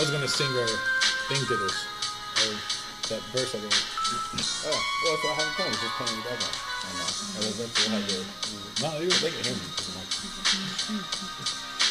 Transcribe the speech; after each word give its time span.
I 0.00 0.02
was 0.02 0.10
gonna 0.12 0.26
sing 0.26 0.46
our 0.56 0.66
thing 1.28 1.44
to 1.46 1.56
this, 1.60 1.76
or 2.40 2.56
that 3.12 3.20
verse 3.36 3.54
I 3.54 3.58
wrote. 3.58 3.84
Oh, 4.64 4.72
well, 5.04 5.16
so 5.20 5.28
I 5.28 5.34
have 5.36 5.44
it 5.44 5.52
playing. 5.60 5.72
Just 5.72 5.92
playing 6.00 6.16
in 6.16 6.20
the 6.20 6.24
background. 6.24 6.56
I 6.56 6.96
know. 6.96 7.04
And 7.36 7.44
eventually 7.44 7.84
we'll 7.84 8.00
have 8.00 8.08
the. 8.08 8.24
No, 8.80 8.96
you 9.04 9.12
They 9.20 9.28
can 9.28 9.44
hear 9.44 9.60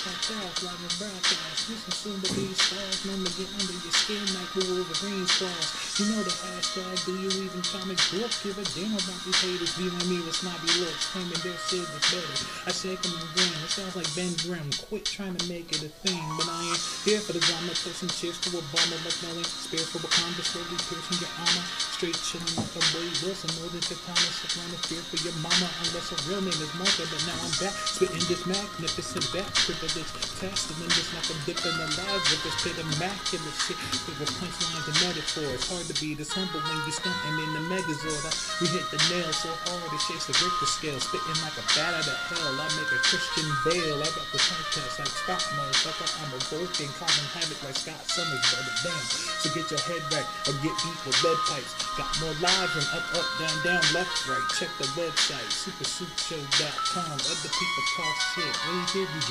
off 0.08 0.64
like 0.64 0.80
a 0.80 0.92
broadcast. 0.96 1.68
Listen 1.68 1.92
soon 1.92 2.20
to 2.24 2.32
these 2.32 2.56
stars. 2.56 3.04
Know 3.04 3.20
me 3.20 3.28
get 3.36 3.52
under 3.52 3.76
your 3.76 3.92
skin 3.92 4.24
like 4.32 4.48
the 4.56 4.64
Wolverine's 4.72 5.28
claws. 5.36 5.68
You 6.00 6.08
know 6.16 6.24
the 6.24 6.32
hashtag. 6.32 6.96
Do 7.04 7.20
you 7.20 7.28
even 7.44 7.60
comic 7.68 8.00
book? 8.08 8.32
Give 8.40 8.56
a 8.56 8.64
damn 8.80 8.96
about 8.96 9.20
these 9.28 9.40
haters 9.44 9.76
viewing 9.76 10.08
me 10.08 10.24
with 10.24 10.40
snobby 10.40 10.72
looks. 10.80 11.12
Claiming 11.12 11.44
their 11.44 11.60
shit 11.68 11.84
is 11.84 12.06
better. 12.16 12.36
I 12.64 12.72
say 12.72 12.96
come 12.96 13.12
and 13.12 13.28
grin. 13.36 13.52
It 13.60 13.72
sounds 13.76 14.00
like 14.00 14.08
Ben 14.16 14.32
Grimm. 14.48 14.72
Quit 14.88 15.04
trying 15.04 15.36
to 15.36 15.44
make 15.52 15.68
it 15.76 15.84
a 15.84 15.92
thing. 15.92 16.24
But 16.40 16.48
I 16.48 16.72
ain't 16.72 16.84
here 17.04 17.20
for 17.20 17.36
the 17.36 17.44
drama. 17.44 17.76
Pushing 17.76 18.08
chicks 18.08 18.40
to 18.48 18.56
a 18.56 18.64
bomber. 18.72 19.00
Spare 19.04 19.84
for 19.84 20.00
Wakanda. 20.00 20.48
Slowly 20.48 20.80
piercing 20.88 21.20
your 21.20 21.34
armor. 21.44 21.66
Straight 22.00 22.16
chilling 22.24 22.56
like 22.56 22.72
a 22.72 22.84
Wade 22.96 23.20
Wilson. 23.20 23.52
Know 23.60 23.68
that 23.68 23.84
the 23.84 24.00
Thomas 24.08 24.48
is 24.48 24.54
running 24.56 24.80
fear 24.88 25.04
for 25.04 25.20
your 25.28 25.36
mama. 25.44 25.68
Unless 25.84 26.16
her 26.16 26.20
real 26.32 26.40
name 26.40 26.56
is 26.56 26.72
Martha. 26.80 27.04
But 27.04 27.20
now 27.28 27.36
I'm 27.44 27.52
back. 27.60 27.76
Spitting 27.84 28.24
this 28.32 28.48
magnificent 28.48 29.28
back. 29.36 29.52
Privilege 29.68 29.89
test. 29.94 30.70
And 30.70 30.78
then 30.82 30.92
just 30.94 31.10
like 31.16 31.26
I'm 31.30 31.42
dipping 31.50 31.76
the 31.78 31.90
lives 31.98 32.30
of 32.30 32.40
this 32.46 32.58
pit 32.62 32.78
immaculate 32.78 33.58
shit. 33.66 33.80
It 34.06 34.16
was 34.22 34.30
punchlines 34.38 34.86
and 34.86 34.98
metaphors. 35.02 35.54
It's 35.58 35.68
hard 35.70 35.86
to 35.90 35.96
be 35.98 36.14
this 36.14 36.30
humble 36.30 36.62
when 36.62 36.78
you 36.86 36.94
stunting 36.94 37.38
in 37.42 37.52
the 37.58 37.64
megazord. 37.74 38.34
We 38.62 38.70
hit 38.70 38.86
the 38.94 39.02
nail 39.10 39.30
so 39.34 39.50
hard 39.66 39.90
it 39.90 40.02
shakes 40.06 40.30
the 40.30 40.36
Richter 40.38 40.70
scale. 40.70 41.00
Spitting 41.02 41.40
like 41.42 41.58
a 41.58 41.66
bat 41.74 41.98
out 41.98 42.06
of 42.06 42.20
hell. 42.30 42.54
I 42.60 42.68
make 42.78 42.92
a 42.94 43.00
Christian 43.10 43.48
Bale. 43.66 43.98
I 43.98 44.10
got 44.14 44.28
the 44.30 44.40
test 44.40 45.00
like 45.02 45.14
Scott 45.26 45.44
motherfucker. 45.58 46.10
I'm 46.22 46.32
a 46.36 46.40
working, 46.54 46.92
causing 47.02 47.28
havoc 47.34 47.60
like 47.66 47.78
Scott 47.78 48.02
Summers, 48.06 48.44
brother. 48.54 48.74
Damn. 48.86 49.06
So 49.42 49.48
get 49.56 49.66
your 49.74 49.82
head 49.90 50.04
back 50.14 50.28
or 50.46 50.54
get 50.62 50.76
beat 50.86 51.00
with 51.06 51.18
lead 51.26 51.40
pipes. 51.50 51.74
Got 51.98 52.10
more 52.22 52.36
live 52.44 52.72
than 52.78 52.88
up, 52.94 53.06
up, 53.18 53.28
down, 53.42 53.58
down, 53.66 53.84
left, 53.96 54.14
right. 54.30 54.44
Check 54.60 54.70
the 54.78 54.88
website, 55.00 55.50
supersuitshow.com. 55.50 57.18
Other 57.18 57.52
people 57.52 57.84
talk 57.98 58.16
shit. 58.36 58.54
When 58.68 58.76
you 58.78 58.86
hear 58.94 59.08
me 59.10 59.22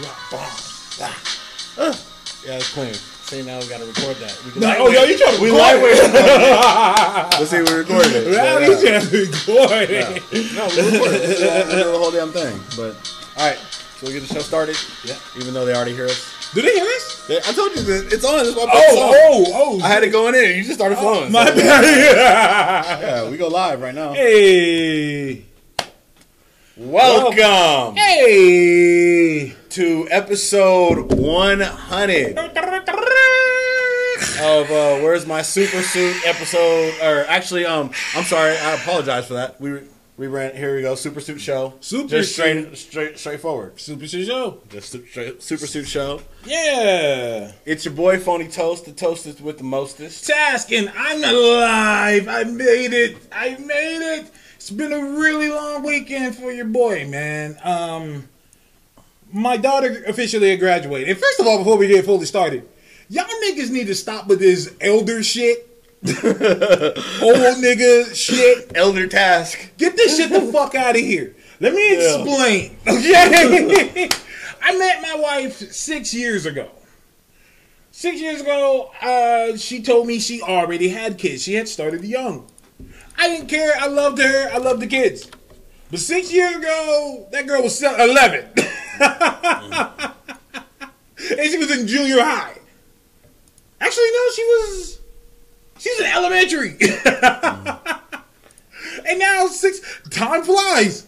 drop 0.96 1.10
bombs. 1.12 1.74
Ah. 1.78 2.04
Yeah, 2.46 2.56
it's 2.56 2.72
clean. 2.72 2.94
See, 2.94 3.42
now 3.42 3.58
we 3.60 3.66
gotta 3.68 3.84
record 3.84 4.16
that. 4.16 4.32
We 4.54 4.60
No, 4.60 4.74
oh, 4.78 4.88
yo, 4.88 5.04
you 5.04 5.18
trying 5.18 5.36
to 5.36 5.42
We 5.42 5.50
record 5.50 5.60
lightweight. 5.60 5.98
Let's 7.38 7.50
see, 7.50 7.58
we 7.60 7.72
recorded 7.72 8.12
it. 8.16 8.26
Wow, 8.28 8.32
Yeah, 8.32 8.66
you 8.66 8.72
yeah. 8.72 9.00
trying 9.00 9.10
to 9.10 9.16
record 9.20 9.90
it. 9.90 10.52
No, 10.54 10.66
we 10.68 10.92
recorded 10.92 11.20
it. 11.28 11.38
Yeah, 11.40 11.66
we 11.66 11.82
the 11.92 11.98
whole 11.98 12.10
damn 12.10 12.32
thing. 12.32 12.58
But 12.76 12.96
all 13.36 13.46
right, 13.48 13.58
so 13.58 14.06
we 14.06 14.12
get 14.14 14.22
the 14.26 14.32
show 14.32 14.40
started. 14.40 14.76
Yeah. 15.04 15.16
Even 15.36 15.52
though 15.52 15.66
they 15.66 15.74
already 15.74 15.92
hear 15.94 16.06
us. 16.06 16.34
Do 16.54 16.62
they 16.62 16.72
hear 16.72 16.86
us? 16.86 17.26
They- 17.28 17.36
I 17.36 17.52
told 17.52 17.76
you 17.76 17.82
that 17.82 18.12
it's 18.14 18.24
on. 18.24 18.42
That's 18.44 18.56
why 18.56 18.62
I 18.62 18.66
put. 18.66 18.74
Oh, 18.78 19.44
oh, 19.52 19.78
oh. 19.80 19.84
I 19.84 19.88
had 19.88 20.02
it 20.04 20.08
going 20.10 20.34
in. 20.34 20.56
You 20.56 20.62
just 20.64 20.74
started 20.76 20.96
flowing. 20.96 21.30
My 21.30 21.44
so- 21.46 21.54
bad. 21.56 23.00
Yeah, 23.02 23.28
we 23.30 23.36
go 23.36 23.48
live 23.48 23.82
right 23.82 23.94
now. 23.94 24.14
Hey. 24.14 25.44
Welcome 26.78 27.96
Hey. 27.96 29.54
To 29.70 30.08
episode 30.10 31.12
100 31.12 32.38
of 34.40 34.70
uh, 34.70 35.00
Where's 35.02 35.26
My 35.26 35.42
Super 35.42 35.82
Suit 35.82 36.16
episode. 36.26 36.94
Or 37.02 37.24
actually, 37.28 37.66
um, 37.66 37.90
I'm 38.14 38.24
sorry. 38.24 38.56
I 38.56 38.74
apologize 38.74 39.26
for 39.26 39.34
that. 39.34 39.60
We 39.60 39.80
we 40.16 40.26
ran. 40.26 40.56
Here 40.56 40.74
we 40.74 40.82
go. 40.82 40.94
Super 40.94 41.20
Suit 41.20 41.40
show. 41.40 41.74
Super 41.80 42.08
just 42.08 42.32
straight 42.32 42.76
straight 42.76 43.18
straightforward. 43.18 43.78
Super 43.78 44.06
Shit 44.06 44.26
Show. 44.26 44.60
Just 44.68 44.96
straight, 45.10 45.42
Super 45.42 45.66
Suit 45.66 45.86
show. 45.86 46.22
Yeah. 46.44 47.52
It's 47.64 47.84
your 47.84 47.94
boy 47.94 48.18
Phony 48.18 48.48
Toast, 48.48 48.86
the 48.86 48.92
toastest 48.92 49.40
with 49.40 49.58
the 49.58 49.64
mostest. 49.64 50.26
Task 50.26 50.72
and 50.72 50.90
I'm 50.96 51.22
alive. 51.22 52.26
I 52.28 52.44
made 52.44 52.92
it. 52.92 53.16
I 53.30 53.50
made 53.58 54.18
it. 54.18 54.30
It's 54.56 54.70
been 54.70 54.92
a 54.92 55.18
really 55.18 55.50
long 55.50 55.84
weekend 55.84 56.34
for 56.36 56.50
your 56.50 56.66
boy, 56.66 57.06
man. 57.06 57.56
Um, 57.62 58.28
my 59.32 59.56
daughter 59.56 60.04
officially 60.06 60.56
graduated. 60.56 61.08
And 61.08 61.18
first 61.18 61.40
of 61.40 61.46
all, 61.46 61.58
before 61.58 61.76
we 61.76 61.88
get 61.88 62.04
fully 62.04 62.26
started, 62.26 62.68
y'all 63.08 63.26
niggas 63.44 63.70
need 63.70 63.86
to 63.86 63.94
stop 63.94 64.26
with 64.26 64.38
this 64.38 64.74
elder 64.80 65.22
shit. 65.22 65.64
Old 66.04 66.14
nigga 67.58 68.14
shit. 68.14 68.72
Elder 68.76 69.06
task. 69.06 69.72
Get 69.78 69.96
this 69.96 70.16
shit 70.16 70.30
the 70.30 70.52
fuck 70.52 70.74
out 70.74 70.94
of 70.94 71.00
here. 71.00 71.34
Let 71.60 71.74
me 71.74 71.94
explain. 71.94 72.76
Yeah. 72.86 73.28
Okay. 73.30 74.08
I 74.62 74.76
met 74.76 75.02
my 75.02 75.16
wife 75.16 75.72
six 75.72 76.12
years 76.12 76.46
ago. 76.46 76.70
Six 77.90 78.20
years 78.20 78.40
ago, 78.40 78.92
uh, 79.02 79.56
she 79.56 79.82
told 79.82 80.06
me 80.06 80.20
she 80.20 80.40
already 80.40 80.88
had 80.88 81.18
kids. 81.18 81.42
She 81.42 81.54
had 81.54 81.68
started 81.68 82.04
young. 82.04 82.46
I 83.16 83.28
didn't 83.28 83.48
care. 83.48 83.72
I 83.76 83.88
loved 83.88 84.18
her. 84.18 84.50
I 84.52 84.58
loved 84.58 84.80
the 84.80 84.86
kids. 84.86 85.28
But 85.90 86.00
six 86.00 86.32
years 86.32 86.54
ago, 86.54 87.26
that 87.32 87.46
girl 87.46 87.62
was 87.62 87.82
11. 87.82 88.50
Mm. 88.98 90.14
and 91.38 91.50
she 91.50 91.58
was 91.58 91.70
in 91.76 91.86
junior 91.86 92.20
high. 92.20 92.56
Actually, 93.80 94.10
no, 94.12 94.30
she 94.34 94.42
was 94.44 95.00
she 95.78 95.90
was 95.90 96.00
in 96.00 96.06
elementary. 96.06 96.76
Mm. 98.88 99.10
And 99.10 99.18
now 99.18 99.46
six 99.48 99.80
time 100.10 100.42
flies. 100.42 101.06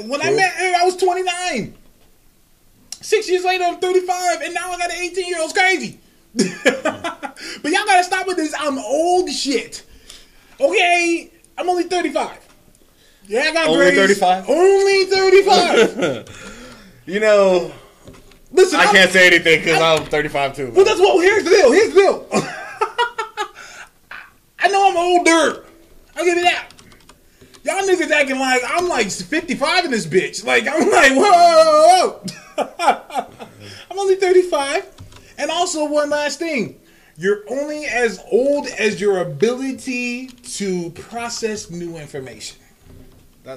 When. 0.00 0.20
I 0.22 0.30
met 0.32 0.52
her, 0.52 0.74
I 0.80 0.84
was 0.84 0.96
twenty 0.96 1.22
nine. 1.22 1.74
Six 3.00 3.28
years 3.28 3.44
later, 3.44 3.64
I'm 3.64 3.78
thirty 3.78 4.00
five, 4.00 4.40
and 4.42 4.54
now 4.54 4.70
I 4.70 4.78
got 4.78 4.90
an 4.90 4.98
eighteen 4.98 5.26
year 5.28 5.40
old. 5.40 5.54
crazy. 5.54 5.98
Mm. 6.36 7.62
but 7.62 7.72
y'all 7.72 7.84
gotta 7.86 8.04
stop 8.04 8.26
with 8.26 8.36
this. 8.36 8.54
I'm 8.58 8.78
old 8.78 9.30
shit. 9.30 9.84
Okay, 10.60 11.30
I'm 11.56 11.68
only 11.68 11.84
thirty 11.84 12.10
five. 12.10 12.46
Yeah, 13.26 13.40
I 13.42 13.52
got 13.52 13.68
Only 13.68 13.92
grades. 13.92 14.18
35? 14.18 14.48
Only 14.50 15.04
35. 15.04 16.46
You 17.06 17.18
know, 17.18 17.72
Listen, 18.52 18.78
I 18.78 18.84
I'm- 18.84 18.94
can't 18.94 19.10
say 19.10 19.26
anything 19.26 19.60
because 19.60 19.80
I'm 19.80 20.04
35 20.06 20.54
too. 20.54 20.70
Well, 20.70 20.84
that's 20.84 21.00
what. 21.00 21.20
Here's 21.24 21.42
the 21.42 21.50
deal. 21.50 21.72
Here's 21.72 21.92
the 21.92 22.00
deal. 22.00 22.26
I 24.60 24.68
know 24.68 24.90
I'm 24.90 24.96
older. 24.96 25.64
I'll 26.14 26.24
give 26.24 26.36
you 26.36 26.44
that. 26.44 26.68
Y'all 27.64 27.82
niggas 27.82 28.10
acting 28.10 28.38
like 28.38 28.62
I'm 28.64 28.88
like 28.88 29.10
55 29.10 29.86
in 29.86 29.90
this 29.90 30.06
bitch. 30.06 30.44
Like 30.44 30.68
I'm 30.68 30.88
like 30.90 31.12
whoa. 31.16 32.22
I'm 33.90 33.98
only 33.98 34.14
35. 34.16 34.86
And 35.38 35.50
also 35.50 35.88
one 35.88 36.10
last 36.10 36.38
thing. 36.38 36.78
You're 37.16 37.42
only 37.50 37.86
as 37.86 38.22
old 38.30 38.66
as 38.68 39.00
your 39.00 39.18
ability 39.18 40.28
to 40.28 40.90
process 40.90 41.70
new 41.70 41.96
information. 41.96 42.58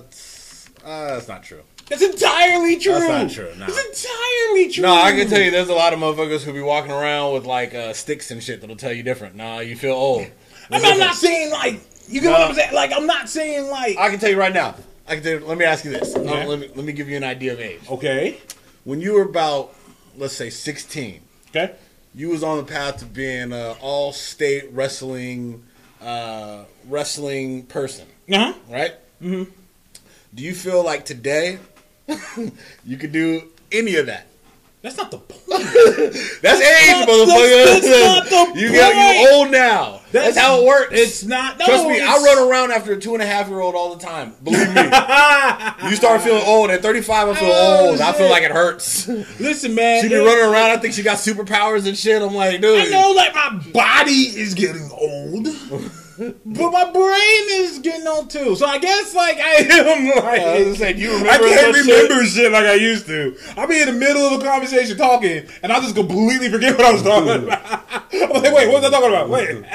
That's 0.01 0.69
uh, 0.83 1.07
that's 1.15 1.27
not 1.27 1.43
true. 1.43 1.61
That's 1.87 2.01
entirely 2.01 2.77
true. 2.79 2.93
That's 2.93 3.07
not 3.07 3.29
true, 3.31 3.51
no. 3.59 3.67
That's 3.67 4.03
entirely 4.05 4.71
true. 4.71 4.81
No, 4.83 4.93
I 4.93 5.11
can 5.11 5.27
tell 5.29 5.39
you, 5.41 5.51
there's 5.51 5.69
a 5.69 5.73
lot 5.73 5.93
of 5.93 5.99
motherfuckers 5.99 6.41
who 6.43 6.51
be 6.53 6.61
walking 6.61 6.91
around 6.91 7.33
with 7.33 7.45
like 7.45 7.73
uh, 7.75 7.93
sticks 7.93 8.31
and 8.31 8.41
shit 8.41 8.61
that'll 8.61 8.75
tell 8.75 8.91
you 8.93 9.03
different. 9.03 9.35
Nah, 9.35 9.59
you 9.59 9.75
feel 9.75 9.93
old. 9.93 10.25
I 10.71 10.77
mean, 10.79 10.85
I'm 10.93 10.97
not 10.99 11.15
saying 11.15 11.51
like 11.51 11.79
you 12.07 12.21
get 12.21 12.31
what 12.31 12.41
I'm 12.41 12.55
saying. 12.55 12.73
Like 12.73 12.91
I'm 12.93 13.05
not 13.05 13.29
saying 13.29 13.69
like 13.69 13.97
I 13.97 14.09
can 14.09 14.19
tell 14.19 14.29
you 14.31 14.39
right 14.39 14.53
now. 14.53 14.75
I 15.07 15.15
can 15.15 15.23
tell 15.23 15.33
you, 15.33 15.45
let 15.45 15.57
me 15.57 15.65
ask 15.65 15.83
you 15.85 15.91
this. 15.91 16.15
Okay. 16.15 16.27
Uh, 16.43 16.47
let 16.47 16.59
me 16.59 16.69
let 16.75 16.85
me 16.85 16.93
give 16.93 17.09
you 17.09 17.17
an 17.17 17.23
idea 17.23 17.53
of 17.53 17.59
age. 17.59 17.81
okay, 17.89 18.37
When 18.85 18.99
you 19.01 19.13
were 19.13 19.23
about, 19.23 19.75
let's 20.17 20.33
say, 20.33 20.49
16, 20.49 21.19
okay. 21.49 21.75
you 22.15 22.29
was 22.29 22.41
on 22.41 22.57
the 22.57 22.63
path 22.63 22.97
to 22.99 23.05
being 23.05 23.51
an 23.51 23.75
all-state 23.81 24.71
wrestling 24.71 25.63
uh, 26.01 26.63
wrestling 26.87 27.63
person, 27.63 28.07
Uh 28.31 28.37
huh. 28.37 28.53
right? 28.69 28.93
Mm-hmm. 29.21 29.51
Do 30.33 30.43
you 30.43 30.53
feel 30.55 30.83
like 30.83 31.05
today 31.05 31.59
you 32.85 32.97
could 32.97 33.11
do 33.11 33.51
any 33.71 33.95
of 33.97 34.07
that? 34.07 34.27
That's 34.81 34.97
not 34.97 35.11
the 35.11 35.19
point. 35.19 35.39
That's 35.47 36.59
age, 36.59 37.07
motherfucker. 37.07 37.65
that's- 37.65 37.81
that's 37.87 38.31
not 38.31 38.53
the 38.53 38.59
you 38.59 38.73
got 38.73 38.93
you 38.93 39.19
point. 39.23 39.33
old 39.33 39.51
now. 39.51 40.01
That's, 40.11 40.37
how 40.37 40.59
it 40.61 40.65
works. 40.67 40.89
It's 40.91 41.23
not. 41.23 41.57
No, 41.57 41.65
Trust 41.65 41.87
me, 41.87 42.01
I 42.01 42.17
run 42.17 42.49
around 42.49 42.71
after 42.73 42.91
a 42.93 42.99
two 42.99 43.13
and 43.13 43.23
a 43.23 43.25
half 43.25 43.47
year 43.47 43.61
old 43.61 43.75
all 43.75 43.95
the 43.95 44.03
time. 44.05 44.35
Believe 44.43 44.67
me. 44.75 44.81
you 45.89 45.95
start 45.95 46.21
feeling 46.21 46.43
old. 46.45 46.69
At 46.69 46.81
35, 46.81 47.29
I 47.29 47.33
feel 47.33 47.49
Oh, 47.53 47.89
old. 47.91 48.01
I 48.01 48.11
feel 48.11 48.29
like 48.29 48.43
it 48.43 48.51
hurts. 48.51 49.07
Listen, 49.07 49.73
man. 49.73 50.03
she 50.03 50.09
be 50.09 50.15
running 50.15 50.43
around. 50.43 50.71
I 50.71 50.77
think 50.77 50.93
she 50.93 51.01
got 51.01 51.17
superpowers 51.17 51.87
and 51.87 51.97
shit. 51.97 52.21
I'm 52.21 52.35
like, 52.35 52.59
dude. 52.59 52.77
I 52.87 52.89
know, 52.89 53.11
like 53.11 53.33
my 53.33 53.57
body 53.71 54.11
is 54.37 54.53
getting 54.53 54.89
old, 54.91 55.47
but 56.17 56.71
my 56.71 56.91
brain 56.91 57.63
is 57.63 57.79
getting 57.79 58.07
old 58.07 58.29
too. 58.29 58.55
So 58.55 58.65
I 58.65 58.77
guess, 58.77 59.13
like, 59.15 59.37
I 59.37 59.51
am 59.55 60.07
like. 60.23 60.41
I 60.41 60.55
was 60.59 60.63
gonna 60.65 60.75
say, 60.75 60.93
do 60.93 61.01
you 61.01 61.09
remember 61.17 61.29
I 61.29 61.37
can't 61.37 61.75
such 61.75 61.85
shit? 61.85 62.03
remember 62.09 62.25
shit? 62.25 62.51
like 62.51 62.65
I 62.65 62.73
used 62.73 63.05
to. 63.07 63.37
I'll 63.57 63.67
be 63.67 63.81
in 63.81 63.87
the 63.87 63.93
middle 63.93 64.21
of 64.21 64.41
a 64.41 64.43
conversation 64.43 64.97
talking, 64.97 65.45
and 65.61 65.71
I'll 65.71 65.81
just 65.81 65.95
completely 65.95 66.49
forget 66.49 66.77
what 66.77 66.85
I 66.85 66.91
was 66.93 67.03
talking 67.03 67.43
about. 67.43 67.85
I'm 68.13 68.29
like, 68.29 68.53
wait, 68.53 68.67
what 68.67 68.81
was 68.81 68.85
I 68.85 68.89
talking 68.89 69.09
about? 69.09 69.29
Wait. 69.29 69.63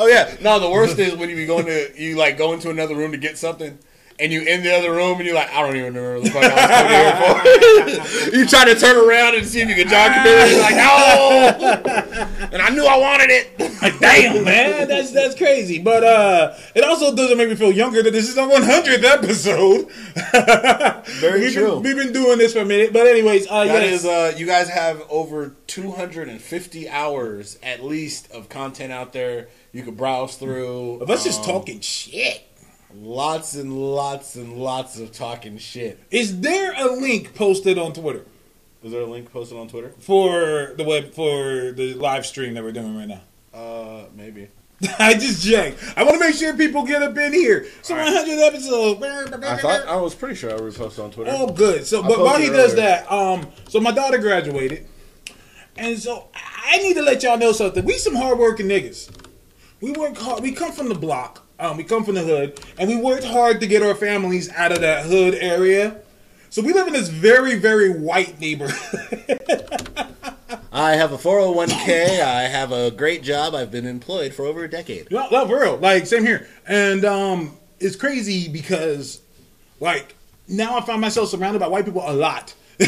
Oh 0.00 0.06
yeah. 0.06 0.36
No, 0.40 0.60
the 0.60 0.70
worst 0.70 0.96
is 1.00 1.16
when 1.16 1.28
you 1.28 1.34
be 1.34 1.44
going 1.46 1.66
to 1.66 1.90
you 2.00 2.14
like 2.16 2.38
go 2.38 2.52
into 2.52 2.70
another 2.70 2.94
room 2.94 3.10
to 3.10 3.18
get 3.18 3.36
something, 3.36 3.76
and 4.20 4.32
you 4.32 4.42
in 4.42 4.62
the 4.62 4.74
other 4.74 4.92
room 4.92 5.18
and 5.18 5.26
you're 5.26 5.34
like, 5.34 5.50
I 5.50 5.60
don't 5.62 5.76
even 5.76 5.94
remember 5.94 6.14
what 6.20 6.24
the 6.24 6.30
fuck 6.30 6.44
I 6.44 7.84
was 7.86 7.94
here 7.94 8.30
for. 8.30 8.36
you 8.36 8.46
try 8.46 8.64
to 8.64 8.74
turn 8.78 8.96
around 8.96 9.36
and 9.36 9.46
see 9.46 9.60
if 9.60 9.68
you 9.68 9.74
can 9.76 9.88
jog 9.88 10.10
it. 10.14 10.50
You're 10.50 10.60
like, 10.60 10.74
no. 10.76 12.48
and 12.52 12.60
I 12.62 12.70
knew 12.70 12.84
I 12.84 12.96
wanted 12.98 13.30
it. 13.30 13.58
Like, 13.80 13.98
damn, 14.00 14.44
man, 14.44 14.88
that's 14.88 15.12
that's 15.12 15.34
crazy. 15.36 15.78
But 15.78 16.02
uh, 16.02 16.54
it 16.74 16.82
also 16.84 17.14
doesn't 17.14 17.36
make 17.38 17.48
me 17.48 17.54
feel 17.54 17.70
younger 17.72 18.02
that 18.02 18.10
this 18.10 18.28
is 18.28 18.36
our 18.36 18.48
100th 18.48 19.04
episode. 19.04 19.88
Very 21.20 21.40
we've 21.42 21.52
true. 21.52 21.74
Been, 21.80 21.82
we've 21.82 21.96
been 21.96 22.12
doing 22.12 22.38
this 22.38 22.52
for 22.54 22.60
a 22.60 22.64
minute, 22.64 22.92
but 22.92 23.06
anyways, 23.06 23.46
uh, 23.48 23.64
That 23.66 23.82
yes. 23.82 24.00
is, 24.00 24.04
uh, 24.06 24.34
you 24.36 24.46
guys 24.46 24.68
have 24.68 25.02
over 25.08 25.54
250 25.68 26.88
hours 26.88 27.58
at 27.62 27.84
least 27.84 28.30
of 28.32 28.48
content 28.48 28.92
out 28.92 29.12
there. 29.12 29.48
You 29.72 29.82
could 29.82 29.96
browse 29.96 30.36
through. 30.36 31.00
of 31.00 31.10
us 31.10 31.24
just 31.24 31.40
Um, 31.40 31.46
talking 31.46 31.80
shit. 31.80 32.42
Lots 32.94 33.54
and 33.54 33.76
lots 33.76 34.36
and 34.36 34.56
lots 34.56 34.98
of 34.98 35.12
talking 35.12 35.58
shit. 35.58 36.00
Is 36.10 36.40
there 36.40 36.72
a 36.76 36.90
link 36.92 37.34
posted 37.34 37.76
on 37.78 37.92
Twitter 37.92 38.24
Is 38.82 38.92
there 38.92 39.02
a 39.02 39.06
link 39.06 39.30
posted 39.30 39.58
on 39.58 39.68
Twitter? 39.68 39.92
for 39.98 40.72
the 40.76 40.84
web 40.84 41.12
for 41.12 41.72
the 41.72 41.94
live 41.94 42.24
stream 42.24 42.54
that 42.54 42.64
we're 42.64 42.72
doing 42.72 42.96
right 42.96 43.08
now? 43.08 43.20
Uh, 43.52 44.04
maybe. 44.14 44.48
I 44.98 45.14
just 45.14 45.46
checked. 45.46 45.82
I 45.96 46.04
want 46.04 46.14
to 46.14 46.20
make 46.20 46.36
sure 46.36 46.56
people 46.56 46.84
get 46.84 47.02
up 47.02 47.16
in 47.18 47.32
here. 47.32 47.66
So 47.82 47.94
All 47.94 48.00
right. 48.00 48.14
100 48.14 48.40
episodes. 48.40 49.02
I 49.44 49.56
thought 49.56 49.86
I 49.88 49.96
was 49.96 50.14
pretty 50.14 50.36
sure 50.36 50.50
I 50.50 50.54
reposted 50.58 51.04
on 51.04 51.10
Twitter. 51.10 51.32
Oh, 51.34 51.48
good. 51.48 51.84
So, 51.84 52.02
I 52.02 52.08
but 52.08 52.20
while 52.20 52.38
he 52.38 52.48
does 52.48 52.76
that, 52.76 53.10
um, 53.10 53.48
so 53.68 53.80
my 53.80 53.90
daughter 53.90 54.18
graduated, 54.18 54.86
and 55.76 55.98
so 55.98 56.28
I 56.34 56.78
need 56.78 56.94
to 56.94 57.02
let 57.02 57.22
y'all 57.24 57.36
know 57.36 57.52
something. 57.52 57.84
We 57.84 57.94
some 57.94 58.14
hardworking 58.14 58.66
niggas. 58.66 59.10
We 59.80 59.92
work 59.92 60.16
hard. 60.16 60.42
We 60.42 60.52
come 60.52 60.70
from 60.72 60.88
the 60.88 60.94
block. 60.94 61.47
Um, 61.60 61.76
we 61.76 61.82
come 61.82 62.04
from 62.04 62.14
the 62.14 62.22
hood, 62.22 62.60
and 62.78 62.88
we 62.88 62.96
worked 62.96 63.24
hard 63.24 63.60
to 63.60 63.66
get 63.66 63.82
our 63.82 63.94
families 63.94 64.48
out 64.52 64.70
of 64.70 64.80
that 64.80 65.06
hood 65.06 65.34
area. 65.34 65.96
So 66.50 66.62
we 66.62 66.72
live 66.72 66.86
in 66.86 66.92
this 66.92 67.08
very, 67.08 67.56
very 67.56 67.90
white 67.90 68.38
neighborhood. 68.38 69.40
I 70.72 70.92
have 70.92 71.10
a 71.10 71.16
401k. 71.16 72.20
I 72.20 72.42
have 72.42 72.70
a 72.70 72.92
great 72.92 73.24
job. 73.24 73.54
I've 73.54 73.72
been 73.72 73.86
employed 73.86 74.34
for 74.34 74.44
over 74.44 74.62
a 74.62 74.70
decade. 74.70 75.10
No, 75.10 75.28
no, 75.30 75.46
for 75.48 75.60
real. 75.60 75.76
Like, 75.78 76.06
same 76.06 76.24
here. 76.24 76.46
And 76.66 77.04
um, 77.04 77.56
it's 77.80 77.96
crazy 77.96 78.48
because, 78.48 79.20
like, 79.80 80.14
now 80.46 80.78
I 80.78 80.80
find 80.82 81.00
myself 81.00 81.28
surrounded 81.30 81.58
by 81.58 81.66
white 81.66 81.84
people 81.84 82.02
a 82.06 82.14
lot. 82.14 82.54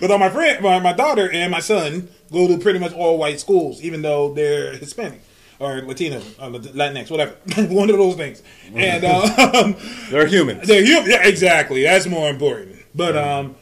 But 0.00 0.10
all 0.10 0.18
my 0.18 0.30
friend, 0.30 0.62
my, 0.62 0.78
my 0.78 0.92
daughter 0.92 1.30
and 1.30 1.50
my 1.50 1.60
son 1.60 2.08
go 2.30 2.48
to 2.48 2.58
pretty 2.58 2.78
much 2.78 2.92
all 2.92 3.18
white 3.18 3.40
schools, 3.40 3.80
even 3.82 4.02
though 4.02 4.34
they're 4.34 4.76
Hispanic 4.76 5.20
or 5.58 5.82
Latino, 5.82 6.18
or 6.18 6.50
Latinx, 6.50 7.10
whatever. 7.10 7.32
One 7.72 7.90
of 7.90 7.96
those 7.96 8.16
things. 8.16 8.42
And 8.74 9.04
um, 9.04 9.76
They're 10.10 10.26
humans. 10.26 10.66
they're 10.66 10.84
human. 10.84 11.10
Yeah, 11.10 11.26
exactly. 11.26 11.82
That's 11.82 12.06
more 12.06 12.28
important. 12.28 12.76
But 12.94 13.16
um, 13.16 13.56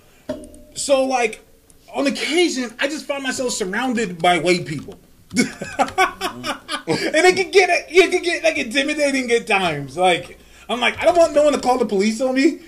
so 0.74 1.04
like 1.04 1.44
on 1.94 2.06
occasion, 2.06 2.74
I 2.80 2.88
just 2.88 3.06
find 3.06 3.22
myself 3.22 3.52
surrounded 3.52 4.20
by 4.20 4.38
white 4.38 4.66
people, 4.66 4.98
and 5.36 5.46
it 6.86 7.36
can 7.36 7.50
get 7.50 7.70
it 7.88 8.10
can 8.10 8.22
get 8.22 8.42
like 8.44 8.58
intimidating 8.58 9.30
at 9.30 9.46
times. 9.46 9.96
Like 9.96 10.38
I'm 10.68 10.80
like 10.80 10.98
I 10.98 11.04
don't 11.04 11.16
want 11.16 11.34
no 11.34 11.44
one 11.44 11.52
to 11.52 11.60
call 11.60 11.78
the 11.78 11.86
police 11.86 12.20
on 12.20 12.34
me. 12.34 12.60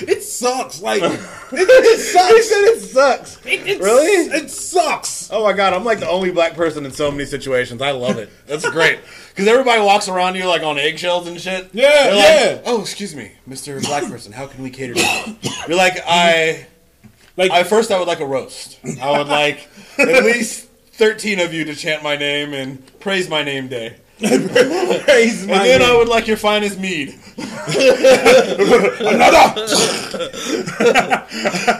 It 0.00 0.22
sucks. 0.22 0.80
Like 0.80 1.02
it, 1.02 1.20
it 1.52 2.00
sucks. 2.00 2.34
He 2.34 2.42
said 2.42 2.64
it 2.64 2.80
sucks. 2.80 3.46
It, 3.46 3.66
it, 3.66 3.80
Really? 3.80 4.06
It 4.06 4.50
sucks. 4.50 5.28
Oh 5.32 5.44
my 5.44 5.52
god, 5.52 5.72
I'm 5.72 5.84
like 5.84 6.00
the 6.00 6.08
only 6.08 6.30
black 6.30 6.54
person 6.54 6.84
in 6.86 6.92
so 6.92 7.10
many 7.10 7.24
situations. 7.24 7.82
I 7.82 7.90
love 7.92 8.18
it. 8.18 8.30
That's 8.46 8.68
great. 8.70 9.00
Because 9.30 9.46
everybody 9.48 9.82
walks 9.82 10.08
around 10.08 10.36
you 10.36 10.46
like 10.46 10.62
on 10.62 10.78
eggshells 10.78 11.26
and 11.26 11.40
shit. 11.40 11.70
Yeah, 11.72 11.88
They're 11.88 12.14
like, 12.14 12.24
yeah. 12.24 12.62
oh, 12.66 12.80
excuse 12.80 13.14
me, 13.14 13.32
Mr. 13.48 13.82
Black 13.84 14.04
person. 14.04 14.32
How 14.32 14.46
can 14.46 14.62
we 14.62 14.70
cater 14.70 14.94
to 14.94 15.00
you? 15.40 15.50
You're 15.68 15.76
like, 15.76 15.98
I. 16.06 16.66
Like 17.36 17.50
I 17.50 17.64
first, 17.64 17.90
I 17.90 17.98
would 17.98 18.06
like 18.06 18.20
a 18.20 18.26
roast. 18.26 18.78
I 19.02 19.18
would 19.18 19.26
like 19.26 19.68
at 19.98 20.06
least 20.24 20.68
13 20.92 21.40
of 21.40 21.52
you 21.52 21.64
to 21.64 21.74
chant 21.74 22.00
my 22.04 22.16
name 22.16 22.54
and 22.54 22.80
praise 23.00 23.28
my 23.28 23.42
name 23.42 23.66
day. 23.66 23.96
Praise 25.04 25.42
And 25.42 25.50
then 25.50 25.82
I 25.82 25.96
would 25.96 26.08
like 26.08 26.26
your 26.26 26.36
finest 26.36 26.78
mead. 26.80 27.18
another. 27.36 27.54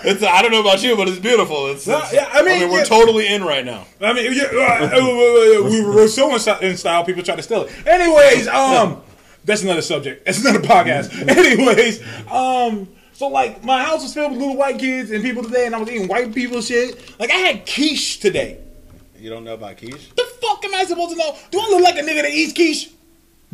It's 0.07 0.23
I 0.23 0.43
don't 0.43 0.51
know 0.51 0.61
about 0.61 0.83
you, 0.83 0.97
but 0.97 1.09
it's 1.09 1.19
beautiful. 1.19 1.69
It's, 1.69 1.87
No, 1.87 1.97
it's- 1.99 2.13
yeah, 2.13 2.29
I 2.33 2.43
mean, 2.43 2.69
we're 2.71 2.79
yeah. 2.79 2.85
totally 2.85 3.27
in 3.27 3.45
right 3.45 3.65
now. 3.65 3.87
I 4.01 4.13
mean, 4.13 4.33
yeah, 4.35 4.45
uh, 4.53 4.99
uh, 4.99 5.69
we 5.71 5.83
were 5.85 6.09
so 6.09 6.35
in 6.35 6.41
in 6.71 6.77
style, 6.77 7.05
people 7.05 7.23
try 7.23 7.37
to 7.37 7.43
steal 7.43 7.63
it. 7.63 7.87
Anyways, 7.87 8.49
um, 8.49 9.01
that's 9.45 9.63
another 9.63 9.83
subject. 9.83 10.27
That's 10.27 10.41
another 10.45 10.61
podcast. 10.61 11.11
Anyways, 11.37 12.03
um, 12.31 12.89
so 13.13 13.29
like 13.29 13.65
my 13.65 13.83
house 13.85 14.03
was 14.03 14.13
filled 14.13 14.33
with 14.33 14.41
little 14.41 14.57
white 14.57 14.79
kids 14.79 15.11
and 15.11 15.23
people 15.23 15.43
today, 15.43 15.67
and 15.67 15.75
I 15.75 15.79
was 15.79 15.89
eating 15.91 16.09
white 16.09 16.35
people 16.35 16.61
shit. 16.61 17.19
Like 17.19 17.31
I 17.31 17.35
had 17.37 17.67
quiche 17.67 18.19
today. 18.21 18.59
You 19.25 19.31
don't 19.31 19.43
know 19.43 19.55
about 19.55 19.79
quiche? 19.79 20.11
The 20.15 20.27
fuck 20.39 20.63
am 20.67 20.75
I 20.75 20.85
supposed 20.85 21.13
to 21.13 21.17
know? 21.17 21.35
Do 21.51 21.59
I 21.59 21.71
look 21.71 21.81
like 21.81 21.97
a 21.97 22.03
nigga 22.03 22.21
that 22.21 22.31
eats 22.31 22.53
quiche? 22.53 22.91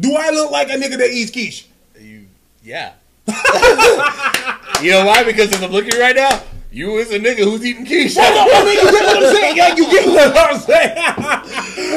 Do 0.00 0.16
I 0.16 0.30
look 0.30 0.50
like 0.50 0.68
a 0.68 0.72
nigga 0.72 0.98
that 0.98 1.10
eats 1.10 1.30
quiche? 1.30 1.68
You, 1.96 2.26
yeah. 2.60 2.94
you 4.82 4.90
know 4.90 5.06
why? 5.06 5.22
Because 5.22 5.52
as 5.52 5.62
I'm 5.62 5.70
looking 5.70 5.96
right 6.00 6.16
now, 6.16 6.42
you 6.72 6.96
is 6.96 7.12
a 7.12 7.20
nigga 7.20 7.44
who's 7.44 7.64
eating 7.64 7.86
quiche. 7.86 8.16
I 8.18 8.22
I 8.22 8.64
mean, 8.64 8.78
you 8.78 8.90
get 8.90 9.04
what 9.04 9.22
I'm 9.22 9.36
saying? 9.36 9.58
Like, 9.58 9.78
you 9.78 9.90
get 9.92 10.06
what 10.08 10.50
I'm 10.50 10.58
saying? 10.58 10.96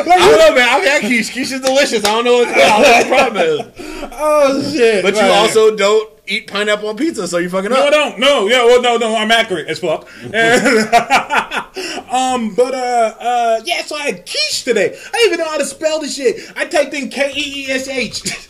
like, 0.06 0.20
don't 0.20 0.38
know, 0.38 0.54
man. 0.54 0.70
I've 0.70 0.86
had 0.86 1.02
quiche. 1.02 1.32
Quiche 1.34 1.54
is 1.54 1.62
delicious. 1.62 2.06
I 2.06 2.12
don't 2.12 2.26
know 2.26 2.34
what, 2.34 2.50
I 2.50 3.02
the 3.02 3.10
problem 3.10 3.44
is. 3.44 4.10
oh 4.14 4.72
shit! 4.72 5.04
But 5.04 5.16
you 5.16 5.22
also 5.22 5.76
don't 5.76 6.13
eat 6.28 6.48
pineapple 6.48 6.90
on 6.90 6.98
pizza, 6.98 7.28
so 7.28 7.38
you 7.38 7.50
fucking 7.50 7.70
No, 7.70 7.86
I 7.88 7.90
don't. 7.90 8.20
No, 8.20 8.48
yeah, 8.48 8.64
well, 8.66 8.82
no, 8.82 8.98
no, 8.98 9.16
I'm 9.16 9.32
accurate 9.32 9.68
as 9.68 9.80
fuck. 9.80 10.08
Um, 12.14 12.54
but 12.54 12.76
uh, 12.76 13.16
uh, 13.20 13.62
yeah. 13.66 13.82
So 13.84 13.96
I 13.96 14.02
had 14.04 14.18
quiche 14.28 14.64
today. 14.64 14.86
I 14.96 15.12
didn't 15.12 15.26
even 15.26 15.40
know 15.40 15.50
how 15.50 15.58
to 15.58 15.66
spell 15.66 16.00
the 16.00 16.08
shit. 16.08 16.52
I 16.56 16.66
typed 16.66 16.94
in 16.94 17.10
K 17.10 17.32
E 17.36 17.66
E 17.66 17.72
S 17.72 17.88
H. 17.88 18.22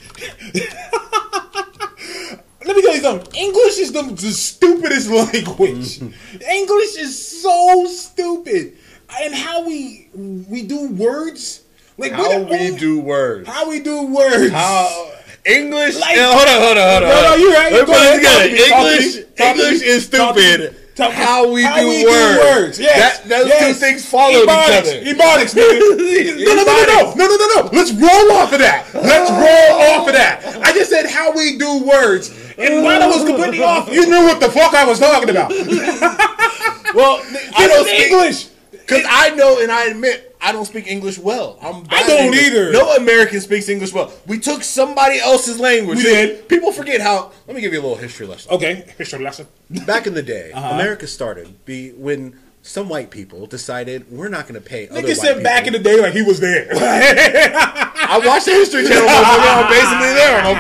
Let 2.65 2.75
me 2.75 2.81
tell 2.81 2.95
you 2.95 3.01
something. 3.01 3.33
English 3.35 3.77
is 3.77 3.91
the, 3.93 4.01
the 4.03 4.31
stupidest 4.31 5.09
language. 5.09 6.01
English 6.01 6.97
is 6.97 7.41
so 7.41 7.85
stupid, 7.87 8.77
and 9.21 9.33
how 9.33 9.65
we 9.65 10.09
we 10.13 10.63
do 10.63 10.89
words. 10.89 11.61
Like 11.97 12.11
How 12.11 12.39
the 12.39 12.45
we 12.45 12.75
do 12.77 12.99
words. 12.99 13.47
how 13.47 13.69
we 13.69 13.79
do 13.79 14.07
words. 14.07 14.51
How 14.51 15.12
English. 15.45 15.99
Like, 15.99 16.17
and, 16.17 16.31
hold 16.31 16.47
on, 16.47 16.59
hold 16.61 16.77
on, 16.77 16.87
hold 16.89 17.03
on. 17.03 17.09
No, 17.09 17.21
no, 17.21 17.35
you're 17.35 17.53
right. 17.53 17.71
Let's 17.71 17.89
put 17.89 17.99
it 17.99 18.15
together. 18.15 18.45
English, 18.47 19.25
English 19.39 19.81
is 19.81 20.05
stupid. 20.05 20.75
How 20.95 21.51
we, 21.51 21.63
how 21.63 21.79
do, 21.79 21.87
we 21.89 22.05
words. 22.05 22.37
do 22.37 22.39
words. 22.39 22.79
Yes. 22.79 23.19
That, 23.21 23.29
those 23.29 23.47
yes. 23.47 23.67
two 23.67 23.73
things 23.73 24.05
follow 24.05 24.45
Ebonics. 24.45 25.01
each 25.01 25.17
other. 25.17 25.41
Ebonics, 25.41 25.53
nigga. 25.57 26.45
no, 26.45 26.53
no, 26.53 26.63
no, 26.63 26.73
no, 26.85 27.13
no, 27.15 27.25
no, 27.25 27.35
no, 27.35 27.47
no. 27.61 27.69
Let's 27.73 27.91
roll 27.91 28.31
off 28.37 28.53
of 28.53 28.59
that. 28.59 28.85
Let's 28.93 29.31
oh. 29.31 29.41
roll 29.41 29.81
off 29.89 30.07
of 30.07 30.13
that. 30.13 30.61
I 30.63 30.71
just 30.71 30.91
said 30.91 31.09
how 31.09 31.31
we 31.35 31.57
do 31.57 31.83
words. 31.83 32.29
And 32.59 32.83
while 32.83 33.01
I 33.01 33.07
was 33.07 33.23
oh. 33.23 33.25
completely 33.25 33.63
off, 33.63 33.89
you 33.91 34.05
knew 34.05 34.23
what 34.23 34.39
the 34.39 34.51
fuck 34.51 34.75
I 34.75 34.85
was 34.85 34.99
talking 34.99 35.29
about. 35.29 35.49
well, 36.93 37.21
I 37.57 37.67
don't 37.67 37.87
English. 37.89 38.49
Because 38.71 39.03
I 39.09 39.29
know 39.33 39.61
and 39.61 39.71
I 39.71 39.85
admit 39.85 40.32
I 40.43 40.51
don't 40.51 40.65
speak 40.65 40.87
English 40.87 41.17
well. 41.17 41.57
I'm 41.61 41.83
bad 41.83 42.03
I 42.03 42.07
don't 42.07 42.33
either. 42.35 42.71
No 42.73 42.95
American 42.95 43.39
speaks 43.39 43.69
English 43.69 43.93
well. 43.93 44.11
We 44.27 44.39
took 44.39 44.61
somebody 44.63 45.17
else's 45.19 45.57
language. 45.59 45.97
We 45.99 46.03
did. 46.03 46.49
People 46.49 46.71
forget 46.73 46.99
how. 47.01 47.31
Let 47.47 47.55
me 47.55 47.61
give 47.61 47.71
you 47.73 47.79
a 47.79 47.85
little 47.87 47.95
history 47.97 48.27
lesson. 48.27 48.51
Okay, 48.51 48.93
history 48.97 49.23
lesson. 49.23 49.47
Back 49.85 50.05
in 50.05 50.13
the 50.13 50.21
day, 50.21 50.51
Uh-huh. 50.51 50.75
America 50.75 51.07
started 51.07 51.63
be 51.65 51.91
when 51.91 52.37
some 52.65 52.87
white 52.87 53.11
people 53.11 53.45
decided 53.45 54.09
we're 54.09 54.29
not 54.29 54.47
going 54.47 54.55
to 54.55 54.61
pay. 54.65 54.87
Other 54.87 55.01
Nigga 55.01 55.15
said 55.17 55.43
back 55.43 55.67
in 55.67 55.73
the 55.73 55.79
day 55.79 55.99
like 55.99 56.13
he 56.13 56.21
was 56.21 56.39
there. 56.39 56.69
I 56.73 58.21
watched 58.23 58.45
the 58.45 58.51
History 58.53 58.87
Channel. 58.87 59.03
I'm 59.09 59.67
basically 59.67 60.13
there. 60.15 60.39
I 60.47 60.53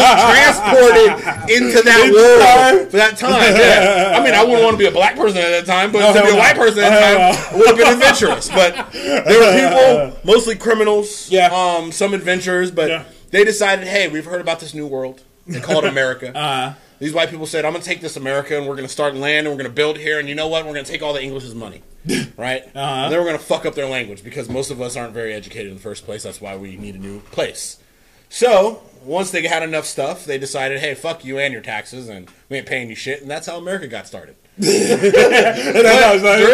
was 0.00 0.16
transported 0.32 1.12
into 1.50 1.82
that 1.82 2.06
In 2.08 2.14
world 2.14 2.40
time? 2.40 2.90
for 2.90 2.96
that 2.96 3.18
time. 3.18 3.54
Yeah. 3.54 4.18
I 4.18 4.24
mean, 4.24 4.32
I 4.32 4.42
wouldn't 4.42 4.62
want 4.64 4.74
to 4.74 4.78
be 4.78 4.86
a 4.86 4.90
black 4.90 5.14
person 5.14 5.38
at 5.42 5.50
that 5.50 5.66
time, 5.66 5.92
but 5.92 6.10
to 6.14 6.22
be 6.22 6.30
a 6.30 6.36
white 6.38 6.56
person 6.56 6.84
at 6.84 6.88
that 6.90 7.34
time 7.50 7.58
would 7.58 7.66
have 7.68 7.76
been 7.76 7.92
adventurous. 7.92 8.48
But 8.48 8.90
there 8.92 9.40
were 9.40 10.08
people, 10.10 10.20
mostly 10.24 10.54
criminals, 10.56 11.30
Yeah. 11.30 11.50
um, 11.52 11.92
some 11.92 12.14
adventurers, 12.14 12.70
but 12.70 12.88
Yeah. 12.88 13.04
they 13.30 13.44
decided, 13.44 13.86
hey, 13.86 14.08
we've 14.08 14.24
heard 14.24 14.40
about 14.40 14.60
this 14.60 14.72
new 14.72 14.86
world. 14.86 15.20
They 15.46 15.60
call 15.60 15.78
it 15.84 15.84
America. 15.84 16.32
Uh-huh. 16.34 16.74
These 17.00 17.14
white 17.14 17.30
people 17.30 17.46
said, 17.46 17.64
I'm 17.64 17.72
going 17.72 17.82
to 17.82 17.88
take 17.88 18.02
this 18.02 18.16
America 18.16 18.56
and 18.56 18.68
we're 18.68 18.76
going 18.76 18.86
to 18.86 18.92
start 18.92 19.14
land 19.14 19.46
and 19.46 19.56
we're 19.56 19.62
going 19.62 19.70
to 19.70 19.74
build 19.74 19.96
here. 19.96 20.20
And 20.20 20.28
you 20.28 20.34
know 20.34 20.48
what? 20.48 20.66
We're 20.66 20.74
going 20.74 20.84
to 20.84 20.90
take 20.90 21.02
all 21.02 21.14
the 21.14 21.22
English's 21.22 21.54
money. 21.54 21.82
Right? 22.36 22.62
Uh-huh. 22.62 22.80
And 22.80 23.12
then 23.12 23.20
we're 23.20 23.26
going 23.26 23.38
to 23.38 23.44
fuck 23.44 23.66
up 23.66 23.74
their 23.74 23.86
language 23.86 24.24
because 24.24 24.48
most 24.48 24.70
of 24.70 24.80
us 24.80 24.96
aren't 24.96 25.12
very 25.12 25.34
educated 25.34 25.68
in 25.68 25.74
the 25.74 25.82
first 25.82 26.06
place. 26.06 26.22
That's 26.22 26.40
why 26.40 26.56
we 26.56 26.76
need 26.76 26.94
a 26.94 26.98
new 26.98 27.20
place. 27.20 27.78
So, 28.30 28.82
once 29.04 29.30
they 29.30 29.46
had 29.46 29.62
enough 29.62 29.84
stuff, 29.84 30.24
they 30.24 30.38
decided, 30.38 30.80
hey, 30.80 30.94
fuck 30.94 31.22
you 31.22 31.38
and 31.38 31.52
your 31.52 31.60
taxes 31.60 32.08
and 32.08 32.30
we 32.48 32.56
ain't 32.56 32.66
paying 32.66 32.88
you 32.88 32.94
shit. 32.94 33.20
And 33.20 33.30
that's 33.30 33.46
how 33.46 33.58
America 33.58 33.88
got 33.88 34.06
started. 34.06 34.36
During 34.60 34.72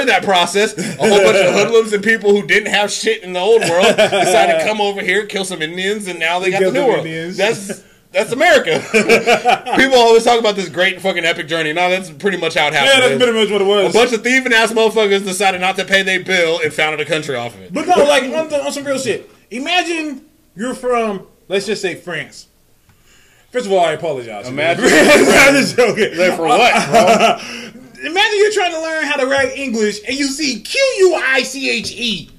that 0.06 0.22
process, 0.24 0.76
a 0.76 0.96
whole 0.96 1.22
bunch 1.22 1.36
of 1.36 1.54
hoodlums 1.54 1.92
and 1.92 2.02
people 2.02 2.30
who 2.30 2.44
didn't 2.46 2.72
have 2.72 2.90
shit 2.90 3.22
in 3.22 3.32
the 3.32 3.40
old 3.40 3.62
world 3.62 3.96
decided 3.96 4.58
to 4.58 4.64
come 4.64 4.80
over 4.80 5.02
here, 5.02 5.26
kill 5.26 5.44
some 5.44 5.62
Indians, 5.62 6.08
and 6.08 6.18
now 6.18 6.40
they 6.40 6.50
got 6.50 6.62
the 6.62 6.72
new 6.72 6.86
world. 6.86 7.06
Indians. 7.06 7.36
That's 7.36 7.84
that's 8.16 8.32
America. 8.32 8.80
People 9.76 9.98
always 9.98 10.24
talk 10.24 10.40
about 10.40 10.56
this 10.56 10.70
great 10.70 11.02
fucking 11.02 11.24
epic 11.26 11.48
journey. 11.48 11.74
No, 11.74 11.90
that's 11.90 12.10
pretty 12.10 12.38
much 12.38 12.54
how 12.54 12.68
it 12.68 12.72
happened. 12.72 13.02
Yeah, 13.02 13.08
that's 13.08 13.22
pretty 13.22 13.38
much 13.38 13.50
what 13.50 13.60
it 13.60 13.66
was. 13.66 13.94
A 13.94 13.98
bunch 13.98 14.12
of 14.14 14.22
thieving 14.22 14.54
ass 14.54 14.72
motherfuckers 14.72 15.22
decided 15.22 15.60
not 15.60 15.76
to 15.76 15.84
pay 15.84 16.02
their 16.02 16.24
bill 16.24 16.60
and 16.64 16.72
founded 16.72 17.00
a 17.00 17.04
country 17.04 17.36
off 17.36 17.54
of 17.54 17.60
it. 17.60 17.74
But 17.74 17.86
no, 17.86 18.04
like 18.04 18.22
on, 18.24 18.52
on 18.54 18.72
some 18.72 18.84
real 18.84 18.98
shit. 18.98 19.30
Imagine 19.50 20.24
you're 20.56 20.74
from, 20.74 21.26
let's 21.48 21.66
just 21.66 21.82
say 21.82 21.94
France. 21.94 22.48
First 23.52 23.66
of 23.66 23.72
all, 23.72 23.84
I 23.84 23.92
apologize. 23.92 24.48
Imagine- 24.48 24.84
I'm 24.88 25.54
just 25.54 25.76
joking. 25.76 26.16
There 26.16 26.34
for 26.34 26.46
what, 26.46 26.72
bro? 26.90 27.72
Imagine 28.02 28.38
you're 28.38 28.52
trying 28.52 28.72
to 28.72 28.80
learn 28.80 29.04
how 29.04 29.16
to 29.16 29.26
write 29.26 29.56
English 29.56 30.00
and 30.08 30.16
you 30.16 30.28
see 30.28 30.60
Q 30.60 30.80
U 30.98 31.14
I 31.22 31.42
C 31.42 31.68
H 31.70 31.92
E. 31.92 32.30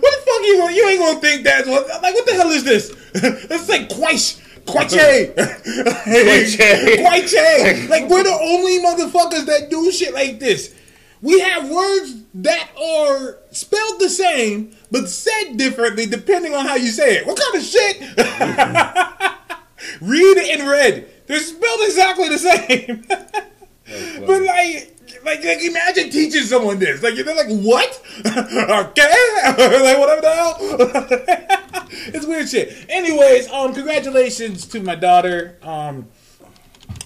What 0.00 0.10
the 0.10 0.22
fuck 0.24 0.42
you 0.42 0.58
gonna, 0.58 0.72
you 0.74 0.88
ain't 0.88 1.00
gonna 1.00 1.20
think 1.20 1.44
that's 1.44 1.68
what 1.68 1.86
like 2.02 2.14
what 2.14 2.26
the 2.26 2.34
hell 2.34 2.50
is 2.50 2.64
this? 2.64 2.90
It's 3.14 3.68
like 3.68 3.88
quaish. 3.88 4.40
Quaiche. 4.66 5.34
Quaiche. 5.34 6.56
Quaiche. 7.04 7.88
Like 7.90 8.08
we're 8.08 8.24
the 8.24 8.38
only 8.40 8.78
motherfuckers 8.80 9.46
that 9.46 9.68
do 9.70 9.92
shit 9.92 10.14
like 10.14 10.40
this. 10.40 10.74
We 11.20 11.40
have 11.40 11.70
words 11.70 12.22
that 12.34 12.70
are 12.76 13.38
spelled 13.50 14.00
the 14.00 14.08
same 14.08 14.76
but 14.90 15.08
said 15.08 15.56
differently 15.56 16.06
depending 16.06 16.54
on 16.54 16.66
how 16.66 16.76
you 16.76 16.88
say 16.88 17.16
it. 17.16 17.26
What 17.26 17.38
kind 17.38 17.54
of 17.56 17.62
shit? 17.62 18.00
Read 20.00 20.38
and 20.38 20.68
read. 20.68 21.08
They're 21.26 21.40
spelled 21.40 21.80
exactly 21.82 22.28
the 22.28 22.38
same. 22.38 23.04
but 24.26 24.42
like 24.42 24.93
like, 25.24 25.44
like 25.44 25.62
imagine 25.62 26.10
teaching 26.10 26.42
someone 26.42 26.78
this. 26.78 27.02
Like 27.02 27.14
they're 27.14 27.34
like, 27.34 27.48
what? 27.48 28.02
okay, 28.26 29.14
like 29.46 29.98
whatever 29.98 30.20
the 30.20 30.32
hell. 30.34 30.56
it's 32.12 32.26
weird 32.26 32.48
shit. 32.48 32.86
Anyways, 32.88 33.50
um, 33.50 33.72
congratulations 33.74 34.66
to 34.68 34.80
my 34.80 34.94
daughter. 34.94 35.58
Um, 35.62 36.06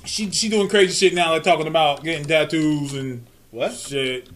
she 0.05 0.31
she 0.31 0.49
doing 0.49 0.69
crazy 0.69 0.93
shit 1.07 1.15
now, 1.15 1.31
like 1.33 1.43
talking 1.43 1.67
about 1.67 2.03
getting 2.03 2.25
tattoos 2.27 2.95
and 2.95 3.27
What? 3.51 3.73
shit. 3.75 4.29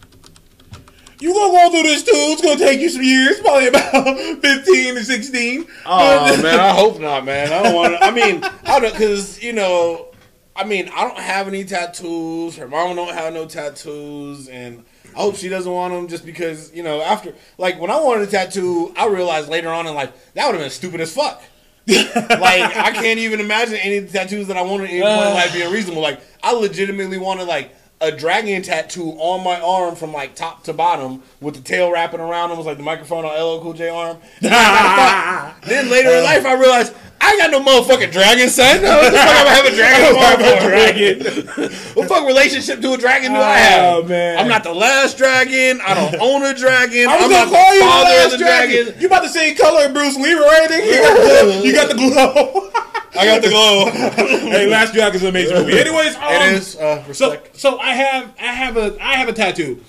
You 1.19 1.33
gonna 1.33 1.53
go 1.53 1.69
through 1.71 1.83
this 1.83 2.03
too? 2.03 2.11
It's 2.13 2.41
gonna 2.41 2.57
take 2.57 2.81
you 2.81 2.89
some 2.89 3.01
years, 3.01 3.39
probably 3.39 3.67
about 3.67 4.17
fifteen 4.41 4.95
to 4.95 5.03
sixteen. 5.05 5.65
Oh 5.85 6.41
man, 6.41 6.59
I 6.59 6.69
hope 6.73 6.99
not, 6.99 7.23
man. 7.23 7.53
I 7.53 7.63
don't 7.63 7.75
want 7.75 7.93
to. 7.93 8.03
I 8.03 8.11
mean, 8.11 8.43
I 8.65 8.79
don't 8.79 8.91
because 8.91 9.41
you 9.41 9.53
know, 9.53 10.12
I 10.55 10.65
mean, 10.65 10.89
I 10.89 11.07
don't 11.07 11.19
have 11.19 11.47
any 11.47 11.63
tattoos. 11.63 12.57
Her 12.57 12.67
mom 12.67 12.95
don't 12.95 13.13
have 13.13 13.33
no 13.33 13.47
tattoos, 13.47 14.47
and 14.47 14.85
I 15.15 15.21
hope 15.21 15.35
she 15.35 15.49
doesn't 15.49 15.71
want 15.71 15.93
them 15.93 16.07
just 16.07 16.25
because 16.25 16.71
you 16.73 16.83
know. 16.83 17.01
After 17.01 17.33
like 17.57 17.79
when 17.79 17.89
I 17.89 17.99
wanted 17.99 18.27
a 18.27 18.31
tattoo, 18.31 18.93
I 18.95 19.07
realized 19.07 19.49
later 19.49 19.69
on 19.69 19.87
in 19.87 19.95
life 19.95 20.11
that 20.35 20.45
would 20.45 20.53
have 20.53 20.63
been 20.63 20.69
stupid 20.69 21.01
as 21.01 21.13
fuck. 21.13 21.41
like 21.87 22.77
I 22.77 22.91
can't 22.91 23.19
even 23.19 23.39
imagine 23.39 23.75
any 23.75 23.97
of 23.97 24.11
the 24.11 24.17
tattoos 24.17 24.47
that 24.47 24.55
I 24.55 24.61
wanted 24.61 24.85
at 24.85 24.91
any 24.91 25.01
point 25.01 25.27
in 25.27 25.33
life 25.33 25.53
being 25.53 25.71
reasonable. 25.71 26.01
Like 26.01 26.21
I 26.41 26.53
legitimately 26.53 27.17
wanted 27.17 27.45
like 27.45 27.75
a 28.03 28.11
dragon 28.11 28.61
tattoo 28.61 29.11
on 29.17 29.43
my 29.43 29.59
arm 29.61 29.95
from 29.95 30.11
like 30.11 30.35
top 30.35 30.63
to 30.63 30.73
bottom 30.73 31.23
with 31.39 31.55
the 31.55 31.61
tail 31.61 31.91
wrapping 31.91 32.19
around. 32.19 32.51
It 32.51 32.57
was 32.57 32.65
like 32.65 32.77
the 32.77 32.83
microphone 32.83 33.23
on 33.23 33.31
LL 33.31 33.61
Cool 33.61 33.73
J 33.73 33.89
arm. 33.89 34.17
Then 34.41 35.89
later 35.89 36.09
in 36.09 36.19
uh, 36.19 36.23
life, 36.23 36.45
I 36.45 36.53
realized 36.53 36.93
I 37.21 37.31
ain't 37.31 37.39
got 37.39 37.51
no 37.51 37.63
motherfucking 37.63 38.11
dragon, 38.11 38.49
son. 38.49 38.81
What 38.83 39.11
the 39.11 39.17
fuck 39.17 39.29
am 39.29 39.47
I 39.47 39.53
have 39.55 39.65
a 39.65 39.75
dragon? 39.75 40.15
Have 40.19 40.61
for? 40.61 40.67
dragon. 40.67 41.71
what 41.95 42.09
fuck 42.09 42.27
relationship 42.27 42.81
to 42.81 42.93
a 42.93 42.97
dragon 42.97 43.31
do 43.31 43.37
I 43.37 43.41
ah, 43.41 43.55
have? 43.55 43.95
Oh, 43.95 44.07
man. 44.07 44.37
I'm 44.37 44.49
not 44.49 44.65
the 44.65 44.73
last 44.73 45.17
dragon. 45.17 45.79
I 45.81 45.93
don't 45.93 46.21
own 46.21 46.43
a 46.43 46.53
dragon. 46.53 47.07
I 47.07 47.15
was 47.15 47.25
I'm 47.25 47.31
gonna 47.31 47.45
not 47.45 47.53
call 47.53 47.73
you 47.73 47.79
the 47.79 47.85
last 47.85 48.31
the 48.31 48.37
dragon. 48.39 48.83
dragon. 48.83 49.01
You 49.01 49.07
about 49.07 49.23
the 49.23 49.29
same 49.29 49.55
color 49.55 49.93
Bruce 49.93 50.17
Lee, 50.17 50.33
right? 50.33 50.67
got 50.67 51.45
the, 51.45 51.61
you 51.63 51.73
got 51.73 51.87
the 51.87 51.95
glow. 51.95 52.69
I 53.15 53.25
got 53.25 53.41
the 53.41 53.49
glow. 53.49 53.89
hey, 53.91 54.67
Last 54.67 54.93
Dragon 54.93 55.15
is 55.15 55.23
an 55.23 55.29
amazing 55.29 55.55
movie. 55.57 55.79
Anyways, 55.79 56.15
um, 56.15 56.23
it 56.23 56.53
is 56.53 56.75
uh, 56.77 57.13
So, 57.13 57.41
so 57.53 57.77
I 57.79 57.93
have, 57.93 58.33
I 58.39 58.45
have 58.45 58.77
a, 58.77 58.97
I 59.01 59.15
have 59.15 59.29
a 59.29 59.33
tattoo. 59.33 59.83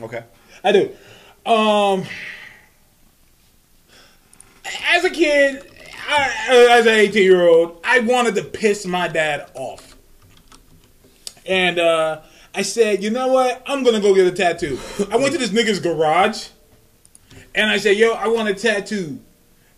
okay. 0.00 0.24
I 0.62 0.72
do. 0.72 0.90
Um, 1.44 2.04
as 4.88 5.04
a 5.04 5.10
kid, 5.10 5.70
I, 6.08 6.68
as 6.70 6.86
an 6.86 6.94
18 6.94 7.22
year 7.22 7.46
old, 7.48 7.80
I 7.84 8.00
wanted 8.00 8.34
to 8.36 8.44
piss 8.44 8.86
my 8.86 9.08
dad 9.08 9.50
off. 9.54 9.96
And 11.46 11.78
uh, 11.78 12.22
I 12.54 12.62
said, 12.62 13.02
you 13.02 13.10
know 13.10 13.28
what? 13.28 13.62
I'm 13.66 13.82
going 13.82 13.94
to 13.96 14.00
go 14.00 14.14
get 14.14 14.26
a 14.26 14.32
tattoo. 14.32 14.78
I 15.10 15.16
went 15.16 15.32
to 15.32 15.38
this 15.38 15.50
nigga's 15.50 15.80
garage 15.80 16.48
and 17.54 17.68
I 17.70 17.76
said, 17.76 17.96
yo, 17.96 18.12
I 18.12 18.28
want 18.28 18.48
a 18.48 18.54
tattoo. 18.54 19.20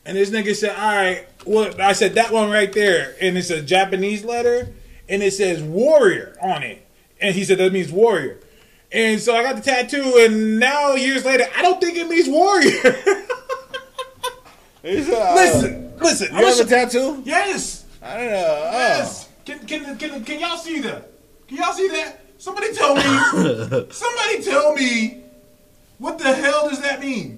And 0.06 0.16
this 0.16 0.30
nigga 0.30 0.54
said, 0.54 0.70
all 0.76 0.96
right, 0.96 1.26
well, 1.44 1.74
I 1.80 1.92
said, 1.92 2.14
that 2.14 2.32
one 2.32 2.48
right 2.48 2.72
there. 2.72 3.16
And 3.20 3.36
it's 3.36 3.50
a 3.50 3.60
Japanese 3.60 4.24
letter 4.24 4.72
and 5.08 5.22
it 5.22 5.32
says 5.32 5.62
warrior 5.62 6.36
on 6.40 6.62
it. 6.62 6.86
And 7.20 7.34
he 7.34 7.44
said, 7.44 7.58
that 7.58 7.72
means 7.72 7.90
warrior. 7.90 8.38
And 8.92 9.20
so 9.20 9.34
I 9.34 9.42
got 9.42 9.56
the 9.56 9.62
tattoo, 9.62 10.14
and 10.20 10.60
now 10.60 10.94
years 10.94 11.24
later, 11.24 11.44
I 11.56 11.60
don't 11.62 11.80
think 11.80 11.96
it 11.98 12.08
means 12.08 12.28
warrior. 12.28 12.70
listen, 14.84 15.96
listen. 15.98 16.34
uh, 16.34 16.38
You 16.38 16.46
have 16.46 16.60
a 16.60 16.64
tattoo? 16.64 17.22
yes, 17.24 17.84
I 18.00 18.16
don't 18.16 18.26
know. 18.30 18.60
Oh. 18.66 18.70
yes. 18.72 19.28
Can, 19.44 19.58
can, 19.66 19.96
can, 19.98 20.24
can 20.24 20.40
y'all 20.40 20.56
see 20.56 20.80
that? 20.80 21.10
Can 21.48 21.56
y'all 21.56 21.72
see 21.72 21.88
that? 21.88 22.24
Somebody 22.38 22.72
tell 22.74 22.94
me. 22.94 23.02
somebody 23.90 24.42
tell 24.42 24.74
me. 24.74 25.22
What 25.98 26.18
the 26.18 26.32
hell 26.32 26.68
does 26.68 26.80
that 26.82 27.00
mean? 27.00 27.35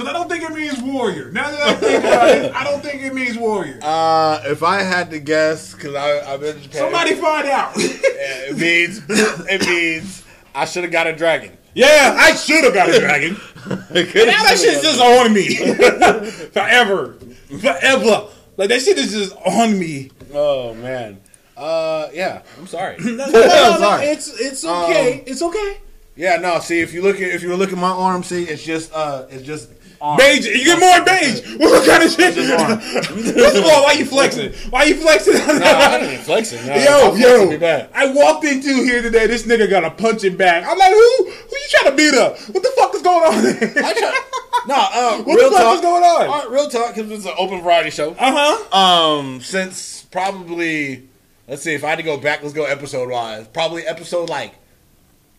Because 0.00 0.14
I 0.14 0.18
don't 0.18 0.30
think 0.30 0.50
it 0.50 0.54
means 0.54 0.80
warrior. 0.80 1.30
Now 1.30 1.50
that 1.50 1.60
I 1.60 1.74
think 1.74 2.04
about 2.04 2.28
it, 2.30 2.54
I 2.54 2.64
don't 2.64 2.82
think 2.82 3.02
it 3.02 3.12
means 3.12 3.36
warrior. 3.36 3.78
Uh, 3.82 4.40
if 4.46 4.62
I 4.62 4.80
had 4.80 5.10
to 5.10 5.18
guess, 5.18 5.74
because 5.74 5.94
I've 5.94 6.40
been 6.40 6.58
Japan, 6.62 6.80
Somebody 6.80 7.14
find 7.16 7.46
out. 7.48 7.76
Yeah, 7.76 7.84
it 7.84 8.56
means 8.56 9.02
it 9.08 9.66
means 9.68 10.24
I 10.54 10.64
should 10.64 10.84
have 10.84 10.92
got 10.92 11.06
a 11.06 11.14
dragon. 11.14 11.54
yeah, 11.74 12.16
I 12.18 12.34
should 12.34 12.64
have 12.64 12.72
got 12.72 12.88
a 12.88 12.98
dragon. 12.98 13.36
Now 13.66 13.74
that 13.84 14.58
shit's 14.58 14.80
just 14.80 15.00
on 15.00 15.34
me. 15.34 15.54
Forever. 16.52 17.18
Forever. 17.60 18.28
Like 18.56 18.70
that 18.70 18.80
shit 18.80 18.96
is 18.96 19.12
just 19.12 19.36
on 19.36 19.78
me. 19.78 20.10
Oh 20.32 20.72
man. 20.74 21.20
Uh, 21.58 22.08
yeah. 22.14 22.40
I'm 22.58 22.66
sorry. 22.66 22.96
No, 23.00 23.26
no, 23.26 23.26
no, 23.26 23.98
it's 24.02 24.40
it's 24.40 24.64
okay. 24.64 25.18
Um, 25.18 25.24
it's 25.26 25.42
okay. 25.42 25.76
Yeah, 26.16 26.36
no. 26.36 26.58
See, 26.60 26.80
if 26.80 26.92
you 26.94 27.02
look 27.02 27.16
at 27.16 27.22
if 27.22 27.42
you 27.42 27.54
look 27.54 27.72
at 27.72 27.78
my 27.78 27.90
arm, 27.90 28.22
see, 28.22 28.44
it's 28.44 28.62
just 28.62 28.92
uh, 28.94 29.26
it's 29.30 29.44
just 29.44 29.70
arm. 30.00 30.16
Beige. 30.18 30.46
You 30.46 30.64
get 30.64 30.80
more 30.80 31.04
beige. 31.04 31.40
What 31.60 31.86
kind 31.86 32.02
of 32.02 32.10
shit? 32.10 32.34
First 32.34 33.56
of 33.58 33.64
all, 33.64 33.82
why 33.84 33.92
you 33.92 34.04
flexing? 34.06 34.52
Why 34.70 34.84
you 34.84 34.94
flexing? 34.96 35.34
No, 35.34 35.60
I 35.64 36.00
even 36.02 36.18
flexing. 36.20 36.66
No, 36.66 36.74
Yo, 37.14 37.14
flexing 37.14 37.60
yo! 37.60 37.86
I 37.92 38.12
walked 38.12 38.44
into 38.44 38.72
here 38.74 39.02
today. 39.02 39.26
This 39.26 39.42
nigga 39.46 39.68
got 39.68 39.84
a 39.84 39.90
punching 39.90 40.36
bag. 40.36 40.64
I'm 40.66 40.78
like, 40.78 40.90
who? 40.92 41.24
Who 41.24 41.30
you 41.56 41.68
trying 41.70 41.90
to 41.90 41.96
beat 41.96 42.14
up? 42.14 42.38
What 42.38 42.62
the 42.62 42.72
fuck 42.76 42.94
is 42.94 43.02
going 43.02 43.24
on? 43.24 43.46
I 43.84 43.92
try- 43.92 44.20
no, 44.68 44.74
uh, 44.74 45.22
What 45.22 45.36
real 45.36 45.50
the 45.50 45.56
fuck 45.56 45.64
talk. 45.64 45.74
is 45.76 45.80
going 45.82 46.02
on? 46.02 46.26
All 46.28 46.38
right, 46.40 46.50
real 46.50 46.68
talk, 46.70 46.94
because 46.94 47.10
it's 47.10 47.26
an 47.26 47.34
open 47.36 47.60
variety 47.60 47.90
show. 47.90 48.12
Uh 48.18 48.56
huh. 48.72 48.76
Um, 49.18 49.40
since 49.42 50.02
probably, 50.10 51.08
let's 51.46 51.62
see, 51.62 51.74
if 51.74 51.84
I 51.84 51.90
had 51.90 51.96
to 51.96 52.02
go 52.02 52.16
back, 52.16 52.42
let's 52.42 52.54
go 52.54 52.64
episode 52.64 53.10
wise. 53.10 53.46
Probably 53.48 53.82
episode 53.86 54.30
like 54.30 54.54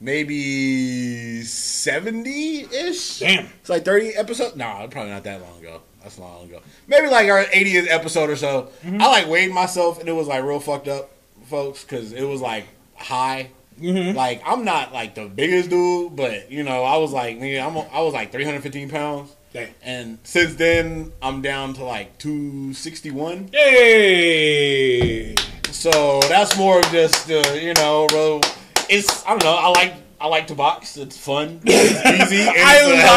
maybe 0.01 1.43
seventy 1.43 2.61
ish. 2.61 3.19
Damn. 3.19 3.45
It's 3.61 3.69
like 3.69 3.85
30 3.85 4.15
episodes. 4.15 4.55
No, 4.55 4.87
probably 4.91 5.11
not 5.11 5.23
that 5.23 5.41
long 5.41 5.59
ago. 5.59 5.81
That's 6.03 6.17
long 6.17 6.45
ago. 6.45 6.61
Maybe 6.87 7.07
like 7.07 7.29
our 7.29 7.45
80th 7.45 7.87
episode 7.89 8.29
or 8.29 8.35
so. 8.35 8.71
Mm-hmm. 8.83 9.01
I 9.01 9.07
like 9.07 9.27
weighed 9.27 9.51
myself 9.51 9.99
and 9.99 10.09
it 10.09 10.13
was 10.13 10.27
like 10.27 10.43
real 10.43 10.59
fucked 10.59 10.87
up, 10.87 11.11
folks, 11.45 11.83
because 11.83 12.11
it 12.11 12.23
was 12.23 12.41
like 12.41 12.65
high. 12.95 13.51
Mm-hmm. 13.79 14.17
Like 14.17 14.41
I'm 14.45 14.65
not 14.65 14.93
like 14.93 15.15
the 15.15 15.27
biggest 15.27 15.69
dude, 15.69 16.15
but 16.15 16.51
you 16.51 16.63
know 16.63 16.83
I 16.83 16.97
was 16.97 17.11
like 17.11 17.39
man, 17.39 17.65
I'm 17.65 17.77
I 17.91 18.01
was 18.01 18.13
like 18.13 18.31
315 18.31 18.89
pounds, 18.89 19.35
Damn. 19.53 19.69
and 19.81 20.19
since 20.23 20.55
then 20.55 21.11
I'm 21.21 21.41
down 21.41 21.73
to 21.75 21.83
like 21.83 22.17
261. 22.17 23.49
Hey. 23.51 25.35
So 25.71 26.19
that's 26.21 26.57
more 26.57 26.79
of 26.79 26.85
just 26.91 27.31
uh, 27.31 27.41
you 27.53 27.73
know, 27.75 28.07
bro. 28.07 28.41
It's 28.91 29.25
I 29.25 29.29
don't 29.29 29.43
know. 29.43 29.55
I 29.55 29.67
like 29.69 29.93
I 30.19 30.27
like 30.27 30.45
to 30.47 30.55
box. 30.55 30.97
It's 30.97 31.17
fun. 31.17 31.61
It's 31.65 32.31
easy. 32.31 32.43
and 32.43 32.55
it's 32.55 32.55
a 32.55 32.61
I 32.63 32.73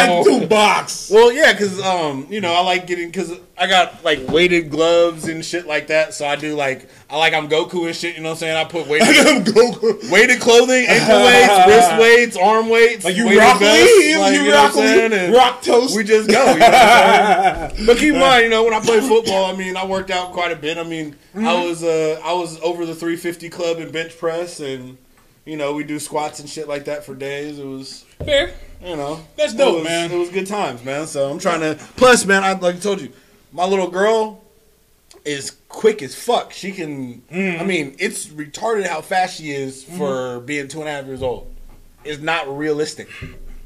hell 0.06 0.24
like 0.24 0.40
to 0.40 0.46
box. 0.46 1.10
well, 1.12 1.30
yeah, 1.30 1.52
because 1.52 1.78
um, 1.82 2.26
you 2.30 2.40
know, 2.40 2.54
I 2.54 2.60
like 2.60 2.86
getting 2.86 3.08
because 3.08 3.30
I 3.58 3.66
got 3.66 4.02
like 4.04 4.26
weighted 4.28 4.70
gloves 4.70 5.26
and 5.28 5.44
shit 5.44 5.66
like 5.66 5.88
that. 5.88 6.14
So 6.14 6.26
I 6.26 6.36
do 6.36 6.54
like 6.54 6.88
I 7.10 7.18
like 7.18 7.34
I'm 7.34 7.48
Goku 7.50 7.86
and 7.86 7.94
shit. 7.94 8.16
You 8.16 8.22
know 8.22 8.30
what 8.30 8.36
I'm 8.36 8.38
saying? 8.38 8.56
I 8.56 8.64
put 8.64 8.86
weighted 8.88 9.08
I'm 9.26 9.44
Goku. 9.44 10.10
weighted 10.10 10.40
clothing, 10.40 10.86
ankle 10.88 11.18
weights, 11.26 11.66
wrist 11.66 12.00
weights, 12.00 12.36
arm 12.38 12.68
weights, 12.70 13.04
Like 13.04 13.16
you 13.16 13.38
rock 13.38 13.60
Lee, 13.60 14.16
like, 14.16 14.34
you 14.34 14.46
what 14.46 14.54
rock 14.54 14.76
And 14.76 15.34
rock 15.34 15.60
toast. 15.62 15.94
We 15.96 16.04
just 16.04 16.30
go. 16.30 16.52
You 16.54 16.58
know 16.58 17.70
but 17.86 17.98
keep 17.98 18.14
in 18.14 18.20
mind, 18.20 18.44
you 18.44 18.50
know, 18.50 18.64
when 18.64 18.72
I 18.72 18.80
play 18.80 19.00
football, 19.00 19.44
I 19.52 19.56
mean, 19.56 19.76
I 19.76 19.84
worked 19.84 20.10
out 20.10 20.32
quite 20.32 20.52
a 20.52 20.56
bit. 20.56 20.78
I 20.78 20.84
mean, 20.84 21.16
Mm-hmm. 21.34 21.48
I 21.48 21.64
was 21.64 21.82
uh, 21.82 22.20
I 22.24 22.32
was 22.32 22.60
over 22.60 22.86
the 22.86 22.94
350 22.94 23.48
club 23.50 23.78
in 23.78 23.90
bench 23.90 24.16
press 24.16 24.60
and. 24.60 24.96
You 25.44 25.56
know, 25.58 25.74
we 25.74 25.84
do 25.84 25.98
squats 25.98 26.40
and 26.40 26.48
shit 26.48 26.68
like 26.68 26.86
that 26.86 27.04
for 27.04 27.14
days. 27.14 27.58
It 27.58 27.66
was 27.66 28.04
Fair. 28.24 28.54
you 28.82 28.96
know, 28.96 29.20
That's 29.36 29.52
it 29.52 29.58
dope, 29.58 29.74
was- 29.76 29.84
man. 29.84 30.10
It 30.10 30.18
was 30.18 30.30
good 30.30 30.46
times, 30.46 30.82
man. 30.84 31.06
So 31.06 31.30
I'm 31.30 31.38
trying 31.38 31.60
to. 31.60 31.74
Plus, 31.96 32.24
man, 32.24 32.42
I 32.42 32.52
like 32.52 32.76
I 32.76 32.78
told 32.78 33.00
you, 33.00 33.12
my 33.52 33.64
little 33.66 33.90
girl, 33.90 34.42
is 35.24 35.50
quick 35.68 36.02
as 36.02 36.14
fuck. 36.14 36.52
She 36.52 36.72
can. 36.72 37.22
Mm. 37.30 37.60
I 37.60 37.64
mean, 37.64 37.94
it's 37.98 38.26
retarded 38.26 38.86
how 38.86 39.00
fast 39.02 39.36
she 39.38 39.50
is 39.50 39.84
for 39.84 40.40
being 40.40 40.68
two 40.68 40.80
and 40.80 40.88
a 40.88 40.92
half 40.92 41.06
years 41.06 41.22
old. 41.22 41.50
It's 42.04 42.22
not 42.22 42.56
realistic. 42.56 43.08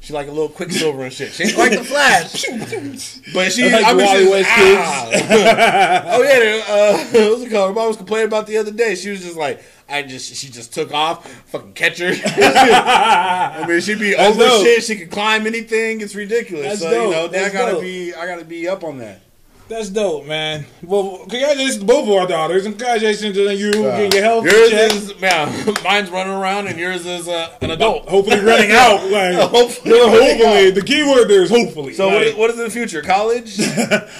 She's 0.01 0.11
like 0.11 0.27
a 0.27 0.31
little 0.31 0.47
quicksilver 0.47 1.03
and 1.03 1.11
shit. 1.11 1.33
She 1.33 1.43
ain't 1.43 1.57
like 1.57 1.71
the 1.77 1.83
Flash, 1.83 2.45
but 3.33 3.51
she. 3.51 3.69
Like 3.69 3.85
I 3.85 3.93
mean, 3.93 4.05
Wally 4.05 4.29
West 4.29 4.49
ah. 4.49 5.09
oh 6.15 6.23
yeah, 6.23 6.63
uh, 6.67 6.97
what 7.11 7.31
was 7.31 7.41
it 7.43 7.51
called? 7.51 7.69
Her 7.69 7.73
mom 7.75 7.87
was 7.89 7.97
complaining 7.97 8.27
about 8.27 8.47
the 8.47 8.57
other 8.57 8.71
day. 8.71 8.95
She 8.95 9.09
was 9.09 9.21
just 9.21 9.35
like, 9.35 9.61
I 9.89 10.03
just, 10.03 10.33
she 10.35 10.49
just 10.49 10.73
took 10.73 10.93
off, 10.93 11.27
fucking 11.47 11.73
catch 11.73 11.97
her. 11.99 12.11
I 12.25 13.65
mean, 13.67 13.81
she'd 13.81 13.99
be 13.99 14.13
That's 14.15 14.35
over 14.35 14.45
dope. 14.45 14.63
shit. 14.63 14.83
She 14.83 14.95
could 14.95 15.11
climb 15.11 15.47
anything. 15.47 16.01
It's 16.01 16.15
ridiculous. 16.15 16.65
That's 16.65 16.79
so 16.81 16.89
dope. 16.91 17.05
you 17.05 17.11
know, 17.11 17.23
I 17.25 17.27
That's 17.27 17.53
gotta 17.53 17.71
dope. 17.73 17.81
be, 17.81 18.13
I 18.13 18.25
gotta 18.27 18.45
be 18.45 18.67
up 18.67 18.83
on 18.83 18.97
that. 18.99 19.21
That's 19.67 19.89
dope, 19.89 20.25
man. 20.25 20.65
Well, 20.81 21.19
congratulations 21.29 21.77
to 21.77 21.85
both 21.85 22.07
of 22.09 22.15
our 22.15 22.25
daughters, 22.25 22.65
and 22.65 22.73
congratulations 22.75 23.35
to 23.35 23.55
you 23.55 23.71
getting 23.71 24.11
your 24.13 24.23
health 24.23 24.45
Yours 24.45 24.69
checked. 24.71 24.93
is, 24.95 25.13
yeah, 25.21 25.73
mine's 25.83 26.09
running 26.09 26.33
around, 26.33 26.65
and 26.65 26.79
yours 26.79 27.05
is 27.05 27.27
uh, 27.27 27.55
an 27.61 27.69
adult. 27.69 28.09
hopefully 28.09 28.39
running 28.39 28.71
out. 28.73 29.03
Like, 29.11 29.35
Hopefully 29.35 29.91
Well, 29.93 30.07
running 30.07 30.37
hopefully, 30.39 30.67
out. 30.69 30.73
the 30.73 30.81
key 30.81 31.03
word 31.03 31.27
there 31.27 31.43
is 31.43 31.51
hopefully. 31.51 31.93
So 31.93 32.07
what 32.07 32.15
Like, 32.15 32.25
is, 32.27 32.35
what 32.35 32.49
is 32.49 32.57
in 32.57 32.63
the 32.63 32.69
future? 32.71 33.03
College? 33.03 33.59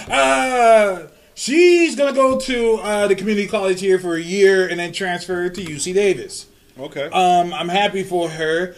uh, 0.08 1.06
she's 1.40 1.96
gonna 1.96 2.12
go 2.12 2.38
to 2.38 2.74
uh, 2.76 3.06
the 3.08 3.14
community 3.14 3.48
college 3.48 3.80
here 3.80 3.98
for 3.98 4.14
a 4.14 4.20
year 4.20 4.68
and 4.68 4.78
then 4.78 4.92
transfer 4.92 5.48
to 5.48 5.60
UC 5.64 5.94
Davis. 5.94 6.46
okay. 6.78 7.06
Um, 7.06 7.54
I'm 7.54 7.68
happy 7.68 8.02
for 8.02 8.28
her. 8.28 8.74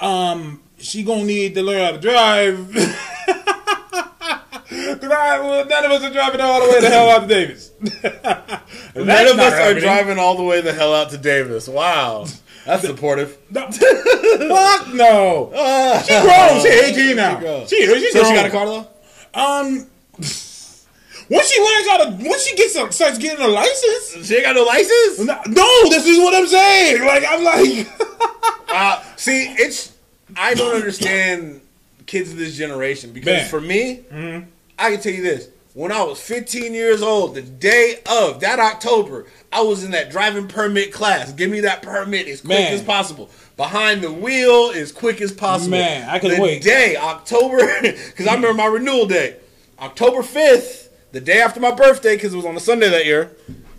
Um, 0.00 0.62
she 0.78 1.02
gonna 1.02 1.24
need 1.24 1.54
to 1.54 1.62
learn 1.62 1.84
how 1.84 1.92
to 1.92 1.98
drive. 1.98 2.72
Cause 4.68 5.10
I, 5.10 5.38
well, 5.40 5.66
none 5.66 5.84
of 5.84 5.90
us 5.92 6.02
are 6.02 6.10
driving 6.12 6.40
all 6.40 6.60
the 6.60 6.72
way 6.72 6.80
the 6.80 6.88
hell 6.88 7.10
out 7.10 7.22
to 7.22 7.28
Davis. 7.28 7.70
None 7.80 9.26
of 9.28 9.38
us 9.38 9.52
are 9.52 9.78
driving 9.78 10.18
all 10.18 10.36
the 10.36 10.42
way 10.42 10.60
the 10.62 10.72
hell 10.72 10.94
out 10.94 11.10
to 11.10 11.18
Davis. 11.18 11.68
Wow, 11.68 12.26
that's 12.64 12.82
supportive. 12.82 13.38
No. 13.50 13.70
Fuck 13.70 14.94
no. 14.94 15.52
Ah. 15.54 16.02
She 16.06 16.20
grown. 16.20 16.62
She 16.62 16.68
18 17.02 17.16
now. 17.16 17.64
She, 17.66 17.86
she 17.86 18.10
so 18.10 18.24
she 18.24 18.34
got 18.34 18.46
a 18.46 18.50
car 18.50 18.66
though. 18.66 18.88
Um, 19.34 19.86
once 21.28 21.50
she 21.50 21.60
learns 21.60 21.88
how 21.88 21.96
to, 22.04 22.28
once 22.28 22.46
she 22.46 22.56
gets 22.56 22.76
a, 22.76 22.90
starts 22.92 23.18
getting 23.18 23.44
a 23.44 23.48
license. 23.48 24.26
She 24.26 24.34
ain't 24.36 24.44
got 24.44 24.54
no 24.54 24.64
license. 24.64 25.18
No, 25.20 25.40
no, 25.46 25.90
this 25.90 26.06
is 26.06 26.18
what 26.18 26.34
I'm 26.34 26.46
saying. 26.46 27.04
Like 27.04 27.24
I'm 27.28 27.44
like, 27.44 27.88
Uh, 28.68 29.02
see, 29.16 29.44
it's 29.58 29.94
I 30.36 30.54
don't 30.54 30.74
understand 30.74 31.60
kids 32.06 32.32
of 32.32 32.36
this 32.38 32.56
generation 32.56 33.12
because 33.12 33.26
Man. 33.42 33.48
for 33.48 33.60
me, 33.60 34.00
I 34.78 34.90
can 34.90 35.00
tell 35.00 35.12
you 35.12 35.22
this: 35.22 35.48
when 35.72 35.92
I 35.92 36.02
was 36.02 36.20
15 36.20 36.74
years 36.74 37.00
old, 37.00 37.34
the 37.36 37.42
day 37.42 38.00
of 38.10 38.40
that 38.40 38.58
October, 38.58 39.26
I 39.52 39.62
was 39.62 39.84
in 39.84 39.92
that 39.92 40.10
driving 40.10 40.48
permit 40.48 40.92
class. 40.92 41.32
Give 41.32 41.50
me 41.50 41.60
that 41.60 41.80
permit 41.82 42.26
as 42.28 42.40
quick 42.40 42.58
Man. 42.58 42.72
as 42.74 42.82
possible. 42.82 43.30
Behind 43.56 44.02
the 44.02 44.12
wheel 44.12 44.72
as 44.74 44.92
quick 44.92 45.20
as 45.22 45.32
possible. 45.32 45.70
Man, 45.78 46.08
I 46.08 46.18
couldn't 46.18 46.42
wait. 46.42 46.62
Day 46.62 46.96
October, 46.96 47.56
because 47.82 48.26
I 48.26 48.34
remember 48.34 48.54
my 48.54 48.66
renewal 48.66 49.06
day, 49.06 49.36
October 49.78 50.18
5th, 50.22 50.85
the 51.16 51.22
day 51.22 51.40
after 51.40 51.60
my 51.60 51.70
birthday, 51.70 52.14
because 52.14 52.34
it 52.34 52.36
was 52.36 52.44
on 52.44 52.54
a 52.56 52.60
Sunday 52.60 52.90
that 52.90 53.06
year. 53.06 53.30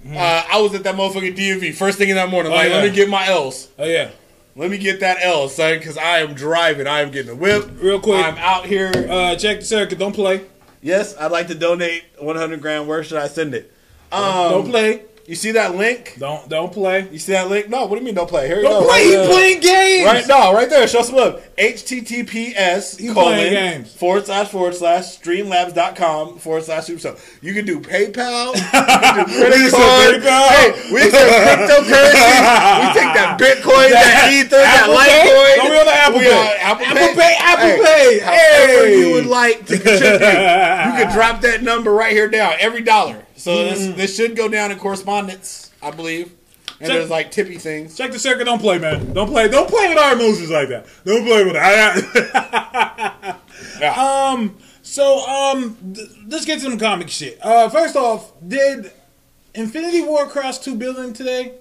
Uh, 0.10 0.44
I 0.51 0.60
was 0.60 0.74
at 0.74 0.84
that 0.86 0.96
motherfucking 0.96 1.38
DMV 1.38 1.75
first 1.75 2.00
thing 2.00 2.10
in 2.10 2.15
that 2.15 2.29
morning. 2.29 2.51
Mm-hmm. 2.51 2.60
Oh, 2.60 2.63
like, 2.63 2.70
yeah. 2.72 2.77
let 2.77 2.89
me 2.89 2.96
get 2.96 3.10
my 3.10 3.27
L's. 3.27 3.70
oh 3.77 3.86
yeah. 3.86 4.10
Let 4.56 4.72
me 4.72 4.79
get 4.79 5.01
that 5.01 5.17
L, 5.22 5.48
son, 5.50 5.77
because 5.77 5.98
I 6.00 6.20
am 6.20 6.34
driving. 6.34 6.88
I 6.88 7.01
am 7.01 7.12
getting 7.12 7.32
a 7.32 7.36
whip. 7.36 7.70
Real 7.79 8.00
quick. 8.00 8.25
I'm 8.25 8.38
out 8.39 8.65
here. 8.65 8.91
Uh, 9.08 9.36
check 9.36 9.60
the 9.60 9.65
circuit. 9.65 10.00
Don't 10.00 10.15
play. 10.15 10.46
yes, 10.82 11.15
I'd 11.15 11.32
like 11.32 11.46
to 11.50 11.53
donate 11.53 12.06
100 12.17 12.60
grand. 12.60 12.88
Where 12.88 13.03
should 13.03 13.20
I 13.20 13.27
send 13.27 13.53
it? 13.53 13.72
Um, 14.12 14.24
don't 14.50 14.70
play. 14.72 15.03
You 15.28 15.36
see 15.36 15.52
that 15.52 15.76
link? 15.76 16.16
Don't 16.18 16.48
don't 16.48 16.72
play. 16.72 17.06
You 17.12 17.20
see 17.20 17.34
that 17.34 17.50
link? 17.50 17.68
No, 17.68 17.82
what 17.86 17.96
do 17.96 18.00
you 18.00 18.06
mean 18.06 18.16
don't 18.16 18.30
play? 18.30 18.48
Here 18.48 18.58
you 18.58 18.63
Don't 18.63 18.84
go. 18.84 18.88
play. 18.88 19.13
Right 19.18 19.28
playing 19.30 19.60
games. 19.60 20.06
Right, 20.06 20.26
no, 20.26 20.54
right 20.54 20.70
there. 20.70 20.88
Show 20.88 21.02
some 21.02 21.16
love. 21.18 21.44
HTTPS 21.58 22.98
He 22.98 23.08
colon 23.13 23.36
playing 23.36 23.52
games. 23.52 23.94
forward 23.94 24.26
slash 24.26 24.48
forward 24.48 24.74
slash 24.76 25.20
streamlabs.com 25.20 26.38
forward 26.38 26.63
slash 26.63 26.86
super 26.86 27.00
so. 27.00 27.18
You 27.42 27.54
can 27.54 27.66
do 27.66 27.82
PayPal. 27.82 28.54
You 29.28 29.44
can 29.44 29.52
do. 29.52 29.70
PayPal. 29.70 30.48
Hey, 30.48 30.94
we 30.94 31.10
said 31.10 31.28
cryptocurrency. 31.28 32.24
we 32.80 32.88
take 32.96 33.12
that 33.20 33.38
Bitcoin, 33.38 33.90
that, 33.92 34.30
Ether, 34.32 34.56
that 34.56 34.84
Apple 34.84 34.96
Pay? 34.96 35.28
Litecoin. 35.28 35.56
Don't 35.58 35.72
we 35.72 35.78
on 35.80 35.86
the 35.86 35.92
Apple 35.94 36.20
We 36.20 36.24
Pay? 36.24 36.58
Apple, 36.62 36.86
Apple 36.86 37.16
Pay, 37.22 37.36
Apple 37.40 37.84
Pay. 37.84 38.20
However 38.20 38.88
Hey. 38.88 39.00
you 39.00 39.12
would 39.13 39.26
like 39.26 39.66
to 39.66 39.74
contribute, 39.78 40.13
you 40.13 41.04
can 41.04 41.13
drop 41.13 41.42
that 41.42 41.63
number 41.68 41.92
right 41.92 42.13
here 42.13 42.30
down. 42.30 42.54
Every 42.60 42.82
dollar. 42.82 43.24
So 43.48 43.64
this, 43.64 43.96
this 43.96 44.16
should 44.18 44.36
go 44.36 44.50
down 44.50 44.72
in 44.72 44.78
correspondence, 44.78 45.72
I 45.82 45.92
believe. 45.92 46.34
And 46.80 46.88
Check- 46.90 46.98
there's 46.98 47.10
like 47.10 47.32
tippy 47.32 47.58
things. 47.58 47.96
Check 47.98 48.12
the 48.12 48.20
circuit. 48.20 48.44
Don't 48.44 48.60
play, 48.60 48.78
man. 48.78 49.14
Don't 49.14 49.30
play. 49.30 49.48
Don't 49.48 49.70
play 49.70 49.88
with 49.88 49.98
our 49.98 50.14
emotions 50.14 50.50
like 50.52 50.68
that. 50.70 50.86
Don't 51.06 51.26
play 51.26 51.44
with 51.46 51.54
that. 51.54 53.40
Yeah. 53.80 53.94
um. 54.34 54.58
So 54.82 55.20
um, 55.28 55.78
th- 55.94 56.10
let's 56.28 56.46
get 56.46 56.56
to 56.56 56.62
some 56.62 56.78
comic 56.80 57.10
shit. 57.10 57.40
Uh, 57.44 57.70
first 57.70 57.96
off, 57.96 58.32
did 58.48 58.92
Infinity 59.54 60.02
War 60.04 60.28
cross 60.28 60.60
two 60.64 60.76
billion 60.76 61.14
today? 61.14 61.54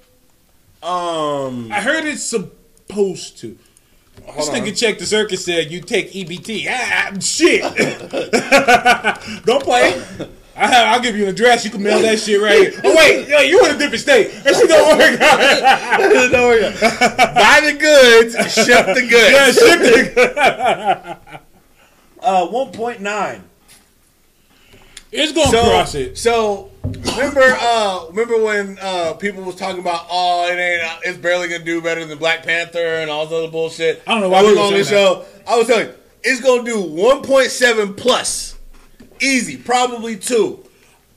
Um, 0.83 1.71
I 1.73 1.81
heard 1.81 2.05
it's 2.05 2.23
supposed 2.23 3.39
to. 3.39 3.59
This 4.17 4.35
hold 4.35 4.49
on. 4.51 4.55
nigga 4.57 4.79
check 4.79 4.99
the 4.99 5.07
circuit 5.07 5.39
said 5.39 5.71
you 5.71 5.81
take 5.83 6.13
EBT. 6.13 6.67
Ah, 6.71 7.13
shit. 7.21 7.63
Don't 9.45 9.63
play. 9.63 10.03
I 10.57 10.67
have, 10.69 10.87
I'll 10.95 11.01
give 11.01 11.17
you 11.17 11.25
an 11.25 11.29
address. 11.31 11.65
You 11.65 11.71
can 11.71 11.83
mail 11.83 12.01
that 12.01 12.19
shit 12.19 12.41
right 12.41 12.73
here. 12.73 12.81
Oh 12.83 12.95
wait, 12.97 13.29
yo, 13.29 13.41
you 13.41 13.65
in 13.67 13.75
a 13.75 13.79
different 13.79 14.01
state. 14.01 14.31
That 14.43 14.55
shit 14.57 14.69
don't 14.69 14.99
work. 14.99 15.21
Don't 16.33 16.43
worry. 16.49 16.61
Buy 17.35 17.61
the 17.63 17.73
goods, 17.79 18.55
ship 18.55 18.87
the 18.87 19.07
goods. 19.09 19.33
yeah, 19.33 19.53
shit. 19.53 20.15
nigga. 20.17 21.19
Uh, 22.23 22.45
one 22.49 22.73
point 22.73 23.01
nine. 23.01 23.45
It's 25.13 25.33
gonna 25.33 25.49
So, 25.51 25.63
cross 25.63 25.95
it. 25.95 26.19
so 26.19 26.71
remember, 26.83 27.41
uh, 27.61 28.07
remember 28.09 28.43
when 28.43 28.79
uh, 28.81 29.13
people 29.15 29.45
was 29.45 29.55
talking 29.55 29.81
about, 29.81 30.07
oh, 30.11 30.49
it 30.51 30.57
ain't, 30.59 30.83
it's 31.05 31.19
barely 31.19 31.47
gonna 31.47 31.63
do 31.65 31.81
better 31.81 32.05
than 32.05 32.19
Black 32.19 32.43
Panther 32.43 32.79
and 32.97 33.11
all 33.11 33.27
this 33.27 33.33
other 33.33 33.49
bullshit. 33.49 34.03
I 34.09 34.13
don't 34.13 34.23
know 34.23 34.29
why 34.31 34.41
I 34.41 34.43
was 34.43 34.59
on 34.59 34.73
this 34.73 34.89
show. 34.89 35.25
I 35.47 35.57
was 35.57 35.69
telling 35.69 35.87
you, 35.87 35.95
it's 36.25 36.41
gonna 36.41 36.65
do 36.65 36.81
one 36.83 37.23
point 37.23 37.51
seven 37.53 37.95
plus, 37.95 38.56
easy, 39.21 39.57
probably 39.57 40.17
two. 40.17 40.65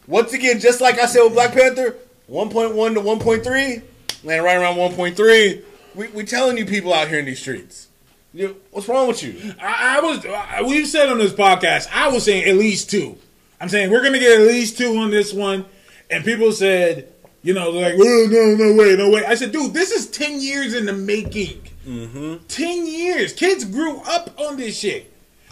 Once 0.08 0.34
again, 0.34 0.60
just 0.60 0.82
like 0.82 0.98
I 1.00 1.06
said 1.06 1.24
with 1.24 1.34
Black 1.34 1.54
Panther, 1.54 1.96
one 2.28 2.50
point 2.50 2.74
one 2.74 2.94
to 2.96 3.02
one 3.02 3.20
point 3.20 3.44
three, 3.44 3.82
land 4.24 4.44
right 4.44 4.58
around 4.58 4.78
one 4.78 4.94
point 4.94 5.16
three. 5.16 5.62
We 5.96 6.08
we 6.10 6.24
telling 6.24 6.58
you 6.58 6.66
people 6.66 6.94
out 6.94 7.08
here 7.08 7.20
in 7.20 7.26
these 7.26 7.40
streets. 7.40 7.88
You, 8.34 8.56
what's 8.72 8.88
wrong 8.88 9.08
with 9.08 9.24
you? 9.24 9.54
I, 9.60 9.98
I 9.98 10.02
was. 10.02 10.26
I, 10.26 10.62
we've 10.62 10.88
said 10.88 11.10
on 11.10 11.18
this 11.18 11.34
podcast. 11.34 11.88
I 11.92 12.10
was 12.10 12.26
saying 12.26 12.48
at 12.48 12.56
least 12.56 12.90
two. 12.90 13.18
I'm 13.60 13.70
saying 13.70 13.92
we're 13.92 14.04
gonna 14.04 14.20
get 14.20 14.40
at 14.40 14.48
least 14.48 14.78
two 14.78 14.96
on 14.98 15.10
this 15.10 15.34
one, 15.34 15.66
and 16.12 16.24
people 16.24 16.52
said, 16.52 17.12
you 17.42 17.54
know, 17.54 17.72
like, 17.72 17.96
oh, 17.98 18.28
no, 18.30 18.56
no 18.56 18.76
way, 18.76 18.96
no 18.96 19.10
way. 19.10 19.26
I 19.26 19.36
said, 19.36 19.52
dude, 19.52 19.74
this 19.74 19.92
is 19.92 20.10
ten 20.10 20.40
years 20.42 20.76
in 20.76 20.86
the 20.86 20.94
making. 20.94 21.62
Mm-hmm. 21.88 22.46
Ten 22.48 22.86
years. 22.86 23.34
Kids 23.34 23.66
grew 23.66 24.00
up 24.02 24.40
on 24.40 24.58
this 24.58 24.78
shit. 24.78 25.09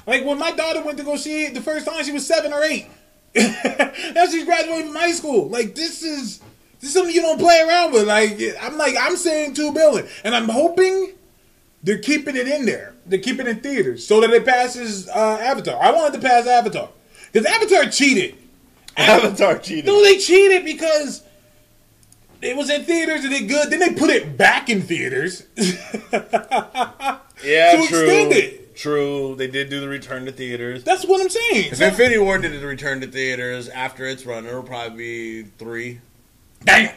Like 0.08 0.24
when 0.26 0.40
my 0.40 0.52
daughter 0.52 0.82
went 0.82 0.98
to 0.98 1.04
go 1.04 1.18
see 1.18 1.44
it 1.46 1.54
the 1.54 1.62
first 1.62 1.86
time, 1.86 2.04
she 2.04 2.14
was 2.14 2.26
seven 2.26 2.54
or 2.54 2.64
eight. 2.64 2.88
Now 4.16 4.26
she's 4.26 4.46
graduating 4.46 4.88
from 4.88 4.96
high 4.96 5.12
school. 5.12 5.50
Like 5.50 5.76
this 5.76 6.02
is 6.02 6.40
this 6.80 6.90
is 6.90 6.94
something 6.94 7.14
you 7.14 7.22
don't 7.22 7.38
play 7.40 7.62
around 7.68 7.92
with. 7.92 8.08
Like 8.08 8.40
I'm 8.62 8.78
like 8.78 8.96
I'm 9.00 9.18
saying 9.18 9.54
two 9.54 9.72
billion, 9.74 10.08
and 10.24 10.34
I'm 10.34 10.48
hoping 10.50 11.14
they're 11.84 11.98
keeping 12.00 12.36
it 12.36 12.48
in 12.48 12.66
there. 12.66 12.94
They're 13.06 13.20
keeping 13.20 13.46
it 13.48 13.50
in 13.50 13.60
theaters 13.60 14.08
so 14.08 14.22
that 14.22 14.30
it 14.32 14.46
passes 14.46 15.08
uh, 15.10 15.38
Avatar. 15.42 15.82
I 15.82 15.92
wanted 15.92 16.20
to 16.22 16.28
pass 16.28 16.48
Avatar 16.48 16.90
because 17.32 17.46
Avatar 17.46 17.86
cheated. 17.92 18.36
Avatar 18.96 19.60
cheated. 19.60 19.86
No, 19.86 20.02
they 20.02 20.18
cheated 20.18 20.66
because 20.66 21.22
it 22.42 22.56
was 22.56 22.70
in 22.70 22.84
theaters 22.86 23.24
and 23.26 23.34
it 23.34 23.48
good. 23.48 23.70
Then 23.70 23.80
they 23.80 23.94
put 23.94 24.10
it 24.10 24.38
back 24.38 24.70
in 24.70 24.82
theaters. 24.82 25.44
Yeah, 27.44 27.74
to 27.76 27.88
true. 27.88 28.00
extend 28.00 28.32
it. 28.34 28.67
True. 28.78 29.36
They 29.36 29.48
did 29.48 29.70
do 29.70 29.80
the 29.80 29.88
return 29.90 30.26
to 30.26 30.32
theaters. 30.32 30.84
That's 30.84 31.04
what 31.06 31.20
I'm 31.20 31.30
saying. 31.30 31.72
If 31.72 31.82
Infinity 31.82 32.20
War 32.20 32.38
did 32.38 32.60
the 32.62 32.66
return 32.66 33.02
to 33.02 33.08
theaters 33.08 33.68
after 33.70 34.06
its 34.06 34.26
run, 34.26 34.46
it'll 34.46 34.62
probably 34.64 34.98
be 34.98 35.44
three. 35.58 36.00
Damn. 36.64 36.94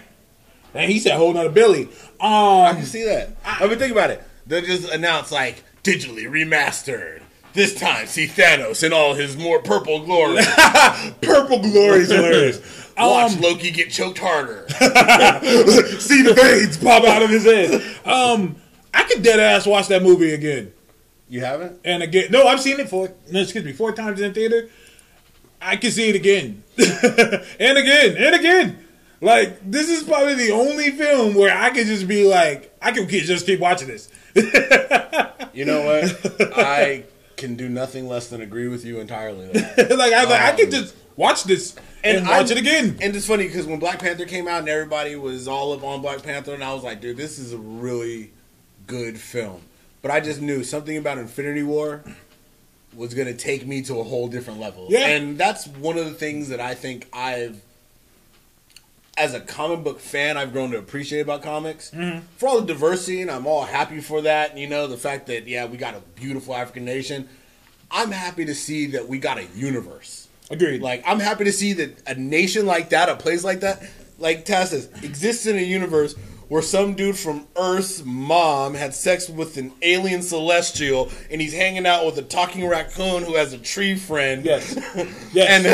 And 0.75 0.90
he 0.90 0.99
said, 1.01 1.16
"Hold 1.16 1.37
on 1.37 1.45
to 1.45 1.51
Billy." 1.51 1.88
I 2.21 2.69
Um, 2.71 2.77
can 2.77 2.85
see 2.87 3.05
that. 3.05 3.31
I 3.45 3.66
mean, 3.66 3.79
think 3.79 3.93
about 3.93 4.11
it. 4.11 4.23
They'll 4.47 4.61
just 4.62 4.90
announce 4.93 5.33
like 5.33 5.64
digitally 5.83 6.25
remastered. 6.27 7.23
This 7.55 7.75
time, 7.75 8.07
see 8.07 8.27
Thanos 8.29 8.85
in 8.85 8.93
all 8.93 9.14
his 9.14 9.37
more 9.37 9.61
purple 9.61 10.05
glory. 10.05 10.40
purple 11.23 11.59
glory 11.61 12.01
is 12.03 12.11
hilarious. 12.11 12.61
Watch 12.99 13.33
Um, 13.33 13.40
Loki 13.40 13.71
get 13.71 13.90
choked 13.90 14.19
harder. 14.19 14.66
see 14.71 16.23
the 16.23 16.35
veins 16.35 16.77
pop 16.77 17.03
out 17.05 17.23
of 17.23 17.31
his 17.31 17.45
head. 17.45 17.83
Um, 18.05 18.57
I 18.93 19.05
could 19.05 19.23
dead 19.23 19.40
ass 19.40 19.66
watch 19.66 19.88
that 19.88 20.03
movie 20.03 20.33
again 20.35 20.73
You 21.31 21.40
haven't? 21.40 21.81
and 21.85 22.03
again. 22.03 22.27
No, 22.31 22.47
I've 22.47 22.61
seen 22.61 22.79
it 22.81 22.90
four. 22.90 23.11
No, 23.31 23.40
excuse 23.40 23.64
me, 23.64 23.73
four 23.73 23.93
times 23.93 24.21
in 24.21 24.35
theater. 24.35 24.69
I 25.62 25.77
can 25.77 25.90
see 25.93 26.09
it 26.11 26.16
again 26.16 26.62
and 26.79 27.79
again 27.79 28.16
and 28.16 28.35
again. 28.35 28.85
Like 29.23 29.59
this 29.71 29.88
is 29.88 30.03
probably 30.05 30.35
the 30.35 30.51
only 30.51 30.90
film 30.90 31.35
where 31.35 31.57
I 31.57 31.71
could 31.71 31.87
just 31.87 32.09
be 32.09 32.27
like, 32.27 32.75
I 32.83 32.90
can 32.93 33.09
just 33.09 33.47
keep 33.47 33.61
watching 33.61 33.88
this. 33.88 34.09
You 35.53 35.64
know 35.64 35.83
what? 35.85 36.53
I 36.57 37.05
can 37.37 37.57
do 37.57 37.69
nothing 37.69 38.07
less 38.09 38.29
than 38.29 38.40
agree 38.40 38.69
with 38.69 38.85
you 38.85 39.01
entirely. 39.01 39.49
Like 39.53 39.79
I, 39.90 40.25
like, 40.25 40.40
I 40.40 40.51
Um, 40.62 40.71
just 40.71 40.95
watch 41.16 41.43
this 41.45 41.75
and, 42.05 42.19
I'm- 42.19 42.27
watch 42.38 42.51
it 42.53 42.57
again. 42.59 42.97
And 43.01 43.14
it's 43.16 43.27
funny 43.27 43.47
because 43.49 43.66
when 43.66 43.81
Black 43.81 43.99
Panther 43.99 44.27
came 44.27 44.47
out 44.47 44.61
and 44.61 44.69
everybody 44.69 45.16
was 45.16 45.49
all 45.49 45.73
up 45.73 45.83
on 45.83 46.03
Black 46.03 46.23
Panther, 46.23 46.55
and 46.55 46.62
I 46.62 46.73
was 46.73 46.85
like, 46.85 47.01
dude, 47.01 47.16
this 47.16 47.38
is 47.40 47.53
a 47.53 47.59
really 47.59 48.33
good 48.87 49.19
film. 49.19 49.61
But 50.03 50.11
I 50.11 50.21
just 50.21 50.41
knew 50.41 50.65
something 50.65 50.97
about 50.97 51.19
Infinity 51.19 51.63
War 51.63 52.03
was 52.95 53.15
going 53.15 53.29
to 53.29 53.35
take 53.35 53.67
me 53.67 53.83
to 53.83 54.01
a 54.01 54.05
whole 54.05 54.29
different 54.29 54.61
level. 54.61 54.87
Yeah. 54.89 55.07
And 55.07 55.39
that's 55.39 55.67
one 55.67 55.99
of 55.99 56.05
the 56.07 56.15
things 56.15 56.49
that 56.49 56.61
I 56.61 56.75
think 56.75 57.09
I've, 57.13 57.63
as 59.17 59.35
a 59.35 59.41
comic 59.41 59.85
book 59.85 60.01
fan, 60.01 60.37
I've 60.37 60.53
grown 60.53 60.71
to 60.71 60.79
appreciate 60.79 61.21
about 61.21 61.43
comics. 61.43 61.91
Mm-hmm. 61.91 62.21
For 62.37 62.49
all 62.49 62.61
the 62.61 62.67
diversity, 62.67 63.23
and 63.23 63.31
I'm 63.31 63.47
all 63.47 63.65
happy 63.65 64.01
for 64.01 64.23
that. 64.23 64.57
You 64.57 64.69
know, 64.69 64.87
the 64.87 64.97
fact 64.97 65.27
that, 65.29 65.47
yeah, 65.47 65.67
we 65.67 65.77
got 65.77 65.95
a 65.95 66.01
beautiful 66.17 66.55
African 66.55 66.85
nation. 66.85 67.29
I'm 67.91 68.11
happy 68.11 68.45
to 68.45 68.55
see 68.55 68.87
that 68.87 69.09
we 69.09 69.19
got 69.19 69.39
a 69.39 69.45
universe. 69.55 70.29
Agreed. 70.51 70.83
Like 70.83 71.05
I'm 71.07 71.21
happy 71.21 71.45
to 71.45 71.53
see 71.53 71.75
that 71.75 72.03
a 72.09 72.15
nation 72.15 72.67
like 72.67 72.91
that, 72.91 73.09
a 73.09 73.15
place 73.15 73.45
like 73.45 73.61
that, 73.61 73.83
like 74.19 74.45
Taz 74.45 74.69
says, 74.69 74.89
exists 75.03 75.47
in 75.47 75.57
a 75.57 75.63
universe 75.63 76.15
where 76.51 76.61
some 76.63 76.95
dude 76.95 77.17
from 77.17 77.47
Earth's 77.57 78.05
mom 78.05 78.75
had 78.75 78.93
sex 78.93 79.29
with 79.29 79.57
an 79.57 79.73
alien 79.83 80.21
celestial, 80.21 81.09
and 81.31 81.41
he's 81.41 81.55
hanging 81.55 81.87
out 81.87 82.05
with 82.05 82.19
a 82.19 82.23
talking 82.23 82.67
raccoon 82.67 83.23
who 83.23 83.37
has 83.37 83.53
a 83.53 83.59
tree 83.59 83.95
friend. 83.95 84.45
yes, 84.45 84.75
yes, 85.33 85.49
And 85.49 85.65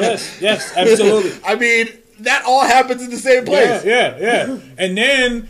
yes, 0.00 0.38
yes, 0.40 0.76
absolutely. 0.76 1.40
I 1.46 1.54
mean, 1.54 1.86
that 2.18 2.42
all 2.44 2.62
happens 2.62 3.00
in 3.00 3.10
the 3.10 3.16
same 3.16 3.44
place. 3.44 3.84
Yeah, 3.84 4.18
yeah, 4.18 4.46
yeah. 4.48 4.58
And 4.76 4.98
then 4.98 5.48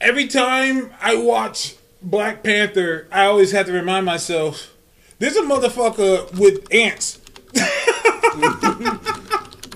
every 0.00 0.28
time 0.28 0.90
I 0.98 1.16
watch 1.16 1.76
Black 2.00 2.42
Panther, 2.42 3.06
I 3.12 3.26
always 3.26 3.52
have 3.52 3.66
to 3.66 3.72
remind 3.72 4.06
myself, 4.06 4.74
there's 5.18 5.36
a 5.36 5.42
motherfucker 5.42 6.32
with 6.38 6.66
ants 6.72 7.18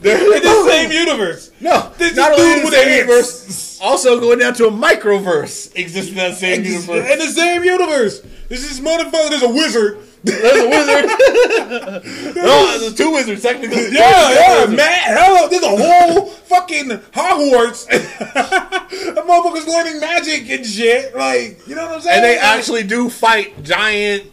They're 0.04 0.36
in 0.36 0.42
the 0.42 0.68
same 0.68 0.92
universe. 0.92 1.50
No, 1.60 1.90
There's 1.96 2.14
not 2.14 2.36
this 2.36 2.40
only 2.40 2.60
in 2.60 2.64
the 2.66 2.70
same 2.72 2.98
universe, 2.98 3.80
also 3.80 4.20
going 4.20 4.38
down 4.38 4.52
to 4.54 4.66
a 4.66 4.70
microverse 4.70 5.74
exists 5.74 6.10
in 6.10 6.16
that 6.16 6.36
same 6.36 6.60
In 6.60 6.72
universe. 6.72 7.10
In 7.10 7.18
the 7.18 7.26
same 7.28 7.64
universe. 7.64 8.20
this 8.48 8.70
is 8.70 8.80
motherfucker, 8.80 9.30
there's 9.30 9.42
a 9.42 9.48
wizard. 9.48 9.98
There's 10.22 10.62
a 10.62 10.68
wizard. 10.68 11.04
no, 12.36 12.78
there's 12.78 12.94
two 12.94 13.12
wizards 13.12 13.42
technically. 13.42 13.92
Yeah, 13.92 14.64
yeah, 14.64 14.66
man. 14.66 15.00
Hello, 15.04 15.48
there's 15.48 15.62
a 15.62 15.68
whole 15.68 16.26
fucking 16.26 16.88
Hogwarts. 17.12 17.86
the 17.88 19.22
motherfucker's 19.22 19.66
learning 19.66 20.00
magic 20.00 20.50
and 20.50 20.66
shit. 20.66 21.14
Like, 21.16 21.66
you 21.66 21.74
know 21.74 21.86
what 21.86 21.94
I'm 21.96 22.00
saying? 22.02 22.16
And 22.16 22.24
they 22.24 22.36
actually 22.36 22.82
do 22.84 23.08
fight 23.08 23.62
giant, 23.62 24.24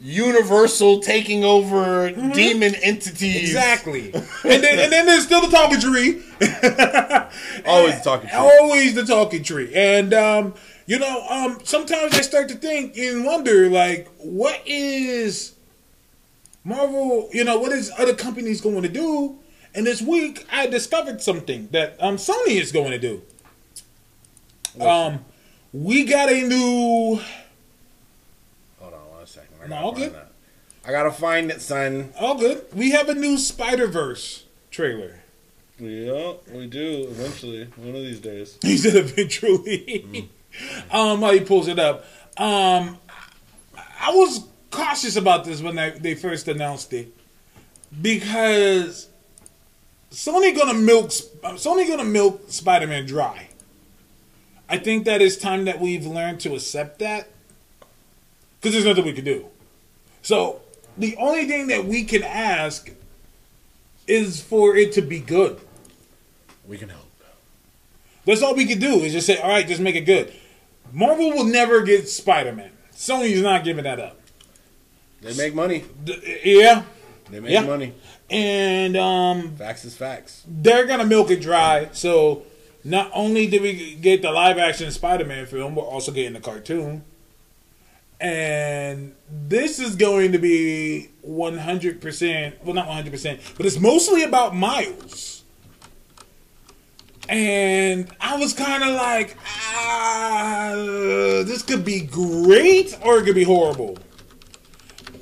universal, 0.00 1.00
taking 1.00 1.44
over 1.44 2.10
demon 2.10 2.74
entities. 2.76 3.36
Exactly. 3.42 4.12
and 4.14 4.62
then 4.62 4.78
and 4.78 4.92
then 4.92 5.06
there's 5.06 5.24
still 5.24 5.40
the 5.40 5.48
talking 5.48 5.80
tree. 5.80 6.22
Always 7.66 8.00
talking 8.02 8.28
shit. 8.28 8.38
Always 8.38 8.94
the 8.94 9.04
talking 9.04 9.42
tree. 9.42 9.72
And 9.74 10.14
um, 10.14 10.54
you 10.86 10.98
know, 10.98 11.26
um, 11.28 11.58
sometimes 11.64 12.14
I 12.14 12.22
start 12.22 12.48
to 12.48 12.54
think 12.54 12.96
and 12.96 13.24
wonder, 13.24 13.68
like, 13.68 14.08
what 14.18 14.62
is 14.64 15.54
Marvel? 16.64 17.28
You 17.32 17.44
know, 17.44 17.58
what 17.58 17.72
is 17.72 17.90
other 17.98 18.14
companies 18.14 18.60
going 18.60 18.82
to 18.82 18.88
do? 18.88 19.38
And 19.74 19.86
this 19.86 20.00
week, 20.00 20.46
I 20.50 20.66
discovered 20.66 21.20
something 21.20 21.68
that 21.72 21.96
um 22.00 22.16
Sony 22.16 22.60
is 22.60 22.72
going 22.72 22.92
to 22.92 22.98
do. 22.98 23.22
Um, 24.80 25.24
we 25.72 26.04
got 26.04 26.30
a 26.30 26.42
new. 26.42 27.20
Hold 28.78 28.94
on 28.94 29.10
one 29.10 29.26
second. 29.26 29.56
I 29.57 29.57
No, 29.68 29.76
all 29.76 29.92
good. 29.92 30.14
that. 30.14 30.32
I 30.84 30.90
gotta 30.90 31.10
find 31.10 31.50
it, 31.50 31.60
son. 31.60 32.12
All 32.18 32.36
good. 32.38 32.64
We 32.72 32.92
have 32.92 33.08
a 33.08 33.14
new 33.14 33.36
Spider 33.38 33.86
Verse 33.86 34.44
trailer. 34.70 35.20
Yeah, 35.78 36.34
we 36.52 36.66
do 36.66 37.06
eventually, 37.10 37.64
one 37.76 37.88
of 37.90 38.02
these 38.02 38.20
days. 38.20 38.58
He 38.62 38.76
said 38.76 38.96
eventually. 38.96 40.30
um, 40.90 41.20
while 41.20 41.32
he 41.32 41.40
pulls 41.40 41.68
it 41.68 41.78
up. 41.78 42.04
Um, 42.36 42.98
I 44.00 44.10
was 44.10 44.46
cautious 44.70 45.16
about 45.16 45.44
this 45.44 45.60
when 45.60 45.76
they, 45.76 45.90
they 45.90 46.14
first 46.14 46.48
announced 46.48 46.92
it 46.92 47.14
because 48.00 49.08
Sony 50.10 50.56
gonna 50.56 50.74
milk 50.74 51.08
Sony 51.10 51.86
gonna 51.88 52.04
milk 52.04 52.42
Spider 52.48 52.86
Man 52.86 53.06
dry. 53.06 53.48
I 54.68 54.78
think 54.78 55.04
that 55.06 55.22
it's 55.22 55.36
time 55.36 55.64
that 55.64 55.80
we've 55.80 56.06
learned 56.06 56.40
to 56.40 56.54
accept 56.54 56.98
that 56.98 57.28
because 58.60 58.72
there's 58.72 58.84
nothing 58.84 59.04
we 59.04 59.12
can 59.12 59.24
do. 59.24 59.46
So 60.28 60.60
the 60.98 61.16
only 61.16 61.46
thing 61.46 61.68
that 61.68 61.86
we 61.86 62.04
can 62.04 62.22
ask 62.22 62.90
is 64.06 64.42
for 64.42 64.76
it 64.76 64.92
to 64.92 65.00
be 65.00 65.20
good. 65.20 65.58
We 66.66 66.76
can 66.76 66.90
help. 66.90 67.06
That's 68.26 68.42
all 68.42 68.54
we 68.54 68.66
can 68.66 68.78
do 68.78 68.96
is 69.00 69.14
just 69.14 69.26
say, 69.26 69.38
all 69.40 69.48
right, 69.48 69.66
just 69.66 69.80
make 69.80 69.94
it 69.96 70.02
good. 70.02 70.30
Marvel 70.92 71.30
will 71.30 71.44
never 71.46 71.80
get 71.80 72.10
Spider 72.10 72.52
Man. 72.52 72.70
Sony's 72.92 73.40
not 73.40 73.64
giving 73.64 73.84
that 73.84 73.98
up. 73.98 74.20
They 75.22 75.34
make 75.34 75.54
money. 75.54 75.84
Yeah, 76.44 76.82
They 77.30 77.40
make 77.40 77.50
Yeah. 77.52 77.62
money. 77.62 77.94
and 78.28 78.98
um, 78.98 79.56
Facts 79.56 79.86
is 79.86 79.96
facts. 79.96 80.42
they're 80.46 80.84
gonna 80.84 81.06
milk 81.06 81.30
it 81.30 81.40
dry. 81.40 81.88
So 81.92 82.42
not 82.84 83.10
only 83.14 83.46
did 83.46 83.62
we 83.62 83.94
get 83.94 84.20
the 84.20 84.30
live 84.30 84.58
action 84.58 84.90
Spider 84.90 85.24
Man 85.24 85.46
film, 85.46 85.74
we're 85.74 85.84
also 85.84 86.12
getting 86.12 86.34
the 86.34 86.40
cartoon. 86.40 87.02
And 88.20 89.14
this 89.30 89.78
is 89.78 89.94
going 89.94 90.32
to 90.32 90.38
be 90.38 91.10
100%, 91.26 92.64
well, 92.64 92.74
not 92.74 92.88
100%, 92.88 93.56
but 93.56 93.66
it's 93.66 93.78
mostly 93.78 94.24
about 94.24 94.56
Miles. 94.56 95.44
And 97.28 98.10
I 98.20 98.36
was 98.38 98.54
kind 98.54 98.82
of 98.82 98.94
like, 98.94 99.36
ah, 99.44 100.72
this 101.46 101.62
could 101.62 101.84
be 101.84 102.00
great 102.00 102.98
or 103.02 103.18
it 103.18 103.24
could 103.24 103.34
be 103.34 103.44
horrible. 103.44 103.98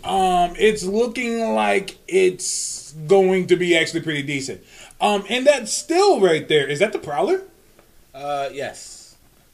Um, 0.04 0.54
it's 0.56 0.84
looking 0.84 1.54
like 1.54 1.98
it's 2.06 2.92
going 3.08 3.48
to 3.48 3.56
be 3.56 3.76
actually 3.76 4.02
pretty 4.02 4.22
decent. 4.22 4.62
Um, 5.00 5.24
and 5.28 5.46
that 5.46 5.68
still 5.68 6.20
right 6.20 6.46
there 6.46 6.66
is 6.68 6.78
that 6.78 6.92
the 6.92 6.98
Prowler? 7.00 7.42
Uh, 8.14 8.48
yes. 8.52 8.95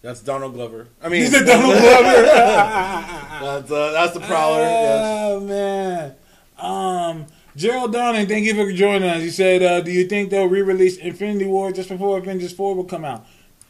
That's 0.02 0.20
Donald 0.20 0.54
Glover. 0.54 0.88
I 1.00 1.08
mean, 1.08 1.22
he's 1.22 1.32
a 1.34 1.44
Donald 1.44 1.72
Glover? 1.80 2.22
that's, 2.24 3.70
uh, 3.70 3.92
that's 3.92 4.14
the 4.14 4.20
Prowler. 4.20 4.58
yes. 4.60 5.30
Oh 5.30 5.40
man. 5.40 6.14
Um, 6.58 7.26
Gerald 7.56 7.92
Donning, 7.92 8.26
thank 8.26 8.44
you 8.44 8.54
for 8.54 8.72
joining 8.72 9.08
us. 9.08 9.20
He 9.22 9.30
said, 9.30 9.62
uh, 9.62 9.80
"Do 9.80 9.90
you 9.92 10.06
think 10.06 10.30
they'll 10.30 10.46
re-release 10.48 10.96
Infinity 10.96 11.46
War 11.46 11.70
just 11.72 11.88
before 11.88 12.18
Avengers 12.18 12.52
Four 12.52 12.74
will 12.74 12.84
come 12.84 13.04
out?" 13.04 13.24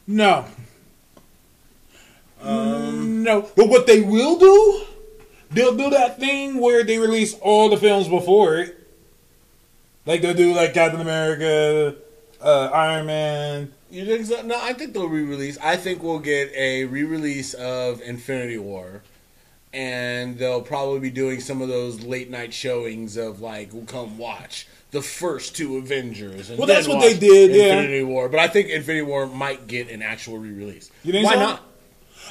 No. 0.07 0.45
Um, 2.40 3.23
no. 3.23 3.42
But 3.57 3.68
what 3.68 3.87
they 3.87 4.01
will 4.01 4.38
do, 4.38 4.83
they'll 5.51 5.77
do 5.77 5.90
that 5.90 6.18
thing 6.18 6.59
where 6.61 6.83
they 6.85 6.99
release 6.99 7.35
all 7.35 7.68
the 7.68 7.77
films 7.77 8.09
before 8.09 8.57
it. 8.57 8.79
Like 10.07 10.23
they'll 10.23 10.35
do 10.35 10.53
like 10.55 10.75
Captain 10.75 11.01
America, 11.01 11.97
uh, 12.40 12.71
Iron 12.73 13.07
Man. 13.07 13.73
You 13.92 14.07
think 14.07 14.24
so? 14.24 14.40
No, 14.40 14.59
I 14.59 14.72
think 14.72 14.94
they'll 14.94 15.07
re-release. 15.07 15.59
I 15.62 15.76
think 15.76 16.02
we'll 16.02 16.18
get 16.18 16.50
a 16.55 16.87
re-release 16.87 17.52
of 17.52 18.00
Infinity 18.00 18.57
War, 18.57 19.02
and 19.74 20.38
they'll 20.38 20.62
probably 20.62 20.98
be 20.98 21.11
doing 21.11 21.40
some 21.40 21.61
of 21.61 21.68
those 21.68 22.02
late 22.02 22.31
night 22.31 22.55
showings 22.55 23.18
of 23.18 23.42
like, 23.42 23.74
"We'll 23.74 23.85
come 23.85 24.16
watch 24.16 24.66
the 24.92 25.02
first 25.02 25.55
two 25.55 25.76
Avengers." 25.76 26.48
And 26.48 26.59
Well, 26.59 26.66
that's 26.66 26.88
what 26.88 27.02
they 27.02 27.12
did, 27.18 27.50
yeah. 27.55 27.74
Infinity 27.74 28.02
War, 28.05 28.31
but 28.31 28.40
I 28.40 28.48
think 28.48 28.70
Infinity 28.70 29.02
War 29.05 29.26
might 29.26 29.66
get 29.66 29.90
an 29.90 30.00
actual 30.00 30.38
re-release. 30.38 30.90
You 31.05 31.12
think 31.12 31.26
Why 31.26 31.35
so? 31.35 31.40
not? 31.40 31.62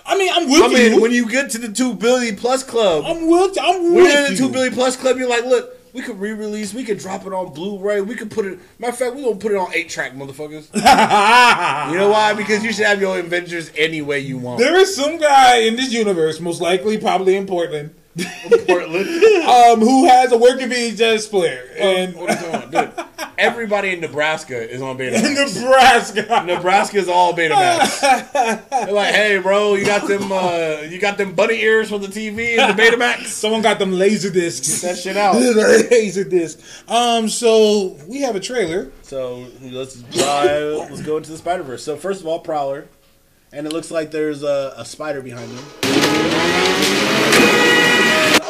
I 0.03 0.17
mean, 0.17 0.31
I'm 0.33 0.49
with 0.49 0.63
I 0.63 0.67
mean, 0.67 0.99
when 0.99 1.11
you 1.11 1.29
get 1.29 1.51
to 1.51 1.59
the 1.59 1.71
two 1.71 1.93
billion 1.93 2.37
plus 2.37 2.63
club, 2.63 3.03
I'm 3.05 3.27
with. 3.29 3.55
I'm 3.61 3.83
when 3.83 3.93
with 3.93 4.05
you're 4.07 4.17
in 4.17 4.23
the 4.23 4.31
you. 4.31 4.37
two 4.37 4.49
billion 4.49 4.73
plus 4.73 4.97
club, 4.97 5.17
you're 5.17 5.29
like, 5.29 5.45
look. 5.45 5.77
We 5.93 6.01
could 6.01 6.19
re-release. 6.19 6.73
We 6.73 6.83
could 6.83 6.99
drop 6.99 7.25
it 7.25 7.33
on 7.33 7.53
Blu-ray. 7.53 8.01
We 8.01 8.15
could 8.15 8.31
put 8.31 8.45
it. 8.45 8.59
Matter 8.79 8.93
of 8.93 8.97
fact, 8.97 9.15
we 9.15 9.23
gonna 9.23 9.35
put 9.35 9.51
it 9.51 9.57
on 9.57 9.73
eight 9.73 9.89
track, 9.89 10.13
motherfuckers. 10.13 10.67
You 11.91 11.97
know 11.97 12.09
why? 12.09 12.33
Because 12.33 12.63
you 12.63 12.71
should 12.71 12.85
have 12.85 13.01
your 13.01 13.19
Avengers 13.19 13.71
any 13.77 14.01
way 14.01 14.19
you 14.19 14.37
want. 14.37 14.59
There 14.59 14.75
is 14.75 14.95
some 14.95 15.17
guy 15.17 15.57
in 15.57 15.75
this 15.75 15.91
universe, 15.91 16.39
most 16.39 16.61
likely, 16.61 16.97
probably 16.97 17.35
in 17.35 17.45
Portland, 17.47 17.93
Portland. 18.67 19.23
um, 19.45 19.79
who 19.79 20.05
has 20.05 20.31
a 20.31 20.37
working 20.37 20.69
VHS 20.69 21.29
player, 21.29 21.69
and 21.77 22.15
what 22.15 22.29
are 22.31 22.63
you 22.65 22.71
dude? 22.71 23.05
everybody 23.41 23.93
in 23.93 23.99
Nebraska 23.99 24.69
is 24.69 24.81
on 24.81 24.97
Betamax. 24.97 25.61
Nebraska. 25.61 26.43
Nebraska 26.45 26.97
is 26.97 27.09
all 27.09 27.33
Betamax. 27.33 28.69
They're 28.69 28.93
like, 28.93 29.13
hey, 29.13 29.39
bro, 29.39 29.73
you 29.73 29.85
got 29.85 30.07
them, 30.07 30.31
uh, 30.31 30.81
you 30.87 30.99
got 30.99 31.17
them 31.17 31.33
bunny 31.33 31.59
ears 31.61 31.89
from 31.89 32.01
the 32.01 32.07
TV 32.07 32.57
and 32.57 32.77
the 32.77 32.81
Betamax. 32.81 33.25
Someone 33.41 33.61
got 33.61 33.79
them 33.79 33.93
laser 33.93 34.29
discs. 34.29 34.81
Get 34.81 34.89
that 34.89 34.97
shit 35.01 35.17
out. 35.17 35.35
laser 35.35 36.23
disc. 36.23 36.59
Um, 36.87 37.27
so 37.27 37.97
we 38.07 38.21
have 38.21 38.35
a 38.35 38.39
trailer. 38.39 38.91
So 39.01 39.47
let's 39.61 39.95
drive. 39.95 40.89
Let's 40.89 41.01
go 41.01 41.17
into 41.17 41.31
the 41.31 41.37
Spider 41.37 41.63
Verse. 41.63 41.83
So 41.83 41.97
first 41.97 42.21
of 42.21 42.27
all, 42.27 42.39
Prowler, 42.39 42.87
and 43.51 43.65
it 43.65 43.73
looks 43.73 43.89
like 43.91 44.11
there's 44.11 44.43
a, 44.43 44.73
a 44.77 44.85
spider 44.85 45.21
behind 45.21 45.51
him. 45.51 47.10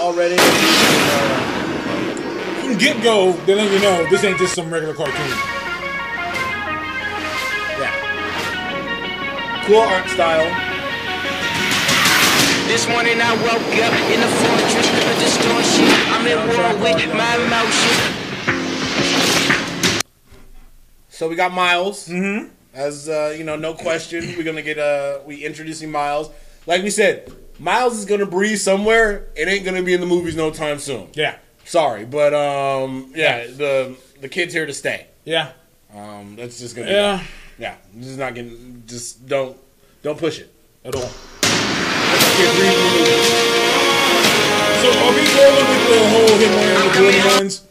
And 0.02 0.10
already, 0.10 0.38
From 2.66 2.78
get 2.80 3.04
go, 3.04 3.34
they 3.46 3.54
let 3.54 3.72
you 3.72 3.80
know 3.80 4.10
this 4.10 4.24
ain't 4.24 4.40
just 4.40 4.56
some 4.56 4.72
regular 4.74 4.96
cartoon. 4.96 5.14
yeah, 7.78 7.94
cool 9.68 9.78
art 9.78 10.10
style. 10.10 10.50
This 12.68 12.88
morning 12.88 13.22
I 13.22 13.34
woke 13.44 13.78
up 13.78 13.94
in 14.10 14.22
a 14.24 14.28
fortress 14.42 14.90
of 14.90 15.16
distortion. 15.22 15.86
I'm 16.10 16.26
in 16.26 16.38
war 16.48 16.74
with 16.82 17.14
my 17.16 17.36
emotions. 17.38 18.00
So 21.10 21.30
we 21.30 21.36
got 21.36 21.54
Miles. 21.54 22.08
Mm-hmm. 22.08 22.50
As 22.74 23.08
uh, 23.08 23.36
you 23.38 23.44
know, 23.44 23.56
no 23.56 23.76
question, 23.76 24.34
we're 24.36 24.44
gonna 24.44 24.64
get 24.64 24.80
uh, 24.80 25.20
we 25.28 25.46
introducing 25.46 25.92
Miles. 25.92 26.32
Like 26.66 26.82
we 26.82 26.90
said, 26.90 27.32
Miles 27.62 27.98
is 28.00 28.06
gonna 28.06 28.26
breathe 28.26 28.58
somewhere. 28.58 29.28
It 29.36 29.48
ain't 29.48 29.64
gonna 29.64 29.84
be 29.84 29.94
in 29.94 30.00
the 30.00 30.08
movies 30.08 30.36
no 30.36 30.50
time 30.50 30.80
soon. 30.80 31.10
Yeah, 31.14 31.36
Sorry, 31.64 32.06
but 32.06 32.34
um, 32.34 33.12
yeah, 33.16 33.46
the 33.46 33.96
the 34.20 34.28
kid's 34.28 34.52
here 34.54 34.66
to 34.66 34.74
stay. 34.74 35.06
yeah, 35.26 35.52
Um, 35.96 36.36
that's 36.36 36.60
just 36.60 36.76
gonna 36.76 36.90
yeah. 36.90 37.18
that. 37.18 37.24
yeah. 37.60 37.76
This 37.94 38.08
is 38.08 38.18
not 38.18 38.34
getting. 38.34 38.82
Just 38.88 39.28
don't 39.28 39.56
don't 40.02 40.18
push 40.18 40.40
it. 40.40 40.52
At 40.84 40.96
all. 40.96 41.02
So 44.82 44.88
are 44.90 45.14
we 45.14 45.22
rolling 45.38 45.68
with 45.70 45.84
the 45.88 46.00
whole 46.10 46.38
him 46.42 46.54
wearing 46.56 46.88
the 46.88 46.94
Jordan 46.98 47.26
ones? 47.38 47.62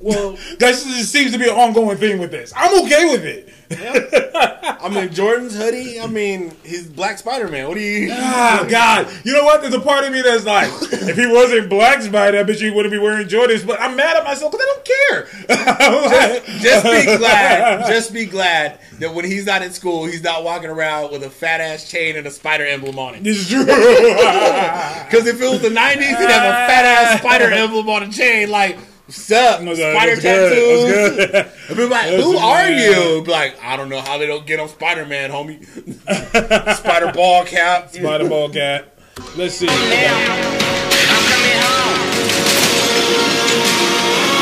Well, 0.00 0.36
That 0.58 0.74
seems 0.74 1.32
to 1.32 1.38
be 1.38 1.44
an 1.48 1.54
ongoing 1.56 1.96
thing 1.96 2.18
with 2.18 2.30
this. 2.30 2.52
I'm 2.56 2.84
okay 2.84 3.10
with 3.10 3.24
it. 3.24 3.48
I 4.82 4.88
mean 4.88 5.12
Jordan's 5.12 5.54
hoodie. 5.54 6.00
I 6.00 6.08
mean 6.08 6.56
he's 6.64 6.88
Black 6.88 7.18
Spider 7.18 7.46
Man. 7.48 7.68
What 7.68 7.74
do 7.74 7.80
you? 7.80 8.10
Ah, 8.12 8.66
God. 8.68 9.08
You 9.24 9.32
know 9.32 9.44
what? 9.44 9.60
There's 9.60 9.74
a 9.74 9.80
part 9.80 10.04
of 10.04 10.12
me 10.12 10.22
that's 10.22 10.44
like, 10.44 10.70
if 10.92 11.16
he 11.16 11.26
wasn't 11.26 11.70
Black 11.70 12.02
Spider, 12.02 12.38
I 12.38 12.42
bet 12.42 12.60
you 12.60 12.74
wouldn't 12.74 12.90
be 12.90 12.98
wearing 12.98 13.28
Jordans. 13.28 13.64
But 13.64 13.80
I'm 13.80 13.94
mad 13.94 14.16
at 14.16 14.24
myself 14.24 14.50
because 14.50 14.66
I 14.66 14.74
don't 14.74 14.84
care. 14.84 16.40
Just 16.60 16.84
be 16.84 17.16
glad. 17.16 17.86
Just 17.86 18.12
be 18.12 18.26
glad 18.26 18.80
that 18.98 19.14
when 19.14 19.24
he's 19.24 19.46
not 19.46 19.62
in 19.62 19.70
school, 19.72 20.04
he's 20.04 20.22
not 20.22 20.42
walking 20.42 20.68
around 20.68 21.12
with 21.12 21.22
a 21.22 21.30
fat 21.30 21.60
ass 21.60 21.88
chain 21.88 22.16
and 22.16 22.26
a 22.26 22.30
spider 22.30 22.66
emblem 22.66 22.98
on 22.98 23.14
it. 23.14 23.24
Is 23.26 23.48
true. 23.48 23.64
Because 23.64 25.26
if 25.26 25.40
it 25.40 25.48
was 25.48 25.62
the 25.62 25.68
'90s, 25.68 26.00
he'd 26.00 26.14
have 26.14 26.44
a 26.44 26.66
fat 26.66 26.84
ass 26.84 27.20
spider 27.20 27.52
emblem 27.52 27.88
on 27.88 28.02
a 28.02 28.10
chain. 28.10 28.50
Like, 28.50 28.78
what's 29.10 29.30
up? 29.32 29.60
No, 29.62 29.74
Spider 29.74 30.14
that's 30.16 30.22
good. 30.22 30.54
tattoos. 30.54 31.26
That's 31.32 31.32
good. 31.32 31.70
I'd 31.70 31.76
be 31.76 31.82
like, 31.86 32.10
That's 32.10 32.22
who 32.22 32.36
are 32.38 32.66
good. 32.68 33.18
you? 33.18 33.22
Be 33.24 33.30
like, 33.32 33.58
I 33.62 33.76
don't 33.76 33.88
know 33.88 34.00
how 34.00 34.18
they 34.18 34.26
don't 34.26 34.46
get 34.46 34.60
on 34.60 34.68
Spider 34.68 35.04
Man, 35.04 35.30
homie. 35.30 35.66
spider 36.76 37.10
ball 37.12 37.44
cap. 37.44 37.90
Spider 37.90 38.28
Ball 38.28 38.48
Cat. 38.50 38.94
Let's 39.36 39.54
see. 39.56 39.66
Now, 39.66 39.74
I'm 39.74 41.24
coming 41.26 41.58
home. 41.58 41.98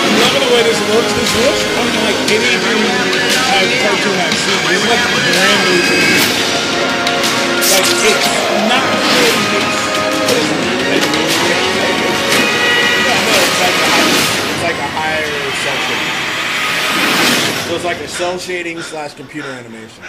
I'm 0.05 0.15
not 0.21 0.33
gonna 0.37 0.53
way 0.53 0.63
this 0.69 0.81
works. 0.93 1.13
This 1.17 1.33
looks 1.41 1.65
unlike 1.73 2.21
anything 2.29 2.85
I've 3.49 3.73
cartoon 3.81 4.21
I've 4.21 4.37
seen. 4.37 4.61
It's 4.69 4.85
like 4.85 5.01
brand 5.17 5.61
new 5.65 5.81
to. 5.81 5.97
Like 7.73 7.89
it's 8.05 8.29
not 8.69 8.85
really 9.17 9.58
So 17.69 17.75
it's 17.75 17.85
like 17.85 17.99
a 17.99 18.09
cell 18.09 18.39
shading 18.39 18.81
slash 18.81 19.13
computer 19.13 19.51
animation. 19.51 20.03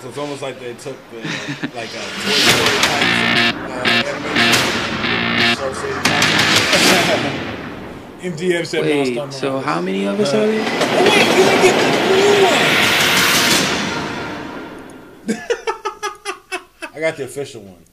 So 0.00 0.08
it's 0.08 0.18
almost 0.18 0.42
like 0.42 0.58
they 0.58 0.74
took 0.74 0.96
the 1.12 1.18
like 1.72 1.90
a 1.94 2.02
Toy 2.02 2.32
Story 2.34 2.78
type 2.82 3.54
uh, 3.54 4.10
animation. 4.10 5.54
Cell 5.54 5.72
shading 5.80 6.02
type. 8.42 8.66
Said 8.66 8.82
Wait, 8.82 9.14
Mouse 9.14 9.40
so 9.40 9.60
how 9.60 9.80
many 9.80 10.04
of 10.06 10.18
us 10.18 10.34
are 10.34 10.44
there? 10.44 10.66
Oh 10.66 11.04
wait, 11.04 11.24
you 11.36 11.44
didn't 11.44 11.62
get 11.62 11.76
the 11.78 11.90
new 12.10 12.42
one. 16.82 16.90
I 16.96 16.98
got 16.98 17.16
the 17.16 17.22
official 17.22 17.62
one. 17.62 17.84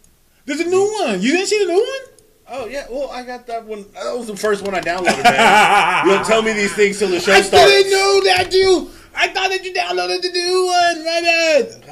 There's 0.46 0.60
a 0.60 0.66
new 0.66 0.92
one. 1.04 1.22
You 1.22 1.34
didn't 1.34 1.50
see 1.50 1.60
the 1.60 1.72
new 1.72 1.78
one? 1.78 2.13
Oh 2.48 2.66
yeah, 2.68 2.86
well 2.90 3.10
I 3.10 3.24
got 3.24 3.48
that 3.48 3.66
one. 3.66 3.86
That 3.94 4.16
was 4.18 4.28
the 4.28 4.36
first 4.36 4.64
one 4.64 4.76
I 4.76 4.82
downloaded. 4.82 5.24
Man. 5.24 6.06
you 6.06 6.12
don't 6.14 6.26
tell 6.26 6.42
me 6.42 6.54
these 6.54 6.74
things 6.76 7.00
till 7.00 7.10
the 7.10 7.20
show 7.20 7.32
I 7.34 7.42
starts. 7.42 7.66
didn't 7.72 7.92
know 7.92 8.22
that 8.26 8.52
you. 8.54 8.90
I 9.16 9.28
thought 9.30 9.50
that 9.50 9.64
you 9.64 9.74
downloaded 9.74 10.22
the 10.22 10.32
new 10.32 10.66
one. 10.66 11.06
My 11.06 11.22
bad. 11.22 11.84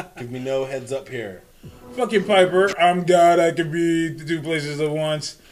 God, 0.00 0.14
give 0.18 0.30
me 0.30 0.38
no 0.38 0.64
heads 0.64 0.92
up 0.92 1.08
here. 1.08 1.42
Fucking 1.96 2.24
Piper. 2.24 2.72
I'm 2.80 3.04
God. 3.04 3.38
I 3.40 3.50
can 3.52 3.70
be 3.72 4.14
to 4.16 4.24
two 4.24 4.40
places 4.42 4.80
at 4.80 4.90
once. 4.90 5.36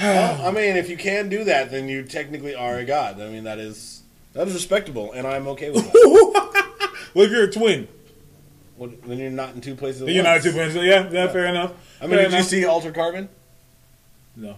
Well, 0.00 0.46
I 0.46 0.52
mean, 0.52 0.76
if 0.76 0.88
you 0.88 0.96
can 0.96 1.28
do 1.28 1.42
that, 1.44 1.72
then 1.72 1.88
you 1.88 2.04
technically 2.04 2.54
are 2.54 2.78
a 2.78 2.84
god. 2.84 3.20
I 3.20 3.28
mean, 3.28 3.42
that 3.42 3.58
is 3.58 4.02
that 4.34 4.46
is 4.46 4.54
respectable, 4.54 5.10
and 5.10 5.26
I'm 5.26 5.48
okay 5.48 5.70
with 5.70 5.84
that. 5.92 6.66
Well, 7.14 7.24
if 7.26 7.32
you're 7.32 7.42
a 7.42 7.50
twin, 7.50 7.88
Well, 8.76 8.92
then 9.04 9.18
you're 9.18 9.30
not 9.32 9.54
in 9.56 9.60
two 9.60 9.74
places. 9.74 10.02
At 10.02 10.08
you're 10.10 10.22
not 10.22 10.34
once. 10.34 10.44
two 10.44 10.52
twins. 10.52 10.74
So 10.74 10.80
yeah, 10.82 11.10
yeah, 11.10 11.26
fair 11.26 11.46
enough. 11.46 11.72
I 12.00 12.06
mean, 12.06 12.16
Fair 12.18 12.28
did 12.28 12.32
you 12.38 12.42
see 12.42 12.64
Altered 12.64 12.94
Carbon? 12.94 13.28
No. 14.36 14.56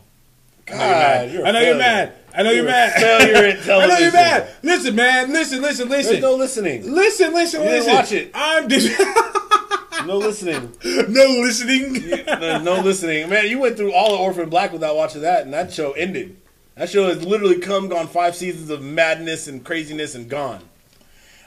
God, 0.66 0.78
I 0.80 1.26
know 1.50 1.60
you're 1.60 1.76
mad. 1.76 2.12
you're 2.34 2.42
know 2.44 2.50
you're 2.50 2.64
mad. 2.64 2.92
I 2.96 3.00
know 3.00 3.20
you're 3.24 3.34
mad. 3.34 3.58
failure 3.58 3.62
I 3.82 3.86
know 3.86 3.98
you're 3.98 4.12
mad. 4.12 4.48
Listen, 4.62 4.94
man. 4.94 5.32
Listen, 5.32 5.60
listen, 5.60 5.88
listen. 5.88 6.12
There's 6.12 6.22
no 6.22 6.34
listening. 6.36 6.92
Listen, 6.94 7.34
listen, 7.34 7.62
You 7.62 7.68
listen. 7.68 7.92
watch 7.94 8.12
it. 8.12 8.30
I'm 8.34 8.68
dis- 8.68 8.96
No 10.06 10.18
listening. 10.18 10.72
no 10.84 11.24
listening. 11.42 11.92
There's 11.92 12.62
no 12.62 12.80
listening. 12.80 13.28
Man, 13.28 13.46
you 13.48 13.60
went 13.60 13.76
through 13.76 13.92
all 13.92 14.14
of 14.14 14.20
Orphan 14.20 14.48
Black 14.48 14.72
without 14.72 14.96
watching 14.96 15.20
that, 15.22 15.42
and 15.42 15.52
that 15.52 15.72
show 15.72 15.92
ended. 15.92 16.36
That 16.74 16.90
show 16.90 17.06
has 17.08 17.24
literally 17.24 17.58
come, 17.60 17.88
gone 17.88 18.08
five 18.08 18.34
seasons 18.34 18.70
of 18.70 18.82
madness 18.82 19.46
and 19.46 19.64
craziness 19.64 20.14
and 20.16 20.28
gone. 20.28 20.60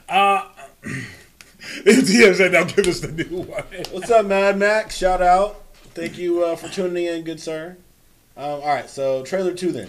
Uh, 0.08 0.46
MTF 1.84 2.36
said, 2.36 2.52
"Now 2.52 2.64
give 2.64 2.86
us 2.86 3.00
the 3.00 3.08
new 3.12 3.42
one." 3.42 3.64
What's 3.90 4.10
up, 4.10 4.24
Mad 4.26 4.56
Max? 4.56 4.96
Shout 4.96 5.20
out. 5.20 5.62
Thank 5.96 6.18
you 6.18 6.44
uh, 6.44 6.56
for 6.56 6.68
tuning 6.68 7.06
in, 7.06 7.24
good 7.24 7.40
sir. 7.40 7.78
Um, 8.36 8.60
all 8.60 8.66
right, 8.66 8.90
so 8.90 9.24
trailer 9.24 9.54
two 9.54 9.72
then. 9.72 9.88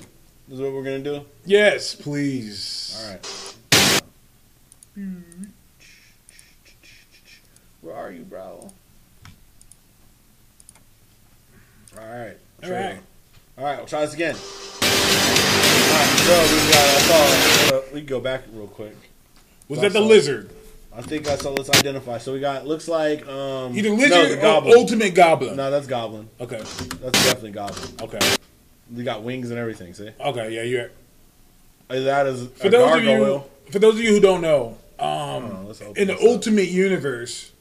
Is 0.50 0.62
what 0.62 0.72
we're 0.72 0.82
gonna 0.82 1.00
do. 1.00 1.26
Yes, 1.44 1.96
please. 1.96 2.98
All 2.98 3.12
right. 3.12 3.56
Where 7.82 7.94
are 7.94 8.10
you, 8.10 8.22
bro? 8.24 8.72
All 12.00 12.06
right. 12.06 12.38
All 12.64 12.72
right. 12.72 13.00
All 13.58 13.66
right. 13.66 13.78
We'll 13.78 13.86
try 13.86 14.06
this 14.06 14.14
again. 14.14 14.36
All 14.36 14.40
right. 14.40 16.08
So 16.24 16.42
we 16.42 16.72
got. 16.72 16.88
I 16.88 17.00
saw. 17.02 17.76
Uh, 17.76 17.82
we 17.94 18.00
can 18.00 18.08
go 18.08 18.22
back 18.22 18.44
real 18.54 18.68
quick. 18.68 18.96
Was 19.68 19.82
That's 19.82 19.92
that 19.92 20.00
the 20.00 20.04
all. 20.06 20.10
lizard? 20.10 20.52
I 20.98 21.02
think 21.02 21.28
I 21.28 21.36
saw. 21.36 21.52
Let's 21.52 21.70
identify. 21.70 22.18
So 22.18 22.34
we 22.34 22.40
got. 22.40 22.66
Looks 22.66 22.88
like. 22.88 23.28
Um, 23.28 23.78
Either 23.78 23.90
no, 23.90 23.96
lizard 23.96 24.30
the 24.32 24.38
or 24.40 24.42
goblin. 24.42 24.74
ultimate 24.78 25.14
goblin. 25.14 25.56
No, 25.56 25.70
that's 25.70 25.86
goblin. 25.86 26.28
Okay. 26.42 26.58
That's 26.58 27.24
definitely 27.24 27.52
goblin. 27.52 27.90
Okay. 28.02 28.20
We 28.96 29.04
got 29.04 29.22
wings 29.22 29.52
and 29.52 29.60
everything. 29.60 29.94
See. 29.94 30.10
Okay. 30.20 30.54
Yeah, 30.56 30.64
you're. 30.64 30.90
That 31.90 32.26
is 32.28 32.48
For 32.56 32.70
those 32.70 32.98
of 32.98 33.04
you, 33.04 33.44
for 33.72 33.80
those 33.80 33.94
of 33.96 34.02
you 34.02 34.10
who 34.12 34.20
don't 34.20 34.42
know, 34.42 34.78
um, 35.00 35.08
Oh, 35.08 35.64
let's 35.68 35.80
in 35.82 36.08
the 36.08 36.16
up. 36.16 36.22
Ultimate 36.22 36.68
Universe, 36.68 37.52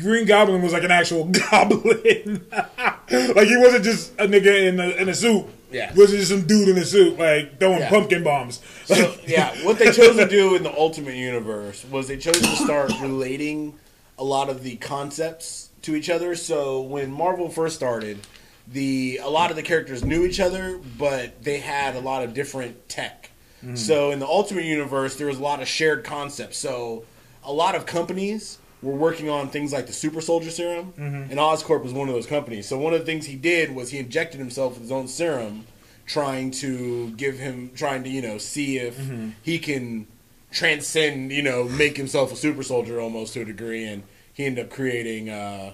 Green 0.00 0.26
Goblin 0.26 0.60
was 0.62 0.72
like 0.72 0.82
an 0.84 0.90
actual 0.90 1.24
goblin. 1.50 2.44
like 2.50 3.46
he 3.48 3.56
wasn't 3.56 3.84
just 3.84 4.12
a 4.18 4.26
nigga 4.26 4.68
in 4.68 4.78
a, 4.80 4.88
in 4.90 5.08
a 5.08 5.14
suit. 5.14 5.46
Yeah. 5.76 5.92
Just 5.92 6.28
some 6.28 6.46
dude 6.46 6.68
in 6.68 6.78
a 6.78 6.84
suit 6.84 7.18
like 7.18 7.60
throwing 7.60 7.80
Yeah. 7.80 7.90
pumpkin 7.90 8.24
bombs. 8.24 8.62
So 8.86 9.14
yeah, 9.26 9.54
what 9.64 9.78
they 9.78 9.92
chose 9.92 10.16
to 10.16 10.26
do 10.26 10.56
in 10.56 10.62
the 10.62 10.74
Ultimate 10.74 11.14
Universe 11.16 11.84
was 11.84 12.08
they 12.08 12.16
chose 12.16 12.40
to 12.40 12.56
start 12.56 12.90
relating 13.00 13.74
a 14.18 14.24
lot 14.24 14.48
of 14.48 14.62
the 14.62 14.76
concepts 14.76 15.68
to 15.82 15.94
each 15.94 16.08
other. 16.08 16.34
So 16.34 16.80
when 16.80 17.10
Marvel 17.10 17.50
first 17.50 17.76
started, 17.76 18.20
the 18.66 19.20
a 19.22 19.28
lot 19.28 19.50
of 19.50 19.56
the 19.56 19.62
characters 19.62 20.02
knew 20.02 20.24
each 20.24 20.40
other, 20.40 20.80
but 20.98 21.42
they 21.42 21.58
had 21.58 21.94
a 21.94 22.00
lot 22.00 22.24
of 22.24 22.32
different 22.32 22.88
tech. 22.88 23.30
Mm-hmm. 23.62 23.76
So 23.76 24.10
in 24.10 24.18
the 24.18 24.26
Ultimate 24.26 24.64
Universe, 24.64 25.16
there 25.16 25.26
was 25.26 25.38
a 25.38 25.42
lot 25.42 25.60
of 25.60 25.68
shared 25.68 26.04
concepts. 26.04 26.56
So 26.58 27.04
a 27.44 27.52
lot 27.52 27.74
of 27.74 27.84
companies 27.86 28.58
were 28.86 28.94
working 28.94 29.28
on 29.28 29.48
things 29.48 29.72
like 29.72 29.86
the 29.86 29.92
super 29.92 30.20
soldier 30.20 30.50
serum, 30.50 30.92
Mm-hmm. 30.98 31.30
and 31.30 31.38
Oscorp 31.38 31.82
was 31.82 31.92
one 31.92 32.08
of 32.08 32.14
those 32.14 32.26
companies. 32.26 32.68
So 32.68 32.78
one 32.78 32.94
of 32.94 33.00
the 33.00 33.06
things 33.06 33.26
he 33.26 33.36
did 33.36 33.74
was 33.74 33.90
he 33.90 33.98
injected 33.98 34.38
himself 34.38 34.74
with 34.74 34.82
his 34.82 34.92
own 34.92 35.08
serum, 35.08 35.66
trying 36.06 36.50
to 36.62 37.10
give 37.10 37.38
him, 37.38 37.72
trying 37.74 38.04
to 38.04 38.10
you 38.10 38.22
know 38.22 38.38
see 38.38 38.78
if 38.78 38.96
Mm-hmm. 38.98 39.30
he 39.42 39.58
can 39.58 40.06
transcend, 40.52 41.32
you 41.32 41.42
know, 41.42 41.64
make 41.64 41.96
himself 41.96 42.32
a 42.32 42.36
super 42.36 42.62
soldier 42.62 43.00
almost 43.00 43.34
to 43.34 43.42
a 43.42 43.44
degree, 43.44 43.84
and 43.84 44.02
he 44.32 44.44
ended 44.46 44.64
up 44.66 44.70
creating, 44.70 45.28
uh, 45.28 45.72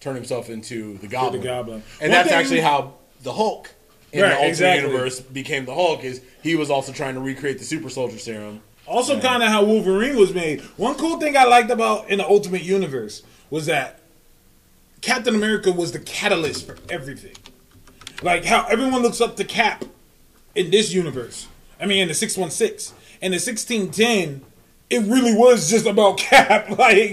turn 0.00 0.14
himself 0.16 0.48
into 0.50 0.98
the 0.98 1.06
Goblin. 1.06 1.40
The 1.40 1.46
Goblin. 1.46 1.82
and 2.00 2.00
One 2.00 2.10
that's 2.10 2.28
thing- 2.30 2.38
actually 2.38 2.60
how 2.60 2.94
the 3.22 3.32
Hulk 3.32 3.72
in 4.12 4.22
Right, 4.22 4.28
the 4.28 4.34
Ultimate 4.34 4.48
exactly. 4.48 4.90
Universe 4.90 5.20
became 5.20 5.64
the 5.66 5.74
Hulk. 5.74 6.04
Is 6.04 6.20
he 6.42 6.54
was 6.56 6.70
also 6.70 6.92
trying 6.92 7.14
to 7.14 7.20
recreate 7.20 7.58
the 7.58 7.64
super 7.64 7.90
soldier 7.90 8.18
serum. 8.18 8.60
Also, 8.86 9.18
kind 9.20 9.42
of 9.42 9.48
how 9.48 9.64
Wolverine 9.64 10.16
was 10.16 10.34
made. 10.34 10.60
One 10.76 10.96
cool 10.96 11.18
thing 11.18 11.36
I 11.36 11.44
liked 11.44 11.70
about 11.70 12.10
in 12.10 12.18
the 12.18 12.26
Ultimate 12.26 12.62
Universe 12.62 13.22
was 13.48 13.66
that 13.66 14.00
Captain 15.00 15.34
America 15.34 15.72
was 15.72 15.92
the 15.92 15.98
catalyst 15.98 16.66
for 16.66 16.76
everything. 16.88 17.36
Like 18.22 18.44
how 18.44 18.66
everyone 18.66 19.02
looks 19.02 19.20
up 19.20 19.36
to 19.36 19.44
Cap 19.44 19.84
in 20.54 20.70
this 20.70 20.92
universe. 20.92 21.48
I 21.80 21.86
mean, 21.86 22.02
in 22.02 22.08
the 22.08 22.14
six 22.14 22.36
one 22.36 22.50
six 22.50 22.92
and 23.20 23.34
the 23.34 23.38
sixteen 23.38 23.90
ten, 23.90 24.42
it 24.90 25.00
really 25.00 25.34
was 25.34 25.70
just 25.70 25.86
about 25.86 26.18
Cap. 26.18 26.70
Like 26.78 27.10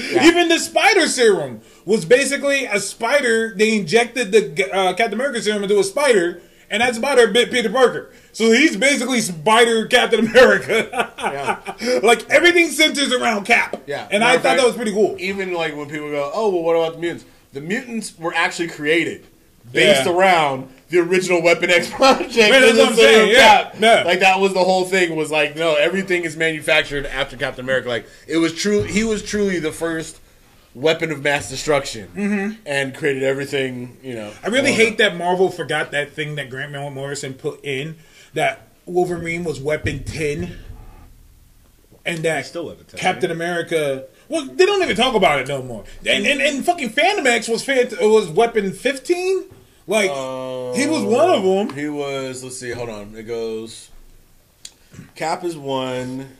even 0.00 0.48
the 0.48 0.58
Spider 0.58 1.06
Serum 1.06 1.60
was 1.84 2.04
basically 2.04 2.66
a 2.66 2.80
spider. 2.80 3.54
They 3.54 3.76
injected 3.76 4.32
the 4.32 4.70
uh, 4.74 4.94
Captain 4.94 5.14
America 5.14 5.40
serum 5.40 5.62
into 5.62 5.78
a 5.78 5.84
spider, 5.84 6.42
and 6.70 6.82
that 6.82 6.94
spider 6.94 7.28
bit 7.28 7.50
Peter 7.50 7.70
Parker. 7.70 8.10
So 8.38 8.52
he's 8.52 8.76
basically 8.76 9.20
Spider 9.20 9.86
Captain 9.86 10.20
America. 10.24 11.10
like 12.04 12.30
everything 12.30 12.68
centers 12.68 13.12
around 13.12 13.46
Cap. 13.46 13.82
Yeah, 13.88 14.06
and 14.12 14.20
Matter 14.20 14.24
I 14.24 14.32
thought 14.34 14.42
fact, 14.42 14.60
that 14.60 14.66
was 14.68 14.76
pretty 14.76 14.92
cool. 14.92 15.16
Even 15.18 15.52
like 15.52 15.74
when 15.74 15.88
people 15.88 16.08
go, 16.10 16.30
"Oh, 16.32 16.48
well, 16.50 16.62
what 16.62 16.76
about 16.76 16.92
the 16.94 17.00
mutants?" 17.00 17.24
The 17.52 17.60
mutants 17.60 18.16
were 18.16 18.32
actually 18.32 18.68
created 18.68 19.26
based 19.72 20.06
Yeah. 20.06 20.12
around 20.12 20.68
the 20.88 21.00
original 21.00 21.42
Weapon 21.42 21.68
X 21.68 21.90
project. 21.94 22.36
Man, 22.36 22.62
that's 22.62 22.78
what 22.78 22.88
I'm 22.90 22.94
saying, 22.94 23.32
yeah, 23.32 23.64
Cap. 23.64 23.74
yeah. 23.80 24.02
Like 24.04 24.20
that 24.20 24.38
was 24.38 24.54
the 24.54 24.62
whole 24.62 24.84
thing. 24.84 25.16
Was 25.16 25.32
like, 25.32 25.56
no, 25.56 25.74
everything 25.74 26.22
is 26.22 26.36
manufactured 26.36 27.06
after 27.06 27.36
Captain 27.36 27.64
America. 27.64 27.88
Like 27.88 28.06
it 28.28 28.36
was 28.36 28.54
true. 28.54 28.82
He 28.84 29.02
was 29.02 29.20
truly 29.24 29.58
the 29.58 29.72
first 29.72 30.20
weapon 30.76 31.10
of 31.10 31.24
mass 31.24 31.48
destruction, 31.50 32.56
and 32.64 32.94
created 32.94 33.24
everything. 33.24 33.96
You 34.00 34.14
know, 34.14 34.30
Mm-hmm. 34.30 34.46
I 34.46 34.48
really 34.50 34.72
hate 34.74 34.98
that 34.98 35.16
Marvel 35.16 35.50
forgot 35.50 35.90
that 35.90 36.12
thing 36.12 36.36
that 36.36 36.48
Grant 36.50 36.70
Morrison 36.70 37.34
put 37.34 37.64
in 37.64 37.96
that 38.34 38.62
Wolverine 38.86 39.44
was 39.44 39.60
Weapon 39.60 40.04
Ten, 40.04 40.56
and 42.06 42.18
that 42.24 42.46
still 42.46 42.66
Weapon 42.66 42.84
10, 42.86 42.98
Captain 43.00 43.30
America. 43.30 44.04
Well, 44.28 44.44
they 44.46 44.66
don't 44.66 44.82
even 44.82 44.96
talk 44.96 45.14
about 45.14 45.40
it 45.40 45.48
no 45.48 45.62
more. 45.62 45.84
And 46.06 46.26
and, 46.26 46.40
and 46.40 46.64
fucking 46.64 46.90
Fantomex 46.90 47.48
was 47.48 47.64
fan- 47.64 47.88
was 48.00 48.28
Weapon 48.28 48.72
Fifteen. 48.72 49.44
Like 49.86 50.10
he 50.76 50.86
was 50.86 51.02
one 51.02 51.30
of 51.30 51.42
them. 51.42 51.76
He 51.76 51.88
was. 51.88 52.44
Let's 52.44 52.58
see. 52.60 52.72
Hold 52.72 52.90
on. 52.90 53.14
It 53.16 53.22
goes. 53.22 53.88
Cap 55.14 55.44
is 55.44 55.56
one. 55.56 56.36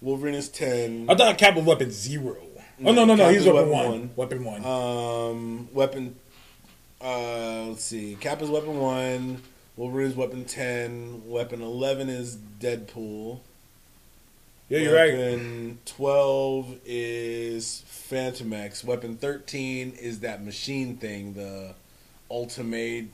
Wolverine 0.00 0.34
is 0.34 0.48
ten. 0.48 1.06
I 1.10 1.14
thought 1.14 1.36
Cap 1.36 1.56
was 1.56 1.64
Weapon 1.64 1.90
Zero. 1.90 2.36
Oh 2.84 2.92
no 2.92 3.04
no 3.04 3.14
no, 3.14 3.16
Cap 3.24 3.32
he's 3.32 3.44
Weapon, 3.46 3.70
Weapon 3.70 3.70
one. 3.70 3.90
one. 3.90 4.10
Weapon 4.16 4.44
One. 4.44 4.64
Um, 4.64 5.68
weapon. 5.74 6.16
Uh, 7.00 7.64
let's 7.68 7.84
see. 7.84 8.16
Cap 8.20 8.40
is 8.42 8.48
weapon 8.48 8.78
one. 8.78 9.42
Wolverine's 9.76 10.14
weapon 10.14 10.44
ten. 10.44 11.22
Weapon 11.26 11.60
eleven 11.62 12.08
is 12.08 12.36
Deadpool. 12.60 13.40
yeah, 14.68 14.78
you're 14.78 14.94
right. 14.94 15.12
Weapon 15.12 15.78
twelve 15.84 16.78
is 16.84 17.84
Fantomex. 18.10 18.82
Weapon 18.84 19.16
thirteen 19.16 19.92
is 19.92 20.20
that 20.20 20.44
machine 20.44 20.96
thing, 20.96 21.34
the 21.34 21.74
ultimate 22.30 23.06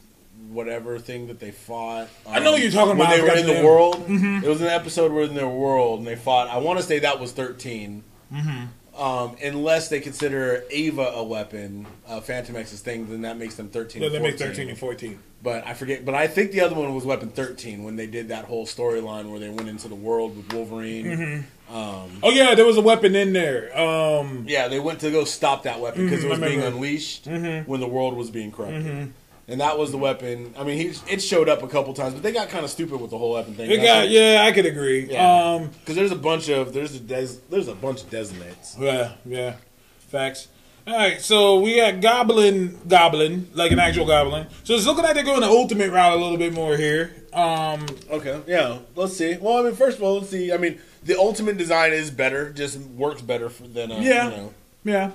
whatever 0.51 0.99
thing 0.99 1.27
that 1.27 1.39
they 1.41 1.51
fought. 1.51 2.09
I 2.27 2.39
know 2.41 2.53
what 2.53 2.63
you're 2.63 2.71
talking 2.71 2.95
about. 2.95 3.11
when 3.11 3.19
they 3.19 3.23
were 3.23 3.37
in 3.37 3.47
the 3.47 3.53
the 3.53 3.55
name. 3.55 3.65
world. 3.65 3.97
Mm-hmm. 4.07 4.45
It 4.45 4.49
was 4.49 4.61
an 4.61 4.69
episode 4.69 5.13
where 5.13 5.25
in 5.25 5.35
their 5.35 5.49
world 5.49 5.99
and 5.99 6.07
they 6.07 6.17
fought. 6.17 6.49
I 6.49 6.59
want 6.59 6.79
to 6.79 6.85
say 6.85 7.01
that 7.01 7.19
was 7.21 7.33
13 7.33 8.03
Mm-hmm. 8.33 8.65
Um, 8.97 9.37
unless 9.43 9.89
they 9.89 10.01
consider 10.01 10.65
EVA 10.71 11.13
a 11.15 11.25
weapon, 11.25 11.87
uh, 12.07 12.21
Fantomex's 12.21 12.81
thing, 12.81 13.09
then 13.09 13.23
that 13.23 13.39
makes 13.39 13.55
them 13.55 13.69
13. 13.69 14.03
Yeah, 14.03 14.07
and 14.07 14.15
they 14.15 14.19
make 14.21 14.33
14. 14.39 14.47
thirteen 14.49 14.69
and 14.69 14.79
fourteen. 14.79 15.19
But 15.43 15.67
I 15.67 15.73
forget. 15.75 16.05
But 16.05 16.15
I 16.15 16.27
think 16.29 16.53
the 16.53 16.61
other 16.61 16.75
one 16.77 16.95
was 16.95 17.05
Weapon 17.05 17.31
13 17.31 17.83
when 17.85 17.97
they 17.97 18.07
did 18.07 18.29
that 18.29 18.45
whole 18.45 18.67
storyline 18.67 19.31
where 19.31 19.41
they 19.41 19.49
went 19.49 19.69
into 19.69 19.89
the 19.89 19.95
world 19.95 20.37
with 20.37 20.53
Wolverine. 20.53 21.07
Mm-hmm. 21.07 21.75
Um, 21.77 22.19
Oh 22.23 22.31
yeah, 22.31 22.55
there 22.55 22.67
was 22.67 22.77
a 22.77 22.83
weapon 22.83 23.17
in 23.17 23.33
there. 23.33 23.77
Um, 23.77 24.45
yeah, 24.47 24.69
they 24.69 24.79
went 24.79 25.01
to 25.01 25.11
go 25.11 25.25
stop 25.25 25.63
that 25.63 25.81
weapon 25.81 26.05
because 26.05 26.21
Mhm, 26.21 26.25
it 26.27 26.29
was 26.31 26.39
being 26.41 26.61
unleashed 26.63 27.25
Mhm. 27.25 27.67
when 27.67 27.81
the 27.81 27.89
world 27.89 28.15
was 28.15 28.31
being 28.31 28.53
corrupted. 28.53 29.13
And 29.49 29.61
that 29.61 29.77
was 29.77 29.91
the 29.91 29.99
weapon. 29.99 30.55
I 30.57 30.63
mean, 30.63 30.77
he, 30.79 31.13
it 31.13 31.21
showed 31.21 31.49
up 31.49 31.63
a 31.63 31.69
couple 31.69 31.93
times, 31.95 32.15
but 32.15 32.23
they 32.23 32.33
got 32.33 32.49
kind 32.49 32.65
of 32.65 32.71
stupid 32.71 33.01
with 33.01 33.11
the 33.11 33.19
whole 33.19 33.33
weapon 33.33 33.55
thing. 33.55 33.71
it 33.71 33.79
got 33.79 34.09
yeah, 34.09 34.45
I 34.47 34.53
could 34.53 34.67
agree. 34.67 35.07
Yeah. 35.11 35.55
Um, 35.55 35.71
because 35.81 35.97
there's 35.97 36.13
a 36.13 36.17
bunch 36.17 36.49
of 36.49 36.73
there's 36.73 36.95
a 36.95 37.01
des, 37.01 37.29
there's 37.51 37.69
a 37.69 37.75
bunch 37.75 38.03
of 38.03 38.11
designates. 38.11 38.77
Yeah, 38.79 39.13
yeah. 39.27 39.57
Facts. 39.99 40.49
All 40.87 40.97
right, 40.97 41.21
so 41.21 41.61
we 41.61 41.77
got 41.77 42.01
Goblin, 42.01 42.77
Goblin, 42.89 43.49
like 43.55 43.71
an 43.71 43.79
actual 43.79 44.05
Goblin. 44.05 44.49
So 44.65 44.75
it's 44.75 44.85
looking 44.85 45.05
like 45.05 45.15
they're 45.15 45.23
going 45.23 45.41
the 45.41 45.47
ultimate 45.47 45.93
route 45.93 46.13
a 46.13 46.21
little 46.21 46.37
bit 46.39 46.53
more 46.53 46.77
here. 46.77 47.15
Um, 47.33 47.87
Okay, 48.11 48.41
yeah, 48.49 48.79
let's 48.97 49.17
see. 49.17 49.37
Well, 49.41 49.59
I 49.59 49.63
mean, 49.63 49.75
first 49.75 49.99
of 49.99 50.03
all, 50.03 50.19
let's 50.19 50.31
see. 50.31 50.53
I 50.53 50.57
mean, 50.57 50.81
the 51.05 51.17
ultimate 51.17 51.57
design 51.57 51.93
is 51.93 52.11
better, 52.11 52.51
just 52.53 52.79
works 52.79 53.23
better 53.23 53.49
for, 53.49 53.63
than 53.69 53.93
uh, 53.93 53.99
Yeah. 54.01 54.25
You 54.25 54.37
know. 54.37 54.55
yeah. 54.85 55.11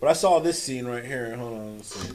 But 0.00 0.08
I 0.08 0.12
saw 0.14 0.38
this 0.38 0.62
scene 0.62 0.86
right 0.86 1.04
here. 1.04 1.34
Hold 1.36 1.52
on, 1.58 1.76
let's 1.76 1.94
see. 1.94 2.14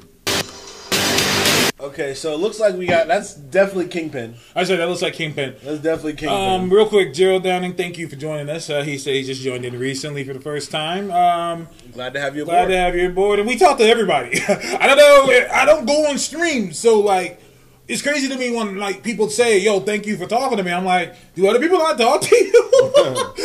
Okay, 1.86 2.16
so 2.16 2.34
it 2.34 2.38
looks 2.38 2.60
like 2.60 2.74
we 2.76 2.88
got 2.88 3.08
that's 3.08 3.36
definitely 3.36 3.88
Kingpin. 3.90 4.34
I 4.56 4.64
said 4.64 4.80
that 4.80 4.90
looks 4.90 5.04
like 5.04 5.14
Kingpin. 5.14 5.56
That's 5.64 5.80
definitely 5.80 6.14
Kingpin. 6.14 6.62
Um, 6.62 6.74
real 6.74 6.90
quick, 6.90 7.14
Gerald 7.14 7.44
Downing, 7.44 7.76
thank 7.76 8.00
you 8.00 8.08
for 8.08 8.16
joining 8.16 8.50
us. 8.50 8.72
Uh, 8.72 8.82
he 8.82 8.98
said 8.98 9.14
he 9.14 9.24
just 9.24 9.44
joined 9.44 9.66
in 9.66 9.78
recently 9.78 10.24
for 10.24 10.34
the 10.34 10.40
first 10.40 10.72
time. 10.72 11.12
Um, 11.12 11.68
glad 11.94 12.14
to 12.14 12.20
have 12.20 12.36
you 12.36 12.44
glad 12.44 12.64
aboard. 12.64 12.70
to 12.70 12.78
have 12.78 12.96
you 12.96 13.10
aboard, 13.10 13.38
and 13.38 13.48
we 13.48 13.56
talk 13.56 13.78
to 13.78 13.84
everybody. 13.84 14.32
I 14.48 14.88
don't 14.88 14.98
know, 14.98 15.48
I 15.54 15.64
don't 15.66 15.86
go 15.86 16.08
on 16.10 16.18
stream, 16.18 16.74
so 16.74 17.00
like. 17.00 17.42
It's 17.88 18.02
crazy 18.02 18.28
to 18.30 18.36
me 18.36 18.50
when 18.50 18.78
like 18.78 19.04
people 19.04 19.30
say, 19.30 19.60
"Yo, 19.60 19.80
thank 19.80 20.08
you 20.08 20.18
for 20.18 20.26
talking 20.26 20.58
to 20.58 20.64
me." 20.64 20.72
I'm 20.72 20.86
like, 20.86 21.14
"Do 21.36 21.48
other 21.48 21.60
people 21.60 21.78
not 21.78 22.00
talk 22.00 22.20
to 22.20 22.36
you?" 22.36 22.72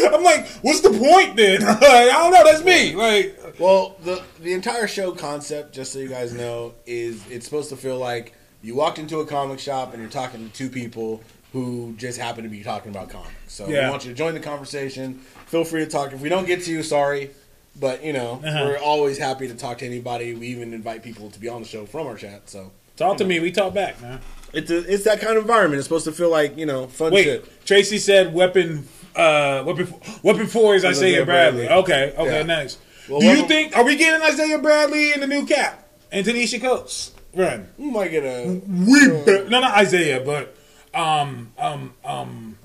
I'm 0.14 0.24
like, 0.24 0.48
"What's 0.62 0.80
the 0.80 0.88
point 0.88 1.36
then?" 1.36 1.60
like, 1.60 1.78
I 1.82 2.06
don't 2.06 2.32
know. 2.32 2.44
That's 2.44 2.64
me. 2.64 2.94
Like, 2.94 3.38
Well, 3.60 3.94
the 4.02 4.22
the 4.42 4.52
entire 4.54 4.88
show 4.88 5.12
concept, 5.12 5.74
just 5.74 5.92
so 5.92 5.98
you 5.98 6.08
guys 6.08 6.32
know, 6.32 6.74
is 6.86 7.22
it's 7.30 7.44
supposed 7.44 7.68
to 7.70 7.76
feel 7.76 7.98
like 7.98 8.32
you 8.62 8.74
walked 8.74 8.98
into 8.98 9.20
a 9.20 9.26
comic 9.26 9.58
shop 9.58 9.92
and 9.92 10.02
you're 10.02 10.10
talking 10.10 10.46
to 10.48 10.52
two 10.54 10.68
people 10.70 11.22
who 11.52 11.94
just 11.98 12.18
happen 12.18 12.42
to 12.44 12.48
be 12.50 12.62
talking 12.62 12.90
about 12.90 13.10
comics. 13.10 13.30
So 13.48 13.68
Yeah. 13.68 13.84
we 13.84 13.90
want 13.90 14.04
you 14.04 14.10
to 14.12 14.16
join 14.16 14.34
the 14.34 14.40
conversation. 14.40 15.20
Feel 15.46 15.64
free 15.64 15.84
to 15.84 15.90
talk. 15.90 16.12
If 16.12 16.20
we 16.20 16.28
don't 16.28 16.46
get 16.46 16.62
to 16.64 16.70
you, 16.70 16.82
sorry. 16.82 17.30
But 17.78 18.02
you 18.04 18.12
know, 18.12 18.40
Uh-huh. 18.44 18.64
we're 18.66 18.78
always 18.78 19.18
happy 19.18 19.46
to 19.48 19.54
talk 19.54 19.78
to 19.78 19.86
anybody. 19.86 20.32
We 20.34 20.46
even 20.48 20.72
invite 20.74 21.02
people 21.02 21.30
to 21.30 21.38
be 21.38 21.48
on 21.48 21.62
the 21.62 21.68
show 21.68 21.86
from 21.86 22.06
our 22.06 22.16
chat. 22.16 22.42
So 22.46 22.72
talk 22.96 23.18
to 23.18 23.24
me. 23.24 23.40
We 23.40 23.52
talk 23.52 23.74
back, 23.74 24.00
man. 24.00 24.20
it's 24.52 24.70
a, 24.70 24.78
it's 24.92 25.04
that 25.04 25.20
kind 25.20 25.36
of 25.36 25.42
environment. 25.42 25.78
It's 25.78 25.86
supposed 25.86 26.04
to 26.06 26.12
feel 26.12 26.30
like 26.30 26.56
you 26.56 26.66
know 26.66 26.86
fun 26.88 27.12
Wait, 27.12 27.24
shit. 27.24 27.66
Tracy 27.66 27.98
said 27.98 28.32
weapon. 28.34 28.88
Uh, 29.14 29.62
weapon. 29.66 29.92
Weapon 30.22 30.46
four 30.46 30.74
is 30.76 30.84
Isaiah 30.84 31.24
Bradley. 31.24 31.66
Bradley. 31.66 31.82
Okay. 31.82 32.14
Okay. 32.16 32.36
Yeah. 32.38 32.42
Nice. 32.44 32.78
Well, 33.10 33.20
Do 33.20 33.26
you 33.26 33.46
think 33.48 33.76
are 33.76 33.84
we 33.84 33.96
getting 33.96 34.22
Isaiah 34.22 34.58
Bradley 34.58 35.12
in 35.12 35.20
the 35.20 35.26
new 35.26 35.44
cap 35.44 35.86
and 36.12 36.24
Ta-Nehisi 36.24 36.60
Coates? 36.60 37.12
Run. 37.34 37.68
We 37.76 37.90
might 37.90 38.10
get 38.10 38.24
a 38.24 38.60
We 38.68 39.08
be- 39.24 39.48
no 39.48 39.60
not 39.60 39.76
Isaiah, 39.76 40.20
but 40.20 40.56
um 40.94 41.52
um 41.58 41.94
um 42.04 42.58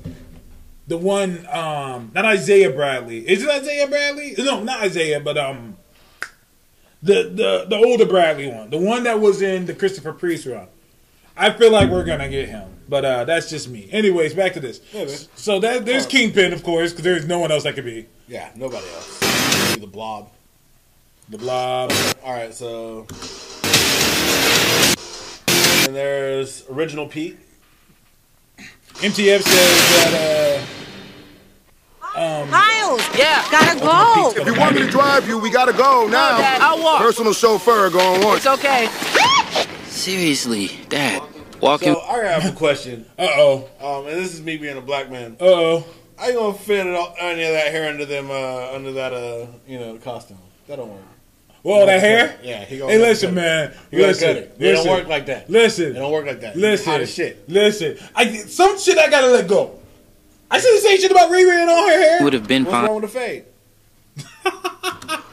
the 0.88 0.98
one 0.98 1.46
um 1.48 2.12
not 2.14 2.26
Isaiah 2.26 2.70
Bradley. 2.72 3.28
Is 3.28 3.44
it 3.44 3.50
Isaiah 3.50 3.88
Bradley? 3.88 4.36
No, 4.38 4.64
not 4.64 4.82
Isaiah, 4.82 5.20
but 5.20 5.38
um 5.38 5.78
the 7.04 7.24
the 7.34 7.66
the 7.70 7.76
older 7.76 8.06
Bradley 8.06 8.48
one, 8.48 8.70
the 8.70 8.78
one 8.78 9.04
that 9.04 9.20
was 9.20 9.42
in 9.42 9.66
the 9.66 9.74
Christopher 9.74 10.14
Priest 10.14 10.46
run. 10.46 10.68
I 11.38 11.52
feel 11.52 11.72
like 11.72 11.90
we're 11.90 12.06
gonna 12.06 12.30
get 12.30 12.50
him, 12.50 12.70
but 12.90 13.04
uh 13.06 13.24
that's 13.26 13.50
just 13.50 13.68
me. 13.70 13.88
Anyways, 13.92 14.34
back 14.34 14.54
to 14.54 14.60
this. 14.60 14.80
Yeah. 14.94 15.08
So 15.36 15.60
that 15.60 15.86
there's 15.86 16.06
Kingpin, 16.06 16.54
of 16.54 16.64
course, 16.64 16.92
because 16.92 17.04
there's 17.04 17.26
no 17.28 17.40
one 17.40 17.52
else 17.52 17.64
that 17.64 17.76
could 17.76 17.86
be 17.86 18.08
yeah. 18.28 18.50
Nobody 18.56 18.88
else. 18.96 19.25
Maybe 19.70 19.82
the 19.82 19.88
blob. 19.88 20.30
the 21.30 21.38
Blob. 21.38 21.92
All 22.24 22.34
right, 22.34 22.54
so 22.54 23.08
and 25.88 25.96
there's 25.96 26.64
original 26.70 27.08
Pete. 27.08 27.38
MTF 28.96 29.42
says 29.42 30.04
that 30.14 30.62
uh 32.16 32.46
Miles, 32.46 33.02
Yeah. 33.18 33.44
gotta 33.52 33.78
go. 33.80 34.32
If 34.42 34.48
you 34.48 34.54
want 34.60 34.76
me 34.76 34.82
to 34.84 34.90
drive 34.90 35.28
you, 35.28 35.38
we 35.38 35.50
gotta 35.50 35.74
go 35.74 36.08
now. 36.08 36.38
Dad, 36.38 36.62
I'll 36.62 36.82
walk. 36.82 37.02
Personal 37.02 37.34
chauffeur 37.34 37.90
going 37.90 38.24
once. 38.24 38.46
It's 38.46 38.48
okay. 38.48 38.88
Seriously, 39.88 40.72
Dad. 40.88 41.22
Walking. 41.62 41.94
So 41.94 42.00
I 42.02 42.24
have 42.26 42.46
a 42.46 42.52
question, 42.56 43.06
uh 43.18 43.28
oh, 43.36 43.70
um, 43.82 44.08
and 44.08 44.18
this 44.18 44.34
is 44.34 44.42
me 44.42 44.56
being 44.58 44.78
a 44.78 44.82
black 44.82 45.10
man. 45.12 45.36
uh 45.42 45.46
oh. 45.46 45.84
How 46.18 46.28
ain't 46.28 46.36
gonna 46.36 46.54
fit 46.58 46.88
it 46.88 46.96
all, 46.96 47.14
any 47.20 47.44
of 47.44 47.52
that 47.54 47.72
hair 47.72 47.90
under 47.90 48.06
them, 48.06 48.32
uh, 48.32 48.72
under 48.74 48.92
that, 48.94 49.14
uh, 49.14 49.48
you 49.68 49.80
know, 49.80 49.98
costume? 49.98 50.38
That 50.68 50.78
don't 50.78 50.90
work. 50.90 51.02
Well, 51.64 51.86
that 51.88 52.00
hair. 52.00 52.38
Yeah, 52.44 52.64
he 52.64 52.78
gonna 52.78 52.92
Hey, 52.92 53.00
cut 53.00 53.08
listen, 53.08 53.30
it. 53.30 53.34
man. 53.34 53.74
You 53.92 53.98
gotta 54.00 54.08
Listen, 54.12 54.28
cut 54.28 54.38
it. 54.38 54.60
They 54.60 54.66
don't 54.68 54.76
listen. 54.78 54.92
work 54.92 55.08
like 55.08 55.26
that. 55.26 55.50
Listen, 55.50 55.94
They 55.94 56.00
don't 56.00 56.12
work 56.12 56.26
like 56.28 56.42
that. 56.42 56.56
Listen, 56.56 56.92
Hot 56.92 57.02
as 57.02 57.14
shit. 57.14 57.50
Listen, 57.50 57.98
I 58.16 58.32
some 58.34 58.78
shit 58.80 58.98
I 58.98 59.10
gotta 59.10 59.28
let 59.28 59.48
go. 59.48 59.80
I 60.52 60.60
said 60.60 60.72
the 60.76 60.80
same 60.82 61.00
shit 61.00 61.12
about 61.12 61.32
Riri 61.32 61.60
and 61.60 61.70
all 61.70 61.88
her 61.88 62.00
hair. 62.00 62.24
Would 62.24 62.34
have 62.34 62.48
been 62.48 62.64
What's 62.66 62.74
fine. 62.76 62.86
wrong 62.86 63.02
with 63.02 63.12
the 63.12 63.20
fade? 63.20 63.46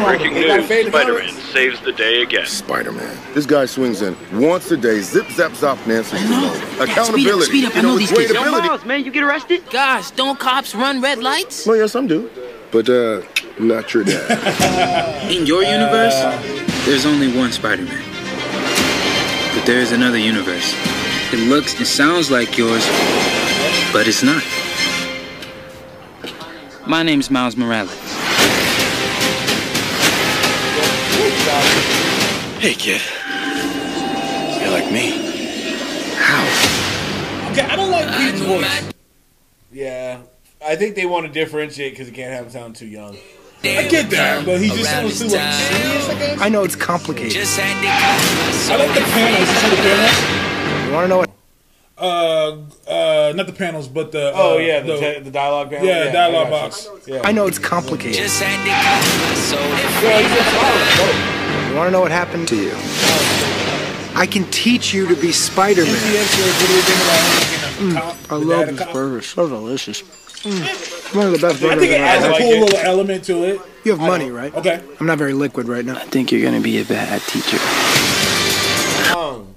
Breaking 0.00 0.32
news: 0.34 0.64
Spider-Man 0.88 1.30
saves 1.52 1.80
the 1.80 1.92
day 1.92 2.22
again. 2.22 2.46
Spider-Man. 2.46 3.16
This 3.34 3.44
guy 3.46 3.66
swings 3.66 4.00
in 4.02 4.16
once 4.40 4.70
a 4.70 4.76
day, 4.76 5.00
zip 5.00 5.26
zaps 5.26 5.62
off 5.62 5.86
Nancy 5.86 6.16
Simone. 6.16 6.56
Accountability. 6.80 7.44
speed 7.46 7.64
up, 7.66 7.72
I 7.74 7.76
you 7.76 7.82
know 7.82 7.88
know, 7.90 7.98
these 7.98 8.10
with 8.10 8.20
kids. 8.20 8.32
great 8.32 8.42
Yo, 8.50 8.58
ability. 8.58 8.88
man, 8.88 9.04
you 9.04 9.10
get 9.10 9.22
arrested? 9.22 9.62
Gosh, 9.70 10.10
don't 10.12 10.38
cops 10.38 10.74
run 10.74 11.00
red 11.02 11.18
lights? 11.22 11.66
Well, 11.66 11.76
yeah, 11.76 11.86
some 11.86 12.06
do. 12.06 12.30
But, 12.70 12.88
uh, 12.88 13.20
not 13.60 13.92
your 13.92 14.04
dad. 14.04 15.30
In 15.30 15.44
your 15.46 15.62
universe, 15.62 16.14
there's 16.86 17.04
only 17.04 17.36
one 17.36 17.52
Spider-Man. 17.52 18.02
But 19.54 19.66
there 19.66 19.80
is 19.80 19.92
another 19.92 20.16
universe. 20.18 20.74
It 21.34 21.48
looks 21.48 21.76
and 21.76 21.86
sounds 21.86 22.30
like 22.30 22.56
yours, 22.56 22.84
but 23.92 24.08
it's 24.08 24.22
not. 24.22 24.42
My 26.86 27.02
name's 27.02 27.30
Miles 27.30 27.56
Morales. 27.56 27.90
Hey, 32.62 32.74
kid. 32.74 33.00
You're 34.62 34.70
like 34.70 34.92
me. 34.92 35.10
How? 36.14 37.50
Okay, 37.50 37.62
I 37.62 37.74
don't 37.74 37.90
like 37.90 38.06
Pete's 38.16 38.40
voice. 38.40 38.92
Yeah, 39.72 40.20
I 40.64 40.76
think 40.76 40.94
they 40.94 41.04
want 41.04 41.26
to 41.26 41.32
differentiate 41.32 41.94
because 41.94 42.06
you 42.06 42.14
can't 42.14 42.32
have 42.32 42.44
him 42.44 42.50
sound 42.52 42.76
too 42.76 42.86
young. 42.86 43.16
I 43.64 43.88
get 43.88 44.10
that, 44.10 44.46
but 44.46 44.60
he 44.60 44.68
just 44.68 44.84
sounds 44.88 45.18
too 45.18 45.24
like 45.26 45.52
serious. 45.54 46.08
I 46.08 46.14
guess. 46.14 46.40
I 46.40 46.48
know 46.50 46.62
it's 46.62 46.76
complicated. 46.76 47.36
I 47.36 48.76
like 48.76 48.94
the 48.94 49.00
panels. 49.10 49.48
You 49.48 49.56
see 49.56 49.70
the 49.70 49.82
panels? 49.82 50.86
You 50.86 50.92
want 50.92 51.04
to 51.04 51.08
know 51.08 51.18
what? 51.18 51.30
Uh, 51.98 52.88
uh, 52.88 53.32
not 53.34 53.46
the 53.48 53.52
panels, 53.52 53.88
but 53.88 54.12
the. 54.12 54.28
Uh, 54.28 54.32
Oh 54.36 54.58
yeah, 54.58 54.78
the, 54.80 54.96
te- 54.98 55.18
the 55.20 55.30
dialogue 55.32 55.70
panel. 55.70 55.84
yeah, 55.86 56.06
I 56.10 56.12
dialogue 56.12 56.48
got 56.50 56.84
you. 56.84 56.90
box. 56.92 57.08
Yeah. 57.08 57.22
I 57.24 57.32
know 57.32 57.48
it's 57.48 57.58
complicated. 57.58 58.14
Just 58.18 58.40
had 58.40 58.54
to 58.62 59.36
so 59.36 59.56
Yeah, 59.58 60.20
he's 60.22 60.30
a 60.30 60.44
solid. 61.34 61.41
You 61.72 61.78
want 61.78 61.88
to 61.88 61.92
know 61.92 62.02
what 62.02 62.10
happened 62.10 62.46
to 62.48 62.54
you? 62.56 62.70
I 64.14 64.26
can 64.30 64.44
teach 64.50 64.92
you 64.92 65.08
to 65.08 65.16
be 65.16 65.32
Spider-Man. 65.32 65.90
MTS 65.90 66.28
says, 66.28 66.60
what 66.60 66.66
do 66.68 66.74
you 66.74 66.82
think 66.82 67.00
about 67.00 67.20
him 67.24 67.88
being 67.88 67.96
a 67.96 68.00
cop? 68.00 68.16
I 68.30 68.34
love 68.36 68.66
this 68.66 68.78
of 68.80 68.84
cop? 68.84 68.92
burger. 68.92 69.22
So 69.22 69.48
delicious. 69.48 70.02
Mm. 70.02 71.16
One 71.16 71.26
of 71.28 71.32
the 71.32 71.38
best 71.38 71.62
burgers 71.62 71.64
I 71.64 71.74
burgers 71.76 71.80
think 71.80 71.92
it 71.94 72.00
I've 72.02 72.08
adds 72.08 72.24
ever 72.26 72.34
a 72.34 72.36
cool 72.36 72.52
it. 72.52 72.60
little 72.60 72.78
element 72.80 73.24
to 73.24 73.44
it. 73.44 73.60
You 73.84 73.92
have 73.92 74.00
money, 74.00 74.30
right? 74.30 74.54
Okay. 74.54 74.82
I'm 75.00 75.06
not 75.06 75.16
very 75.16 75.32
liquid 75.32 75.66
right 75.66 75.82
now. 75.82 75.96
I 75.96 76.04
think 76.04 76.30
you're 76.30 76.42
gonna 76.42 76.60
be 76.60 76.78
a 76.78 76.84
bad 76.84 77.22
teacher. 77.22 77.56
um, 79.16 79.54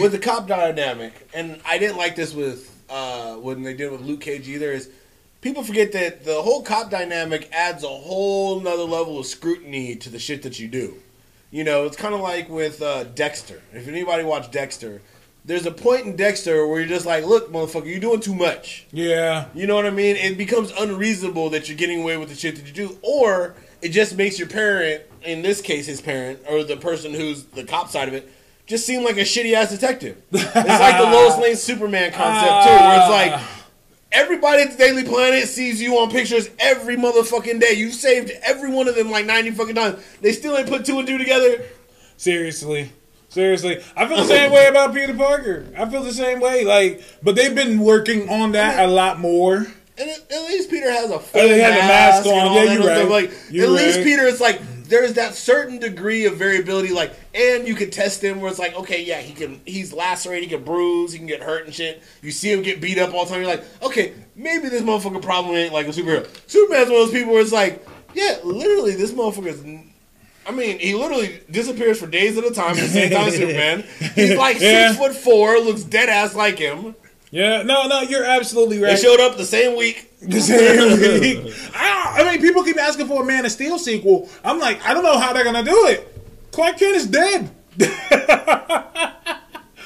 with 0.00 0.12
the 0.12 0.18
cop 0.20 0.46
dynamic, 0.46 1.28
and 1.34 1.60
I 1.66 1.78
didn't 1.78 1.96
like 1.96 2.14
this 2.14 2.32
with 2.34 2.72
uh, 2.88 3.34
when 3.34 3.64
they 3.64 3.74
did 3.74 3.90
with 3.90 4.02
Luke 4.02 4.20
Cage 4.20 4.46
either. 4.48 4.70
Is 4.70 4.90
people 5.40 5.64
forget 5.64 5.90
that 5.90 6.24
the 6.24 6.40
whole 6.40 6.62
cop 6.62 6.88
dynamic 6.88 7.48
adds 7.52 7.82
a 7.82 7.88
whole 7.88 8.60
nother 8.60 8.84
level 8.84 9.18
of 9.18 9.26
scrutiny 9.26 9.96
to 9.96 10.08
the 10.08 10.20
shit 10.20 10.42
that 10.44 10.60
you 10.60 10.68
do. 10.68 10.94
You 11.50 11.64
know, 11.64 11.86
it's 11.86 11.96
kind 11.96 12.14
of 12.14 12.20
like 12.20 12.48
with 12.48 12.82
uh, 12.82 13.04
Dexter. 13.04 13.62
If 13.72 13.88
anybody 13.88 14.22
watched 14.22 14.52
Dexter, 14.52 15.00
there's 15.44 15.64
a 15.64 15.70
point 15.70 16.04
in 16.04 16.14
Dexter 16.14 16.66
where 16.66 16.80
you're 16.80 16.88
just 16.88 17.06
like, 17.06 17.24
"Look, 17.24 17.50
motherfucker, 17.50 17.86
you're 17.86 18.00
doing 18.00 18.20
too 18.20 18.34
much." 18.34 18.86
Yeah. 18.92 19.46
You 19.54 19.66
know 19.66 19.74
what 19.74 19.86
I 19.86 19.90
mean? 19.90 20.16
It 20.16 20.36
becomes 20.36 20.72
unreasonable 20.78 21.50
that 21.50 21.68
you're 21.68 21.78
getting 21.78 22.02
away 22.02 22.18
with 22.18 22.28
the 22.28 22.34
shit 22.34 22.56
that 22.56 22.66
you 22.66 22.72
do, 22.72 22.98
or 23.02 23.54
it 23.80 23.88
just 23.90 24.16
makes 24.16 24.38
your 24.38 24.48
parent, 24.48 25.04
in 25.22 25.40
this 25.40 25.62
case, 25.62 25.86
his 25.86 26.02
parent, 26.02 26.40
or 26.48 26.64
the 26.64 26.76
person 26.76 27.14
who's 27.14 27.44
the 27.44 27.64
cop 27.64 27.88
side 27.88 28.08
of 28.08 28.14
it, 28.14 28.30
just 28.66 28.84
seem 28.84 29.02
like 29.02 29.16
a 29.16 29.20
shitty 29.20 29.54
ass 29.54 29.70
detective. 29.70 30.20
It's 30.30 30.54
like 30.54 30.98
the 30.98 31.04
Lois 31.10 31.38
Lane 31.38 31.56
Superman 31.56 32.12
concept 32.12 32.64
too, 32.64 32.84
where 32.84 33.00
it's 33.00 33.10
like 33.10 33.57
everybody 34.12 34.62
at 34.62 34.72
the 34.72 34.76
Daily 34.76 35.04
Planet 35.04 35.48
sees 35.48 35.80
you 35.80 35.98
on 35.98 36.10
pictures 36.10 36.50
every 36.58 36.96
motherfucking 36.96 37.60
day. 37.60 37.72
You 37.74 37.90
saved 37.90 38.30
every 38.42 38.70
one 38.70 38.88
of 38.88 38.94
them 38.94 39.10
like 39.10 39.26
ninety 39.26 39.50
fucking 39.50 39.74
times. 39.74 40.02
They 40.20 40.32
still 40.32 40.56
ain't 40.56 40.68
put 40.68 40.84
two 40.84 40.98
and 40.98 41.06
two 41.06 41.18
together. 41.18 41.64
Seriously. 42.16 42.92
Seriously. 43.28 43.82
I 43.94 44.08
feel 44.08 44.16
the 44.18 44.24
same 44.24 44.50
way 44.50 44.66
about 44.68 44.94
Peter 44.94 45.14
Parker. 45.14 45.66
I 45.76 45.88
feel 45.88 46.02
the 46.02 46.14
same 46.14 46.40
way. 46.40 46.64
Like, 46.64 47.02
but 47.22 47.36
they've 47.36 47.54
been 47.54 47.78
working 47.78 48.28
on 48.28 48.52
that 48.52 48.82
a 48.82 48.90
lot 48.90 49.20
more. 49.20 49.66
And 49.98 50.10
at, 50.10 50.42
least 50.44 50.70
Peter 50.70 50.90
has 50.90 51.10
a 51.10 51.18
full 51.18 51.42
the 51.42 51.56
mask 51.56 52.24
on. 52.26 52.54
Yeah, 52.54 52.62
you're 52.72 52.82
stuff. 52.82 52.96
right. 52.96 53.08
Like 53.08 53.32
You're 53.50 53.66
at 53.66 53.70
least 53.72 53.96
right. 53.96 54.04
Peter, 54.04 54.26
it's 54.26 54.40
like 54.40 54.60
there's 54.88 55.14
that 55.14 55.34
certain 55.34 55.78
degree 55.78 56.24
of 56.26 56.36
variability. 56.36 56.92
Like, 56.92 57.12
and 57.34 57.66
you 57.68 57.74
can 57.74 57.90
test 57.90 58.22
him 58.22 58.40
where 58.40 58.50
it's 58.50 58.58
like, 58.58 58.74
okay, 58.76 59.02
yeah, 59.04 59.20
he 59.20 59.32
can. 59.34 59.60
He's 59.64 59.92
lacerated, 59.92 60.48
he 60.48 60.56
can 60.56 60.64
bruise, 60.64 61.12
he 61.12 61.18
can 61.18 61.26
get 61.26 61.42
hurt 61.42 61.64
and 61.66 61.74
shit. 61.74 62.02
You 62.22 62.30
see 62.30 62.50
him 62.52 62.62
get 62.62 62.80
beat 62.80 62.98
up 62.98 63.14
all 63.14 63.24
the 63.24 63.30
time. 63.30 63.40
You're 63.42 63.50
like, 63.50 63.64
okay, 63.82 64.14
maybe 64.34 64.68
this 64.68 64.82
motherfucker 64.82 65.22
problem 65.22 65.54
ain't 65.56 65.72
like 65.72 65.86
a 65.86 65.90
superhero. 65.90 66.26
Superman's 66.48 66.90
one 66.90 67.00
of 67.02 67.06
those 67.06 67.12
people 67.12 67.32
where 67.32 67.42
it's 67.42 67.52
like, 67.52 67.86
yeah, 68.14 68.38
literally, 68.44 68.94
this 68.96 69.12
motherfucker's. 69.12 69.62
I 70.46 70.50
mean, 70.50 70.78
he 70.78 70.94
literally 70.94 71.40
disappears 71.50 72.00
for 72.00 72.06
days 72.06 72.38
at 72.38 72.44
a 72.44 72.50
time 72.50 72.70
at 72.70 72.76
the 72.76 72.88
same 72.88 73.10
time 73.10 73.28
as 73.28 73.34
Superman. 73.36 73.84
He's 74.14 74.34
like 74.36 74.58
Yeah. 74.58 74.88
six 74.92 74.98
foot 74.98 75.14
four, 75.14 75.58
looks 75.60 75.82
dead 75.84 76.08
ass 76.08 76.34
like 76.34 76.58
him. 76.58 76.94
Yeah, 77.30 77.62
no, 77.62 77.86
no, 77.86 78.00
you're 78.02 78.24
absolutely 78.24 78.78
right. 78.78 78.96
They 78.96 79.02
showed 79.02 79.20
up 79.20 79.36
the 79.36 79.44
same 79.44 79.76
week. 79.76 80.06
The 80.20 80.40
same 80.40 81.20
week. 81.20 81.54
I, 81.74 82.16
I 82.18 82.24
mean, 82.24 82.40
people 82.40 82.64
keep 82.64 82.76
asking 82.76 83.06
for 83.06 83.22
a 83.22 83.24
Man 83.24 83.46
of 83.46 83.52
Steel 83.52 83.78
sequel. 83.78 84.28
I'm 84.42 84.58
like, 84.58 84.84
I 84.84 84.92
don't 84.92 85.04
know 85.04 85.16
how 85.16 85.32
they're 85.32 85.44
gonna 85.44 85.62
do 85.62 85.86
it. 85.86 86.12
Clark 86.50 86.78
Kent 86.78 86.96
is 86.96 87.06
dead. 87.06 87.50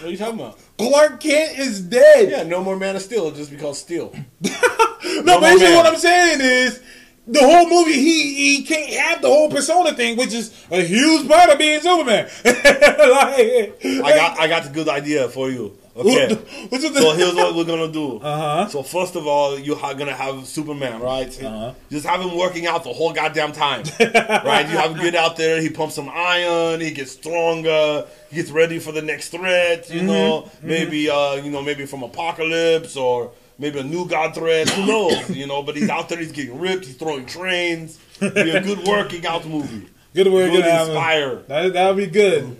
What 0.02 0.08
are 0.08 0.10
you 0.10 0.18
talking 0.18 0.40
about? 0.40 0.58
Clark 0.78 1.20
Kent 1.20 1.60
is 1.60 1.80
dead. 1.80 2.28
Yeah, 2.28 2.42
no 2.42 2.60
more 2.60 2.76
Man 2.76 2.96
of 2.96 3.02
Steel. 3.02 3.26
It'll 3.26 3.36
just 3.36 3.52
be 3.52 3.56
called 3.56 3.76
Steel. 3.76 4.12
no, 4.42 5.22
more 5.24 5.40
basically 5.40 5.76
what 5.76 5.86
I'm 5.86 5.96
saying 5.96 6.40
is 6.40 6.82
the 7.28 7.38
whole 7.38 7.68
movie 7.68 7.92
he 7.92 8.56
he 8.56 8.64
can't 8.64 8.92
have 8.94 9.22
the 9.22 9.28
whole 9.28 9.48
persona 9.48 9.94
thing, 9.94 10.16
which 10.16 10.34
is 10.34 10.52
a 10.72 10.82
huge 10.82 11.28
part 11.28 11.50
of 11.50 11.58
being 11.58 11.80
Superman. 11.80 12.28
like, 12.44 13.84
I 13.84 14.12
got 14.16 14.40
I 14.40 14.48
got 14.48 14.64
the 14.64 14.70
good 14.70 14.88
idea 14.88 15.28
for 15.28 15.50
you. 15.50 15.78
Okay. 15.94 16.34
What's 16.70 16.84
with 16.84 16.96
so 16.96 17.12
here's 17.12 17.34
what 17.34 17.54
we're 17.54 17.64
gonna 17.64 17.92
do. 17.92 18.18
Uh-huh. 18.18 18.66
So 18.68 18.82
first 18.82 19.14
of 19.14 19.26
all, 19.26 19.58
you're 19.58 19.76
gonna 19.76 20.14
have 20.14 20.46
Superman, 20.46 21.00
right? 21.00 21.42
Uh-huh. 21.42 21.74
Just 21.90 22.06
have 22.06 22.20
him 22.22 22.36
working 22.36 22.66
out 22.66 22.84
the 22.84 22.92
whole 22.92 23.12
goddamn 23.12 23.52
time, 23.52 23.84
right? 24.00 24.66
You 24.70 24.78
have 24.78 24.92
him 24.92 25.02
get 25.02 25.14
out 25.14 25.36
there. 25.36 25.60
He 25.60 25.68
pumps 25.68 25.94
some 25.94 26.08
iron. 26.08 26.80
He 26.80 26.92
gets 26.92 27.12
stronger. 27.12 28.06
He 28.30 28.36
gets 28.36 28.50
ready 28.50 28.78
for 28.78 28.92
the 28.92 29.02
next 29.02 29.30
threat. 29.30 29.84
Mm-hmm. 29.84 29.96
You 29.96 30.02
know, 30.04 30.50
maybe 30.62 31.10
uh, 31.10 31.34
you 31.34 31.50
know, 31.50 31.60
maybe 31.62 31.84
from 31.84 32.02
apocalypse 32.02 32.96
or 32.96 33.32
maybe 33.58 33.78
a 33.78 33.84
new 33.84 34.08
god 34.08 34.34
threat. 34.34 34.70
Who 34.70 34.86
knows? 34.86 35.28
You 35.28 35.46
know, 35.46 35.62
but 35.62 35.76
he's 35.76 35.90
out 35.90 36.08
there. 36.08 36.18
He's 36.18 36.32
getting 36.32 36.58
ripped. 36.58 36.86
He's 36.86 36.96
throwing 36.96 37.26
trains. 37.26 37.98
Be 38.18 38.50
a 38.50 38.62
good 38.62 38.86
working 38.86 39.26
out 39.26 39.46
movie. 39.46 39.88
Good 40.14 40.32
word, 40.32 40.52
Good 40.52 40.62
good 40.62 40.88
inspire. 40.88 41.36
That 41.48 41.72
that 41.74 41.88
would 41.88 41.96
be 41.98 42.06
good. 42.06 42.56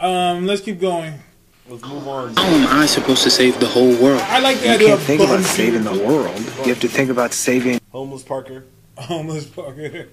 Um, 0.00 0.46
let's 0.46 0.62
keep 0.62 0.80
going. 0.80 1.20
Let's 1.68 1.84
move 1.84 2.06
on. 2.06 2.36
How 2.36 2.44
am 2.44 2.80
I 2.80 2.86
supposed 2.86 3.24
to 3.24 3.30
save 3.30 3.58
the 3.58 3.66
whole 3.66 3.90
world? 3.96 4.20
I 4.22 4.38
like 4.38 4.58
the 4.58 4.66
You 4.66 4.72
idea 4.72 4.88
can't 4.88 5.00
think 5.00 5.20
about 5.20 5.34
Bum 5.36 5.42
saving 5.42 5.82
the 5.82 5.98
world. 6.06 6.38
You 6.38 6.72
have 6.72 6.80
to 6.80 6.88
think 6.88 7.10
about 7.10 7.32
saving. 7.32 7.80
Homeless 7.90 8.22
Parker. 8.22 8.64
Homeless 8.98 9.46
Parker. 9.46 10.08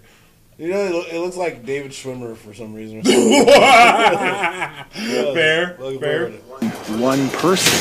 You 0.57 0.69
know, 0.69 1.03
it, 1.11 1.19
looks 1.19 1.35
like 1.35 1.65
David 1.65 1.91
Schwimmer 1.91 2.35
for 2.35 2.53
some 2.53 2.73
reason. 2.73 3.03
fair, 3.03 3.25
Look 5.79 5.99
fair. 5.99 6.31
forward. 6.31 6.99
one 6.99 7.29
person. 7.29 7.79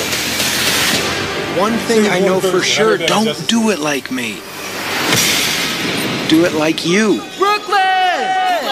One 1.58 1.72
thing 1.86 2.10
I 2.10 2.18
know 2.18 2.40
for 2.40 2.60
sure, 2.60 2.98
don't 2.98 3.46
do 3.48 3.70
it 3.70 3.78
like 3.78 4.10
me. 4.10 4.34
Do 6.28 6.44
it 6.46 6.52
like 6.54 6.84
you. 6.86 7.20
Brooklyn. 7.38 7.78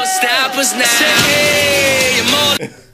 Stop 0.04 0.56
us 0.56 0.72
now. 0.74 2.56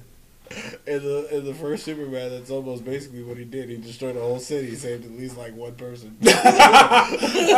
Hey, 0.87 0.95
In 0.97 1.03
the 1.03 1.37
in 1.39 1.45
the 1.45 1.55
first 1.55 1.84
Superman, 1.84 2.30
that's 2.30 2.51
almost 2.51 2.84
basically 2.84 3.22
what 3.24 3.37
he 3.37 3.45
did. 3.45 3.68
He 3.68 3.76
destroyed 3.76 4.16
a 4.16 4.20
whole 4.20 4.39
city. 4.39 4.74
Saved 4.76 5.05
at 5.05 5.11
least 5.12 5.37
like 5.37 5.55
one 5.57 5.74
person. 5.74 6.16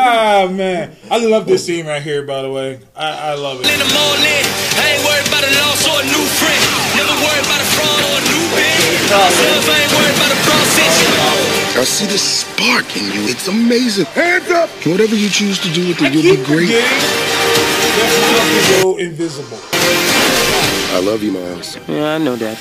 Ah 0.00 0.46
man, 0.50 0.96
I 1.10 1.18
love 1.24 1.46
this 1.46 1.64
scene 1.66 1.86
right 1.86 2.02
here. 2.02 2.22
By 2.22 2.42
the 2.42 2.50
way, 2.50 2.80
I, 2.96 3.32
I 3.32 3.34
love 3.34 3.60
in 3.60 3.66
it. 3.66 3.78
the 3.78 3.90
morning. 3.92 4.44
I 4.78 4.94
ain't 4.94 5.02
worried 5.04 5.26
about 5.28 5.44
a 5.44 5.52
loss 5.60 5.82
or 5.88 6.00
a 6.00 6.04
new 6.06 6.24
friend. 6.38 6.62
Never 6.96 7.12
worried 7.20 7.44
about 7.44 7.60
a 7.60 7.68
fraud 7.76 8.00
or 8.08 8.14
a 8.16 8.22
new 8.24 8.44
bid. 8.54 9.10
Myself, 9.10 9.64
I 9.68 9.76
ain't 9.82 9.92
worried 9.92 10.16
about 10.16 10.32
a 10.32 10.40
process. 10.46 10.94
I 11.76 11.84
see 11.84 12.06
the 12.06 12.18
spark 12.18 12.86
in 12.96 13.04
you. 13.12 13.28
It's 13.28 13.48
amazing. 13.48 14.06
Hands 14.06 14.48
up! 14.50 14.68
Whatever 14.86 15.14
you 15.16 15.28
choose 15.28 15.58
to 15.60 15.68
do 15.72 15.88
with 15.88 16.00
it, 16.02 16.12
you'll 16.12 16.22
be 16.36 16.44
great. 16.44 16.68
forgetting 16.68 16.86
that 17.98 18.10
Miles 18.32 18.82
go 18.82 18.96
invisible. 18.98 19.58
I 20.94 21.00
love 21.00 21.22
you, 21.22 21.32
Miles. 21.32 21.76
Yeah, 21.88 22.14
I 22.14 22.18
know 22.18 22.36
that. 22.36 22.56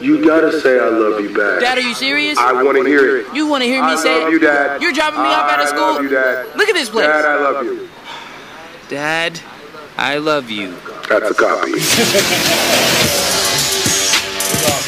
You 0.00 0.24
gotta 0.24 0.58
say 0.60 0.78
I 0.80 0.88
love 0.88 1.20
you 1.20 1.28
back. 1.28 1.60
Dad, 1.60 1.76
are 1.76 1.82
you 1.82 1.92
serious? 1.94 2.38
I 2.38 2.62
want 2.62 2.78
to 2.78 2.84
hear 2.84 3.18
it. 3.18 3.34
You 3.34 3.46
want 3.46 3.62
to 3.62 3.68
hear 3.68 3.82
me 3.82 3.88
I 3.88 3.96
say 3.96 4.18
love 4.18 4.28
it? 4.28 4.32
you, 4.32 4.38
Dad. 4.38 4.80
You're 4.80 4.92
dropping 4.92 5.20
me 5.20 5.26
off 5.28 5.50
out 5.50 5.60
of 5.60 5.66
I 5.66 5.68
school? 5.68 5.80
love 5.94 6.02
you, 6.02 6.08
Dad. 6.08 6.46
Look 6.56 6.68
at 6.68 6.74
this 6.74 6.88
place. 6.88 7.06
Dad, 7.06 7.24
I 7.26 7.36
love 7.36 7.64
you. 7.64 7.88
Dad, 8.88 9.40
I 9.98 10.16
love 10.16 10.48
you. 10.50 10.74
That's 11.08 11.30
a 11.30 11.34
copy. 11.34 11.72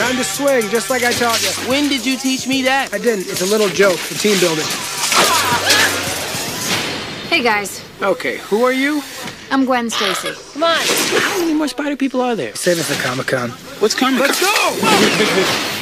Time 0.03 0.17
to 0.17 0.25
swing, 0.25 0.69
just 0.71 0.89
like 0.89 1.03
I 1.05 1.13
taught 1.13 1.43
you. 1.43 1.51
When 1.69 1.89
did 1.91 2.07
you 2.07 2.17
teach 2.17 2.49
me 2.49 2.63
that? 2.63 2.95
I 2.95 2.99
didn't. 2.99 3.29
It's 3.29 3.43
a 3.43 3.47
little 3.47 3.69
joke 3.69 3.99
for 3.99 4.15
team 4.19 4.41
building. 4.41 4.65
Hey 7.29 7.43
guys, 7.43 7.85
Okay, 8.03 8.39
who 8.39 8.65
are 8.65 8.73
you? 8.73 9.03
I'm 9.53 9.67
Gwen 9.67 9.91
Stacy. 9.91 10.33
Come 10.55 10.63
on. 10.63 10.79
How 10.79 11.39
many 11.39 11.53
more 11.53 11.69
spider 11.69 11.95
people 11.95 12.23
are 12.23 12.35
there? 12.35 12.55
Save 12.55 12.79
it 12.79 12.85
for 12.85 13.01
Comic 13.03 13.27
Con. 13.27 13.51
What's 13.81 13.95
coming? 13.95 14.19
Let's 14.19 14.41
go! 14.41 15.69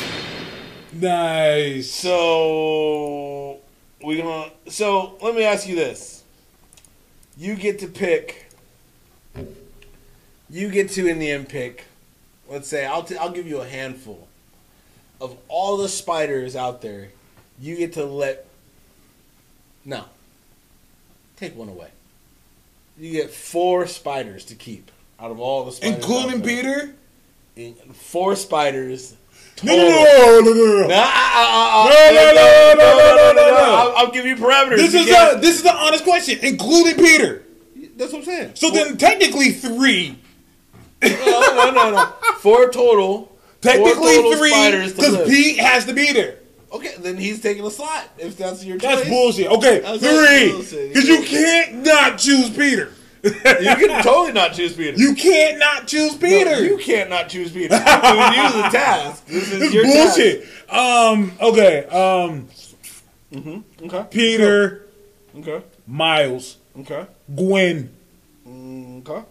Nice. 0.93 1.89
So 1.89 3.61
we 4.05 4.17
gonna. 4.17 4.51
So 4.69 5.17
let 5.23 5.37
me 5.37 5.45
ask 5.45 5.69
you 5.69 5.77
this: 5.77 6.25
You 7.37 7.55
get 7.55 7.79
to 7.79 7.87
pick. 7.87 8.51
You 10.49 10.69
get 10.69 10.91
to 10.91 11.07
in 11.07 11.21
the 11.21 11.31
end 11.31 11.49
pick. 11.49 11.85
Let's 12.49 12.67
say 12.67 12.87
I'll 12.87 13.05
t- 13.05 13.17
I'll 13.17 13.31
give 13.31 13.47
you 13.47 13.61
a 13.61 13.69
handful 13.69 14.27
of 15.21 15.37
all 15.47 15.77
the 15.77 15.89
spiders 15.89 16.57
out 16.57 16.83
there. 16.83 17.11
You 17.61 17.77
get 17.77 17.93
to 17.93 18.05
let. 18.05 18.47
No. 19.85 20.07
Take 21.37 21.57
one 21.57 21.69
away. 21.69 21.91
You 23.01 23.13
get 23.13 23.31
four 23.31 23.87
spiders 23.87 24.45
to 24.47 24.55
keep 24.55 24.91
out 25.19 25.31
of 25.31 25.41
all 25.41 25.65
the 25.65 25.73
spiders, 25.73 25.97
Including. 25.97 26.43
Peter? 26.43 26.95
Four 27.95 28.37
spiders. 28.37 29.17
No, 29.63 29.75
no, 29.75 29.89
no, 29.89 30.41
no, 30.41 30.53
no, 30.53 30.89
no. 30.89 30.95
Uh, 30.95 30.99
uh, 30.99 31.01
uh, 31.01 31.89
No, 31.89 32.11
no, 32.13 32.33
no, 32.35 32.75
no, 32.77 32.97
no, 32.97 33.17
no, 33.17 33.33
no, 33.33 33.57
no. 33.57 33.95
I'll, 33.97 34.11
give 34.11 34.27
you 34.27 34.37
parameters. 34.37 34.77
This 34.77 34.95
is 34.95 35.09
a 35.09 35.39
this 35.41 35.57
is 35.57 35.63
the 35.63 35.75
honest 35.75 36.05
question, 36.05 36.39
including 36.43 36.97
Peter. 36.97 37.43
That's 37.97 38.13
what 38.13 38.21
I'm 38.21 38.25
saying. 38.25 38.51
So 38.55 38.71
then, 38.71 38.99
technically 38.99 39.53
three. 39.53 40.19
no, 41.03 41.09
no, 41.11 41.71
no, 41.71 41.91
no. 41.91 42.07
Four 42.41 42.71
total. 42.71 43.35
Technically 43.63 44.17
three, 44.37 44.89
because. 44.89 45.27
Pete 45.27 45.59
has 45.59 45.87
to 45.87 45.95
be 45.95 46.13
there. 46.13 46.40
Okay, 46.73 46.95
then 46.99 47.17
he's 47.17 47.41
taking 47.41 47.65
a 47.67 47.71
slot. 47.71 48.09
If 48.19 48.37
that's 48.37 48.65
your 48.65 48.79
choice. 48.79 48.97
That's 48.97 49.09
bullshit. 49.09 49.49
Okay, 49.49 49.81
That's 49.81 49.99
three, 49.99 50.89
because 50.89 51.09
you 51.09 51.23
can't 51.23 51.85
not 51.85 52.19
choose 52.19 52.49
Peter. 52.51 52.93
You 53.23 53.33
can 53.77 54.03
totally 54.03 54.33
not 54.33 54.55
choose 54.55 54.75
Peter. 54.77 54.97
You 54.97 55.15
can't 55.15 55.59
not 55.59 55.87
choose 55.87 56.13
No, 56.13 56.19
Peter. 56.19 56.65
you 56.65 56.79
can't 56.79 57.11
not 57.11 57.29
choose 57.29 57.51
Peter. 57.53 57.75
You 57.75 57.81
the 57.83 58.69
task. 58.73 59.27
This 59.27 59.53
is 59.53 59.63
It's 59.63 59.75
your 59.75 59.85
bullshit. 59.85 60.47
Um. 60.73 61.33
Okay. 61.41 61.85
Um. 61.87 62.49
task. 63.33 63.85
Okay. 63.85 64.07
Peter, 64.11 64.87
Okay. 65.37 65.63
Miles, 65.87 66.57
Okay. 66.79 67.07
Gwen. 67.35 67.91
Mm, 68.49 69.07
Okay. 69.07 69.23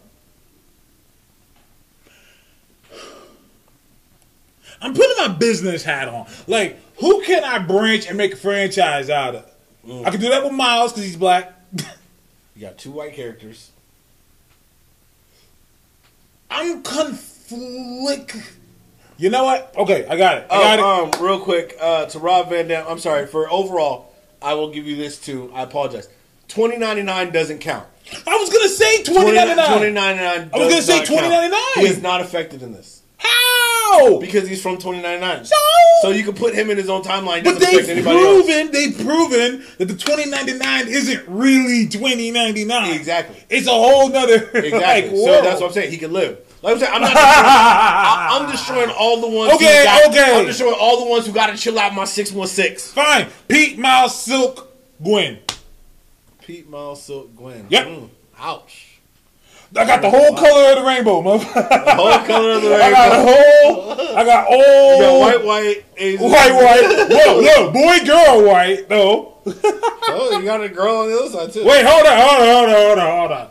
I'm 4.82 4.94
putting 4.94 5.16
my 5.18 5.28
business 5.28 5.82
hat 5.82 6.08
on. 6.08 6.26
Like, 6.46 6.78
who 7.00 7.22
can 7.22 7.42
I 7.44 7.58
branch 7.58 8.06
and 8.06 8.16
make 8.16 8.32
a 8.34 8.36
franchise 8.36 9.10
out 9.10 9.34
of? 9.34 9.50
Mm. 9.86 10.06
I 10.06 10.10
can 10.10 10.20
do 10.20 10.28
that 10.28 10.44
with 10.44 10.52
Miles 10.52 10.92
because 10.92 11.04
he's 11.04 11.16
black. 11.16 11.52
You 12.56 12.66
got 12.66 12.76
two 12.76 12.90
white 12.90 13.14
characters. 13.14 13.70
I'm 16.50 16.82
conflict. 16.82 18.36
You 19.16 19.30
know 19.30 19.44
what? 19.44 19.74
Okay, 19.76 20.06
I 20.06 20.16
got 20.16 20.38
it. 20.38 20.46
I 20.50 20.56
Oh, 20.56 20.60
got 20.60 20.78
it. 21.10 21.20
um, 21.20 21.24
real 21.26 21.40
quick, 21.40 21.76
uh, 21.80 22.06
to 22.06 22.18
Rob 22.18 22.50
Van 22.50 22.68
Dam. 22.68 22.86
I'm 22.88 22.98
sorry 22.98 23.26
for 23.26 23.50
overall. 23.50 24.12
I 24.42 24.54
will 24.54 24.70
give 24.70 24.86
you 24.86 24.96
this 24.96 25.18
too. 25.18 25.50
I 25.54 25.62
apologize. 25.62 26.08
Twenty 26.48 26.76
ninety 26.76 27.02
nine 27.02 27.30
doesn't 27.30 27.60
count. 27.60 27.86
I 28.26 28.36
was 28.36 28.50
gonna 28.50 28.68
say 28.68 29.02
twenty 29.04 29.32
ninety 29.32 29.54
nine. 29.54 29.68
Twenty 29.76 29.92
ninety 29.92 30.22
nine. 30.22 30.50
I 30.52 30.58
was 30.58 30.68
gonna 30.68 30.82
say 30.82 30.98
2099. 31.04 31.60
He 31.76 31.86
is 31.90 32.02
not 32.02 32.20
affected 32.20 32.62
in 32.62 32.72
this 32.72 32.99
Because 34.20 34.48
he's 34.48 34.62
from 34.62 34.78
twenty 34.78 35.02
ninety 35.02 35.20
nine. 35.20 35.44
So? 36.02 36.10
You 36.10 36.24
can 36.24 36.34
put 36.34 36.54
him 36.54 36.70
in 36.70 36.76
his 36.78 36.88
own 36.88 37.02
timeline. 37.02 37.44
But 37.44 37.58
they've 37.58 38.06
else. 38.06 38.16
proven 38.16 38.72
they've 38.72 38.96
proven 38.96 39.64
that 39.78 39.86
the 39.86 39.96
twenty 39.96 40.26
ninety 40.30 40.54
nine 40.54 40.88
isn't 40.88 41.24
really 41.28 41.88
twenty 41.88 42.30
ninety 42.30 42.64
nine. 42.64 42.94
Exactly. 42.94 43.42
It's 43.50 43.66
a 43.66 43.70
whole 43.70 44.08
nother 44.08 44.50
Exactly. 44.54 44.70
like 44.72 45.10
so 45.10 45.42
that's 45.42 45.60
what 45.60 45.68
I'm 45.68 45.72
saying. 45.72 45.90
He 45.90 45.98
can 45.98 46.12
live. 46.12 46.38
Like 46.62 46.74
I'm 46.74 46.80
saying, 46.80 46.92
I'm 46.94 47.00
not. 47.00 47.10
Destroying, 47.10 47.26
I, 47.46 48.28
I'm 48.32 48.50
destroying 48.50 48.90
all 48.90 49.20
the 49.20 49.28
ones. 49.28 49.52
Okay, 49.54 49.78
who 49.78 49.84
got, 49.84 50.10
okay. 50.10 50.40
I'm 50.40 50.46
destroying 50.46 50.76
all 50.78 51.04
the 51.04 51.10
ones 51.10 51.26
who 51.26 51.32
got 51.32 51.46
to 51.46 51.56
chill 51.56 51.78
out 51.78 51.94
my 51.94 52.04
six 52.04 52.32
one 52.32 52.48
six. 52.48 52.92
Fine. 52.92 53.28
Pete, 53.48 53.78
Miles, 53.78 54.20
Silk, 54.22 54.70
Gwen. 55.02 55.38
Pete 56.42 56.68
Miles, 56.68 57.02
Silk, 57.02 57.34
Gwen. 57.34 57.66
Yep. 57.70 57.86
Mm, 57.86 58.08
ouch. 58.38 58.89
I 59.76 59.84
got 59.86 60.02
the 60.02 60.10
whole 60.10 60.34
color 60.36 60.72
of 60.72 60.78
the 60.78 60.84
rainbow, 60.84 61.22
motherfucker. 61.22 61.68
The 61.84 61.94
whole 61.94 62.18
color 62.26 62.50
of 62.52 62.62
the 62.62 62.70
rainbow. 62.70 62.84
I 62.86 62.90
got 62.90 63.12
rainbow. 63.12 63.32
whole. 63.94 64.16
I 64.16 64.24
got 64.24 64.46
all 64.48 64.96
You 64.96 65.02
got 65.02 65.20
white, 65.20 65.44
white, 65.44 65.84
Asian. 65.96 66.30
white, 66.30 66.52
white. 66.52 67.08
No, 67.08 67.70
boy, 67.70 68.04
girl, 68.04 68.42
white. 68.46 68.90
No. 68.90 69.26
Oh, 70.12 70.38
you 70.38 70.44
got 70.44 70.60
a 70.60 70.68
girl 70.68 70.96
on 70.96 71.08
the 71.08 71.16
other 71.16 71.30
side 71.30 71.52
too. 71.52 71.64
Wait, 71.64 71.84
hold 71.86 72.04
on, 72.04 72.18
hold 72.18 72.42
on, 72.42 72.48
hold 72.48 72.68
on, 72.68 72.74
hold 72.74 72.98
on, 72.98 73.18
hold 73.18 73.32
on. 73.32 73.48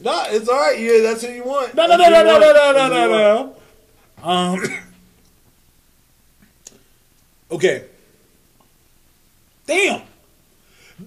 No, 0.00 0.24
it's 0.28 0.48
all 0.48 0.56
right. 0.56 0.78
Yeah, 0.78 1.00
that's 1.02 1.22
who 1.24 1.32
you 1.32 1.42
want. 1.44 1.74
No, 1.74 1.86
no, 1.88 1.96
no, 1.96 2.08
no, 2.08 2.22
no, 2.22 2.38
no, 2.38 2.52
no, 2.52 2.72
no, 2.72 2.88
no, 2.88 3.56
no. 4.22 4.28
Um. 4.30 4.60
Okay. 7.50 7.84
Damn. 9.66 10.02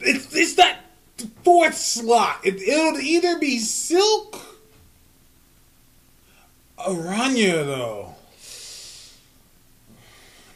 It's 0.01 0.35
it's 0.35 0.55
that 0.55 0.79
fourth 1.43 1.75
slot. 1.77 2.39
It, 2.43 2.61
it'll 2.61 2.99
either 2.99 3.37
be 3.39 3.59
Silk, 3.59 4.37
Araña 6.77 7.65
though. 7.65 8.15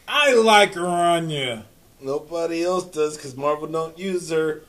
I 0.07 0.33
like 0.33 0.73
Araña. 0.73 1.63
Nobody 2.01 2.63
else 2.63 2.85
does 2.85 3.17
because 3.17 3.35
Marvel 3.35 3.67
don't 3.67 3.97
use 3.97 4.29
her. 4.29 4.61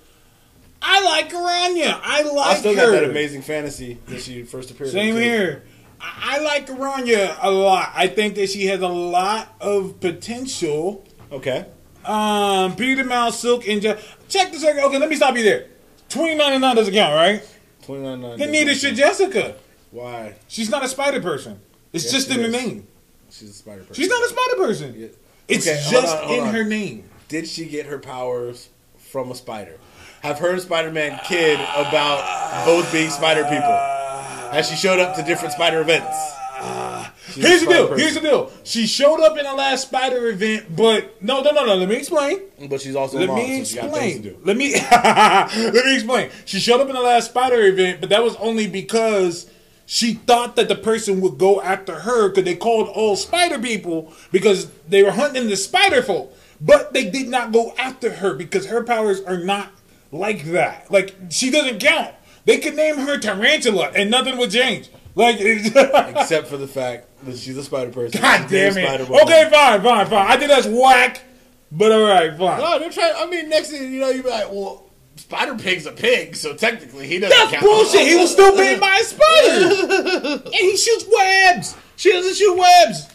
I 0.81 1.03
like 1.03 1.31
Araña. 1.31 1.99
I 2.03 2.23
like 2.23 2.47
I 2.57 2.59
still 2.59 2.75
her. 2.75 2.81
got 2.87 2.91
that 2.93 3.05
amazing 3.05 3.43
fantasy 3.43 3.99
that 4.07 4.21
she 4.21 4.43
first 4.45 4.71
appeared. 4.71 4.89
in, 4.89 4.93
Same 4.95 5.15
too. 5.15 5.21
here. 5.21 5.63
I, 6.01 6.39
like 6.41 6.67
Araña 6.69 7.37
a 7.41 7.51
lot. 7.51 7.91
I 7.95 8.07
think 8.07 8.35
that 8.37 8.51
she 8.51 8.67
has 8.67 8.81
a 8.83 8.89
lot 8.89 9.55
of 9.61 9.99
potential. 10.01 11.05
Okay. 11.33 11.65
Um, 12.05 12.77
Peter 12.77 13.03
Mouse, 13.03 13.41
Silk, 13.41 13.67
and 13.67 13.81
Je- 13.83 13.97
check 14.29 14.53
this 14.53 14.65
out. 14.65 14.77
Okay, 14.77 14.99
let 14.99 15.09
me 15.09 15.17
stop 15.17 15.37
you 15.37 15.43
there. 15.43 15.67
Twenty 16.09 16.35
ninety 16.35 16.59
nine 16.59 16.77
doesn't 16.77 16.95
count, 16.95 17.15
right? 17.15 17.43
Twenty 17.83 18.03
nine 18.03 18.21
nine. 18.21 18.39
Then 18.39 18.51
neither 18.53 18.75
should 18.75 18.95
Jessica. 18.97 19.57
Why? 19.91 20.35
She's 20.49 20.71
not 20.71 20.85
a 20.85 20.89
spider 20.89 21.21
person. 21.21 21.61
It's 21.93 22.05
Yes, 22.05 22.13
just 22.13 22.31
in 22.31 22.39
her 22.41 22.47
is. 22.47 22.53
name. 22.53 22.87
She's 23.31 23.51
a 23.51 23.53
spider 23.53 23.81
person. 23.83 23.95
She's 23.95 24.09
not 24.09 24.23
a 24.23 24.29
spider 24.29 24.57
person. 24.57 24.95
Yeah. 24.97 25.07
It's 25.49 25.67
Okay, 25.67 25.83
just 25.91 26.17
on, 26.17 26.31
in 26.35 26.41
on. 26.41 26.55
her 26.55 26.65
name. 26.65 27.05
Did 27.29 27.49
she 27.49 27.67
get 27.67 27.87
her 27.87 27.99
powers 27.99 28.69
from 28.99 29.31
a 29.31 29.35
spider? 29.35 29.79
Have 30.23 30.39
her 30.41 30.51
and 30.53 30.61
Spider 30.61 30.91
Man 30.91 31.21
kid 31.25 31.55
about 31.61 32.65
both 32.65 32.91
being 32.93 33.11
spider 33.11 33.43
people? 33.45 33.61
Has 34.53 34.69
she 34.69 34.75
showed 34.77 34.99
up 34.99 35.15
to 35.17 35.23
different 35.23 35.53
spider 35.55 35.81
events? 35.81 36.17
She's 37.33 37.45
Here's 37.45 37.61
the 37.63 37.67
deal. 37.67 37.89
person. 37.89 37.99
Here's 38.01 38.15
the 38.15 38.21
deal. 38.21 38.53
She 38.65 38.87
showed 38.87 39.21
up 39.21 39.37
in 39.37 39.45
the 39.45 39.53
last 39.53 39.83
spider 39.89 40.29
event, 40.29 40.75
but 40.75 41.23
no, 41.23 41.43
no, 41.43 41.51
no, 41.51 41.67
no. 41.67 41.75
Let 41.77 41.89
me 41.89 41.97
explain. 41.97 42.41
But 42.69 42.81
she's 42.81 42.97
also 42.97 43.19
Let 43.19 43.29
mom, 43.29 43.39
me 43.39 43.59
so 43.59 43.65
she 43.65 43.77
got 43.77 43.85
explain. 43.87 44.23
to 44.23 44.31
do. 44.31 44.39
Let 44.45 44.57
me 44.57 44.73
let 44.91 45.75
me 45.85 45.95
explain. 45.95 46.31
She 46.45 46.59
showed 46.61 46.81
up 46.81 46.89
in 46.89 46.95
the 46.95 47.01
last 47.03 47.31
spider 47.31 47.63
event, 47.67 48.01
but 48.01 48.11
that 48.11 48.23
was 48.23 48.37
only 48.37 48.67
because 48.67 49.51
she 49.85 50.15
thought 50.15 50.57
that 50.57 50.69
the 50.69 50.75
person 50.77 51.21
would 51.21 51.39
go 51.39 51.61
after 51.61 52.01
her 52.01 52.29
because 52.29 52.45
they 52.45 52.57
called 52.57 52.89
all 52.89 53.17
spider 53.17 53.59
people 53.59 54.13
because 54.33 54.69
they 54.89 55.03
were 55.03 55.13
hunting 55.13 55.49
the 55.49 55.57
spider 55.57 56.03
folk. 56.03 56.35
But 56.61 56.93
they 56.95 57.11
did 57.11 57.29
not 57.29 57.53
go 57.53 57.75
after 57.77 58.11
her 58.15 58.35
because 58.35 58.67
her 58.67 58.83
powers 58.83 59.21
are 59.21 59.37
not 59.39 59.71
like 60.11 60.45
that. 60.47 60.91
Like 60.91 61.15
she 61.29 61.51
doesn't 61.51 61.81
count. 61.81 62.15
They 62.47 62.59
could 62.59 62.77
name 62.77 62.97
her 62.99 63.19
Tarantula 63.19 63.91
and 63.95 64.11
nothing 64.11 64.39
would 64.39 64.53
change. 64.53 64.89
Like 65.17 65.39
Except 65.41 66.47
for 66.47 66.59
the 66.59 66.69
fact 66.69 67.09
that 67.25 67.39
she's 67.39 67.57
a 67.57 67.65
spider 67.65 67.91
person. 67.91 68.21
God 68.21 68.49
damn 68.49 68.77
it. 68.77 69.11
Okay, 69.11 69.49
fine, 69.51 69.83
fine, 69.83 70.07
fine. 70.07 70.27
I 70.31 70.37
think 70.37 70.51
that's 70.51 70.67
whack, 70.67 71.23
but 71.73 71.91
all 71.91 72.03
right, 72.03 72.37
fine. 72.37 72.61
No, 72.61 72.79
they're 72.79 72.91
trying. 72.91 73.15
I 73.17 73.27
mean, 73.27 73.49
next 73.49 73.71
thing 73.71 73.93
you 73.93 74.01
know, 74.01 74.11
you 74.11 74.23
be 74.23 74.29
like, 74.29 74.53
well, 74.53 74.91
Spider 75.17 75.57
Pig's 75.57 75.87
a 75.87 75.93
pig, 75.93 76.37
so 76.37 76.55
technically 76.55 77.07
he 77.07 77.19
doesn't 77.19 77.37
That's 77.37 77.51
count. 77.51 77.65
bullshit. 77.65 78.07
He 78.07 78.17
was 78.17 78.31
still 78.31 78.55
bitten 78.55 78.79
by 78.79 78.99
a 79.01 79.05
spider. 79.05 80.43
and 80.45 80.55
he 80.55 80.77
shoots 80.77 81.07
webs. 81.11 81.77
She 81.97 82.13
doesn't 82.13 82.35
shoot 82.35 82.55
webs. 82.55 83.09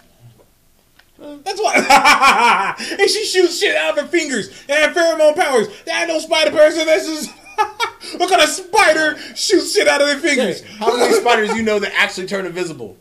That's 1.43 1.61
why. 1.61 2.75
and 2.99 3.09
she 3.09 3.25
shoots 3.25 3.59
shit 3.59 3.75
out 3.77 3.95
of 3.95 4.05
her 4.05 4.09
fingers 4.09 4.47
and 4.67 4.71
have 4.71 4.95
pheromone 4.95 5.35
powers. 5.35 5.67
That 5.85 6.01
ain't 6.01 6.07
no 6.07 6.17
spider 6.17 6.49
person. 6.49 6.87
This 6.87 7.07
is. 7.07 7.29
what 8.17 8.29
kind 8.29 8.41
of 8.41 8.49
spider 8.49 9.17
shoots 9.35 9.73
shit 9.73 9.87
out 9.87 10.01
of 10.01 10.07
their 10.07 10.19
fingers? 10.19 10.61
How 10.77 10.95
many 10.95 11.13
spiders 11.19 11.55
you 11.55 11.63
know 11.63 11.79
that 11.79 11.93
actually 11.95 12.27
turn 12.27 12.45
invisible? 12.45 12.97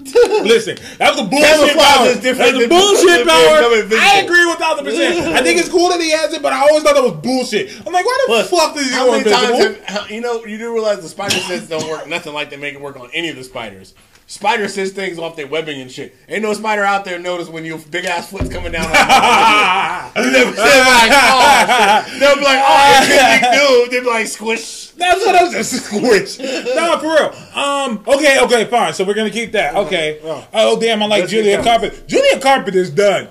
Listen, 0.00 0.78
that 0.98 1.12
was 1.12 1.20
a 1.20 1.28
bullshit 1.28 1.76
power. 1.76 2.06
is 2.06 2.20
different 2.20 2.52
That's 2.52 2.64
a 2.64 2.68
bullshit 2.68 3.26
power. 3.26 4.00
I 4.00 4.22
agree 4.24 4.46
one 4.46 4.56
thousand 4.56 4.84
percent. 4.86 5.26
I 5.36 5.42
think 5.42 5.60
it's 5.60 5.68
cool 5.68 5.90
that 5.90 6.00
he 6.00 6.10
has 6.10 6.32
it, 6.32 6.40
but 6.40 6.52
I 6.54 6.60
always 6.60 6.82
thought 6.82 6.94
that 6.94 7.04
was 7.04 7.20
bullshit. 7.20 7.76
I'm 7.86 7.92
like, 7.92 8.06
why 8.06 8.18
the 8.26 8.32
Plus, 8.32 8.50
fuck 8.50 8.74
does 8.74 8.86
he 8.86 8.92
go 8.92 9.14
invisible? 9.14 9.84
have, 9.84 10.10
you 10.10 10.22
know 10.22 10.44
you 10.46 10.56
do 10.56 10.72
realize 10.72 11.02
the 11.02 11.08
spider 11.08 11.34
sense 11.36 11.68
don't 11.68 11.86
work 11.88 12.06
nothing 12.08 12.32
like 12.32 12.48
they 12.48 12.56
make 12.56 12.74
it 12.74 12.80
work 12.80 12.96
on 12.98 13.10
any 13.12 13.28
of 13.28 13.36
the 13.36 13.44
spiders. 13.44 13.94
Spider 14.30 14.68
sense 14.68 14.90
things 14.90 15.18
off 15.18 15.34
their 15.34 15.48
webbing 15.48 15.80
and 15.80 15.90
shit. 15.90 16.14
Ain't 16.28 16.44
no 16.44 16.52
spider 16.52 16.84
out 16.84 17.04
there 17.04 17.18
notice 17.18 17.48
when 17.48 17.64
your 17.64 17.78
big 17.90 18.04
ass 18.04 18.30
foot's 18.30 18.48
coming 18.48 18.70
down. 18.70 18.84
Like, 18.84 20.14
never 20.14 20.52
said 20.56 20.84
like, 20.86 21.10
oh, 21.12 22.04
shit. 22.06 22.20
They'll 22.20 22.36
be 22.36 22.42
like, 22.42 22.62
oh, 22.62 23.06
big 23.08 23.90
dude. 23.90 23.90
They'll 23.90 24.02
be 24.04 24.08
like, 24.08 24.28
squish. 24.28 24.90
That's 24.92 25.26
what 25.26 25.34
I 25.34 25.42
was 25.42 25.52
just 25.52 25.84
squish. 25.84 26.38
no, 26.38 26.96
for 27.00 27.06
real. 27.06 27.60
Um. 27.60 28.04
Okay. 28.06 28.38
Okay. 28.40 28.66
Fine. 28.66 28.94
So 28.94 29.02
we're 29.02 29.14
gonna 29.14 29.30
keep 29.30 29.50
that. 29.50 29.74
Okay. 29.74 30.20
Oh 30.54 30.78
damn! 30.80 31.02
I 31.02 31.06
like 31.06 31.26
Julia 31.26 31.60
Carpenter. 31.60 31.88
Carpenter. 31.88 32.06
Julia 32.06 32.40
Carpenter's 32.40 32.90
done. 32.90 33.28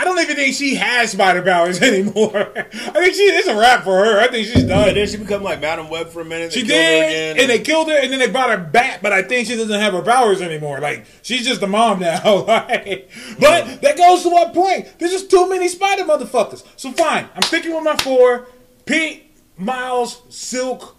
I 0.00 0.04
don't 0.04 0.18
even 0.18 0.34
think 0.34 0.54
she 0.54 0.76
has 0.76 1.12
spider 1.12 1.42
powers 1.42 1.82
anymore. 1.82 2.52
I 2.56 2.62
think 2.62 3.14
she 3.14 3.22
it's 3.24 3.48
a 3.48 3.54
wrap 3.54 3.84
for 3.84 4.02
her. 4.02 4.18
I 4.18 4.28
think 4.28 4.46
she's 4.46 4.64
done. 4.64 4.88
And 4.88 4.96
then 4.96 5.06
she 5.06 5.18
become 5.18 5.42
like 5.42 5.60
Madam 5.60 5.90
Web 5.90 6.08
for 6.08 6.22
a 6.22 6.24
minute. 6.24 6.54
She 6.54 6.62
did, 6.62 6.70
again, 6.70 7.38
and 7.38 7.50
they 7.50 7.58
killed 7.58 7.88
her, 7.88 7.98
and 7.98 8.10
then 8.10 8.18
they 8.18 8.30
brought 8.30 8.48
her 8.48 8.56
back. 8.56 9.02
But 9.02 9.12
I 9.12 9.20
think 9.20 9.46
she 9.46 9.56
doesn't 9.56 9.78
have 9.78 9.92
her 9.92 10.00
powers 10.00 10.40
anymore. 10.40 10.80
Like 10.80 11.04
she's 11.20 11.46
just 11.46 11.60
a 11.60 11.66
mom 11.66 12.00
now. 12.00 12.46
Like, 12.50 13.10
but 13.38 13.82
that 13.82 13.96
goes 13.96 14.22
to 14.22 14.30
what 14.30 14.54
point? 14.54 14.98
There's 14.98 15.10
just 15.12 15.30
too 15.30 15.48
many 15.48 15.68
spider 15.68 16.04
motherfuckers. 16.04 16.64
So 16.76 16.92
fine, 16.92 17.28
I'm 17.34 17.42
sticking 17.42 17.74
with 17.74 17.84
my 17.84 17.96
four: 17.96 18.46
Pete, 18.86 19.30
Miles, 19.58 20.22
Silk, 20.30 20.96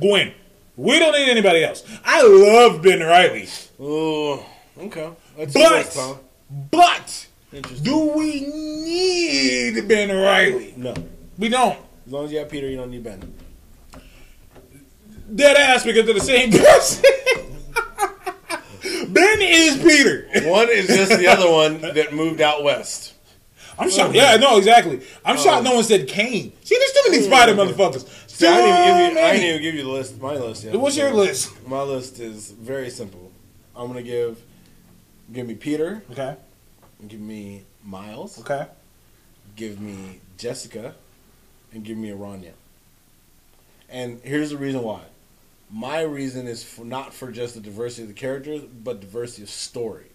Gwen. 0.00 0.34
We 0.76 0.98
don't 0.98 1.12
need 1.12 1.30
anybody 1.30 1.64
else. 1.64 1.84
I 2.04 2.26
love 2.26 2.82
Ben 2.82 3.00
Riley, 3.00 3.48
Ooh, 3.80 4.40
okay. 4.78 5.10
What's 5.36 5.54
but 5.54 6.18
but. 6.70 7.27
Do 7.62 8.12
we 8.16 8.40
need 8.40 9.88
Ben 9.88 10.14
Riley? 10.14 10.74
No. 10.76 10.94
We 11.38 11.48
don't. 11.48 11.78
As 12.06 12.12
long 12.12 12.24
as 12.24 12.32
you 12.32 12.38
have 12.38 12.50
Peter, 12.50 12.68
you 12.68 12.76
don't 12.76 12.90
need 12.90 13.04
Ben. 13.04 13.34
Dead 15.34 15.56
ass 15.56 15.84
because 15.84 16.06
they're 16.06 16.14
the 16.14 16.20
same 16.20 16.50
person. 16.52 17.04
ben 19.12 19.38
is 19.40 19.76
Peter. 19.76 20.28
One 20.48 20.68
is 20.70 20.86
just 20.86 21.18
the 21.18 21.26
other 21.26 21.50
one 21.50 21.80
that 21.80 22.14
moved 22.14 22.40
out 22.40 22.64
west. 22.64 23.14
I'm 23.78 23.90
shocked. 23.90 24.14
Yeah, 24.14 24.36
no, 24.36 24.56
exactly. 24.58 25.00
I'm 25.24 25.36
oh. 25.36 25.40
shocked 25.40 25.64
no 25.64 25.74
one 25.74 25.84
said 25.84 26.08
Kane. 26.08 26.52
See, 26.64 26.76
there's 26.76 26.92
too 26.92 27.10
many 27.10 27.18
hmm. 27.22 27.30
spider 27.30 27.54
motherfuckers. 27.54 28.28
See, 28.28 28.46
I 28.46 28.56
didn't 28.56 28.70
even 28.70 29.08
give 29.08 29.12
you. 29.12 29.20
I 29.20 29.32
didn't 29.32 29.48
even 29.48 29.62
give 29.62 29.74
you 29.74 29.82
the 29.84 29.90
list. 29.90 30.20
My 30.20 30.34
list 30.34 30.64
yet. 30.64 30.74
What's 30.76 30.96
your 30.96 31.12
list? 31.12 31.66
My 31.66 31.82
list 31.82 32.20
is 32.20 32.50
very 32.50 32.90
simple. 32.90 33.30
I'm 33.76 33.86
gonna 33.86 34.02
give, 34.02 34.42
give 35.32 35.46
me 35.46 35.54
Peter. 35.54 36.02
Okay. 36.10 36.36
Give 37.06 37.20
me 37.20 37.62
Miles. 37.84 38.40
Okay. 38.40 38.66
Give 39.56 39.80
me 39.80 40.20
Jessica, 40.36 40.94
and 41.72 41.84
give 41.84 41.96
me 41.96 42.10
Araña. 42.10 42.52
And 43.88 44.20
here's 44.22 44.50
the 44.50 44.56
reason 44.56 44.82
why. 44.82 45.02
My 45.70 46.00
reason 46.00 46.46
is 46.46 46.62
for 46.62 46.84
not 46.84 47.12
for 47.12 47.30
just 47.30 47.54
the 47.54 47.60
diversity 47.60 48.02
of 48.02 48.08
the 48.08 48.14
characters, 48.14 48.62
but 48.62 49.00
diversity 49.00 49.42
of 49.42 49.50
story. 49.50 50.06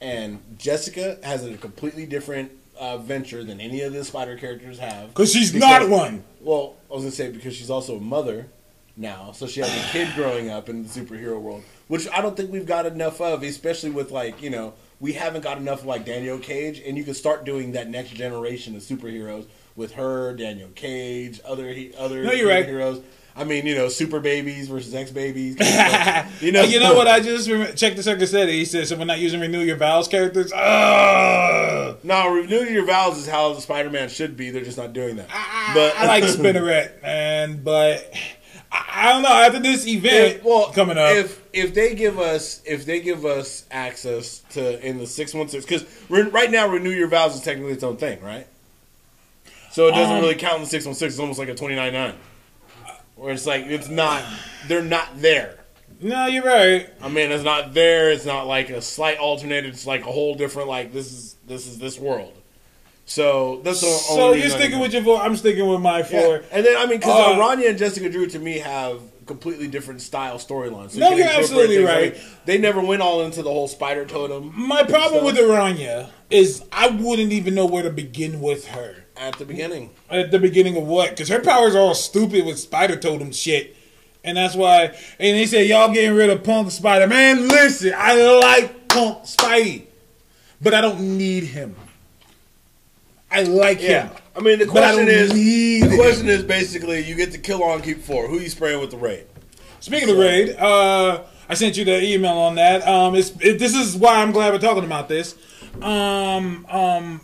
And 0.00 0.40
Jessica 0.58 1.18
has 1.22 1.44
a 1.44 1.56
completely 1.56 2.06
different 2.06 2.52
uh, 2.78 2.98
venture 2.98 3.44
than 3.44 3.60
any 3.60 3.82
of 3.82 3.92
the 3.92 4.04
Spider 4.04 4.36
characters 4.36 4.78
have. 4.78 5.08
Because 5.08 5.32
she's 5.32 5.54
not 5.54 5.88
one. 5.88 6.24
Well, 6.40 6.74
I 6.90 6.94
was 6.94 7.02
gonna 7.04 7.12
say 7.12 7.30
because 7.30 7.54
she's 7.54 7.70
also 7.70 7.96
a 7.96 8.00
mother 8.00 8.48
now, 8.96 9.32
so 9.32 9.46
she 9.46 9.60
has 9.60 9.70
a 9.70 9.92
kid 9.92 10.08
growing 10.14 10.50
up 10.50 10.68
in 10.68 10.82
the 10.82 10.88
superhero 10.88 11.40
world, 11.40 11.62
which 11.88 12.08
I 12.08 12.20
don't 12.20 12.36
think 12.36 12.50
we've 12.50 12.66
got 12.66 12.86
enough 12.86 13.20
of, 13.20 13.42
especially 13.42 13.90
with 13.90 14.10
like 14.10 14.42
you 14.42 14.50
know 14.50 14.74
we 15.02 15.14
haven't 15.14 15.42
got 15.42 15.58
enough 15.58 15.80
of 15.80 15.86
like 15.86 16.06
Daniel 16.06 16.38
Cage, 16.38 16.80
and 16.86 16.96
you 16.96 17.02
can 17.02 17.12
start 17.12 17.44
doing 17.44 17.72
that 17.72 17.90
next 17.90 18.10
generation 18.10 18.76
of 18.76 18.82
superheroes 18.82 19.46
with 19.74 19.94
her, 19.94 20.32
Daniel 20.32 20.68
Cage, 20.76 21.40
other 21.44 21.72
he, 21.72 21.92
other 21.98 22.22
No, 22.22 22.30
you're 22.30 22.48
right. 22.48 22.64
heroes. 22.64 23.02
I 23.34 23.44
mean, 23.44 23.66
you 23.66 23.74
know, 23.74 23.88
super 23.88 24.20
babies 24.20 24.68
versus 24.68 24.94
X-Babies. 24.94 25.56
you 26.40 26.46
You 26.46 26.52
know, 26.52 26.62
you 26.62 26.78
know 26.78 26.94
what? 26.94 27.08
I 27.08 27.18
just 27.18 27.48
checked 27.76 27.96
the 27.96 28.02
second 28.02 28.26
said. 28.28 28.48
He 28.48 28.64
said, 28.64 28.86
"So 28.86 28.96
we're 28.96 29.06
not 29.06 29.18
using 29.18 29.40
renew 29.40 29.60
your 29.60 29.76
vows 29.76 30.06
characters." 30.06 30.52
Ugh. 30.52 31.98
No, 32.04 32.32
renew 32.32 32.60
your 32.64 32.84
vows 32.84 33.18
is 33.18 33.26
how 33.26 33.54
the 33.54 33.60
Spider-Man 33.60 34.08
should 34.08 34.36
be. 34.36 34.50
They're 34.50 34.64
just 34.64 34.76
not 34.78 34.92
doing 34.92 35.16
that. 35.16 35.28
but 35.74 35.96
I 35.96 36.06
like 36.06 36.24
Spinneret, 36.24 37.02
man, 37.02 37.62
but 37.64 38.14
I, 38.74 38.84
I 39.08 39.12
don't 39.12 39.22
know. 39.22 39.28
After 39.28 39.58
this 39.60 39.86
event 39.86 40.36
If- 40.36 40.44
well, 40.44 40.72
coming 40.72 40.96
up, 40.98 41.14
If 41.14 41.42
if 41.52 41.74
they 41.74 41.94
give 41.94 42.18
us 42.18 42.62
if 42.64 42.86
they 42.86 43.00
give 43.00 43.26
us 43.26 43.64
access 43.70 44.38
to 44.50 44.84
in 44.86 44.98
the 44.98 45.06
six 45.06 45.34
one 45.34 45.48
six 45.48 45.64
because 45.66 45.84
right 46.08 46.50
now 46.50 46.66
renew 46.68 46.90
your 46.90 47.08
vows 47.08 47.34
is 47.34 47.42
technically 47.42 47.72
its 47.72 47.84
own 47.84 47.96
thing, 47.98 48.20
right? 48.22 48.46
So 49.70 49.88
it 49.88 49.92
doesn't 49.92 50.16
Um, 50.16 50.22
really 50.22 50.34
count 50.34 50.56
in 50.56 50.60
the 50.62 50.68
six 50.68 50.84
one 50.86 50.94
six. 50.94 51.14
It's 51.14 51.20
almost 51.20 51.38
like 51.38 51.48
a 51.48 51.54
twenty 51.54 51.74
nine 51.76 51.92
nine, 51.92 52.14
where 53.16 53.32
it's 53.32 53.46
like 53.46 53.66
it's 53.66 53.88
not 53.88 54.22
they're 54.68 54.82
not 54.82 55.20
there. 55.20 55.58
no, 56.00 56.26
you're 56.26 56.44
right. 56.44 56.88
I 57.02 57.08
mean, 57.08 57.30
it's 57.30 57.44
not 57.44 57.74
there. 57.74 58.10
It's 58.10 58.24
not 58.26 58.46
like 58.46 58.70
a 58.70 58.80
slight 58.82 59.18
alternate. 59.18 59.64
It's 59.66 59.86
like 59.86 60.00
a 60.02 60.12
whole 60.12 60.34
different. 60.34 60.68
Like 60.68 60.92
this 60.92 61.12
is 61.12 61.36
this 61.46 61.66
is 61.66 61.78
this 61.78 61.98
world. 61.98 62.32
So 63.12 63.60
that's 63.62 63.80
the 63.82 63.86
So 63.86 64.20
only 64.20 64.40
you're 64.40 64.48
sticking 64.48 64.78
with 64.78 64.94
your 64.94 65.02
four. 65.02 65.20
I'm 65.20 65.36
sticking 65.36 65.68
with 65.68 65.80
my 65.82 65.98
yeah. 65.98 66.04
four. 66.04 66.42
And 66.50 66.64
then 66.64 66.76
I 66.78 66.86
mean, 66.86 66.98
because 66.98 67.36
Uh, 67.36 67.38
Araña 67.38 67.68
and 67.68 67.78
Jessica 67.78 68.08
Drew 68.08 68.26
to 68.28 68.38
me 68.38 68.58
have 68.58 69.00
completely 69.26 69.68
different 69.68 70.00
style 70.00 70.38
storylines. 70.38 70.92
So 70.92 71.00
No, 71.00 71.10
you 71.10 71.18
you're 71.18 71.28
absolutely 71.28 71.84
right. 71.84 72.14
mean, 72.14 72.22
they 72.46 72.56
never 72.56 72.80
went 72.80 73.02
all 73.02 73.22
into 73.22 73.42
the 73.42 73.50
whole 73.50 73.68
spider 73.68 74.06
totem 74.06 74.52
My 74.56 74.82
problem 74.82 75.24
with 75.26 75.36
Araña 75.36 76.08
is 76.30 76.62
I 76.72 76.88
wouldn't 76.88 77.32
even 77.32 77.54
know 77.54 77.66
where 77.66 77.82
to 77.82 77.90
begin 77.90 78.40
with 78.40 78.68
her. 78.68 79.04
at 79.14 79.38
the 79.38 79.44
beginning. 79.44 79.90
At 80.10 80.30
the 80.30 80.38
beginning 80.38 80.76
of 80.78 80.84
what? 80.84 81.10
Because 81.10 81.28
her 81.28 81.40
powers 81.40 81.74
are 81.74 81.80
all 81.80 81.94
stupid 81.94 82.46
with 82.46 82.58
spider 82.58 82.96
totem 82.96 83.30
shit. 83.30 83.76
And 84.24 84.38
that's 84.38 84.54
why, 84.54 84.84
and 85.18 85.36
they 85.36 85.44
say, 85.46 85.66
y'all 85.66 85.92
getting 85.92 86.14
rid 86.14 86.30
of 86.30 86.42
Punk 86.44 86.70
Spider. 86.70 87.06
Man, 87.08 87.46
listen, 87.48 87.92
I 87.94 88.14
like 88.38 88.88
Punk 88.88 89.24
Spidey, 89.24 89.86
but 90.62 90.72
I 90.74 90.80
don't 90.80 91.18
need 91.18 91.44
him. 91.44 91.76
I 93.32 93.42
like 93.42 93.80
Yeah. 93.80 94.08
him. 94.08 94.16
I 94.36 94.40
mean, 94.40 94.58
the 94.58 94.66
question 94.66 95.08
is, 95.08 95.32
the 95.32 95.80
him. 95.80 95.96
question 95.96 96.28
is 96.28 96.42
basically, 96.42 97.00
you 97.04 97.14
get 97.14 97.32
to 97.32 97.38
kill 97.38 97.62
on 97.64 97.82
keep 97.82 98.02
four. 98.02 98.28
Who 98.28 98.38
you 98.38 98.48
spraying 98.48 98.80
with 98.80 98.90
the 98.90 98.96
raid? 98.96 99.24
Speaking 99.80 100.08
of 100.10 100.16
the 100.16 100.22
raid, 100.22 100.56
uh, 100.58 101.22
I 101.48 101.54
sent 101.54 101.76
you 101.76 101.84
the 101.84 102.02
email 102.02 102.36
on 102.38 102.54
that. 102.56 102.86
Um, 102.86 103.14
it's 103.14 103.30
it, 103.40 103.58
this 103.58 103.74
is 103.74 103.96
why 103.96 104.16
I'm 104.22 104.30
glad 104.32 104.52
we're 104.52 104.58
talking 104.60 104.84
about 104.84 105.08
this. 105.08 105.34
Um, 105.80 106.66
um, 106.70 107.20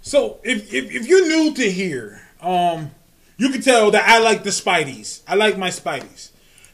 so 0.00 0.38
if, 0.44 0.72
if 0.72 0.90
if 0.94 1.06
you're 1.06 1.26
new 1.26 1.54
to 1.54 1.70
here, 1.70 2.22
um, 2.40 2.90
you 3.36 3.50
can 3.50 3.60
tell 3.60 3.90
that 3.90 4.08
I 4.08 4.18
like 4.20 4.44
the 4.44 4.50
Spideys. 4.50 5.20
I 5.28 5.34
like 5.34 5.58
my 5.58 5.68
Spideys. 5.68 6.27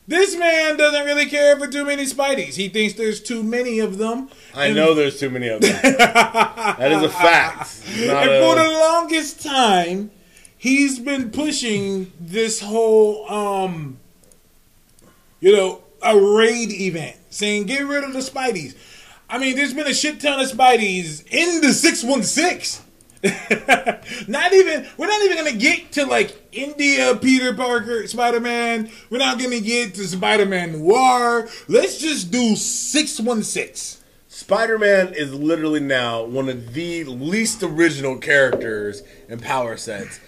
This 0.07 0.37
man 0.37 0.77
doesn't 0.77 1.07
really 1.07 1.27
care 1.27 1.57
for 1.59 1.67
too 1.67 1.85
many 1.85 2.05
Spideys. 2.05 2.57
He 2.57 2.69
thinks 2.69 2.95
there's 2.95 3.21
too 3.23 3.43
many 3.43 3.79
of 3.79 3.97
them. 3.97 4.29
I 4.55 4.67
And- 4.67 4.77
know 4.77 4.93
there's 4.95 5.19
too 5.19 5.31
many 5.31 5.49
of 5.49 5.63
them. 5.63 5.73
that 5.83 6.93
is 6.93 7.03
a 7.03 7.09
fact. 7.09 7.71
And 7.89 8.11
for 8.11 8.55
the 8.55 8.69
longest 8.71 9.43
time, 9.43 10.11
he's 10.59 10.99
been 10.99 11.31
pushing 11.31 12.13
this 12.21 12.61
whole, 12.61 13.31
um, 13.33 13.99
you 15.41 15.57
know, 15.57 15.83
a 16.03 16.19
raid 16.19 16.71
event, 16.71 17.17
saying 17.31 17.65
get 17.65 17.87
rid 17.87 18.05
of 18.05 18.13
the 18.13 18.19
Spideys. 18.21 18.75
I 19.31 19.39
mean, 19.39 19.57
there's 19.57 19.73
been 19.73 19.87
a 19.87 19.95
shit 19.95 20.21
ton 20.21 20.39
of 20.39 20.51
Spideys 20.51 21.25
in 21.31 21.63
the 21.63 21.73
six 21.73 22.05
one 22.05 22.23
six. 22.23 22.83
Not 24.29 24.53
even 24.53 24.87
we're 24.99 25.07
not 25.07 25.23
even 25.23 25.39
gonna 25.39 25.57
get 25.57 25.93
to 25.93 26.05
like 26.05 26.37
India 26.53 27.17
Peter 27.17 27.55
Parker 27.55 28.07
Spider 28.07 28.39
Man. 28.39 28.91
We're 29.09 29.19
not 29.19 29.39
gonna 29.39 29.61
get 29.61 29.95
to 29.95 30.07
Spider 30.07 30.45
Man 30.45 30.73
Noir. 30.73 31.49
Let's 31.67 31.99
just 31.99 32.31
do 32.31 32.55
six 32.55 33.19
one 33.19 33.43
six. 33.43 34.03
Spider-Man 34.35 35.15
is 35.15 35.33
literally 35.33 35.79
now 35.79 36.25
one 36.25 36.49
of 36.49 36.75
the 36.75 37.05
least 37.05 37.63
original 37.63 38.19
characters 38.19 39.05
and 39.29 39.41
power 39.41 39.77
sets 39.77 40.19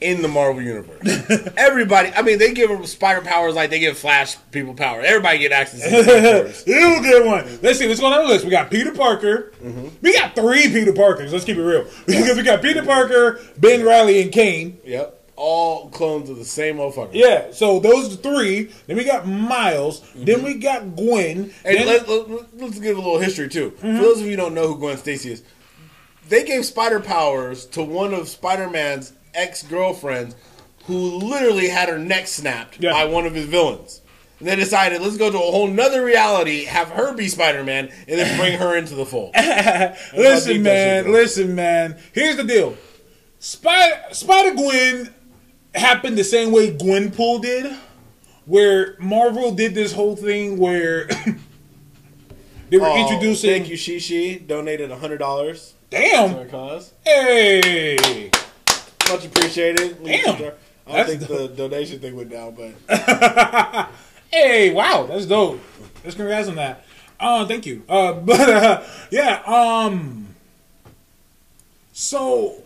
in 0.00 0.22
the 0.22 0.28
Marvel 0.28 0.62
universe. 0.62 1.52
Everybody, 1.56 2.10
I 2.14 2.22
mean, 2.22 2.38
they 2.38 2.52
give 2.52 2.70
him 2.70 2.84
spider 2.86 3.20
powers 3.20 3.54
like 3.54 3.70
they 3.70 3.78
give 3.78 3.98
Flash 3.98 4.36
people 4.50 4.74
power. 4.74 5.00
Everybody 5.02 5.38
get 5.38 5.52
access 5.52 5.82
to 5.82 6.04
powers. 6.42 6.64
You 6.66 7.02
get 7.02 7.24
one. 7.24 7.58
Let's 7.62 7.78
see. 7.78 7.86
Let's 7.86 8.00
go 8.00 8.10
down 8.10 8.24
the 8.24 8.30
list. 8.30 8.44
We 8.44 8.50
got 8.50 8.70
Peter 8.70 8.92
Parker. 8.92 9.52
Mm-hmm. 9.62 9.88
We 10.00 10.14
got 10.14 10.34
three 10.34 10.68
Peter 10.68 10.92
Parkers. 10.92 11.32
Let's 11.32 11.44
keep 11.44 11.56
it 11.56 11.62
real. 11.62 11.86
Because 12.20 12.36
we 12.36 12.42
got 12.42 12.60
Peter 12.60 12.84
Parker, 12.84 13.40
Ben 13.58 13.84
Riley, 13.84 14.20
and 14.20 14.32
Kane. 14.32 14.78
Yep, 14.84 15.32
all 15.36 15.88
clones 15.88 16.28
of 16.28 16.36
the 16.36 16.44
same 16.44 16.76
motherfucker. 16.76 17.10
Yeah. 17.12 17.50
So 17.52 17.80
those 17.80 18.16
three. 18.16 18.70
Then 18.86 18.96
we 18.96 19.04
got 19.04 19.26
Miles. 19.26 20.02
Then 20.14 20.42
we 20.42 20.54
got 20.54 20.96
Gwen. 20.96 21.52
And 21.64 21.76
then, 21.78 21.86
let, 21.86 22.08
let, 22.08 22.58
let's 22.58 22.78
give 22.78 22.96
a 22.96 23.00
little 23.00 23.18
history 23.18 23.48
too. 23.48 23.70
Mm-hmm. 23.70 23.96
For 23.96 24.02
those 24.02 24.20
of 24.20 24.24
you 24.26 24.32
who 24.32 24.36
don't 24.36 24.54
know 24.54 24.68
who 24.68 24.78
Gwen 24.78 24.98
Stacy 24.98 25.32
is, 25.32 25.42
they 26.28 26.44
gave 26.44 26.64
spider 26.64 27.00
powers 27.00 27.66
to 27.66 27.82
one 27.82 28.14
of 28.14 28.28
Spider-Man's 29.32 29.48
ex-girlfriends 29.48 30.34
who 30.86 30.96
literally 31.18 31.68
had 31.68 31.88
her 31.88 31.98
neck 31.98 32.26
snapped 32.26 32.78
Yeah. 32.80 32.92
by 32.92 33.04
one 33.04 33.26
of 33.26 33.34
his 33.34 33.46
villains. 33.46 34.00
And 34.38 34.48
they 34.48 34.56
decided, 34.56 35.02
let's 35.02 35.18
go 35.18 35.30
to 35.30 35.36
a 35.36 35.40
whole 35.40 35.68
nother 35.68 36.02
reality, 36.04 36.64
have 36.64 36.88
her 36.88 37.12
be 37.14 37.28
Spider 37.28 37.62
Man, 37.62 37.90
and 38.08 38.18
then 38.18 38.38
bring 38.38 38.58
her 38.58 38.74
into 38.76 38.94
the 38.94 39.04
fold. 39.04 39.34
Listen, 40.16 40.62
man. 40.62 41.12
Listen, 41.12 41.54
man. 41.54 42.00
Here's 42.14 42.36
the 42.36 42.44
deal. 42.44 42.76
Spider 43.38 44.02
Spider 44.12 44.54
Gwen 44.54 45.14
happened 45.74 46.16
the 46.16 46.24
same 46.24 46.52
way 46.52 46.72
Gwenpool 46.74 47.42
did, 47.42 47.74
where 48.46 48.96
Marvel 48.98 49.52
did 49.52 49.74
this 49.74 49.92
whole 49.92 50.16
thing 50.16 50.56
where 50.58 51.06
they 52.70 52.78
were 52.78 52.86
Oh, 52.88 52.96
introducing. 53.02 53.50
Thank 53.50 53.68
you, 53.68 53.76
Shishi. 53.76 54.46
Donated 54.46 54.90
hundred 54.90 55.18
dollars 55.18 55.74
to 55.90 55.98
Damn. 55.98 56.48
cause. 56.48 56.92
Hey. 57.04 58.30
Much 59.10 59.26
appreciated. 59.26 60.02
Damn. 60.04 60.52
I 60.86 60.96
don't 60.96 61.06
think 61.06 61.20
the 61.20 61.48
donation 61.48 62.00
thing 62.00 62.16
went 62.16 62.30
down, 62.30 62.54
but 62.54 63.90
Hey, 64.30 64.72
wow, 64.72 65.06
that's 65.06 65.26
dope. 65.26 65.60
Let's 66.04 66.16
congrats 66.16 66.48
on 66.48 66.56
that. 66.56 66.84
Uh, 67.18 67.46
thank 67.46 67.66
you. 67.66 67.82
Uh, 67.88 68.12
but 68.24 68.48
uh, 68.48 68.82
yeah, 69.10 69.42
um, 69.46 70.34
so 71.92 72.62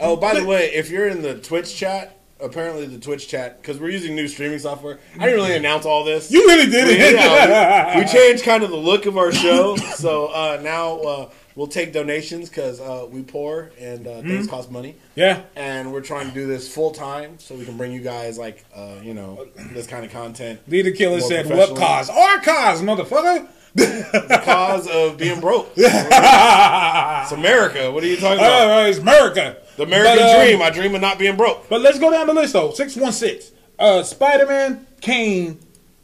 Oh, 0.00 0.16
by 0.16 0.38
the 0.38 0.44
way, 0.44 0.70
if 0.74 0.90
you're 0.90 1.08
in 1.08 1.22
the 1.22 1.38
Twitch 1.38 1.74
chat, 1.74 2.18
apparently 2.40 2.86
the 2.86 2.98
Twitch 2.98 3.28
chat, 3.28 3.62
because 3.62 3.78
we're 3.78 3.90
using 3.90 4.14
new 4.14 4.28
streaming 4.28 4.58
software. 4.58 4.98
I 5.14 5.26
didn't 5.26 5.36
really 5.36 5.56
announce 5.56 5.86
all 5.86 6.04
this. 6.04 6.30
you 6.30 6.46
really 6.46 6.70
did 6.70 6.88
we, 6.88 6.94
it. 6.98 7.94
we, 7.96 8.00
we 8.02 8.06
changed 8.12 8.44
kind 8.44 8.62
of 8.62 8.70
the 8.70 8.76
look 8.76 9.06
of 9.06 9.16
our 9.16 9.32
show, 9.32 9.76
so 9.76 10.26
uh, 10.26 10.60
now 10.62 10.96
uh, 10.98 11.30
we'll 11.56 11.66
take 11.66 11.92
donations 11.92 12.48
because 12.48 12.80
uh, 12.80 13.06
we 13.10 13.22
poor 13.22 13.70
and 13.80 14.06
uh, 14.06 14.20
things 14.22 14.46
cost 14.46 14.70
money, 14.70 14.96
yeah, 15.14 15.42
and 15.56 15.92
we're 15.92 16.00
trying 16.00 16.28
to 16.28 16.34
do 16.34 16.46
this 16.46 16.72
full 16.72 16.90
time 16.90 17.38
so 17.38 17.54
we 17.54 17.64
can 17.64 17.76
bring 17.76 17.92
you 17.92 18.00
guys 18.00 18.38
like 18.38 18.64
uh, 18.74 18.96
you 19.02 19.14
know 19.14 19.46
this 19.72 19.86
kind 19.86 20.04
of 20.04 20.10
content. 20.10 20.60
Leader 20.68 20.92
Killer 20.92 21.20
said, 21.20 21.48
"What 21.48 21.76
cause? 21.76 22.10
Our 22.10 22.40
cause, 22.40 22.82
motherfucker." 22.82 23.48
The 23.74 24.40
cause 24.44 24.86
of 24.86 25.16
being 25.18 25.40
broke. 25.40 25.72
It's 25.76 27.32
America. 27.32 27.90
What 27.90 28.04
are 28.04 28.06
you 28.06 28.16
talking 28.16 28.38
about? 28.38 28.84
Uh, 28.84 28.88
it's 28.88 28.98
America. 28.98 29.56
The 29.76 29.82
American 29.84 30.18
But, 30.18 30.36
um, 30.40 30.46
dream. 30.46 30.62
I 30.62 30.70
dream 30.70 30.94
of 30.94 31.00
not 31.00 31.18
being 31.18 31.36
broke. 31.36 31.68
But 31.68 31.80
let's 31.80 31.98
go 31.98 32.10
down 32.10 32.26
the 32.26 32.34
list 32.34 32.52
though. 32.52 32.70
Six 32.70 32.96
one 32.96 33.12
six. 33.12 33.50
Uh, 33.78 34.02
Spider 34.02 34.46
Man, 34.46 34.86
Kane, 35.00 35.58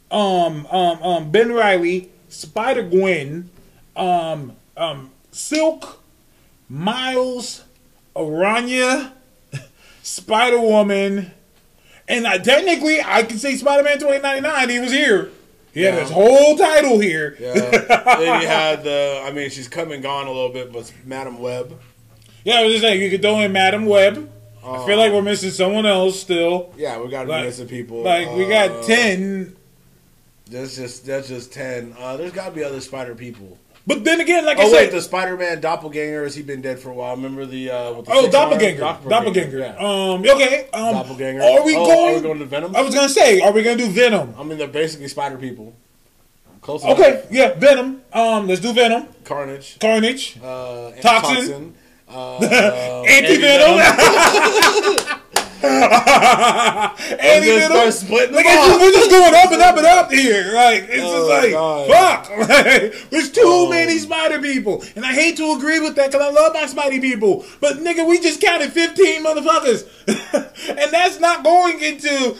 um, 0.09 0.65
um, 0.67 1.01
um, 1.03 1.31
Ben 1.31 1.51
Riley, 1.53 2.11
Spider 2.27 2.83
Gwen, 2.83 3.49
um, 3.95 4.57
um, 4.75 5.10
Silk, 5.31 6.01
Miles, 6.69 7.63
Araña, 8.15 9.11
Spider 10.03 10.59
Woman, 10.59 11.31
and 12.07 12.27
I, 12.27 12.37
technically 12.37 13.01
I 13.01 13.23
can 13.23 13.37
say 13.37 13.55
Spider 13.55 13.83
Man 13.83 13.99
twenty 13.99 14.19
ninety 14.19 14.41
nine. 14.41 14.69
He 14.69 14.79
was 14.79 14.91
here. 14.91 15.29
He 15.73 15.83
had 15.83 15.93
his 16.01 16.09
whole 16.11 16.57
title 16.57 16.99
here. 16.99 17.37
Yeah. 17.39 17.53
then 17.53 18.41
you 18.41 18.47
had 18.47 18.83
the. 18.83 19.21
I 19.25 19.31
mean, 19.31 19.49
she's 19.49 19.69
come 19.69 19.91
and 19.93 20.03
gone 20.03 20.27
a 20.27 20.31
little 20.31 20.51
bit, 20.51 20.73
but 20.73 20.91
Madam 21.05 21.39
Web. 21.39 21.79
Yeah, 22.43 22.55
I 22.59 22.63
was 22.63 22.73
just 22.73 22.83
saying 22.83 23.01
you 23.01 23.09
could 23.09 23.21
throw 23.21 23.39
in 23.39 23.51
Madam 23.53 23.85
Web. 23.85 24.29
I 24.65 24.85
feel 24.85 24.97
like 24.97 25.11
we're 25.13 25.21
missing 25.21 25.49
someone 25.49 25.85
else 25.85 26.19
still. 26.19 26.73
Yeah, 26.77 26.99
we 27.01 27.09
got 27.09 27.23
to 27.23 27.29
Like- 27.29 27.43
be 27.43 27.47
missing 27.47 27.67
people. 27.67 28.01
Like 28.03 28.29
we 28.35 28.47
got 28.49 28.69
Uh, 28.69 28.83
ten, 28.83 29.55
That's 30.49 30.75
just 30.75 31.05
that's 31.05 31.29
just 31.29 31.53
ten. 31.53 31.95
Uh, 31.97 32.17
there's 32.17 32.31
got 32.33 32.49
to 32.49 32.51
be 32.51 32.63
other 32.63 32.81
Spider 32.81 33.15
people. 33.15 33.57
But 33.87 34.03
then 34.03 34.19
again, 34.21 34.45
like 34.45 34.57
I 34.57 34.63
Oh 34.63 34.69
said, 34.71 34.75
wait, 34.77 34.91
the 34.91 35.01
Spider-Man 35.01 35.59
doppelganger 35.61 36.23
has 36.23 36.35
he 36.35 36.43
been 36.43 36.61
dead 36.61 36.79
for 36.79 36.89
a 36.89 36.93
while? 36.93 37.15
Remember 37.15 37.45
the 37.45 37.69
uh, 37.71 37.93
with 37.93 38.05
the 38.05 38.11
Oh, 38.13 38.19
arms? 38.21 38.29
doppelganger. 38.31 38.79
Doppelganger. 39.09 39.59
Yeah. 39.59 39.75
Um, 39.77 40.21
okay. 40.21 40.67
Um, 40.73 40.93
doppelganger. 40.93 41.41
Are 41.41 41.63
we 41.65 41.75
Oh, 41.75 41.85
going? 41.85 42.13
Are 42.13 42.17
we 42.17 42.21
going 42.21 42.39
to 42.39 42.45
Venom? 42.45 42.75
I 42.75 42.81
was 42.81 42.93
gonna 42.95 43.09
say, 43.09 43.41
are 43.41 43.51
we 43.51 43.63
gonna 43.63 43.77
do 43.77 43.89
Venom? 43.89 44.33
I 44.37 44.43
mean, 44.43 44.57
they're 44.57 44.67
basically 44.67 45.07
Spider 45.07 45.37
people. 45.37 45.73
Close 46.61 46.83
enough. 46.83 46.99
Okay, 46.99 47.23
yeah, 47.31 47.53
Venom. 47.55 48.01
Um, 48.13 48.47
let's 48.47 48.61
do 48.61 48.71
Venom. 48.71 49.07
Carnage. 49.23 49.79
Carnage. 49.79 50.37
Uh, 50.43 50.91
Toxin. 51.01 51.75
Uh, 52.13 52.39
uh, 52.39 53.03
Anti 53.07 53.37
Venom. 53.37 55.17
Anti 57.19 57.45
just 57.47 57.65
start 57.67 57.93
splitting 57.93 58.35
Like 58.35 58.45
just, 58.45 58.79
we're 58.81 58.91
just 58.91 59.09
going 59.11 59.33
up 59.35 59.51
and 59.51 59.61
up 59.61 59.77
and 59.77 59.85
up 59.85 60.11
here. 60.11 60.51
Like 60.53 60.83
it's 60.89 61.03
Oh, 61.03 61.27
just 61.27 61.29
like 61.29 61.51
God. 61.51 61.87
fuck. 61.89 62.29
Like, 62.51 63.09
there's 63.09 63.31
too 63.31 63.41
Oh. 63.45 63.69
many 63.69 63.97
Spider 63.97 64.39
people, 64.41 64.83
and 64.95 65.05
I 65.05 65.13
hate 65.13 65.37
to 65.37 65.51
agree 65.53 65.79
with 65.79 65.95
that 65.95 66.11
because 66.11 66.25
I 66.25 66.31
love 66.31 66.53
my 66.53 66.63
Spidey 66.63 66.99
people. 67.01 67.45
But 67.59 67.77
nigga, 67.77 68.07
we 68.07 68.19
just 68.19 68.41
counted 68.41 68.71
15 68.71 69.23
motherfuckers, 69.23 69.85
and 70.69 70.91
that's 70.93 71.19
not 71.19 71.43
going 71.43 71.79
into 71.81 72.35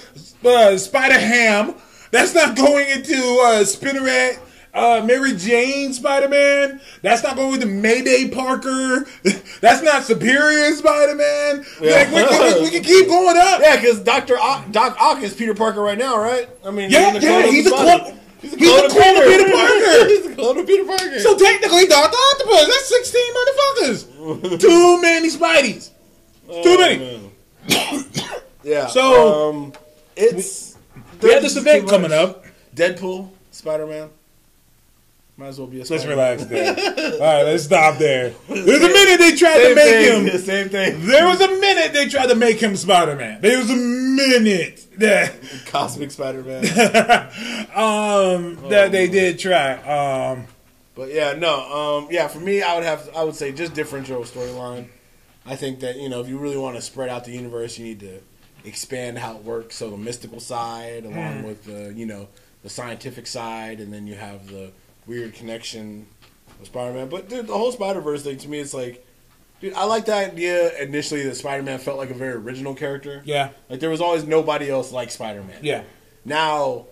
uh, 0.45 0.77
Spider 0.77 1.19
Ham. 1.19 1.75
That's 2.11 2.33
not 2.33 2.55
going 2.55 2.89
into 2.89 3.13
uh, 3.15 3.63
Spinneret. 3.63 4.39
Uh, 4.73 5.03
Mary 5.05 5.35
Jane 5.35 5.91
Spider 5.93 6.29
Man. 6.29 6.79
That's 7.01 7.23
not 7.23 7.35
going 7.35 7.51
with 7.51 7.59
the 7.59 7.65
Mayday 7.65 8.29
Parker. 8.29 9.05
That's 9.61 9.81
not 9.81 10.03
Superior 10.03 10.73
Spider 10.75 11.15
Man. 11.15 11.65
Like, 11.81 12.07
we, 12.11 12.23
we, 12.23 12.61
we 12.63 12.69
can 12.71 12.83
keep 12.83 13.07
going 13.07 13.35
up. 13.37 13.59
Yeah, 13.61 13.75
because 13.75 13.99
Doctor 13.99 14.35
Doc 14.71 14.95
Ock 14.99 15.21
is 15.23 15.33
Peter 15.33 15.53
Parker 15.53 15.81
right 15.81 15.97
now, 15.97 16.17
right? 16.17 16.47
I 16.65 16.71
mean, 16.71 16.89
Yeah, 16.89 17.11
he's 17.13 17.23
yeah, 17.23 17.45
he's 17.47 17.67
a 17.67 17.69
clone- 17.71 18.17
He's 18.41 18.53
a 18.53 18.57
he's 18.57 18.69
a 18.69 18.89
clone 18.89 19.17
of 19.17 19.23
Peter 19.23 19.51
Parker. 19.51 20.05
he's 20.07 20.25
a 20.25 20.35
clone 20.35 20.57
of 20.57 20.65
Peter 20.65 20.83
Parker. 20.85 21.19
So 21.19 21.37
technically, 21.37 21.85
Doctor 21.85 22.17
Octopus. 22.31 22.65
That's 22.67 22.89
sixteen 22.89 23.33
motherfuckers. 23.35 24.59
Too 24.61 25.01
many 25.01 25.29
Spideys. 25.29 25.91
Too 26.63 26.77
many. 26.79 27.31
yeah. 28.63 28.87
So- 28.87 29.49
um, 29.51 29.73
it's 30.15 30.75
We 31.21 31.33
have 31.33 31.43
this 31.43 31.55
event 31.57 31.87
coming 31.89 32.11
up. 32.11 32.45
Deadpool, 32.75 33.29
Spider 33.51 33.85
Man. 33.85 34.09
Might 35.41 35.47
as 35.47 35.57
well 35.57 35.65
be 35.67 35.81
a. 35.81 35.85
Let's 35.85 36.05
relax 36.05 36.45
there. 36.45 36.69
All 37.13 37.19
right, 37.19 37.41
let's 37.41 37.63
stop 37.63 37.97
there. 37.97 38.31
There's 38.47 38.83
a 38.83 38.87
minute 38.87 39.17
they 39.19 39.35
tried 39.35 39.69
to 39.69 39.73
make 39.73 39.85
thing. 39.85 40.25
him. 40.27 40.31
The 40.31 40.37
same 40.45 40.69
thing. 40.69 41.03
There 41.07 41.25
was 41.25 41.41
a 41.41 41.47
minute 41.47 41.93
they 41.93 42.07
tried 42.09 42.27
to 42.27 42.35
make 42.35 42.59
him 42.59 42.75
Spider 42.75 43.15
Man. 43.15 43.41
There 43.41 43.57
was 43.57 43.71
a 43.71 43.75
minute 43.75 44.85
that 44.97 45.33
Cosmic 45.65 46.11
Spider 46.11 46.43
Man. 46.43 46.63
um 47.73 48.69
that 48.69 48.89
they 48.91 49.07
did 49.07 49.39
try. 49.39 49.77
Um, 49.81 50.45
But 50.93 51.11
yeah, 51.11 51.33
no, 51.33 52.03
um, 52.03 52.07
yeah. 52.11 52.27
For 52.27 52.39
me, 52.39 52.61
I 52.61 52.75
would 52.75 52.83
have, 52.83 53.09
I 53.15 53.23
would 53.23 53.33
say, 53.35 53.51
just 53.51 53.73
differential 53.73 54.21
storyline. 54.21 54.89
I 55.43 55.55
think 55.55 55.79
that 55.79 55.95
you 55.95 56.07
know, 56.07 56.21
if 56.21 56.29
you 56.29 56.37
really 56.37 56.57
want 56.57 56.75
to 56.75 56.83
spread 56.83 57.09
out 57.09 57.25
the 57.25 57.31
universe, 57.31 57.79
you 57.79 57.85
need 57.85 58.01
to 58.01 58.19
expand 58.63 59.17
how 59.17 59.37
it 59.37 59.43
works. 59.43 59.75
So 59.77 59.89
the 59.89 59.97
mystical 59.97 60.39
side, 60.39 61.03
along 61.03 61.41
with 61.41 61.63
the 61.63 61.91
you 61.95 62.05
know 62.05 62.27
the 62.61 62.69
scientific 62.69 63.25
side, 63.25 63.79
and 63.79 63.91
then 63.91 64.05
you 64.05 64.13
have 64.13 64.47
the 64.47 64.69
weird 65.11 65.33
connection 65.33 66.07
with 66.57 66.67
Spider-Man. 66.69 67.09
But 67.09 67.27
dude, 67.27 67.47
the 67.47 67.53
whole 67.57 67.71
Spider-Verse 67.73 68.23
thing 68.23 68.37
to 68.37 68.47
me, 68.47 68.59
it's 68.59 68.73
like, 68.73 69.05
dude, 69.59 69.73
I 69.73 69.83
like 69.83 70.05
the 70.05 70.13
idea 70.15 70.75
initially 70.81 71.23
that 71.23 71.35
Spider-Man 71.35 71.79
felt 71.79 71.97
like 71.97 72.09
a 72.09 72.13
very 72.13 72.33
original 72.35 72.73
character. 72.73 73.21
yeah, 73.25 73.49
Like 73.69 73.81
there 73.81 73.89
was 73.89 73.99
always 73.99 74.25
nobody 74.25 74.69
else 74.69 74.91
like 74.93 75.11
Spider-Man. 75.11 75.59
yeah. 75.61 75.83
Now, 76.23 76.85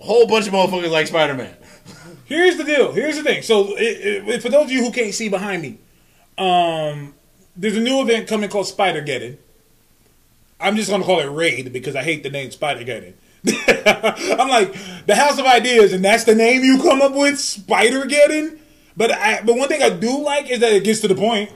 a 0.00 0.04
whole 0.04 0.26
bunch 0.26 0.46
of 0.46 0.52
motherfuckers 0.52 0.90
like 0.90 1.06
Spider-Man. 1.06 1.56
Here's 2.26 2.56
the 2.58 2.64
deal. 2.64 2.92
Here's 2.92 3.16
the 3.16 3.22
thing. 3.22 3.42
So, 3.42 3.74
it, 3.78 4.28
it, 4.28 4.42
for 4.42 4.50
those 4.50 4.64
of 4.66 4.70
you 4.72 4.84
who 4.84 4.92
can't 4.92 5.14
see 5.14 5.28
behind 5.30 5.62
me, 5.62 5.78
um, 6.36 7.14
there's 7.56 7.76
a 7.76 7.80
new 7.80 8.02
event 8.02 8.28
coming 8.28 8.50
called 8.50 8.66
Spider 8.66 9.02
Geddon. 9.02 9.38
I'm 10.60 10.76
just 10.76 10.90
gonna 10.90 11.04
call 11.04 11.20
it 11.20 11.26
Raid 11.30 11.72
because 11.72 11.96
I 11.96 12.02
hate 12.02 12.22
the 12.24 12.30
name 12.30 12.50
Spider 12.50 12.84
Geddon. 12.84 13.14
I'm 13.46 14.48
like 14.48 14.74
the 15.06 15.14
House 15.14 15.38
of 15.38 15.46
Ideas, 15.46 15.92
and 15.92 16.04
that's 16.04 16.24
the 16.24 16.34
name 16.34 16.62
you 16.64 16.80
come 16.82 17.00
up 17.02 17.14
with, 17.14 17.38
Spider 17.38 18.02
Geddon. 18.02 18.58
But 18.96 19.12
I, 19.12 19.42
but 19.42 19.56
one 19.56 19.68
thing 19.68 19.82
I 19.82 19.90
do 19.90 20.18
like 20.22 20.50
is 20.50 20.60
that 20.60 20.72
it 20.72 20.82
gets 20.84 21.00
to 21.00 21.08
the 21.08 21.14
point. 21.14 21.50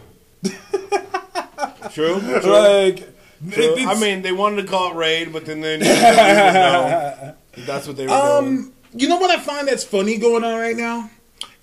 True. 1.91 2.21
True. 2.21 2.41
Like, 2.41 2.97
True. 3.51 3.63
it's- 3.65 3.87
I 3.87 4.01
mean, 4.01 4.23
they 4.23 4.33
wanted 4.33 4.63
to 4.63 4.69
call 4.69 4.93
it 4.93 4.97
raid, 4.97 5.33
but 5.33 5.45
then 5.45 5.61
they 5.61 5.77
knew 5.79 5.85
that 5.85 7.37
that's 7.57 7.87
what 7.87 7.97
they 7.97 8.05
were 8.07 8.11
doing. 8.11 8.59
Um, 8.59 8.73
you 8.95 9.09
know 9.09 9.17
what 9.17 9.31
I 9.31 9.39
find 9.41 9.67
that's 9.69 9.85
funny 9.85 10.19
going 10.19 10.45
on 10.45 10.55
right 10.59 10.77
now, 10.77 11.11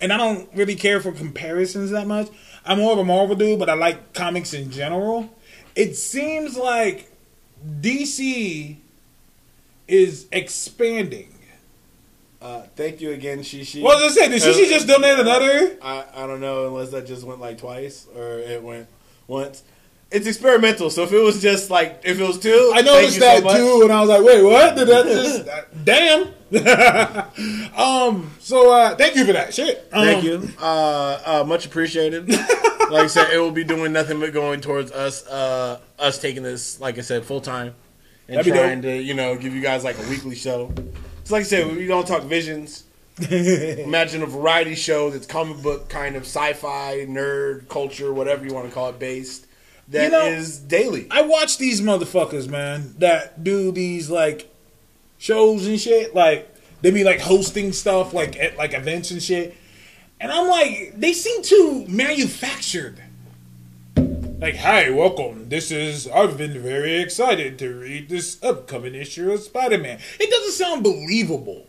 and 0.02 0.12
I 0.12 0.18
don't 0.18 0.50
really 0.54 0.76
care 0.76 1.00
for 1.00 1.12
comparisons 1.12 1.92
that 1.92 2.08
much. 2.08 2.28
I'm 2.66 2.80
more 2.80 2.92
of 2.92 3.00
a 3.00 3.06
Marvel 3.06 3.36
dude, 3.36 3.58
but 3.60 3.70
I 3.70 3.74
like 3.76 4.14
comics 4.14 4.54
in 4.54 4.70
general. 4.72 5.34
It 5.76 5.96
seems 5.96 6.58
like 6.58 7.10
DC 7.66 8.78
is 9.90 10.28
expanding. 10.32 11.34
Uh, 12.42 12.62
thank 12.76 13.02
you 13.02 13.12
again, 13.12 13.40
Shishi. 13.40 13.82
What 13.82 14.02
was 14.02 14.18
I 14.18 14.22
say? 14.22 14.30
Did 14.30 14.42
Shishi 14.42 14.70
just 14.70 14.88
donate 14.88 15.20
another? 15.20 15.78
I, 15.82 16.06
I 16.16 16.28
don't 16.28 16.40
know 16.40 16.68
unless 16.68 16.92
that 16.92 17.06
just 17.06 17.26
went 17.26 17.42
like 17.42 17.58
twice 17.58 18.08
or 18.16 18.40
it 18.40 18.64
went 18.64 18.88
once. 19.28 19.64
It's 20.12 20.26
experimental, 20.26 20.90
so 20.90 21.04
if 21.04 21.12
it 21.12 21.20
was 21.20 21.40
just 21.42 21.70
like 21.70 22.02
if 22.04 22.20
it 22.20 22.24
was 22.26 22.40
two, 22.40 22.72
I 22.74 22.82
thank 22.82 22.86
noticed 22.88 23.16
you 23.16 23.22
so 23.22 23.28
that 23.28 23.44
much. 23.44 23.58
too, 23.58 23.82
and 23.84 23.92
I 23.92 24.00
was 24.02 24.10
like, 24.10 24.24
"Wait, 24.24 24.42
what? 24.42 24.76
Did 24.76 24.88
that 24.88 25.06
just? 25.06 25.46
damn." 25.86 26.34
um. 27.78 28.32
So, 28.40 28.74
uh, 28.74 28.96
thank 28.96 29.16
you 29.16 29.26
for 29.26 29.34
that. 29.34 29.54
Shit. 29.54 29.88
Um, 29.92 30.04
Thank 30.06 30.24
you. 30.24 30.50
Uh, 30.60 31.22
uh, 31.24 31.44
much 31.46 31.68
appreciated. 31.68 32.28
like 32.90 33.04
I 33.04 33.08
said, 33.08 33.32
it 33.32 33.38
will 33.38 33.52
be 33.52 33.64
doing 33.64 33.94
nothing 33.94 34.20
but 34.20 34.34
going 34.34 34.62
towards 34.62 34.92
us, 34.92 35.28
uh, 35.28 35.80
us 36.00 36.20
taking 36.20 36.42
this, 36.42 36.80
like 36.80 36.98
I 36.98 37.02
said, 37.02 37.24
full 37.24 37.42
time, 37.42 37.76
and 38.30 38.38
That'd 38.38 38.54
trying 38.54 38.82
to 38.84 38.96
you 39.02 39.16
know 39.16 39.36
give 39.36 39.56
you 39.56 39.62
guys 39.62 39.84
like 39.84 39.98
a 39.98 40.08
weekly 40.08 40.36
show. 40.36 40.72
It's 41.22 41.32
like 41.32 41.42
I 41.42 41.44
said, 41.44 41.76
we 41.76 41.88
don't 41.88 42.08
talk 42.08 42.24
visions. 42.24 42.84
Imagine 43.30 44.22
a 44.22 44.28
variety 44.28 44.76
show 44.76 45.10
that's 45.10 45.26
comic 45.26 45.62
book 45.62 45.90
kind 45.90 46.16
of 46.16 46.24
sci-fi, 46.24 47.06
nerd, 47.10 47.68
culture, 47.68 48.14
whatever 48.14 48.46
you 48.46 48.54
want 48.54 48.68
to 48.68 48.74
call 48.74 48.90
it, 48.90 49.00
based. 49.00 49.48
That 49.90 50.14
is 50.14 50.62
know, 50.62 50.68
daily. 50.68 51.08
I 51.10 51.24
watch 51.24 51.58
these 51.58 51.82
motherfuckers, 51.82 52.48
man, 52.48 52.94
that 53.00 53.44
do 53.44 53.72
these 53.72 54.12
like 54.12 54.54
shows 55.18 55.66
and 55.66 55.80
shit. 55.80 56.14
Like 56.14 56.56
they 56.82 56.92
be 56.92 57.04
like 57.04 57.20
hosting 57.20 57.74
stuff, 57.74 58.14
like 58.14 58.38
at 58.38 58.58
like 58.58 58.76
events 58.76 59.10
and 59.10 59.22
shit. 59.22 59.58
And 60.22 60.32
I'm 60.32 60.48
like, 60.48 60.94
they 60.96 61.14
seem 61.14 61.42
too 61.42 61.86
manufactured. 61.88 63.02
Like, 64.40 64.56
hi, 64.56 64.90
welcome. 64.90 65.50
This 65.50 65.70
is, 65.70 66.08
I've 66.08 66.38
been 66.38 66.62
very 66.64 67.02
excited 67.02 67.60
to 67.60 67.74
read 67.74 68.08
this 68.08 68.42
upcoming 68.42 68.96
issue 68.96 69.34
of 69.34 69.42
Spider 69.42 69.78
Man. 69.78 70.00
It 70.18 70.30
doesn't 70.30 70.54
sound 70.54 70.82
believable. 70.82 71.68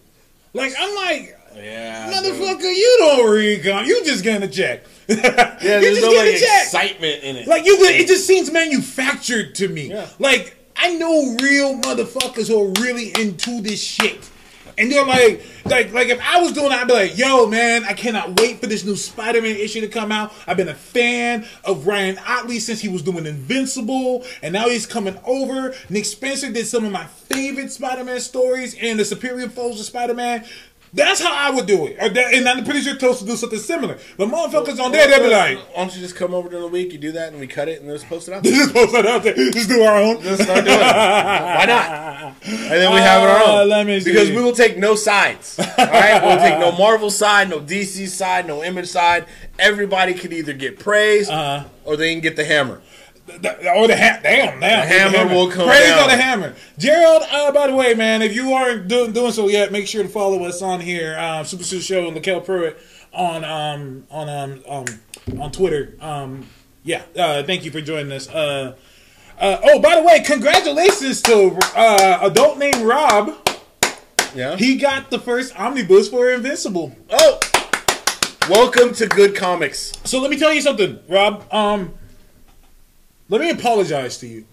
Like, 0.54 0.72
I'm 0.78 0.94
like, 0.94 1.36
yeah, 1.56 2.12
motherfucker, 2.12 2.62
you 2.62 2.96
don't 3.00 3.28
read 3.28 3.64
comics. 3.64 3.88
You 3.88 4.04
just 4.04 4.22
getting 4.22 4.48
a 4.48 4.52
check. 4.52 4.84
Yeah, 5.08 5.78
there's 5.80 5.98
just 5.98 6.02
no 6.02 6.12
like 6.12 6.34
excitement 6.34 7.22
in 7.24 7.36
it. 7.36 7.46
Like 7.48 7.66
you, 7.66 7.76
it 7.80 8.06
just 8.06 8.26
seems 8.26 8.50
manufactured 8.50 9.54
to 9.56 9.68
me. 9.68 9.90
Yeah. 9.90 10.08
Like 10.18 10.56
I 10.76 10.94
know 10.94 11.36
real 11.42 11.76
motherfuckers 11.80 12.48
who 12.48 12.62
are 12.62 12.82
really 12.82 13.12
into 13.20 13.60
this 13.60 13.82
shit, 13.82 14.29
and 14.80 14.90
they're 14.90 15.04
like, 15.04 15.42
like, 15.66 15.92
like 15.92 16.08
if 16.08 16.18
I 16.22 16.40
was 16.40 16.52
doing, 16.52 16.72
it, 16.72 16.72
I'd 16.72 16.86
be 16.86 16.94
like, 16.94 17.18
yo, 17.18 17.46
man, 17.46 17.84
I 17.84 17.92
cannot 17.92 18.40
wait 18.40 18.60
for 18.60 18.66
this 18.66 18.84
new 18.84 18.96
Spider-Man 18.96 19.56
issue 19.56 19.82
to 19.82 19.88
come 19.88 20.10
out. 20.10 20.32
I've 20.46 20.56
been 20.56 20.68
a 20.68 20.74
fan 20.74 21.46
of 21.64 21.86
Ryan 21.86 22.18
Ottley 22.26 22.58
since 22.58 22.80
he 22.80 22.88
was 22.88 23.02
doing 23.02 23.26
Invincible, 23.26 24.24
and 24.42 24.54
now 24.54 24.68
he's 24.68 24.86
coming 24.86 25.18
over. 25.26 25.74
Nick 25.90 26.06
Spencer 26.06 26.50
did 26.50 26.66
some 26.66 26.84
of 26.84 26.92
my 26.92 27.04
favorite 27.04 27.70
Spider-Man 27.70 28.20
stories 28.20 28.74
and 28.80 28.98
the 28.98 29.04
Superior 29.04 29.48
Foes 29.50 29.78
of 29.78 29.86
Spider-Man. 29.86 30.46
That's 30.92 31.20
how 31.22 31.32
I 31.32 31.54
would 31.54 31.66
do 31.66 31.86
it. 31.86 31.96
And 32.00 32.48
I'm 32.48 32.64
pretty 32.64 32.80
sure 32.80 32.96
Toast 32.96 33.20
will 33.20 33.28
do 33.28 33.36
something 33.36 33.60
similar. 33.60 33.96
But 34.16 34.28
motherfuckers 34.28 34.80
on 34.82 34.90
there, 34.90 35.06
they'll 35.06 35.20
be 35.22 35.28
like, 35.32 35.58
why 35.74 35.84
don't 35.84 35.94
you 35.94 36.00
just 36.00 36.16
come 36.16 36.34
over 36.34 36.48
during 36.48 36.64
the 36.64 36.70
week? 36.70 36.92
You 36.92 36.98
do 36.98 37.12
that, 37.12 37.28
and 37.30 37.38
we 37.40 37.46
cut 37.46 37.68
it, 37.68 37.80
and 37.80 37.88
just 37.90 38.08
post 38.08 38.26
it 38.26 38.34
out. 38.34 38.42
just 38.44 38.72
post 38.74 38.92
that 38.92 39.06
out 39.06 39.22
there. 39.22 39.34
Just 39.52 39.68
do 39.68 39.82
our 39.82 39.96
own. 40.02 40.20
Just 40.20 40.42
start 40.42 40.64
doing 40.64 40.76
it. 40.76 40.82
Why 40.82 41.64
not? 41.68 42.34
And 42.44 42.70
then 42.72 42.92
we 42.92 42.98
have 43.00 43.22
it 43.22 43.28
our 43.30 43.38
Uh, 43.38 43.62
own. 43.62 43.68
let 43.68 43.86
me 43.86 44.00
see. 44.00 44.10
Because 44.10 44.30
we 44.30 44.42
will 44.42 44.52
take 44.52 44.78
no 44.78 44.96
sides. 44.96 45.58
All 45.60 45.64
right, 45.86 46.20
we'll 46.24 46.38
take 46.38 46.58
no 46.58 46.72
Marvel 46.78 47.10
side, 47.10 47.48
no 47.50 47.60
DC 47.60 48.08
side, 48.08 48.46
no 48.48 48.64
Image 48.64 48.88
side. 48.88 49.26
Everybody 49.60 50.14
can 50.14 50.32
either 50.32 50.52
get 50.54 50.78
praise 50.80 51.28
Uh-huh. 51.30 51.66
or 51.84 51.96
they 51.96 52.12
can 52.12 52.20
get 52.20 52.34
the 52.34 52.44
hammer. 52.44 52.80
The- 53.38 53.72
Or 53.74 53.86
the 53.86 53.96
ha- 53.96 54.20
damn, 54.22 54.60
damn. 54.60 54.60
The 54.60 54.94
hammer 55.16 55.34
will 55.34 55.50
come 55.50 55.68
Praise 55.68 55.88
down. 55.88 56.00
on 56.00 56.08
the 56.08 56.16
hammer. 56.16 56.54
Gerald, 56.78 57.22
uh, 57.30 57.52
by 57.52 57.66
the 57.68 57.74
way, 57.74 57.94
man, 57.94 58.22
if 58.22 58.34
you 58.34 58.52
aren't 58.52 58.88
do- 58.88 59.10
doing 59.12 59.32
so 59.32 59.48
yet, 59.48 59.72
make 59.72 59.86
sure 59.86 60.02
to 60.02 60.08
follow 60.08 60.44
us 60.44 60.62
on 60.62 60.80
here, 60.80 61.18
um, 61.18 61.44
Super 61.44 61.64
Suit 61.64 61.82
Show 61.82 62.08
and 62.08 62.16
Lakel 62.16 62.44
Pruitt 62.44 62.78
on 63.12 63.44
um 63.44 64.04
on 64.10 64.28
um, 64.28 64.62
um 64.68 65.40
on 65.40 65.50
Twitter. 65.52 65.94
Um, 66.00 66.46
yeah, 66.84 67.02
uh, 67.18 67.42
thank 67.42 67.64
you 67.64 67.70
for 67.70 67.80
joining 67.80 68.12
us. 68.12 68.28
Uh, 68.28 68.74
uh, 69.40 69.58
oh, 69.64 69.78
by 69.80 69.96
the 69.96 70.02
way, 70.02 70.20
congratulations 70.20 71.20
to 71.22 71.58
uh, 71.74 72.18
adult 72.22 72.58
named 72.58 72.76
Rob. 72.76 73.34
Yeah. 74.34 74.56
He 74.56 74.76
got 74.76 75.10
the 75.10 75.18
first 75.18 75.58
omnibus 75.58 76.08
for 76.08 76.30
Invincible. 76.30 76.94
Oh, 77.10 77.40
welcome 78.48 78.92
to 78.94 79.06
Good 79.06 79.34
Comics. 79.34 79.92
So 80.04 80.20
let 80.20 80.30
me 80.30 80.38
tell 80.38 80.52
you 80.52 80.60
something, 80.60 80.98
Rob. 81.08 81.44
Um, 81.52 81.94
let 83.30 83.40
me 83.40 83.48
apologize 83.50 84.18
to 84.18 84.26
you 84.26 84.44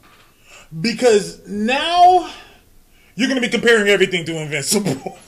because 0.81 1.45
now 1.47 2.29
you're 3.15 3.27
going 3.27 3.41
to 3.41 3.45
be 3.47 3.51
comparing 3.51 3.87
everything 3.89 4.23
to 4.25 4.37
Invincible. 4.37 5.17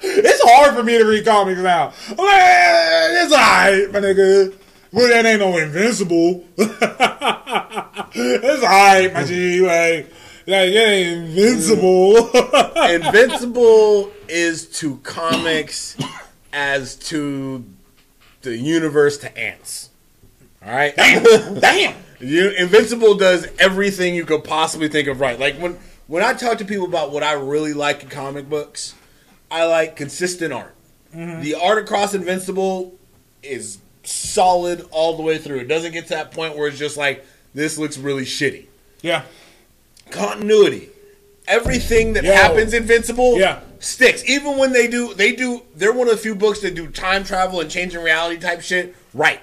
it's 0.00 0.42
hard 0.44 0.74
for 0.74 0.82
me 0.82 0.98
to 0.98 1.04
read 1.04 1.24
comics 1.24 1.60
now. 1.60 1.92
Eh, 2.10 3.22
It's 3.24 3.32
alright, 3.32 3.92
my 3.92 4.00
nigga. 4.00 4.54
Well, 4.90 5.08
that 5.08 5.26
ain't 5.26 5.40
no 5.40 5.58
Invincible. 5.58 6.46
it's 6.56 6.82
alright, 8.62 9.12
my 9.12 9.24
G. 9.24 9.60
Like, 9.60 10.10
like 10.46 10.70
it 10.70 10.76
ain't 10.76 11.28
Invincible. 11.28 12.30
Invincible 12.88 14.10
is 14.28 14.66
to 14.78 14.96
comics 14.98 15.96
as 16.54 16.96
to 16.96 17.64
the 18.40 18.56
universe 18.56 19.18
to 19.18 19.38
ants. 19.38 19.87
All 20.64 20.72
right. 20.72 20.94
damn, 20.96 21.54
damn. 21.60 21.94
You, 22.20 22.50
Invincible 22.50 23.14
does 23.14 23.46
everything 23.58 24.14
you 24.14 24.24
could 24.24 24.42
possibly 24.44 24.88
think 24.88 25.06
of 25.08 25.20
right. 25.20 25.38
Like 25.38 25.56
when 25.56 25.78
when 26.08 26.22
I 26.22 26.32
talk 26.34 26.58
to 26.58 26.64
people 26.64 26.86
about 26.86 27.12
what 27.12 27.22
I 27.22 27.32
really 27.32 27.72
like 27.74 28.02
in 28.02 28.08
comic 28.08 28.48
books, 28.48 28.94
I 29.50 29.64
like 29.66 29.94
consistent 29.96 30.52
art. 30.52 30.74
Mm-hmm. 31.14 31.42
The 31.42 31.54
art 31.54 31.78
across 31.78 32.14
Invincible 32.14 32.96
is 33.42 33.78
solid 34.02 34.84
all 34.90 35.16
the 35.16 35.22
way 35.22 35.38
through. 35.38 35.58
It 35.58 35.68
doesn't 35.68 35.92
get 35.92 36.04
to 36.04 36.10
that 36.10 36.32
point 36.32 36.56
where 36.56 36.68
it's 36.68 36.78
just 36.78 36.96
like 36.96 37.24
this 37.54 37.78
looks 37.78 37.96
really 37.98 38.24
shitty. 38.24 38.66
Yeah. 39.00 39.22
Continuity. 40.10 40.88
Everything 41.46 42.14
that 42.14 42.24
Yo. 42.24 42.32
happens 42.32 42.74
Invincible 42.74 43.38
Yeah. 43.38 43.60
sticks. 43.78 44.22
Even 44.28 44.58
when 44.58 44.72
they 44.72 44.88
do 44.88 45.14
they 45.14 45.32
do 45.32 45.62
they're 45.76 45.92
one 45.92 46.08
of 46.08 46.14
the 46.16 46.20
few 46.20 46.34
books 46.34 46.60
that 46.60 46.74
do 46.74 46.88
time 46.88 47.22
travel 47.24 47.60
and 47.60 47.70
changing 47.70 48.02
reality 48.02 48.40
type 48.40 48.60
shit 48.60 48.94
right. 49.14 49.40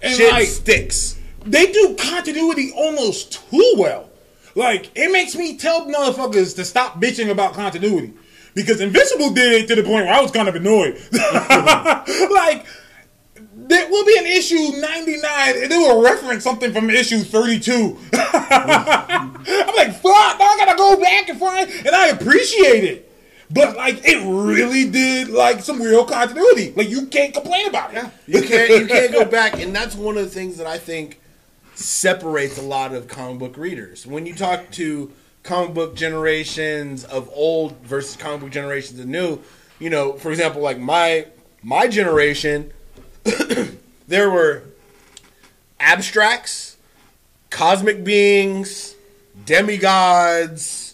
And 0.00 0.14
shit 0.14 0.30
like- 0.32 0.46
sticks. 0.48 1.16
they 1.44 1.70
do 1.72 1.96
continuity 1.98 2.72
almost 2.74 3.32
too 3.50 3.74
well. 3.76 4.10
Like 4.54 4.90
it 4.94 5.10
makes 5.12 5.34
me 5.36 5.56
tell 5.56 5.86
motherfuckers 5.86 6.54
to 6.56 6.64
stop 6.64 7.00
bitching 7.00 7.30
about 7.30 7.54
continuity 7.54 8.12
because 8.54 8.80
Invincible 8.80 9.30
did 9.30 9.52
it 9.52 9.68
to 9.68 9.74
the 9.76 9.82
point 9.82 10.06
where 10.06 10.14
I 10.14 10.20
was 10.20 10.30
kind 10.32 10.48
of 10.48 10.54
annoyed. 10.56 11.00
like 11.12 12.66
there 13.54 13.88
will 13.90 14.04
be 14.04 14.16
an 14.18 14.26
issue 14.26 14.80
99 14.80 15.62
and 15.62 15.70
they 15.70 15.76
will 15.78 16.02
reference 16.02 16.42
something 16.42 16.72
from 16.72 16.90
issue 16.90 17.18
32. 17.18 17.96
I'm 18.14 19.74
like, 19.76 19.92
fuck, 19.92 20.38
now 20.38 20.44
I 20.44 20.56
gotta 20.58 20.76
go 20.76 20.98
back 21.00 21.28
and 21.28 21.38
find 21.38 21.70
and 21.70 21.94
I 21.94 22.08
appreciate 22.08 22.84
it. 22.84 23.07
But 23.50 23.76
like 23.76 24.00
it 24.04 24.18
really 24.26 24.90
did 24.90 25.28
like 25.28 25.60
some 25.60 25.80
real 25.80 26.04
continuity. 26.04 26.72
Like 26.76 26.90
you 26.90 27.06
can't 27.06 27.32
complain 27.32 27.66
about 27.68 27.92
it. 27.92 27.94
Yeah. 27.94 28.10
You 28.26 28.42
can't 28.42 28.70
you 28.70 28.86
can't 28.86 29.12
go 29.12 29.24
back, 29.30 29.60
and 29.60 29.74
that's 29.74 29.94
one 29.94 30.16
of 30.18 30.24
the 30.24 30.30
things 30.30 30.58
that 30.58 30.66
I 30.66 30.78
think 30.78 31.20
separates 31.74 32.58
a 32.58 32.62
lot 32.62 32.92
of 32.92 33.08
comic 33.08 33.38
book 33.38 33.56
readers. 33.56 34.06
When 34.06 34.26
you 34.26 34.34
talk 34.34 34.70
to 34.72 35.12
comic 35.42 35.72
book 35.72 35.94
generations 35.94 37.04
of 37.04 37.30
old 37.32 37.76
versus 37.78 38.16
comic 38.16 38.40
book 38.40 38.50
generations 38.50 39.00
of 39.00 39.06
new, 39.06 39.40
you 39.78 39.88
know, 39.88 40.12
for 40.12 40.30
example, 40.30 40.60
like 40.60 40.78
my 40.78 41.26
my 41.62 41.88
generation, 41.88 42.72
there 44.08 44.30
were 44.30 44.64
abstracts, 45.80 46.76
cosmic 47.48 48.04
beings, 48.04 48.94
demigods, 49.46 50.87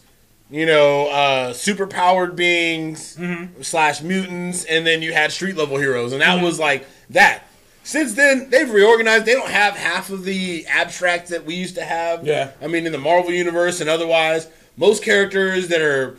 you 0.54 0.66
know, 0.66 1.08
uh, 1.08 1.52
super 1.52 1.84
powered 1.84 2.36
beings 2.36 3.18
slash 3.60 4.02
mutants, 4.02 4.64
and 4.64 4.86
then 4.86 5.02
you 5.02 5.12
had 5.12 5.32
street 5.32 5.56
level 5.56 5.78
heroes, 5.78 6.12
and 6.12 6.22
that 6.22 6.40
was 6.40 6.60
like 6.60 6.86
that. 7.10 7.42
Since 7.82 8.14
then, 8.14 8.50
they've 8.50 8.70
reorganized. 8.70 9.26
They 9.26 9.32
don't 9.32 9.50
have 9.50 9.74
half 9.74 10.10
of 10.10 10.24
the 10.24 10.64
abstracts 10.68 11.30
that 11.30 11.44
we 11.44 11.56
used 11.56 11.74
to 11.74 11.82
have. 11.82 12.24
Yeah. 12.24 12.52
I 12.62 12.68
mean, 12.68 12.86
in 12.86 12.92
the 12.92 12.98
Marvel 12.98 13.32
universe 13.32 13.80
and 13.80 13.90
otherwise, 13.90 14.46
most 14.76 15.02
characters 15.02 15.66
that 15.68 15.80
are 15.80 16.16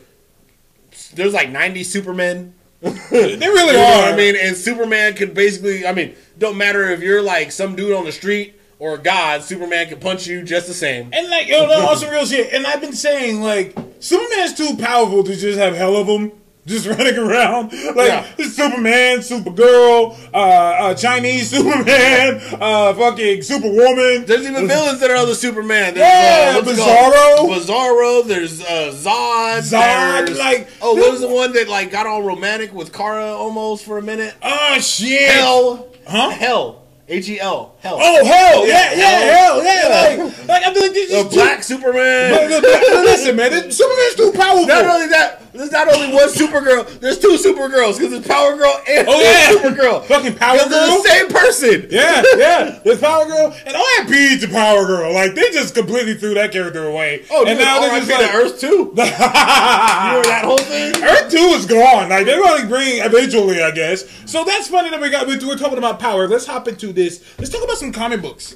there's 1.13 1.33
like 1.33 1.49
90 1.49 1.83
Supermen. 1.85 2.53
They 2.81 3.37
really 3.37 3.77
are. 3.77 4.03
I 4.11 4.17
mean, 4.17 4.35
and 4.35 4.55
Superman 4.57 5.13
could 5.13 5.33
basically, 5.33 5.87
I 5.87 5.93
mean, 5.93 6.13
don't 6.37 6.57
matter 6.57 6.89
if 6.89 7.01
you're 7.01 7.21
like 7.21 7.53
some 7.53 7.77
dude 7.77 7.93
on 7.93 8.03
the 8.03 8.11
street 8.11 8.59
or 8.85 8.97
god, 8.97 9.43
Superman 9.43 9.87
can 9.87 9.99
punch 9.99 10.27
you 10.27 10.43
just 10.43 10.67
the 10.67 10.73
same. 10.73 11.09
And 11.13 11.29
like, 11.29 11.47
yo, 11.47 11.63
on 11.65 11.97
some 11.97 12.09
real 12.11 12.25
shit. 12.25 12.53
And 12.53 12.65
I've 12.67 12.81
been 12.81 12.93
saying, 12.93 13.41
like, 13.41 13.75
Superman's 13.99 14.53
too 14.53 14.75
powerful 14.77 15.23
to 15.23 15.35
just 15.35 15.57
have 15.57 15.75
hell 15.75 15.95
of 15.95 16.07
them 16.07 16.31
just 16.67 16.85
running 16.87 17.17
around. 17.17 17.71
Like, 17.95 18.07
Yeah. 18.09 18.25
Superman, 18.47 19.19
Supergirl, 19.19 20.17
uh, 20.33 20.37
uh, 20.37 20.93
Chinese 20.95 21.49
Superman, 21.55 22.41
uh, 22.59 22.93
fucking 22.93 23.41
Superwoman. 23.43 24.25
There's 24.25 24.47
even 24.47 24.67
villains 24.67 24.99
that 24.99 25.09
are 25.11 25.15
other 25.15 25.35
Superman. 25.35 25.93
There's, 25.93 25.97
Yeah, 25.97 26.57
uh? 26.59 26.61
Bizarro. 26.63 27.55
Bizarro. 27.55 28.27
There's 28.27 28.61
uh, 28.61 28.91
Zod. 28.93 29.59
Zod, 29.59 30.25
there's- 30.25 30.39
like- 30.39 30.67
oh, 30.81 30.95
what 30.95 31.11
was 31.11 31.21
the 31.21 31.27
one 31.29 31.53
that 31.53 31.67
like 31.69 31.91
got 31.91 32.05
all 32.07 32.23
romantic 32.23 32.73
with 32.73 32.91
Kara 32.93 33.25
almost 33.25 33.85
for 33.85 33.97
a 33.97 34.01
minute? 34.01 34.33
Oh, 34.43 34.77
shit. 34.79 35.31
H'El, 35.31 35.87
Huh? 36.07 36.31
H'El, 36.33 36.75
H 37.07 37.29
E 37.29 37.39
L, 37.39 37.74
H'El. 37.85 37.97
Oh, 38.01 38.25
hell. 38.25 38.67
Yeah, 38.67 38.93
yeah, 38.93 39.19
hell. 39.35 39.63
Yeah. 39.63 39.73
Yeah. 40.17 40.23
Like, 40.25 40.47
like, 40.47 40.63
I'm 40.65 40.73
like, 40.73 40.93
this 40.93 41.11
the 41.11 41.17
is 41.17 41.33
Black 41.33 41.63
Superman. 41.63 42.31
But- 42.49 42.61
but- 42.61 43.05
Listen, 43.05 43.35
man, 43.35 43.51
this, 43.51 43.77
Superman's 43.77 44.15
too 44.15 44.31
powerful. 44.33 44.65
Not 44.65 44.85
only 44.85 45.07
that, 45.07 45.41
There's 45.53 45.71
not 45.71 45.87
only 45.87 46.13
one 46.13 46.27
Supergirl. 46.27 46.99
There's 46.99 47.17
two 47.19 47.37
Supergirls 47.37 47.97
because 47.97 48.11
there's 48.11 48.27
Power 48.27 48.57
Girl 48.57 48.73
and 48.89 49.07
Oh, 49.07 49.21
yeah. 49.21 49.51
Supergirl. 49.53 50.03
Fucking 50.05 50.35
Power 50.35 50.57
Because 50.57 50.69
they're 50.71 50.87
the 50.97 51.07
same 51.07 51.27
person. 51.29 51.87
Yeah, 51.89 52.23
yeah. 52.35 52.79
There's 52.83 52.99
Power 52.99 53.25
Girl, 53.25 53.55
and 53.65 53.75
R.I.P. 53.75 54.39
to 54.41 54.47
Power 54.49 54.85
Girl. 54.85 55.13
Like 55.13 55.33
they 55.35 55.51
just 55.51 55.73
completely 55.75 56.15
threw 56.15 56.33
that 56.33 56.51
character 56.51 56.87
away. 56.87 57.23
Oh, 57.31 57.45
and 57.45 57.57
dude, 57.57 57.59
now 57.65 57.79
they're 57.79 57.99
just 57.99 58.11
like, 58.11 58.31
to 58.31 58.35
Earth 58.37 58.59
Two. 58.59 58.67
You 58.95 59.01
remember 59.01 60.27
that 60.27 60.41
whole 60.43 60.57
thing? 60.57 60.93
Earth 61.03 61.31
Two 61.31 61.37
is 61.55 61.65
gone. 61.65 62.09
Like 62.09 62.25
they're 62.25 62.41
going 62.41 62.61
to 62.61 62.67
bring 62.67 62.99
eventually, 63.03 63.61
I 63.61 63.71
guess. 63.71 64.03
So 64.25 64.43
that's 64.43 64.67
funny 64.67 64.89
that 64.89 64.99
we 64.99 65.09
got. 65.09 65.25
We're 65.27 65.57
talking 65.57 65.77
about 65.77 65.99
power. 65.99 66.27
Let's 66.27 66.45
hop 66.45 66.67
into 66.67 66.91
this. 66.91 67.23
Let's 67.37 67.49
talk 67.51 67.63
about 67.63 67.74
some 67.77 67.91
comic 67.91 68.21
books. 68.21 68.55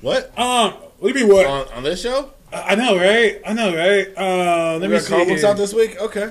What? 0.00 0.36
Um, 0.38 0.72
what 0.98 1.12
do 1.12 1.18
you 1.18 1.26
mean 1.26 1.34
what? 1.34 1.46
On, 1.46 1.68
on 1.74 1.82
this 1.82 2.00
show? 2.02 2.30
I 2.52 2.72
I 2.72 2.74
know, 2.74 2.96
right? 2.96 3.40
I 3.46 3.52
know, 3.52 3.74
right? 3.74 4.08
Uh, 4.16 4.78
let 4.78 4.82
We 4.82 4.88
me 4.88 4.94
got 4.94 5.02
see. 5.02 5.08
comic 5.10 5.28
books 5.28 5.40
here. 5.40 5.50
out 5.50 5.56
this 5.56 5.74
week? 5.74 6.00
Okay. 6.00 6.30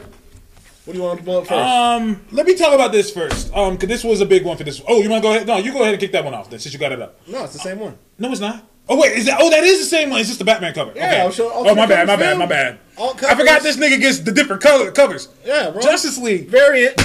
What 0.86 0.94
do 0.94 1.00
you 1.00 1.04
want 1.06 1.20
to 1.20 1.26
pull 1.26 1.38
up 1.38 1.48
first? 1.48 1.60
Um, 1.60 2.22
let 2.32 2.46
me 2.46 2.56
talk 2.56 2.74
about 2.74 2.92
this 2.92 3.10
first. 3.12 3.54
Um, 3.54 3.76
because 3.76 3.88
this 3.90 4.04
was 4.04 4.20
a 4.20 4.26
big 4.26 4.44
one 4.44 4.58
for 4.58 4.64
this. 4.66 4.82
Oh, 4.88 5.02
you 5.02 5.10
want 5.10 5.24
to 5.24 5.30
go 5.30 5.34
ahead? 5.34 5.48
No, 5.48 5.58
you 5.58 5.72
go 5.72 5.82
ahead 5.82 5.94
and 5.94 6.00
kick 6.02 6.12
that 6.12 6.26
one 6.26 6.34
off 6.34 6.50
then, 6.50 6.60
since 6.60 6.74
you 6.74 6.80
got 6.80 6.92
it 6.92 7.02
up. 7.02 7.20
no, 7.28 7.44
it's 7.46 7.54
the 7.54 7.60
same 7.60 7.80
one. 7.80 7.98
No, 8.20 8.32
it's 8.32 8.42
not. 8.42 8.66
Oh 8.90 9.00
wait, 9.00 9.14
is 9.18 9.26
that? 9.28 9.38
Oh, 9.42 9.50
that 9.50 9.64
is 9.64 9.80
the 9.80 9.86
same 9.86 10.10
one. 10.10 10.20
It's 10.20 10.28
just 10.28 10.40
the 10.40 10.46
Batman 10.46 10.74
cover. 10.74 10.92
Yeah, 10.94 11.26
okay. 11.28 11.44
I'll 11.44 11.70
oh, 11.70 11.76
my 11.76 11.86
bad, 11.86 12.06
my 12.06 12.16
covers, 12.18 12.26
bad, 12.28 12.38
my 12.38 12.46
bad. 12.46 12.80
All 12.98 13.12
I 13.12 13.34
forgot 13.34 13.60
covers. 13.62 13.78
this 13.78 13.78
nigga 13.78 14.00
gets 14.02 14.20
the 14.20 14.32
different 14.34 14.62
color 14.62 14.92
covers. 14.92 15.30
Yeah, 15.46 15.70
bro. 15.72 15.82
Justice 15.82 16.18
League. 16.18 16.50
Variant. 16.50 17.00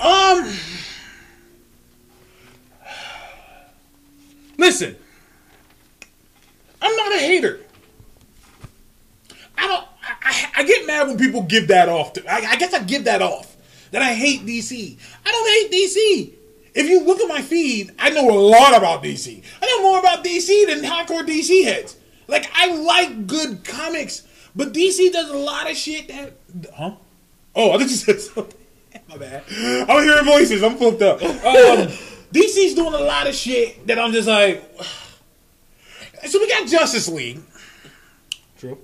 Um, 0.00 0.50
listen, 4.56 4.96
I'm 6.80 6.96
not 6.96 7.12
a 7.14 7.18
hater. 7.18 7.60
I 9.56 9.66
don't. 9.66 9.86
I, 10.02 10.52
I, 10.58 10.62
get 10.64 10.86
mad 10.86 11.08
when 11.08 11.18
people 11.18 11.42
give 11.42 11.68
that 11.68 11.88
off. 11.88 12.12
To, 12.14 12.24
I, 12.30 12.52
I 12.52 12.56
guess 12.56 12.72
I 12.74 12.82
give 12.82 13.04
that 13.04 13.22
off 13.22 13.56
that 13.90 14.02
I 14.02 14.12
hate 14.12 14.44
DC. 14.44 14.96
I 15.24 15.30
don't 15.30 15.48
hate 15.48 15.72
DC. 15.72 16.32
If 16.74 16.88
you 16.88 17.02
look 17.04 17.20
at 17.20 17.28
my 17.28 17.42
feed, 17.42 17.92
I 17.98 18.10
know 18.10 18.28
a 18.30 18.38
lot 18.38 18.76
about 18.76 19.02
DC. 19.02 19.42
I 19.62 19.66
know 19.66 19.82
more 19.82 19.98
about 19.98 20.24
DC 20.24 20.66
than 20.66 20.82
hardcore 20.82 21.26
DC 21.26 21.64
heads. 21.64 21.96
Like 22.28 22.50
I 22.54 22.74
like 22.74 23.26
good 23.26 23.64
comics, 23.64 24.26
but 24.54 24.72
DC 24.72 25.12
does 25.12 25.30
a 25.30 25.36
lot 25.36 25.70
of 25.70 25.76
shit 25.76 26.08
that. 26.08 26.34
Huh? 26.74 26.92
Oh, 27.54 27.70
I 27.70 27.78
thought 27.78 27.82
you 27.82 27.88
said 27.88 28.20
something. 28.20 28.58
My 29.08 29.16
bad. 29.16 29.44
I'm 29.88 30.04
hearing 30.04 30.24
voices. 30.24 30.62
I'm 30.62 30.76
flipped 30.76 31.02
up. 31.02 31.22
Um, 31.22 31.88
DC's 32.32 32.74
doing 32.74 32.94
a 32.94 33.00
lot 33.00 33.26
of 33.26 33.34
shit 33.34 33.86
that 33.86 33.98
I'm 33.98 34.12
just 34.12 34.28
like. 34.28 34.62
So 36.26 36.40
we 36.40 36.48
got 36.48 36.66
Justice 36.66 37.08
League. 37.08 37.40
True. 38.58 38.78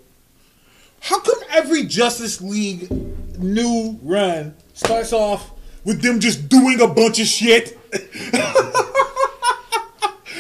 How 1.01 1.18
come 1.18 1.40
every 1.51 1.84
Justice 1.84 2.40
League 2.40 2.88
new 3.36 3.99
run 4.03 4.55
starts 4.74 5.12
off 5.12 5.51
with 5.84 6.03
them 6.03 6.20
just 6.20 6.49
doing 6.49 6.80
a 6.80 6.86
bunch 6.86 7.18
of 7.18 7.26
shit? 7.26 7.76
we 7.93 8.01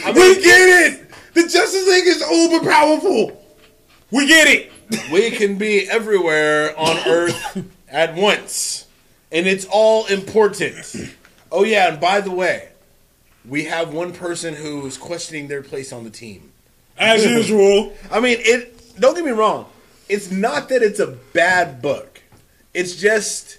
get 0.04 0.92
it. 0.92 1.10
The 1.34 1.42
Justice 1.42 1.88
League 1.88 2.06
is 2.06 2.22
uber 2.30 2.64
powerful. 2.70 3.42
We 4.10 4.26
get 4.28 4.46
it. 4.46 4.70
we 5.10 5.30
can 5.30 5.56
be 5.56 5.88
everywhere 5.88 6.78
on 6.78 6.98
Earth 7.08 7.64
at 7.88 8.14
once, 8.14 8.86
and 9.30 9.46
it's 9.46 9.66
all 9.70 10.06
important. 10.06 11.14
Oh 11.50 11.64
yeah, 11.64 11.90
and 11.90 12.00
by 12.00 12.20
the 12.20 12.30
way, 12.30 12.68
we 13.48 13.64
have 13.64 13.92
one 13.92 14.12
person 14.12 14.54
who's 14.54 14.96
questioning 14.96 15.48
their 15.48 15.62
place 15.62 15.92
on 15.92 16.04
the 16.04 16.10
team. 16.10 16.52
As 16.98 17.24
usual. 17.38 17.92
I 18.10 18.20
mean, 18.20 18.38
it. 18.40 18.98
Don't 19.00 19.14
get 19.14 19.24
me 19.24 19.30
wrong. 19.32 19.66
It's 20.08 20.30
not 20.30 20.68
that 20.68 20.82
it's 20.82 21.00
a 21.00 21.06
bad 21.06 21.80
book. 21.80 22.20
It's 22.74 22.94
just 22.96 23.58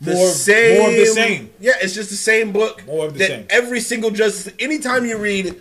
the 0.00 0.12
More- 0.14 0.28
same. 0.28 0.78
more 0.80 0.90
of 0.90 0.94
the 0.96 1.06
same. 1.06 1.50
Yeah, 1.60 1.72
it's 1.80 1.94
just 1.94 2.10
the 2.10 2.16
same 2.16 2.52
book. 2.52 2.84
More 2.86 3.06
of 3.06 3.14
the 3.14 3.18
that 3.20 3.28
same. 3.28 3.46
Every 3.50 3.80
single 3.80 4.10
Justice. 4.10 4.52
Anytime 4.58 5.06
you 5.06 5.16
read 5.18 5.60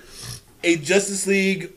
a 0.64 0.76
Justice 0.78 1.26
League 1.28 1.72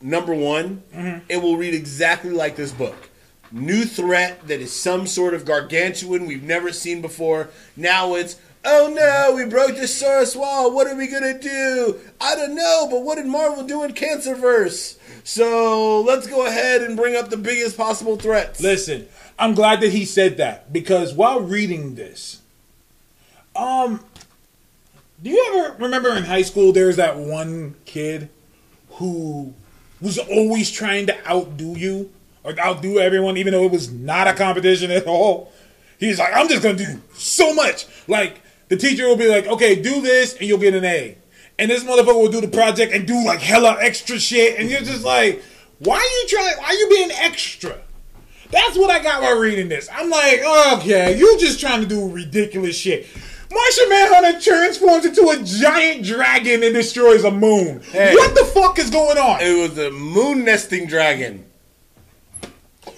number 0.00 0.34
one, 0.34 0.82
Mm-hmm. 0.94 1.18
it 1.28 1.36
will 1.42 1.56
read 1.56 1.74
exactly 1.74 2.30
like 2.30 2.56
this 2.56 2.72
book. 2.72 3.10
New 3.50 3.84
threat 3.84 4.48
that 4.48 4.60
is 4.60 4.72
some 4.72 5.06
sort 5.06 5.34
of 5.34 5.44
gargantuan 5.44 6.26
we've 6.26 6.42
never 6.42 6.72
seen 6.72 7.02
before. 7.02 7.50
Now 7.76 8.14
it's. 8.14 8.36
Oh 8.64 8.92
no, 8.94 9.34
we 9.34 9.44
broke 9.44 9.76
the 9.76 9.88
Source 9.88 10.36
Wall. 10.36 10.72
What 10.72 10.86
are 10.86 10.94
we 10.94 11.08
gonna 11.08 11.38
do? 11.38 11.98
I 12.20 12.36
don't 12.36 12.54
know, 12.54 12.86
but 12.88 13.02
what 13.02 13.16
did 13.16 13.26
Marvel 13.26 13.66
do 13.66 13.82
in 13.82 13.92
Cancerverse? 13.92 14.98
So 15.24 16.00
let's 16.02 16.26
go 16.26 16.46
ahead 16.46 16.82
and 16.82 16.96
bring 16.96 17.16
up 17.16 17.30
the 17.30 17.36
biggest 17.36 17.76
possible 17.76 18.16
threats. 18.16 18.60
Listen, 18.60 19.08
I'm 19.38 19.54
glad 19.54 19.80
that 19.80 19.90
he 19.90 20.04
said 20.04 20.36
that 20.36 20.72
because 20.72 21.12
while 21.12 21.40
reading 21.40 21.96
this, 21.96 22.40
um, 23.56 24.04
do 25.22 25.30
you 25.30 25.44
ever 25.54 25.82
remember 25.82 26.10
in 26.10 26.24
high 26.24 26.42
school 26.42 26.72
there 26.72 26.86
was 26.86 26.96
that 26.96 27.16
one 27.16 27.74
kid 27.84 28.28
who 28.92 29.54
was 30.00 30.18
always 30.18 30.70
trying 30.70 31.06
to 31.06 31.28
outdo 31.28 31.76
you 31.76 32.10
or 32.44 32.58
outdo 32.60 33.00
everyone, 33.00 33.36
even 33.36 33.52
though 33.52 33.64
it 33.64 33.72
was 33.72 33.90
not 33.92 34.28
a 34.28 34.34
competition 34.34 34.92
at 34.92 35.06
all? 35.06 35.52
He's 35.98 36.18
like, 36.20 36.34
I'm 36.34 36.48
just 36.48 36.62
gonna 36.62 36.78
do 36.78 37.00
so 37.14 37.54
much. 37.54 37.86
Like 38.08 38.40
the 38.72 38.78
teacher 38.78 39.06
will 39.06 39.16
be 39.16 39.28
like, 39.28 39.46
okay, 39.46 39.74
do 39.74 40.00
this 40.00 40.34
and 40.34 40.48
you'll 40.48 40.56
get 40.56 40.72
an 40.72 40.82
A. 40.82 41.18
And 41.58 41.70
this 41.70 41.84
motherfucker 41.84 42.14
will 42.14 42.30
do 42.30 42.40
the 42.40 42.48
project 42.48 42.94
and 42.94 43.06
do 43.06 43.22
like 43.22 43.40
hella 43.40 43.76
extra 43.78 44.18
shit, 44.18 44.58
and 44.58 44.70
you're 44.70 44.80
just 44.80 45.04
like, 45.04 45.42
why 45.78 45.96
are 45.96 46.00
you 46.00 46.26
trying? 46.26 46.56
Why 46.56 46.68
are 46.68 46.72
you 46.72 46.88
being 46.88 47.10
extra? 47.12 47.78
That's 48.50 48.78
what 48.78 48.88
I 48.88 49.02
got 49.02 49.20
while 49.20 49.38
reading 49.38 49.68
this. 49.68 49.90
I'm 49.92 50.08
like, 50.08 50.40
okay, 50.78 51.18
you 51.18 51.38
just 51.38 51.60
trying 51.60 51.82
to 51.82 51.86
do 51.86 52.08
ridiculous 52.08 52.74
shit. 52.74 53.06
Martian 53.52 53.88
Manhunter 53.90 54.40
transforms 54.40 55.04
into 55.04 55.28
a 55.28 55.42
giant 55.44 56.06
dragon 56.06 56.62
and 56.62 56.72
destroys 56.72 57.24
a 57.24 57.30
moon. 57.30 57.82
Hey. 57.90 58.14
What 58.14 58.34
the 58.34 58.46
fuck 58.46 58.78
is 58.78 58.88
going 58.88 59.18
on? 59.18 59.42
It 59.42 59.68
was 59.68 59.76
a 59.76 59.90
moon 59.90 60.46
nesting 60.46 60.86
dragon. 60.86 61.44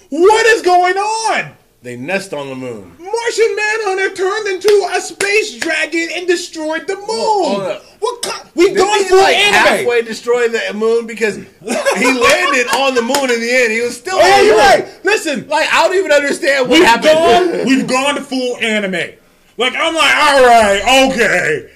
What 0.09 0.45
is 0.45 0.61
going 0.61 0.95
on? 0.95 1.57
They 1.85 1.95
nest 1.95 2.33
on 2.33 2.49
the 2.49 2.55
moon. 2.55 2.95
Martian 2.97 3.55
Manhunter 3.55 4.15
turned 4.15 4.47
into 4.47 4.89
a 4.91 4.99
space 4.99 5.59
dragon 5.59 6.09
and 6.15 6.25
destroyed 6.25 6.87
the 6.87 6.95
moon. 6.95 7.61
up. 7.61 7.83
What? 7.99 8.23
co- 8.23 8.49
We've 8.55 8.69
Didn't 8.73 8.77
gone 8.87 9.03
he 9.05 9.13
like 9.13 9.35
anime. 9.35 9.53
halfway 9.77 10.01
destroy 10.01 10.47
the 10.47 10.73
moon 10.73 11.05
because 11.05 11.35
he 11.35 11.43
landed 11.61 12.67
on 12.75 12.95
the 12.95 13.03
moon 13.03 13.29
in 13.29 13.39
the 13.39 13.51
end. 13.53 13.71
He 13.71 13.81
was 13.81 13.95
still. 13.97 14.15
Oh, 14.17 14.19
yeah, 14.19 14.33
on 14.33 14.39
the 14.39 14.45
you're 14.47 14.57
right. 14.57 14.99
Listen, 15.05 15.47
Like 15.47 15.71
I 15.71 15.83
don't 15.87 15.95
even 15.95 16.11
understand 16.11 16.67
what 16.67 16.79
we've 16.79 16.87
happened. 16.87 17.13
gone. 17.13 17.65
We've 17.67 17.87
gone 17.87 18.15
to 18.15 18.21
full 18.21 18.57
anime. 18.57 19.13
Like 19.57 19.73
I'm 19.77 19.93
like, 19.93 20.15
all 20.15 20.43
right, 20.43 21.11
okay. 21.11 21.71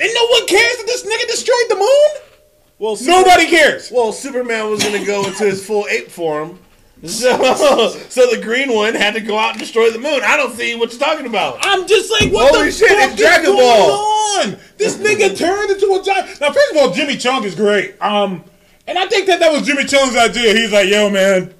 And 0.00 0.10
no 0.14 0.26
one 0.28 0.46
cares 0.46 0.76
that 0.76 0.86
this 0.86 1.02
nigga 1.04 1.26
destroyed 1.26 1.56
the 1.68 1.74
moon. 1.74 2.22
well, 2.78 2.94
Super- 2.94 3.10
Nobody 3.10 3.46
cares. 3.48 3.90
Well, 3.90 4.12
Superman 4.12 4.70
was 4.70 4.84
going 4.84 5.00
to 5.00 5.04
go 5.04 5.26
into 5.26 5.42
his 5.46 5.66
full 5.66 5.84
ape 5.90 6.08
form. 6.12 6.60
So, 7.06 7.90
so 8.08 8.28
the 8.34 8.40
green 8.42 8.74
one 8.74 8.94
had 8.94 9.14
to 9.14 9.20
go 9.20 9.38
out 9.38 9.50
and 9.52 9.60
destroy 9.60 9.90
the 9.90 10.00
moon. 10.00 10.20
I 10.24 10.36
don't 10.36 10.52
see 10.56 10.74
what 10.74 10.90
you're 10.90 10.98
talking 10.98 11.26
about. 11.26 11.58
I'm 11.62 11.86
just 11.86 12.10
like, 12.10 12.32
what 12.32 12.52
Holy 12.52 12.66
the 12.66 12.72
shit, 12.72 12.88
fuck 12.88 12.98
it's 13.04 13.12
is 13.14 13.18
Dragon 13.20 13.44
going 13.46 13.58
Ball. 13.58 13.90
on? 13.92 14.56
This 14.78 14.96
nigga 14.96 15.36
turned 15.38 15.70
into 15.70 15.86
a 15.94 16.02
giant. 16.02 16.40
Now, 16.40 16.50
first 16.50 16.72
of 16.72 16.76
all, 16.78 16.90
Jimmy 16.92 17.14
Cheung 17.14 17.44
is 17.44 17.54
great. 17.54 17.94
Um, 18.02 18.42
and 18.88 18.98
I 18.98 19.06
think 19.06 19.26
that 19.28 19.38
that 19.38 19.52
was 19.52 19.62
Jimmy 19.62 19.84
Cheung's 19.84 20.16
idea. 20.16 20.52
He's 20.54 20.72
like, 20.72 20.88
yo, 20.88 21.08
man. 21.08 21.54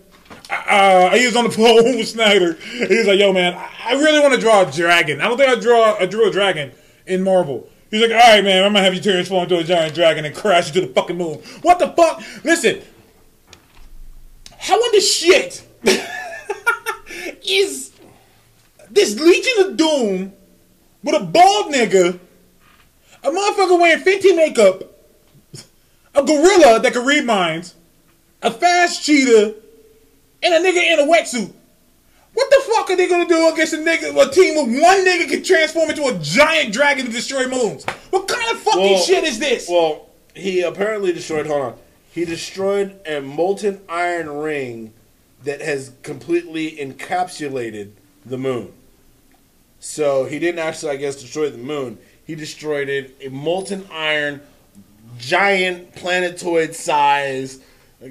Uh, 0.51 1.11
he 1.17 1.27
was 1.27 1.37
on 1.37 1.45
the 1.45 1.51
phone 1.53 1.85
with 1.99 2.09
Snyder. 2.09 2.55
He 2.55 2.97
was 2.97 3.07
like, 3.07 3.19
yo, 3.21 3.33
man, 3.33 3.55
I 3.55 3.71
I 3.91 3.93
really 3.93 4.19
want 4.21 4.35
to 4.35 4.41
draw 4.41 4.63
a 4.67 4.73
dragon. 4.73 5.21
I 5.21 5.29
don't 5.29 5.37
think 5.37 5.51
I 5.51 5.61
draw 5.61 5.95
I 5.99 6.07
drew 6.07 6.27
a 6.29 6.33
dragon 6.33 6.73
in 7.07 7.23
Marvel. 7.23 7.69
He's 7.91 8.03
like, 8.03 8.11
all 8.11 8.17
right, 8.17 8.43
man, 8.43 8.65
I'm 8.65 8.73
gonna 8.73 8.85
have 8.85 8.95
you 8.95 9.01
transform 9.01 9.45
into 9.45 9.59
a 9.59 9.65
giant 9.65 9.95
dragon 9.95 10.25
and 10.25 10.35
crash 10.35 10.69
into 10.69 10.81
the 10.81 10.89
fucking 10.89 11.17
moon. 11.17 11.39
What 11.63 11.79
the 11.79 11.89
fuck? 11.89 12.23
Listen, 12.45 12.81
how 14.59 14.75
in 14.85 14.93
the 14.93 15.01
shit 15.01 15.63
is 17.47 17.93
this 18.91 19.19
Legion 19.19 19.71
of 19.71 19.77
Doom 19.77 20.33
with 21.03 21.15
a 21.21 21.25
bald 21.25 21.73
nigga, 21.73 22.19
a 23.23 23.31
motherfucker 23.31 23.79
wearing 23.81 24.03
Fenty 24.03 24.35
makeup, 24.37 24.83
a 26.15 26.23
gorilla 26.23 26.81
that 26.81 26.93
can 26.93 27.05
read 27.07 27.25
minds, 27.25 27.75
a 28.43 28.51
fast 28.51 29.05
cheetah, 29.05 29.55
and 30.43 30.55
a 30.55 30.59
nigga 30.59 30.93
in 30.93 31.01
a 31.01 31.05
wetsuit. 31.11 31.53
What 32.35 32.51
the 32.51 32.63
fuck 32.73 32.91
are 32.91 32.97
they 32.97 33.09
gonna 33.09 33.27
do 33.27 33.49
against 33.53 33.73
a 33.75 33.79
nigga, 33.79 34.11
a 34.17 34.31
team 34.31 34.57
with 34.57 34.81
one 34.81 35.05
nigga 35.05 35.29
can 35.29 35.43
transform 35.43 35.91
into 35.91 36.07
a 36.07 36.15
giant 36.19 36.73
dragon 36.73 37.07
to 37.07 37.13
destroy 37.13 37.49
moons? 37.49 37.85
What 38.11 38.29
kind 38.29 38.51
of 38.53 38.61
fucking 38.63 38.81
Well- 38.81 39.03
shit 39.03 39.25
is 39.25 39.39
this? 39.39 39.69
Well, 39.69 40.07
he 40.35 40.61
apparently 40.63 41.13
destroyed. 41.13 41.47
Hold 41.47 41.63
on. 41.63 41.79
He 42.11 42.25
destroyed 42.25 43.01
a 43.07 43.21
molten 43.21 43.81
iron 43.89 44.29
ring 44.29 44.93
that 45.45 45.61
has 45.61 45.93
completely 46.03 46.73
encapsulated 46.73 47.91
the 48.25 48.39
moon. 48.39 48.73
So 49.81 50.25
he 50.25 50.39
didn't 50.39 50.59
actually, 50.59 50.93
I 50.93 50.97
guess, 50.97 51.21
destroy 51.21 51.51
the 51.51 51.59
moon. 51.59 51.99
He 52.27 52.35
destroyed 52.35 52.89
it. 52.89 53.17
A 53.25 53.29
molten 53.29 53.87
iron, 53.93 54.41
giant 55.19 55.95
planetoid 55.95 56.75
size 56.75 57.61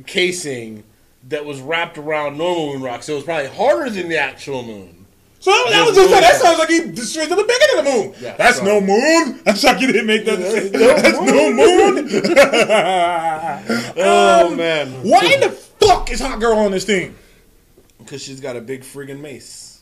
casing 0.05 0.83
that 1.27 1.45
was 1.45 1.59
wrapped 1.59 1.97
around 1.97 2.37
normal 2.37 2.73
moon 2.73 2.81
rocks. 2.81 3.07
So 3.07 3.13
it 3.13 3.15
was 3.17 3.25
probably 3.25 3.49
harder 3.49 3.89
than 3.89 4.09
the 4.09 4.17
actual 4.17 4.63
moon. 4.63 4.96
So 5.39 5.51
that, 5.51 5.85
was 5.85 5.95
just 5.95 6.09
that 6.09 6.41
sounds 6.41 6.59
like 6.59 6.69
he 6.69 6.91
destroyed 6.91 7.29
the 7.29 7.35
beginning 7.35 7.77
of 7.77 7.85
the 7.85 7.91
moon. 7.91 8.15
Yeah, 8.19 8.35
That's 8.37 8.61
no 8.61 8.81
moon. 8.81 9.39
That's 9.45 9.63
like 9.63 9.79
you 9.79 9.87
didn't 9.87 10.07
make 10.07 10.25
that. 10.25 10.39
That's 10.73 11.21
no 11.21 11.53
moon. 11.53 12.09
Oh 13.99 14.49
um, 14.51 14.57
man, 14.57 14.89
Why 15.03 15.37
the 15.37 15.49
fuck 15.49 16.11
is 16.11 16.19
Hawk 16.19 16.39
Girl 16.39 16.57
on 16.57 16.71
this 16.71 16.85
team? 16.85 17.15
because 18.07 18.23
she's 18.23 18.39
got 18.39 18.55
a 18.55 18.61
big 18.61 18.81
friggin' 18.81 19.19
mace. 19.19 19.81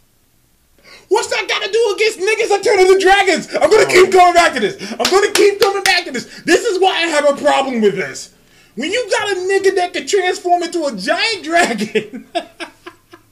What's 1.10 1.28
that 1.28 1.48
got 1.48 1.62
to 1.64 1.72
do 1.72 1.94
against 1.96 2.20
niggas 2.20 2.50
that 2.50 2.64
turn 2.64 2.80
into 2.80 3.00
dragons? 3.00 3.54
I'm 3.54 3.70
gonna 3.70 3.86
keep 3.86 4.08
oh. 4.08 4.12
going 4.12 4.34
back 4.34 4.54
to 4.56 4.60
this. 4.60 4.92
I'm 4.92 5.10
gonna 5.12 5.32
keep 5.32 5.60
coming 5.60 5.84
back 5.84 6.06
to 6.06 6.12
this. 6.12 6.42
This 6.44 6.66
is 6.66 6.80
why 6.80 6.92
I 6.92 7.08
have 7.08 7.30
a 7.30 7.42
problem 7.42 7.82
with 7.82 7.96
this. 7.96 8.34
When 8.76 8.92
you 8.92 9.08
got 9.12 9.32
a 9.32 9.36
nigga 9.36 9.76
that 9.76 9.94
can 9.94 10.08
transform 10.08 10.64
into 10.64 10.86
a 10.86 10.96
giant 10.96 11.44
dragon 11.44 12.28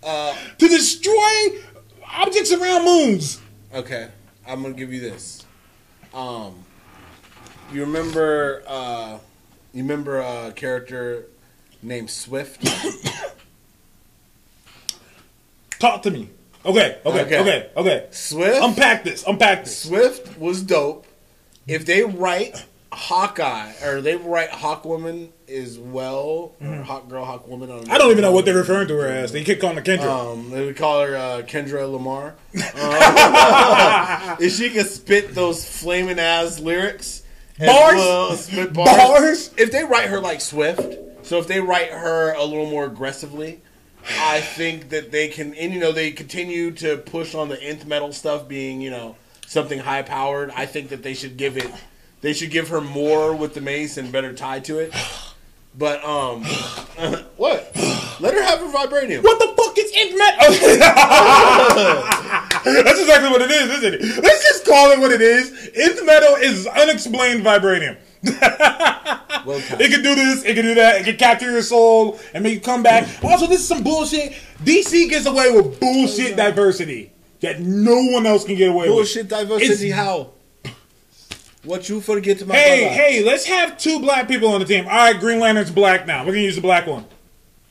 uh, 0.03 0.35
to 0.59 0.67
destroy 0.67 1.59
objects 2.13 2.51
around 2.51 2.85
moons. 2.85 3.39
Okay, 3.73 4.09
I'm 4.47 4.61
gonna 4.61 4.73
give 4.73 4.93
you 4.93 4.99
this. 5.01 5.45
Um, 6.13 6.63
you 7.71 7.81
remember? 7.81 8.63
Uh, 8.67 9.17
you 9.73 9.81
remember 9.83 10.19
a 10.19 10.51
character 10.55 11.25
named 11.81 12.09
Swift? 12.09 12.63
Talk 15.79 16.03
to 16.03 16.11
me. 16.11 16.29
Okay, 16.65 16.97
okay, 17.05 17.21
Okay. 17.23 17.39
okay, 17.39 17.69
okay. 17.75 18.07
Swift. 18.11 18.59
Unpack 18.63 19.03
this. 19.03 19.23
Unpack 19.27 19.65
this. 19.65 19.79
Swift 19.79 20.37
was 20.37 20.61
dope. 20.61 21.05
If 21.67 21.85
they 21.85 22.03
write 22.03 22.65
Hawkeye 22.95 23.73
or 23.83 24.01
they 24.01 24.15
write 24.15 24.49
Hawkwoman 24.49 25.29
as 25.49 25.77
well, 25.77 26.53
or 26.61 26.83
Hawk 26.83 27.09
Girl, 27.09 27.25
Hawkwoman. 27.25 27.67
Mm-hmm. 27.67 27.91
I 27.91 27.97
don't 27.97 28.11
even 28.11 28.21
know 28.21 28.31
what 28.31 28.45
they're 28.45 28.55
referring 28.55 28.87
to 28.87 28.95
her 28.95 29.07
as. 29.07 29.31
They 29.31 29.43
keep 29.43 29.59
calling 29.59 29.77
her 29.77 29.81
Kendra. 29.81 30.33
Um, 30.33 30.49
they 30.49 30.65
would 30.65 30.77
call 30.77 31.01
her 31.01 31.15
uh, 31.15 31.41
Kendra 31.43 31.91
Lamar. 31.91 32.35
Uh, 32.75 34.35
if 34.39 34.53
she 34.53 34.69
could 34.69 34.85
spit 34.85 35.33
those 35.33 35.67
flaming 35.67 36.19
ass 36.19 36.59
lyrics, 36.59 37.23
Bars? 37.59 37.95
well 37.95 38.35
spit 38.35 38.73
bars. 38.73 38.89
Bars? 38.97 39.51
If 39.57 39.71
they 39.71 39.83
write 39.83 40.09
her 40.09 40.19
like 40.19 40.41
Swift, 40.41 41.25
so 41.25 41.39
if 41.39 41.47
they 41.47 41.59
write 41.59 41.91
her 41.91 42.33
a 42.33 42.43
little 42.43 42.69
more 42.69 42.85
aggressively, 42.85 43.61
I 44.07 44.41
think 44.41 44.89
that 44.89 45.11
they 45.11 45.29
can, 45.29 45.53
and 45.53 45.73
you 45.73 45.79
know, 45.79 45.91
they 45.91 46.11
continue 46.11 46.71
to 46.71 46.97
push 46.97 47.33
on 47.35 47.49
the 47.49 47.61
nth 47.61 47.85
metal 47.85 48.11
stuff 48.11 48.47
being, 48.47 48.81
you 48.81 48.91
know, 48.91 49.15
something 49.47 49.79
high 49.79 50.01
powered. 50.01 50.51
I 50.51 50.65
think 50.65 50.89
that 50.89 51.03
they 51.03 51.13
should 51.13 51.37
give 51.37 51.57
it, 51.57 51.71
they 52.23 52.33
should 52.33 52.49
give 52.49 52.69
her 52.69 52.81
more 52.81 53.35
with 53.35 53.53
the 53.53 53.61
mace 53.61 53.97
and 53.97 54.11
better 54.11 54.33
tied 54.33 54.65
to 54.65 54.79
it. 54.79 54.91
But 55.77 56.03
um, 56.03 56.43
what? 57.37 57.71
Let 58.19 58.33
her 58.33 58.43
have 58.43 58.59
her 58.59 58.71
vibranium. 58.71 59.23
What 59.23 59.37
the 59.39 59.53
fuck 59.61 59.77
is 59.77 59.91
Ant-Man? 59.95 60.33
That's 62.85 62.99
exactly 62.99 63.29
what 63.29 63.41
it 63.41 63.51
is, 63.51 63.69
isn't 63.77 63.93
it? 63.95 64.01
Let's 64.23 64.43
just 64.47 64.65
call 64.65 64.91
it 64.91 64.99
what 64.99 65.11
it 65.11 65.21
is. 65.21 65.51
Nth 65.75 66.05
metal 66.05 66.35
is 66.35 66.65
unexplained 66.65 67.43
vibranium. 67.45 67.97
Well, 69.45 69.57
It 69.77 69.91
can 69.91 70.01
do 70.01 70.15
this, 70.15 70.45
it 70.45 70.53
can 70.53 70.63
do 70.63 70.75
that, 70.75 71.01
it 71.01 71.03
can 71.03 71.17
capture 71.17 71.51
your 71.51 71.61
soul 71.61 72.17
and 72.33 72.45
make 72.45 72.53
you 72.53 72.61
come 72.61 72.81
back. 72.81 73.09
Also, 73.21 73.45
this 73.45 73.59
is 73.59 73.67
some 73.67 73.83
bullshit. 73.83 74.31
DC 74.63 75.09
gets 75.09 75.25
away 75.25 75.51
with 75.51 75.81
bullshit 75.81 76.37
diversity 76.37 77.11
that 77.41 77.59
no 77.59 78.01
one 78.13 78.25
else 78.25 78.45
can 78.45 78.55
get 78.55 78.69
away 78.69 78.87
Bullshit 78.87 79.23
with. 79.23 79.29
Bullshit 79.29 79.49
diversity. 79.59 79.89
It's- 79.89 79.99
how? 79.99 80.29
What 81.63 81.87
you 81.87 82.01
forget 82.01 82.45
my 82.45 82.55
Hey, 82.55 82.81
brother? 82.81 82.95
hey, 82.95 83.23
let's 83.23 83.45
have 83.45 83.77
two 83.77 83.99
black 83.99 84.27
people 84.27 84.49
on 84.49 84.59
the 84.59 84.65
team. 84.65 84.85
All 84.85 84.91
right, 84.91 85.17
Green 85.19 85.39
Lantern's 85.39 85.71
black 85.71 86.05
now. 86.05 86.21
We're 86.25 86.31
gonna 86.33 86.41
use 86.43 86.55
the 86.55 86.61
black 86.61 86.87
one. 86.87 87.05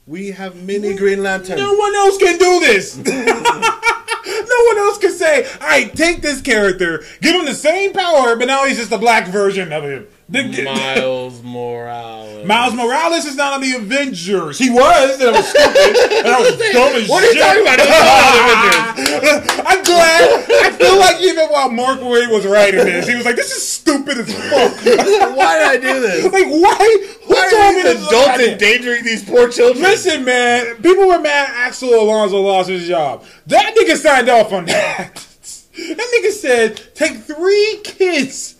We 0.06 0.30
have 0.30 0.56
many 0.64 0.94
Green 0.96 1.22
Lanterns. 1.22 1.60
No 1.60 1.74
one 1.74 1.94
else 1.94 2.16
can 2.18 2.38
do 2.38 2.60
this. 2.60 2.96
no 3.06 4.64
one 4.66 4.78
else 4.78 4.98
can 4.98 5.12
say, 5.12 5.44
all 5.60 5.68
right, 5.68 5.94
take 5.94 6.22
this 6.22 6.40
character, 6.40 7.04
give 7.20 7.36
him 7.36 7.44
the 7.44 7.54
same 7.54 7.92
power, 7.92 8.34
but 8.36 8.46
now 8.46 8.64
he's 8.64 8.78
just 8.78 8.90
a 8.92 8.98
black 8.98 9.28
version 9.28 9.72
of 9.72 9.84
him. 9.84 10.06
The- 10.28 10.62
Miles 10.64 11.42
Morales. 11.42 12.46
Miles 12.46 12.74
Morales 12.74 13.24
is 13.26 13.36
not 13.36 13.52
on 13.54 13.60
the 13.60 13.74
Avengers. 13.74 14.58
He 14.58 14.70
was, 14.70 15.20
and 15.20 15.28
I 15.28 15.32
was 15.38 15.48
stupid. 15.50 16.12
and 16.24 16.28
I 16.28 16.40
was 16.40 16.56
dumb 16.72 16.94
as 16.96 17.02
shit. 17.02 17.10
What 17.10 17.22
are 17.22 17.26
you 17.26 17.32
shit. 17.34 17.42
talking 17.42 17.62
about? 17.62 17.78
I'm 19.66 19.82
glad. 19.84 20.44
I 20.64 20.70
feel 20.72 20.98
like 20.98 21.20
even 21.20 21.46
while 21.48 21.70
Mark 21.70 22.00
Waid 22.00 22.30
was 22.32 22.46
writing 22.46 22.84
this, 22.84 23.06
he 23.06 23.14
was 23.14 23.24
like, 23.24 23.36
this 23.36 23.54
is 23.54 23.66
stupid 23.66 24.18
as 24.18 24.32
fuck. 24.32 24.72
Why 25.36 25.58
did 25.58 25.68
I 25.68 25.76
do 25.76 26.00
this? 26.00 26.24
like, 26.24 26.46
why? 26.46 27.06
Who 27.24 27.34
Why 27.34 27.48
told 27.50 27.76
me 27.76 27.82
this 27.82 28.06
adults 28.08 28.28
idea? 28.30 28.52
endangering 28.52 29.04
these 29.04 29.24
poor 29.24 29.48
children? 29.48 29.82
Listen, 29.84 30.24
man. 30.24 30.76
People 30.76 31.08
were 31.08 31.20
mad 31.20 31.50
Axel 31.52 31.90
Alonso 31.94 32.40
lost 32.40 32.68
his 32.70 32.88
job. 32.88 33.24
That 33.46 33.74
nigga 33.76 33.96
signed 33.96 34.28
off 34.28 34.52
on 34.52 34.64
that. 34.66 35.14
That 35.14 36.22
nigga 36.24 36.30
said, 36.32 36.80
take 36.94 37.18
three 37.18 37.80
kids 37.84 38.56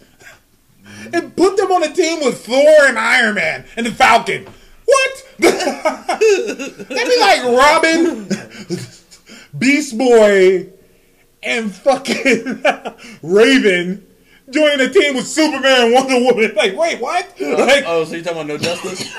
and 1.13 1.37
put 1.37 1.57
them 1.57 1.73
on 1.73 1.83
a 1.83 1.93
team 1.93 2.21
with 2.21 2.45
Thor 2.45 2.87
and 2.87 2.99
Iron 2.99 3.35
Man 3.35 3.65
and 3.77 3.87
the 3.87 3.93
Falcon. 3.93 4.47
What? 4.85 5.27
That'd 5.39 6.89
be 6.89 7.21
like 7.21 7.45
Robin, 7.45 8.29
Beast 9.59 9.97
Boy, 9.97 10.69
and 11.43 11.73
fucking 11.75 12.63
Raven 13.23 14.07
joining 14.51 14.81
a 14.87 14.93
team 14.93 15.15
with 15.17 15.27
Superman 15.27 15.87
and 15.87 15.95
Wonder 15.95 16.21
Woman. 16.21 16.55
Like, 16.55 16.77
wait, 16.77 17.01
what? 17.01 17.25
Uh-huh. 17.41 17.67
Like, 17.67 17.85
oh, 17.87 18.05
so 18.05 18.15
you're 18.15 18.25
talking 18.25 18.43
about 18.43 18.47
no 18.49 18.59
justice? 18.59 19.13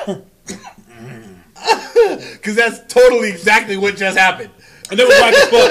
Because 2.34 2.56
that's 2.56 2.94
totally 2.94 3.30
exactly 3.30 3.78
what 3.78 3.96
just 3.96 4.18
happened. 4.18 4.52
And 4.94 5.00
then 5.02 5.10
was 5.10 5.18
like, 5.26 5.34
fuck. 5.50 5.70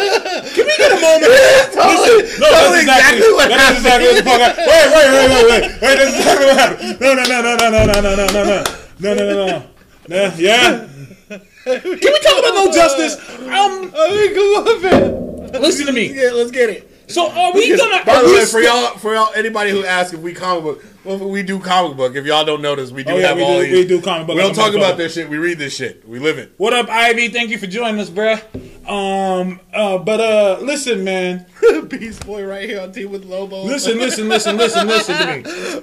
Can 0.51 0.67
we 0.67 0.75
get 0.83 0.91
a 0.91 0.99
moment? 0.99 1.31
Totally- 1.71 2.27
Listen, 2.27 2.43
no, 2.43 2.51
totally 2.51 2.83
that's 2.83 2.83
exactly, 2.83 3.23
exactly 3.23 3.33
what 3.39 3.49
that 3.55 3.71
is 3.71 3.79
exactly 3.79 4.07
what 4.11 4.17
the 4.19 4.27
fuck 4.27 4.41
happened. 4.43 4.67
Wait, 4.67 4.87
wait, 4.91 5.09
wait, 5.15 5.29
wait, 5.31 5.47
wait. 5.47 5.63
Wait, 5.79 5.95
that's 5.95 6.11
exactly 6.19 6.47
what 6.51 6.59
happened. 6.59 6.99
No, 6.99 7.09
no, 7.15 7.23
no, 7.23 7.39
no, 7.39 7.55
no, 7.55 7.69
no, 7.71 7.83
no, 7.87 8.01
no, 8.03 8.15
no, 8.19 8.27
no, 8.27 8.43
no. 8.43 8.59
No, 8.99 9.15
no, 9.15 9.25
no. 9.47 9.63
No, 10.09 10.35
yeah? 10.37 10.89
Can 11.31 11.87
we 11.87 12.19
talk 12.19 12.37
about 12.43 12.55
no 12.59 12.73
justice? 12.75 13.15
Um, 13.47 13.95
I 13.95 14.11
mean, 14.11 14.35
come 14.35 14.51
on, 14.59 14.83
man. 14.83 15.63
listen 15.63 15.87
to 15.87 15.93
me. 15.93 16.13
Yeah, 16.13 16.33
let's 16.35 16.51
get 16.51 16.69
it. 16.71 16.91
So 17.07 17.31
are 17.31 17.53
we 17.55 17.77
gonna? 17.77 18.05
By 18.05 18.23
the 18.23 18.29
way, 18.29 18.45
for 18.45 18.59
y'all, 18.61 18.99
for 18.99 19.15
y'all, 19.15 19.33
anybody 19.37 19.71
who 19.71 19.85
asks 19.85 20.13
if 20.15 20.19
we 20.21 20.33
comic 20.35 20.65
book, 20.65 20.85
well, 21.05 21.19
we 21.29 21.43
do 21.43 21.59
comic 21.59 21.97
book. 21.97 22.15
If 22.17 22.25
y'all 22.27 22.45
don't 22.45 22.63
notice, 22.63 22.91
we 22.91 23.03
do 23.05 23.13
Oh, 23.13 23.19
yeah, 23.19 23.29
have 23.29 23.37
we 23.37 23.43
all 23.43 23.59
do- 23.61 23.65
these. 23.65 23.73
we 23.73 23.87
do 23.87 24.01
comic 24.01 24.27
book 24.27 24.37
We 24.37 24.43
don't 24.43 24.55
talk 24.55 24.75
about 24.75 24.97
this 24.97 25.15
shit. 25.15 25.29
We 25.29 25.39
read 25.39 25.59
this 25.59 25.75
shit. 25.75 26.07
We 26.09 26.19
live 26.19 26.39
it. 26.39 26.53
What 26.59 26.73
up, 26.73 26.89
Ivy? 26.89 27.29
Thank 27.29 27.51
you 27.51 27.59
for 27.59 27.67
joining 27.67 28.01
us, 28.01 28.09
bruh. 28.11 28.41
Um, 28.89 29.61
uh, 29.73 29.99
but 29.99 30.21
uh, 30.21 30.59
listen, 30.63 31.05
man. 31.05 31.47
Beast 31.89 32.27
Boy 32.27 32.45
right 32.45 32.69
here 32.69 32.81
on 32.81 32.91
team 32.93 33.11
with 33.13 33.25
Lobo. 33.25 33.63
Listen, 33.65 33.99
listen, 33.99 34.29
listen, 34.29 34.57
listen, 34.57 34.87
listen 34.89 35.17
to 35.17 35.27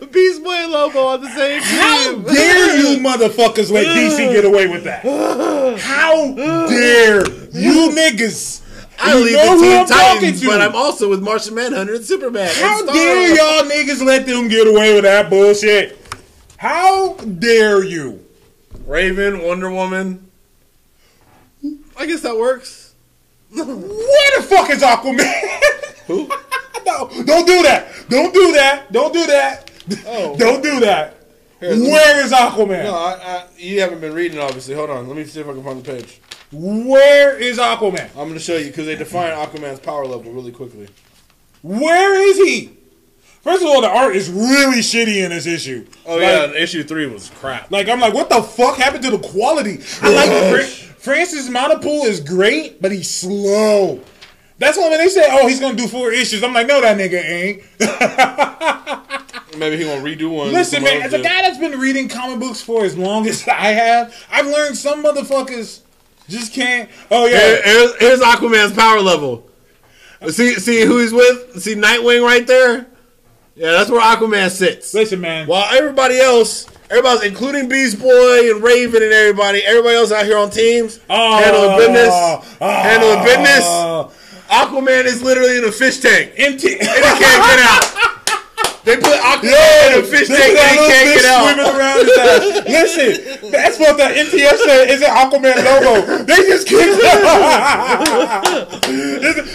me. 0.01 0.07
Beast 0.11 0.43
Boy 0.43 0.51
and 0.53 0.71
Lobo 0.71 1.07
on 1.07 1.21
the 1.21 1.29
same 1.29 1.61
How 1.61 2.15
dare 2.17 2.77
you 2.77 2.99
motherfuckers 3.03 3.71
let 3.71 3.87
DC 3.87 4.17
get 4.33 4.43
away 4.45 4.67
with 4.67 4.83
that? 4.85 5.03
How 5.79 6.33
dare 6.35 7.27
you 7.51 7.89
niggas? 7.91 8.61
I 9.01 9.13
You 9.17 9.23
lead 9.25 9.33
know 9.33 9.57
the 9.59 9.63
Teen 9.65 9.87
Titans, 9.87 10.41
to. 10.41 10.47
but 10.47 10.61
I'm 10.61 10.75
also 10.75 11.09
with 11.09 11.21
Martian 11.21 11.55
Manhunter 11.55 11.95
and 11.95 12.05
Superman. 12.05 12.49
How 12.55 12.79
and 12.79 12.87
dare 12.89 13.35
y'all 13.35 13.69
niggas 13.69 14.03
let 14.05 14.25
them 14.25 14.47
get 14.47 14.67
away 14.67 14.93
with 14.93 15.03
that 15.03 15.29
bullshit? 15.29 15.97
How 16.57 17.13
dare 17.15 17.83
you? 17.83 18.25
Raven, 18.85 19.41
Wonder 19.43 19.71
Woman. 19.71 20.29
I 21.97 22.05
guess 22.05 22.21
that 22.21 22.35
works. 22.37 22.93
Where 23.51 23.65
the 23.65 24.43
fuck 24.47 24.69
is 24.69 24.81
Aquaman? 24.81 25.33
Who? 26.07 26.27
no, 26.85 27.09
don't 27.25 27.45
do 27.47 27.63
that. 27.63 27.87
Don't 28.09 28.33
do 28.33 28.51
that. 28.53 28.91
Don't 28.91 29.13
do 29.13 29.25
that. 29.27 29.71
Oh. 30.05 30.35
Don't 30.37 30.61
do 30.61 30.79
that. 30.81 31.15
Here, 31.59 31.69
let 31.71 31.79
me- 31.79 31.89
Where 31.91 32.23
is 32.25 32.31
Aquaman? 32.31 32.83
No, 32.83 32.93
I, 32.93 33.13
I, 33.21 33.45
you 33.57 33.81
haven't 33.81 33.99
been 34.01 34.13
reading, 34.13 34.39
obviously. 34.39 34.75
Hold 34.75 34.91
on. 34.91 35.07
Let 35.07 35.17
me 35.17 35.23
see 35.25 35.39
if 35.41 35.47
I 35.47 35.53
can 35.53 35.63
find 35.63 35.83
the 35.83 35.91
page. 35.93 36.19
Where 36.51 37.37
is 37.37 37.59
Aquaman? 37.59 38.09
I'm 38.11 38.15
going 38.27 38.33
to 38.33 38.39
show 38.39 38.57
you 38.57 38.67
because 38.67 38.85
they 38.87 38.95
define 38.95 39.31
Aquaman's 39.31 39.79
power 39.79 40.05
level 40.05 40.31
really 40.31 40.51
quickly. 40.51 40.87
Where 41.61 42.29
is 42.29 42.37
he? 42.37 42.75
First 43.41 43.61
of 43.61 43.69
all, 43.69 43.81
the 43.81 43.87
art 43.89 44.15
is 44.15 44.29
really 44.29 44.79
shitty 44.79 45.23
in 45.23 45.29
this 45.29 45.45
issue. 45.45 45.85
Oh, 46.05 46.13
Like- 46.15 46.21
yeah. 46.23 46.51
Issue 46.53 46.83
3 46.83 47.07
was 47.07 47.29
crap. 47.35 47.71
Like 47.71 47.87
I'm 47.87 47.99
like, 47.99 48.13
what 48.13 48.29
the 48.29 48.41
fuck 48.41 48.77
happened 48.77 49.03
to 49.05 49.11
the 49.11 49.19
quality? 49.19 49.79
I 50.01 50.13
like 50.13 50.29
Fra- 50.53 50.93
Francis 50.95 51.47
Manapul 51.49 52.05
is 52.05 52.19
great, 52.19 52.81
but 52.81 52.91
he's 52.91 53.09
slow. 53.09 54.01
That's 54.57 54.77
why 54.77 54.89
when 54.89 54.97
they 54.99 55.07
say, 55.07 55.25
"Oh, 55.31 55.47
he's 55.47 55.61
gonna 55.61 55.77
do 55.77 55.87
four 55.87 56.11
issues," 56.11 56.43
I'm 56.43 56.53
like, 56.53 56.67
"No, 56.67 56.81
that 56.81 56.97
nigga 56.97 57.23
ain't." 57.23 57.63
Maybe 59.57 59.77
he 59.77 59.83
to 59.83 59.89
redo 60.01 60.29
one. 60.35 60.51
Listen, 60.51 60.83
man, 60.83 61.01
as 61.01 61.13
a 61.13 61.21
guy 61.21 61.41
that's 61.43 61.57
been 61.57 61.79
reading 61.79 62.09
comic 62.09 62.39
books 62.41 62.59
for 62.61 62.83
as 62.83 62.97
long 62.97 63.25
as 63.25 63.47
I 63.47 63.67
have, 63.71 64.13
I've 64.29 64.47
learned 64.47 64.77
some 64.77 65.01
motherfuckers 65.01 65.79
just 66.29 66.53
can't. 66.53 66.89
Oh 67.11 67.25
yeah, 67.25 67.39
Here- 67.39 67.61
here's, 67.63 67.95
here's 67.99 68.19
Aquaman's 68.21 68.73
power 68.73 69.01
level. 69.01 69.49
See, 70.29 70.55
see 70.55 70.81
who 70.85 70.99
he's 70.99 71.13
with? 71.13 71.61
See 71.61 71.75
Nightwing 71.75 72.23
right 72.23 72.45
there? 72.45 72.87
Yeah, 73.55 73.71
that's 73.71 73.89
where 73.89 74.01
Aquaman 74.01 74.49
sits. 74.49 74.93
listen, 74.93 75.19
man. 75.21 75.47
While 75.47 75.65
everybody 75.75 76.17
else, 76.19 76.65
everybody's 76.89 77.23
including 77.23 77.67
Beast 77.69 77.99
Boy 77.99 78.51
and 78.51 78.61
Raven 78.63 79.01
and 79.03 79.11
everybody, 79.11 79.61
everybody 79.65 79.95
else 79.95 80.11
out 80.13 80.25
here 80.25 80.37
on 80.37 80.49
teams 80.49 80.99
Oh, 81.09 81.37
handling 81.37 81.77
business, 81.77 82.09
oh, 82.61 82.67
handling 82.69 83.23
business. 83.25 83.65
Aquaman 84.49 85.05
is 85.05 85.21
literally 85.21 85.57
in 85.57 85.63
a 85.65 85.71
fish 85.71 85.99
tank. 85.99 86.33
Empty. 86.37 86.73
And 86.79 86.81
he 86.81 86.87
can't 86.87 87.19
get 87.19 87.59
out. 87.59 87.85
They 88.89 88.97
put 88.97 89.21
Aquaman 89.21 89.93
in 89.93 89.99
a 89.99 90.03
fish 90.03 90.27
tank 90.27 90.57
and 90.57 90.79
can't 90.89 91.13
get 91.13 91.21
swimming 91.21 91.61
around. 91.61 91.99
Listen, 92.65 93.51
that's 93.51 93.77
what 93.77 93.97
the 93.97 94.03
MTF 94.03 94.57
said 94.57 94.89
is 94.89 95.03
an 95.03 95.09
Aquaman 95.13 95.61
logo. 95.63 96.23
They 96.23 96.37
just 96.37 96.67
kicked 96.67 96.97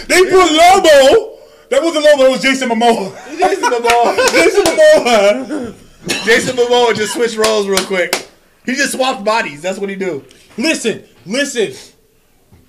They 0.07 0.21
put 0.23 0.51
Lobo. 0.55 1.35
That 1.69 1.83
was 1.83 1.93
the 1.95 1.99
logo. 1.99 2.23
It 2.23 2.31
was 2.31 2.41
Jason 2.41 2.69
Momoa. 2.69 3.11
Jason 3.37 3.71
Momoa. 3.71 4.15
Jason 4.31 4.63
Momoa. 4.63 5.75
Jason 6.23 6.55
Momoa 6.55 6.95
just 6.95 7.13
switched 7.13 7.35
roles 7.35 7.67
real 7.67 7.83
quick. 7.83 8.29
He 8.65 8.75
just 8.75 8.93
swapped 8.93 9.25
bodies. 9.25 9.61
That's 9.61 9.79
what 9.79 9.89
he 9.89 9.97
do. 9.97 10.23
Listen, 10.57 11.03
listen. 11.25 11.73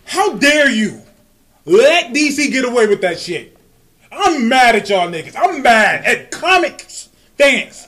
How 0.05 0.33
dare 0.33 0.69
you 0.69 1.01
let 1.65 2.13
DC 2.13 2.51
get 2.51 2.65
away 2.65 2.89
with 2.89 3.03
that 3.03 3.21
shit? 3.21 3.56
I'm 4.17 4.49
mad 4.49 4.77
at 4.77 4.89
y'all 4.89 5.09
niggas. 5.09 5.35
I'm 5.37 5.63
mad 5.63 6.05
at 6.05 6.31
comics 6.31 7.09
fans. 7.37 7.87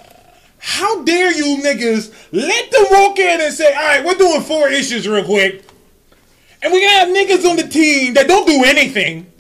How 0.59 1.03
dare 1.05 1.33
you 1.35 1.63
niggas 1.63 2.13
let 2.33 2.71
them 2.71 2.87
walk 2.91 3.19
in 3.19 3.41
and 3.41 3.55
say, 3.55 3.73
all 3.75 3.83
right, 3.83 4.05
we're 4.05 4.15
doing 4.15 4.43
four 4.43 4.69
issues 4.69 5.09
real 5.09 5.25
quick. 5.25 5.65
And 6.63 6.73
we 6.73 6.83
have 6.83 7.09
niggas 7.09 7.49
on 7.49 7.57
the 7.57 7.69
team 7.69 8.15
that 8.15 8.27
don't 8.27 8.47
do 8.47 8.65
anything. 8.65 9.31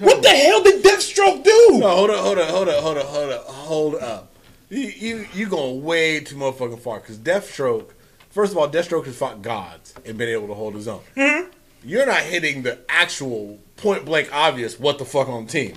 What 0.00 0.22
the 0.22 0.28
hell 0.28 0.62
did 0.62 0.84
Deathstroke 0.84 1.42
do? 1.42 1.78
No, 1.78 1.88
hold 1.88 2.10
up, 2.10 2.20
hold 2.20 2.38
up, 2.38 2.48
hold 2.50 2.68
up, 2.68 2.76
hold 2.76 2.98
up, 2.98 3.06
hold 3.06 3.32
up, 3.32 3.44
hold 3.46 3.94
up. 3.96 4.34
You 4.68 4.80
you 4.80 5.26
you 5.32 5.46
going 5.46 5.82
way 5.82 6.20
too 6.20 6.36
motherfucking 6.36 6.80
far 6.80 7.00
because 7.00 7.18
Deathstroke. 7.18 7.90
First 8.28 8.52
of 8.52 8.58
all, 8.58 8.68
Deathstroke 8.68 9.06
has 9.06 9.16
fought 9.16 9.42
gods 9.42 9.94
and 10.04 10.16
been 10.18 10.28
able 10.28 10.46
to 10.48 10.54
hold 10.54 10.74
his 10.74 10.86
own. 10.86 11.00
Mm-hmm. 11.16 11.50
You're 11.82 12.06
not 12.06 12.20
hitting 12.22 12.62
the 12.62 12.78
actual 12.88 13.58
point 13.76 14.04
blank 14.04 14.28
obvious 14.32 14.78
what 14.78 14.98
the 14.98 15.04
fuck 15.04 15.28
on 15.28 15.46
the 15.46 15.52
team. 15.52 15.76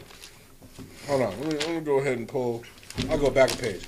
Hold 1.07 1.21
on, 1.21 1.39
let 1.41 1.51
me, 1.51 1.57
let 1.59 1.69
me 1.69 1.79
go 1.81 1.99
ahead 1.99 2.17
and 2.17 2.27
pull. 2.27 2.63
I'll 3.09 3.17
go 3.17 3.29
back 3.29 3.53
a 3.53 3.57
page. 3.57 3.81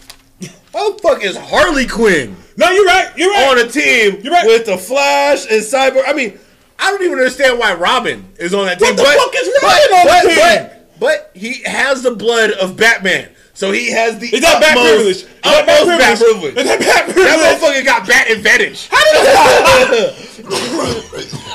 How 0.73 0.91
the 0.91 0.99
fuck 1.01 1.23
is 1.23 1.37
Harley 1.37 1.87
Quinn 1.87 2.35
No, 2.57 2.69
you're 2.69 2.85
right. 2.85 3.09
You're 3.15 3.31
right. 3.31 3.57
on 3.57 3.65
a 3.65 3.71
team 3.71 4.19
You're 4.21 4.33
right. 4.33 4.45
with 4.45 4.65
the 4.65 4.77
Flash 4.77 5.45
and 5.49 5.61
Cyborg? 5.63 6.03
I 6.05 6.11
mean, 6.13 6.37
I 6.77 6.91
don't 6.91 7.01
even 7.03 7.17
understand 7.17 7.57
why 7.57 7.73
Robin 7.75 8.27
is 8.37 8.53
on 8.53 8.65
that 8.65 8.79
team. 8.79 8.89
What 8.89 8.97
the 8.97 9.03
but, 9.03 9.17
fuck 9.17 9.33
is 9.35 9.49
but- 9.61 9.63
Robin 9.63 9.97
on 9.97 10.25
the 10.25 10.29
team? 10.29 10.69
But, 10.99 10.99
but 10.99 11.31
he 11.33 11.63
has 11.63 12.03
the 12.03 12.11
blood 12.15 12.51
of 12.51 12.75
Batman, 12.75 13.29
so 13.55 13.71
he 13.71 13.89
has 13.91 14.19
the 14.19 14.27
Is 14.27 14.41
that 14.41 14.61
utmost- 14.61 14.87
privilege? 14.87 15.15
Is 15.17 15.25
that 15.41 15.65
bat 15.65 15.85
privilege? 15.87 16.19
privilege. 16.19 16.57
Is 16.57 16.63
that 16.65 16.79
bat 16.79 17.03
privilege? 17.05 17.25
That 17.25 17.59
motherfucker 17.59 17.85
got 17.85 18.07
bat 18.07 18.29
advantage. 18.29 18.87
How 18.91 19.01
did 19.03 19.15
that? 19.25 20.13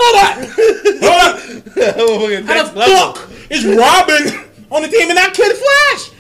Hold 0.00 0.16
on. 0.16 0.34
That 1.74 1.96
motherfucker 1.96 2.44
How 2.46 2.62
the 2.64 2.78
level. 2.78 3.12
fuck 3.14 3.30
is 3.50 3.64
Robin 3.66 4.44
on 4.70 4.82
the 4.82 4.88
team 4.88 5.08
and 5.08 5.14
not 5.16 5.34
Kid 5.34 5.56
Flash? 5.56 6.10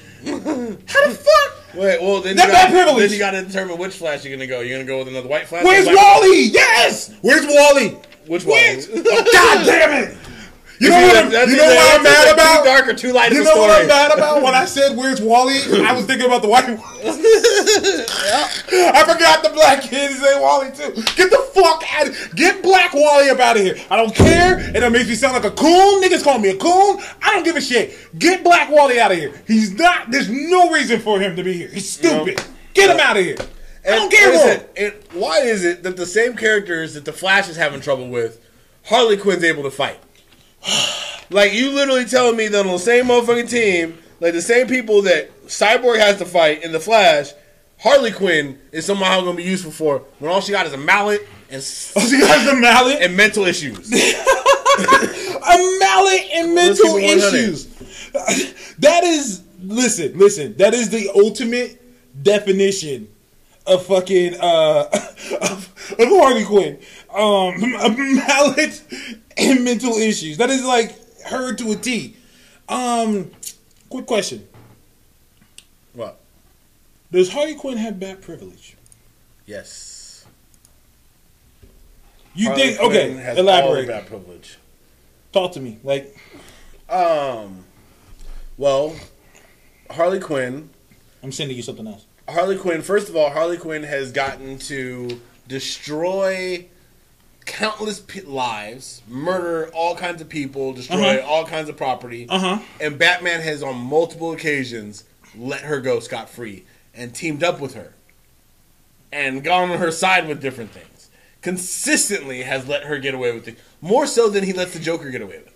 How 0.86 1.06
the 1.08 1.14
fuck? 1.14 1.74
Wait, 1.74 2.02
well 2.02 2.20
then 2.20 2.36
That 2.36 2.46
you, 2.48 2.52
gotta, 2.52 2.70
privilege. 2.72 2.98
then 2.98 3.12
you 3.12 3.18
gotta 3.18 3.42
determine 3.42 3.78
which 3.78 3.94
Flash 3.94 4.24
you're 4.24 4.34
gonna 4.36 4.46
go. 4.46 4.60
You're 4.60 4.76
gonna 4.78 4.86
go 4.88 4.98
with 4.98 5.08
another 5.08 5.28
white 5.28 5.46
Flash. 5.48 5.64
Where's 5.64 5.86
Wally? 5.86 6.42
Yes. 6.46 7.10
Where's 7.22 7.46
Wally? 7.46 7.96
Which? 8.26 8.44
Where's- 8.44 8.88
Oh, 8.92 9.02
God 9.32 9.64
damn 9.66 10.04
it! 10.04 10.16
You 10.80 10.88
know 10.88 10.96
what? 10.96 11.16
I'm, 11.16 11.30
you 11.50 11.56
know 11.58 11.66
what 11.66 11.98
I'm 11.98 12.02
mad 12.02 12.32
about? 12.32 12.58
Too 12.60 12.64
dark 12.64 12.88
or 12.88 12.94
too 12.94 13.12
light 13.12 13.32
You 13.32 13.44
know 13.44 13.54
what 13.54 13.82
I'm 13.82 13.86
mad 13.86 14.12
about? 14.16 14.42
When 14.42 14.54
I 14.54 14.64
said 14.64 14.96
"Where's 14.96 15.20
Wally," 15.20 15.58
I 15.84 15.92
was 15.92 16.06
thinking 16.06 16.26
about 16.26 16.40
the 16.40 16.48
white 16.48 16.66
one. 16.66 16.78
I 18.72 19.04
forgot 19.06 19.42
the 19.42 19.50
black 19.50 19.82
kid 19.82 20.10
say 20.12 20.40
Wally 20.40 20.70
too. 20.70 20.94
Get 21.16 21.30
the 21.30 21.50
fuck 21.52 21.84
out! 21.94 22.08
of 22.08 22.34
Get 22.34 22.62
Black 22.62 22.94
Wally 22.94 23.28
up 23.28 23.38
out 23.40 23.58
of 23.58 23.62
here. 23.62 23.76
I 23.90 23.96
don't 23.96 24.14
care, 24.14 24.56
and 24.58 24.76
it 24.76 24.90
makes 24.90 25.08
me 25.08 25.16
sound 25.16 25.34
like 25.34 25.44
a 25.44 25.54
coon. 25.54 26.02
Niggas 26.02 26.24
call 26.24 26.38
me 26.38 26.48
a 26.48 26.56
coon. 26.56 26.98
I 27.22 27.32
don't 27.32 27.44
give 27.44 27.56
a 27.56 27.60
shit. 27.60 27.94
Get 28.18 28.42
Black 28.42 28.70
Wally 28.70 28.98
out 28.98 29.12
of 29.12 29.18
here. 29.18 29.34
He's 29.46 29.74
not. 29.74 30.10
There's 30.10 30.30
no 30.30 30.70
reason 30.70 31.00
for 31.00 31.20
him 31.20 31.36
to 31.36 31.44
be 31.44 31.52
here. 31.52 31.68
He's 31.68 31.90
stupid. 31.90 32.42
Get 32.72 32.90
him 32.90 33.00
out 33.00 33.18
of 33.18 33.24
here. 33.24 33.36
I 33.84 33.90
don't 33.90 34.10
care 34.10 34.30
like 34.30 34.40
for 34.40 34.46
I 34.46 34.52
him. 34.52 34.60
said, 34.60 34.70
and 34.76 35.20
why 35.20 35.40
is 35.40 35.62
it 35.64 35.82
that 35.82 35.98
the 35.98 36.06
same 36.06 36.36
characters 36.36 36.94
that 36.94 37.04
the 37.04 37.12
Flash 37.12 37.50
is 37.50 37.56
having 37.56 37.80
trouble 37.82 38.08
with, 38.08 38.40
Harley 38.86 39.18
Quinn's 39.18 39.44
able 39.44 39.62
to 39.64 39.70
fight? 39.70 39.98
like 41.30 41.52
you 41.52 41.70
literally 41.70 42.04
telling 42.04 42.36
me 42.36 42.48
that 42.48 42.60
on 42.66 42.72
the 42.72 42.78
same 42.78 43.06
motherfucking 43.06 43.48
team, 43.50 43.98
like 44.20 44.32
the 44.32 44.42
same 44.42 44.66
people 44.66 45.02
that 45.02 45.30
Cyborg 45.46 45.98
has 45.98 46.18
to 46.18 46.24
fight 46.26 46.62
in 46.64 46.72
the 46.72 46.80
Flash, 46.80 47.32
Harley 47.78 48.12
Quinn 48.12 48.58
is 48.72 48.84
somehow 48.84 49.20
going 49.22 49.36
to 49.36 49.42
be 49.42 49.48
useful 49.48 49.70
for 49.72 49.98
when 50.18 50.30
all 50.30 50.40
she 50.40 50.52
got 50.52 50.66
is 50.66 50.72
a 50.72 50.76
mallet 50.78 51.26
and 51.50 51.62
Oh, 51.96 52.00
she 52.06 52.20
got 52.20 52.44
the 52.46 52.54
mallet. 52.60 53.00
and 53.00 53.16
mental 53.16 53.44
issues. 53.44 53.90
a 53.92 55.78
mallet 55.80 56.22
and 56.34 56.54
mental 56.54 56.96
keep 56.98 57.04
it 57.04 57.22
100. 57.22 57.34
issues. 57.34 57.66
That 58.80 59.04
is 59.04 59.42
listen, 59.62 60.18
listen. 60.18 60.56
That 60.56 60.74
is 60.74 60.88
the 60.90 61.10
ultimate 61.14 61.80
definition 62.22 63.08
of 63.66 63.84
fucking 63.86 64.34
uh 64.40 64.88
of, 64.92 65.96
of 65.98 66.08
Harley 66.08 66.44
Quinn. 66.44 66.78
Um, 67.14 67.62
a 67.74 67.90
mallet 67.90 68.82
and 69.40 69.64
mental 69.64 69.94
issues. 69.94 70.36
That 70.38 70.50
is 70.50 70.64
like 70.64 70.96
her 71.24 71.54
to 71.54 71.72
a 71.72 71.76
T. 71.76 72.16
Um, 72.68 73.30
quick 73.88 74.06
question: 74.06 74.46
what? 75.94 76.18
Does 77.12 77.32
Harley 77.32 77.54
Quinn 77.54 77.76
have 77.78 77.98
bad 77.98 78.22
privilege? 78.22 78.76
Yes. 79.46 80.24
You 82.34 82.46
Harley 82.48 82.62
think? 82.62 82.78
Quinn 82.78 82.90
Okay, 83.18 83.38
elaborate. 83.38 83.86
that 83.88 84.06
privilege. 84.06 84.58
Talk 85.32 85.52
to 85.52 85.60
me. 85.60 85.78
Like, 85.82 86.16
Um. 86.88 87.64
Well, 88.56 88.94
Harley 89.90 90.20
Quinn 90.20 90.70
I'm 91.22 91.32
sending 91.32 91.56
you 91.56 91.62
something 91.62 91.86
else. 91.86 92.06
Harley 92.28 92.56
Quinn, 92.56 92.82
first 92.82 93.08
of 93.08 93.16
all, 93.16 93.30
Harley 93.30 93.56
Quinn 93.56 93.82
has 93.82 94.12
gotten 94.12 94.58
to 94.60 95.20
destroy 95.48 96.66
countless 97.50 97.98
p- 98.00 98.20
lives, 98.22 99.02
murder 99.08 99.70
all 99.74 99.96
kinds 99.96 100.20
of 100.22 100.28
people, 100.28 100.72
destroy 100.72 101.18
Uh-huh. 101.18 101.26
all 101.28 101.44
kinds 101.44 101.68
of 101.68 101.76
property. 101.76 102.26
Uh-huh. 102.28 102.60
And 102.80 102.96
Batman 102.98 103.40
has 103.40 103.62
on 103.62 103.76
multiple 103.76 104.30
occasions 104.32 105.04
let 105.36 105.62
her 105.62 105.80
go 105.80 105.98
scot 106.00 106.30
free 106.30 106.64
and 106.94 107.12
teamed 107.14 107.42
up 107.42 107.60
with 107.60 107.74
her 107.74 107.92
and 109.12 109.42
gone 109.42 109.70
on 109.70 109.78
her 109.78 109.90
side 109.90 110.28
with 110.28 110.40
different 110.40 110.70
things. 110.70 111.08
Consistently 111.42 112.42
has 112.42 112.68
let 112.68 112.84
her 112.84 112.98
get 112.98 113.14
away 113.14 113.32
with 113.32 113.48
it. 113.48 113.58
More 113.80 114.06
so 114.06 114.28
than 114.28 114.44
he 114.44 114.52
lets 114.52 114.72
the 114.72 114.78
Joker 114.78 115.10
get 115.10 115.20
away 115.22 115.38
with. 115.38 115.52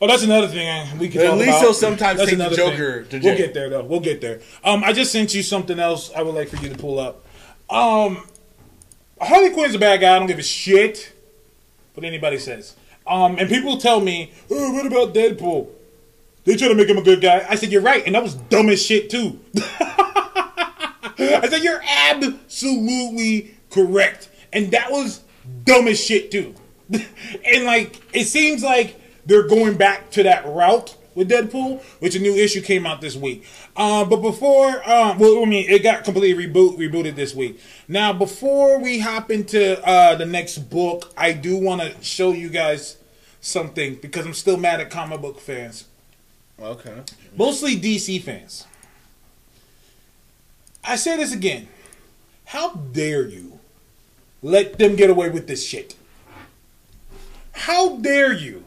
Oh, 0.00 0.06
that's 0.06 0.22
another 0.22 0.48
thing 0.48 0.98
we 0.98 1.08
can 1.08 1.18
But 1.20 1.24
at 1.26 1.30
talk 1.30 1.38
least 1.38 1.48
about. 1.50 1.60
he'll 1.62 1.74
sometimes 1.74 2.20
take 2.20 2.28
the 2.30 2.34
another 2.36 2.56
Joker 2.56 3.04
thing. 3.04 3.20
to 3.22 3.26
We'll 3.28 3.36
get 3.38 3.54
there 3.54 3.70
though. 3.70 3.82
We'll 3.84 4.00
get 4.00 4.20
there. 4.20 4.40
Um, 4.62 4.84
I 4.84 4.92
just 4.92 5.10
sent 5.12 5.34
you 5.34 5.42
something 5.42 5.78
else. 5.80 6.10
I 6.14 6.22
would 6.22 6.34
like 6.34 6.48
for 6.48 6.56
you 6.56 6.68
to 6.68 6.76
pull 6.76 6.98
up. 7.00 7.24
Um, 7.70 8.26
Harley 9.20 9.50
Quinn's 9.50 9.74
a 9.74 9.78
bad 9.78 10.00
guy. 10.00 10.14
I 10.14 10.18
don't 10.18 10.28
give 10.28 10.38
a 10.38 10.42
shit 10.42 11.12
what 11.94 12.04
anybody 12.04 12.38
says. 12.38 12.76
Um, 13.06 13.36
and 13.38 13.48
people 13.48 13.78
tell 13.78 14.00
me, 14.00 14.32
oh, 14.50 14.72
"What 14.72 14.86
about 14.86 15.14
Deadpool?" 15.14 15.68
They 16.44 16.56
try 16.56 16.68
to 16.68 16.74
make 16.74 16.88
him 16.88 16.98
a 16.98 17.02
good 17.02 17.20
guy. 17.20 17.46
I 17.48 17.54
said, 17.54 17.72
"You're 17.72 17.82
right," 17.82 18.04
and 18.06 18.14
that 18.14 18.22
was 18.22 18.34
dumb 18.34 18.68
as 18.68 18.82
shit 18.82 19.10
too. 19.10 19.40
I 19.56 21.46
said, 21.48 21.62
"You're 21.62 21.82
absolutely 21.84 23.54
correct," 23.70 24.28
and 24.52 24.70
that 24.72 24.90
was 24.90 25.22
dumb 25.64 25.88
as 25.88 26.02
shit 26.02 26.30
too. 26.30 26.54
and 26.90 27.64
like, 27.64 28.00
it 28.14 28.24
seems 28.24 28.62
like 28.62 29.00
they're 29.26 29.48
going 29.48 29.76
back 29.76 30.10
to 30.12 30.22
that 30.24 30.46
route 30.46 30.96
with 31.14 31.30
Deadpool, 31.30 31.82
which 32.00 32.14
a 32.14 32.18
new 32.18 32.34
issue 32.34 32.60
came 32.60 32.86
out 32.86 33.00
this 33.00 33.16
week. 33.16 33.44
Uh, 33.76 34.04
but 34.04 34.16
before, 34.22 34.68
um, 34.90 35.18
well, 35.18 35.42
I 35.42 35.46
mean, 35.46 35.68
it 35.70 35.82
got 35.82 36.04
completely 36.04 36.46
reboot 36.46 36.76
rebooted 36.78 37.14
this 37.14 37.34
week. 37.34 37.60
Now, 37.88 38.12
before 38.12 38.78
we 38.80 38.98
hop 39.00 39.30
into 39.30 39.82
uh, 39.86 40.14
the 40.16 40.26
next 40.26 40.58
book, 40.70 41.12
I 41.16 41.32
do 41.32 41.56
want 41.56 41.80
to 41.82 41.94
show 42.02 42.32
you 42.32 42.48
guys 42.48 42.96
something 43.40 43.96
because 43.96 44.26
I'm 44.26 44.34
still 44.34 44.56
mad 44.56 44.80
at 44.80 44.90
comic 44.90 45.20
book 45.20 45.38
fans, 45.40 45.84
Okay. 46.60 47.02
mostly 47.36 47.76
DC 47.76 48.22
fans. 48.22 48.66
I 50.82 50.96
say 50.96 51.16
this 51.16 51.32
again. 51.32 51.68
How 52.46 52.70
dare 52.74 53.26
you 53.26 53.58
let 54.42 54.78
them 54.78 54.96
get 54.96 55.10
away 55.10 55.30
with 55.30 55.46
this 55.46 55.66
shit? 55.66 55.96
How 57.52 57.96
dare 57.96 58.32
you 58.32 58.63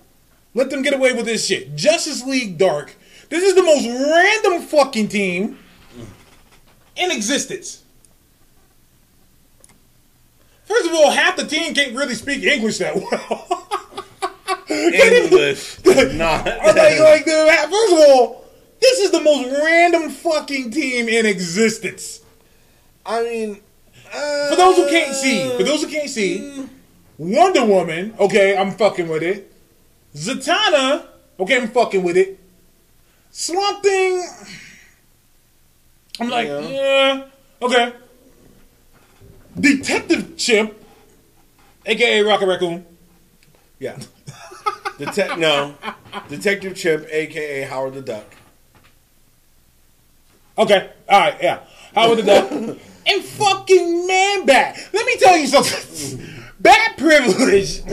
let 0.57 0.71
them 0.71 0.81
get 0.81 0.95
away 0.95 1.13
with 1.13 1.25
this 1.25 1.45
shit? 1.45 1.75
Justice 1.75 2.25
League 2.25 2.57
Dark. 2.57 2.95
This 3.29 3.43
is 3.43 3.53
the 3.53 3.61
most 3.61 3.85
random 3.85 4.63
fucking 4.63 5.07
team 5.07 5.59
in 6.95 7.11
existence. 7.11 7.83
First 10.65 10.87
of 10.87 10.93
all, 10.95 11.11
half 11.11 11.37
the 11.37 11.45
team 11.45 11.75
can't 11.75 11.95
really 11.95 12.15
speak 12.15 12.43
English 12.43 12.79
that 12.79 12.95
well. 12.95 13.45
English. 14.69 15.77
not. 16.15 16.45
Like, 16.45 16.99
like, 16.99 17.25
first 17.25 17.93
of 17.93 17.99
all, 17.99 18.45
this 18.81 18.99
is 18.99 19.11
the 19.11 19.21
most 19.21 19.61
random 19.63 20.09
fucking 20.09 20.71
team 20.71 21.07
in 21.07 21.27
existence. 21.27 22.21
I 23.05 23.21
mean, 23.23 23.61
For 24.49 24.55
those 24.55 24.77
who 24.77 24.89
can't 24.89 25.15
see, 25.15 25.55
for 25.55 25.63
those 25.63 25.83
who 25.83 25.89
can't 25.89 26.09
see, 26.09 26.61
uh, 26.61 26.65
Wonder 27.19 27.63
Woman, 27.63 28.15
okay, 28.19 28.57
I'm 28.57 28.71
fucking 28.71 29.07
with 29.07 29.21
it. 29.21 29.53
Zatanna 30.15 31.05
Okay, 31.39 31.55
I'm 31.61 31.67
fucking 31.67 32.03
with 32.03 32.17
it. 32.17 32.39
Swamp 33.29 33.83
Thing. 33.83 34.23
I'm 36.19 36.29
like, 36.29 36.47
Yeah. 36.47 36.59
yeah, 36.61 37.25
okay. 37.61 37.93
Detective 39.59 40.35
Chimp, 40.37 40.73
aka 41.85 42.21
Rocket 42.21 42.47
Raccoon. 42.47 42.85
Yeah. 43.79 43.97
Detec- 44.97 45.37
no. 45.37 45.75
Detective 46.27 46.75
Chimp, 46.75 47.05
aka 47.11 47.61
Howard 47.63 47.93
the 47.93 48.01
Duck. 48.01 48.25
Okay, 50.57 50.89
all 51.07 51.19
right, 51.19 51.37
yeah. 51.39 51.59
Howard 51.93 52.17
the 52.17 52.23
Duck. 52.23 52.51
and 53.05 53.23
fucking 53.23 54.07
Man 54.07 54.45
Bat. 54.47 54.89
Let 54.91 55.05
me 55.05 55.15
tell 55.17 55.37
you 55.37 55.45
something. 55.45 56.19
Bat 56.59 56.97
privilege 56.97 57.83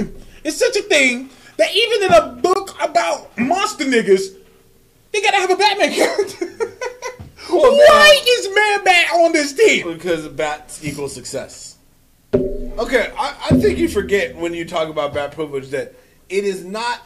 is 0.45 0.57
such 0.59 0.77
a 0.77 0.82
thing 0.82 1.28
that 1.56 1.74
even 1.74 2.02
in 2.05 2.12
a 2.12 2.40
book 2.40 2.76
about 2.82 3.36
monster 3.39 3.85
niggas, 3.85 4.36
they 5.12 5.20
gotta 5.20 5.36
have 5.36 5.51
a 5.51 5.56
Batman 5.56 5.93
character. 5.93 6.47
Why 7.48 8.22
is 8.26 8.48
Man 8.55 8.85
Bat 8.85 9.12
on 9.14 9.32
this 9.32 9.52
team? 9.52 9.93
Because 9.93 10.26
bats 10.28 10.85
equal 10.85 11.09
success. 11.09 11.76
Okay, 12.35 13.12
I, 13.16 13.36
I 13.51 13.60
think 13.60 13.78
you 13.78 13.89
forget 13.89 14.35
when 14.35 14.55
you 14.55 14.64
talk 14.64 14.89
about 14.89 15.14
bat 15.14 15.32
privilege 15.32 15.68
that 15.68 15.94
it 16.28 16.44
is 16.44 16.64
not 16.64 17.01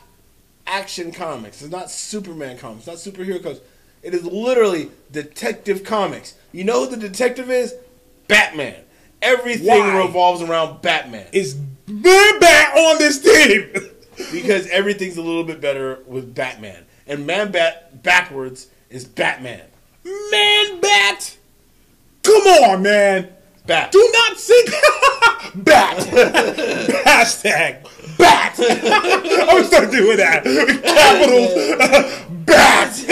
action 0.66 1.12
comics. 1.12 1.60
It's 1.60 1.70
not 1.70 1.90
Superman 1.90 2.56
comics. 2.56 2.86
It's 2.86 3.06
not 3.06 3.14
superhero 3.14 3.42
comics. 3.42 3.60
It 4.02 4.14
is 4.14 4.24
literally 4.24 4.90
detective 5.12 5.84
comics. 5.84 6.34
You 6.52 6.64
know 6.64 6.84
who 6.84 6.96
the 6.96 6.96
detective 6.96 7.50
is? 7.50 7.74
Batman. 8.28 8.76
Everything 9.20 9.66
Why? 9.66 10.04
revolves 10.04 10.40
around 10.40 10.80
Batman. 10.80 11.26
Is 11.32 11.56
Man 11.86 12.40
Bat 12.40 12.76
on 12.76 12.98
this 12.98 13.20
team? 13.20 13.90
because 14.32 14.66
everything's 14.68 15.16
a 15.16 15.22
little 15.22 15.44
bit 15.44 15.60
better 15.60 16.02
with 16.06 16.34
Batman. 16.34 16.84
And 17.06 17.26
Man 17.26 17.50
Bat 17.50 18.02
backwards 18.02 18.68
is 18.90 19.04
Batman. 19.04 19.62
Man 20.04 20.80
Bat? 20.80 21.36
Come 22.22 22.42
on, 22.42 22.82
man. 22.82 23.30
Bat. 23.66 23.92
Do 23.92 24.10
not 24.12 24.38
sing 24.38 24.64
Bat. 25.56 25.96
Hashtag 27.06 27.86
Bat. 28.16 28.54
I'm 28.58 29.46
gonna 29.46 29.64
start 29.64 29.90
doing 29.90 30.16
that. 30.16 30.44
Capitals. 30.84 31.54
Bat. 32.46 33.04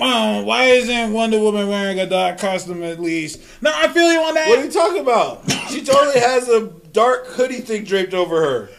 Oh, 0.00 0.42
why 0.42 0.64
isn't 0.64 1.12
Wonder 1.12 1.38
Woman 1.38 1.68
wearing 1.68 2.00
a 2.00 2.06
dark 2.06 2.38
costume 2.38 2.82
at 2.82 3.00
least? 3.00 3.40
No, 3.62 3.70
I 3.74 3.86
feel 3.88 4.12
you 4.12 4.20
on 4.20 4.34
that. 4.34 4.48
What 4.48 4.58
are 4.58 4.64
you 4.64 4.70
talking 4.70 5.00
about? 5.00 5.48
She 5.70 5.84
totally 5.84 6.18
has 6.18 6.48
a 6.48 6.72
dark 6.94 7.26
hoodie 7.26 7.60
thing 7.60 7.84
draped 7.84 8.14
over 8.14 8.40
her. 8.40 8.70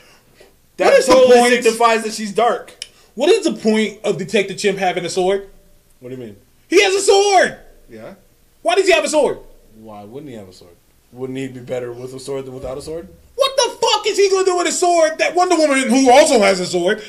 That 0.77 0.85
What 0.85 0.93
is 0.95 1.05
the 1.05 1.13
totally 1.13 1.37
point? 1.39 1.53
signifies 1.63 2.03
that 2.03 2.13
she's 2.13 2.33
dark. 2.33 2.85
What 3.13 3.29
is 3.29 3.43
the 3.45 3.53
point 3.53 3.99
of 4.03 4.17
Detective 4.17 4.57
Chimp 4.57 4.79
having 4.79 5.05
a 5.05 5.09
sword? 5.09 5.47
What 5.99 6.09
do 6.09 6.15
you 6.15 6.21
mean? 6.21 6.35
He 6.67 6.81
has 6.83 6.95
a 6.95 7.01
sword. 7.01 7.59
Yeah. 7.89 8.15
Why 8.63 8.75
does 8.75 8.87
he 8.87 8.91
have 8.93 9.03
a 9.05 9.09
sword? 9.09 9.37
Why 9.75 10.03
wouldn't 10.03 10.29
he 10.31 10.35
have 10.37 10.49
a 10.49 10.53
sword? 10.53 10.73
Wouldn't 11.11 11.37
he 11.37 11.47
be 11.47 11.59
better 11.59 11.93
with 11.93 12.13
a 12.13 12.19
sword 12.19 12.45
than 12.45 12.53
without 12.55 12.77
a 12.77 12.81
sword? 12.81 13.07
What 13.35 13.51
the 13.55 13.77
fuck 13.79 14.07
is 14.07 14.17
he 14.17 14.29
gonna 14.29 14.45
do 14.45 14.57
with 14.57 14.67
a 14.67 14.71
sword 14.71 15.17
that 15.19 15.35
Wonder 15.35 15.55
Woman, 15.55 15.87
who 15.87 16.09
also 16.09 16.39
has 16.39 16.59
a 16.59 16.65
sword? 16.65 17.01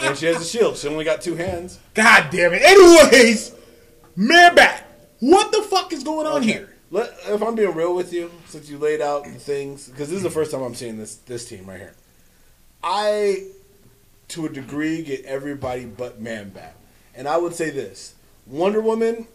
and 0.00 0.16
she 0.16 0.26
has 0.26 0.40
a 0.40 0.44
shield. 0.44 0.76
She 0.76 0.88
only 0.88 1.04
got 1.04 1.20
two 1.20 1.36
hands. 1.36 1.78
God 1.94 2.30
damn 2.30 2.52
it. 2.54 2.62
Anyways, 2.62 3.52
man 4.16 4.54
back. 4.54 4.86
What 5.20 5.52
the 5.52 5.62
fuck 5.62 5.92
is 5.92 6.02
going 6.02 6.26
on 6.26 6.42
here? 6.42 6.69
Let, 6.92 7.12
if 7.28 7.42
I'm 7.42 7.54
being 7.54 7.74
real 7.74 7.94
with 7.94 8.12
you, 8.12 8.30
since 8.46 8.68
you 8.68 8.76
laid 8.76 9.00
out 9.00 9.24
the 9.24 9.30
things, 9.30 9.88
because 9.88 10.08
this 10.08 10.16
is 10.16 10.22
the 10.24 10.30
first 10.30 10.50
time 10.50 10.62
I'm 10.62 10.74
seeing 10.74 10.98
this 10.98 11.16
this 11.16 11.48
team 11.48 11.66
right 11.66 11.78
here. 11.78 11.94
I, 12.82 13.46
to 14.28 14.46
a 14.46 14.48
degree, 14.48 15.02
get 15.02 15.24
everybody 15.24 15.84
but 15.84 16.20
Man 16.20 16.48
Bat, 16.50 16.74
and 17.14 17.28
I 17.28 17.36
would 17.36 17.54
say 17.54 17.70
this: 17.70 18.14
Wonder 18.46 18.80
Woman 18.80 19.28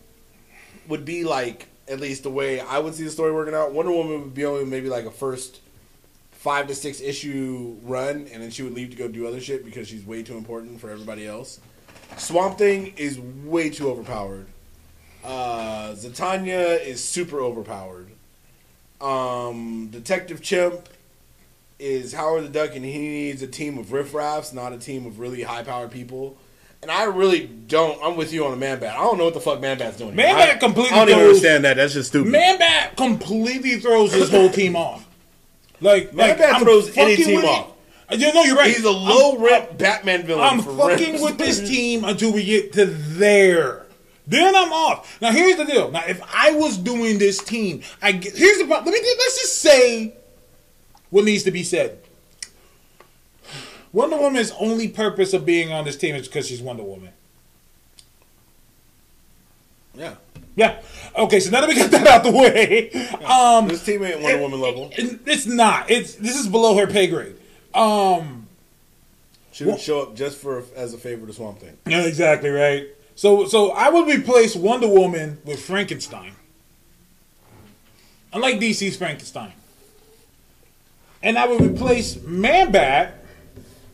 would 0.87 1.05
be 1.05 1.23
like 1.23 1.67
at 1.87 1.99
least 1.99 2.23
the 2.23 2.29
way 2.29 2.59
I 2.59 2.79
would 2.79 2.93
see 2.93 3.03
the 3.03 3.09
story 3.09 3.31
working 3.31 3.53
out. 3.53 3.73
Wonder 3.73 3.91
Woman 3.91 4.21
would 4.21 4.33
be 4.33 4.43
only 4.43 4.65
maybe 4.65 4.89
like 4.89 5.05
a 5.05 5.11
first 5.11 5.61
five 6.31 6.67
to 6.67 6.75
six 6.75 6.99
issue 6.99 7.77
run, 7.83 8.27
and 8.33 8.43
then 8.43 8.51
she 8.51 8.63
would 8.63 8.73
leave 8.73 8.89
to 8.89 8.97
go 8.97 9.07
do 9.07 9.27
other 9.27 9.39
shit 9.39 9.63
because 9.63 9.87
she's 9.87 10.05
way 10.05 10.23
too 10.23 10.35
important 10.37 10.81
for 10.81 10.89
everybody 10.89 11.25
else. 11.25 11.61
Swamp 12.17 12.57
Thing 12.57 12.93
is 12.97 13.17
way 13.19 13.69
too 13.69 13.89
overpowered. 13.89 14.47
Uh, 15.25 15.93
Zatanna 15.95 16.85
is 16.85 17.03
super 17.03 17.39
overpowered. 17.41 18.09
Um, 19.01 19.87
Detective 19.91 20.41
Chimp 20.41 20.87
is 21.79 22.13
Howard 22.13 22.43
the 22.45 22.49
Duck, 22.49 22.75
and 22.75 22.85
he 22.85 22.97
needs 22.99 23.41
a 23.41 23.47
team 23.47 23.77
of 23.77 23.87
riffraffs, 23.87 24.53
not 24.53 24.71
a 24.71 24.77
team 24.77 25.05
of 25.05 25.19
really 25.19 25.41
high 25.43 25.63
powered 25.63 25.91
people. 25.91 26.37
And 26.81 26.91
I 26.91 27.05
really 27.05 27.47
don't. 27.47 27.99
I'm 28.03 28.15
with 28.15 28.31
you 28.31 28.45
on 28.45 28.51
the 28.51 28.57
Man 28.57 28.79
Bat. 28.79 28.95
I 28.95 29.03
don't 29.03 29.17
know 29.17 29.25
what 29.25 29.33
the 29.33 29.39
fuck 29.41 29.59
Man 29.59 29.79
Bat's 29.79 29.97
doing. 29.97 30.15
Man 30.15 30.35
Bat 30.35 30.59
completely 30.59 30.91
I 30.91 30.99
don't 30.99 31.09
even 31.09 31.19
throws- 31.19 31.29
understand 31.29 31.65
that. 31.65 31.77
That's 31.77 31.93
just 31.93 32.09
stupid. 32.09 32.31
Man 32.31 32.59
Bat 32.59 32.95
completely 32.95 33.79
throws 33.79 34.13
his 34.13 34.29
whole 34.29 34.49
team 34.49 34.75
off. 34.75 35.07
Like, 35.81 36.13
Man 36.13 36.29
like 36.29 36.37
Bat 36.37 36.55
I'm 36.55 36.63
throws 36.63 36.95
any 36.95 37.15
team 37.15 37.43
off. 37.43 37.71
You 38.11 38.31
know, 38.31 38.43
you're 38.43 38.55
right. 38.55 38.67
He's 38.67 38.85
a 38.85 38.91
low 38.91 39.39
rep 39.39 39.79
Batman 39.79 40.27
villain. 40.27 40.43
I'm 40.43 40.61
for 40.61 40.77
fucking 40.77 41.13
rent. 41.13 41.23
with 41.23 41.37
this 41.39 41.59
team 41.67 42.05
until 42.05 42.31
we 42.31 42.43
get 42.45 42.73
to 42.73 42.85
there. 42.85 43.84
Then 44.27 44.55
I'm 44.55 44.73
off. 44.73 45.19
Now 45.21 45.31
here's 45.31 45.55
the 45.57 45.65
deal. 45.65 45.91
Now 45.91 46.03
if 46.07 46.21
I 46.33 46.51
was 46.53 46.77
doing 46.77 47.19
this 47.19 47.37
team, 47.43 47.81
I 48.01 48.11
get, 48.13 48.35
here's 48.35 48.57
the 48.57 48.65
problem. 48.65 48.91
Let 48.93 49.01
me 49.01 49.15
let's 49.19 49.39
just 49.41 49.57
say 49.59 50.13
what 51.11 51.25
needs 51.25 51.43
to 51.43 51.51
be 51.51 51.63
said. 51.63 51.99
Wonder 53.93 54.17
Woman's 54.17 54.51
only 54.59 54.87
purpose 54.89 55.33
of 55.33 55.45
being 55.45 55.71
on 55.71 55.85
this 55.85 55.95
team 55.95 56.15
is 56.15 56.27
because 56.27 56.47
she's 56.47 56.61
Wonder 56.61 56.83
Woman. 56.83 57.11
Yeah. 59.93 60.15
Yeah. 60.55 60.81
Okay, 61.17 61.39
so 61.39 61.49
now 61.51 61.61
that 61.61 61.69
we 61.69 61.75
got 61.75 61.91
that 61.91 62.07
out 62.07 62.23
the 62.23 62.31
way, 62.31 62.89
um, 63.25 63.67
This 63.67 63.83
team 63.85 64.03
ain't 64.03 64.21
Wonder 64.21 64.39
Woman 64.39 64.59
level. 64.59 64.89
it- 64.97 65.19
it's 65.25 65.45
not. 65.45 65.89
It's 65.89 66.15
this 66.15 66.35
is 66.37 66.47
below 66.47 66.75
her 66.77 66.87
pay 66.87 67.07
grade. 67.07 67.35
Um, 67.73 68.47
She 69.51 69.63
would 69.63 69.79
show 69.79 70.01
up 70.01 70.15
just 70.15 70.37
for 70.37 70.63
as 70.75 70.93
a 70.93 70.97
favor 70.97 71.25
to 71.27 71.33
Swamp 71.33 71.59
Thing. 71.59 71.77
Yeah, 71.87 72.01
exactly 72.03 72.49
right. 72.49 72.87
So, 73.15 73.47
so 73.47 73.71
I 73.71 73.89
would 73.89 74.07
replace 74.07 74.55
Wonder 74.55 74.87
Woman 74.87 75.39
with 75.45 75.63
Frankenstein. 75.63 76.33
I 78.33 78.37
like 78.37 78.59
DC's 78.59 78.97
Frankenstein, 78.97 79.53
and 81.23 81.37
I 81.37 81.47
would 81.47 81.61
replace 81.61 82.21
Man 82.21 82.73
Bat 82.73 83.23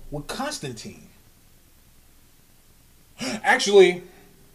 with 0.09 0.25
Constantine. 0.25 1.07
Actually, 3.43 4.01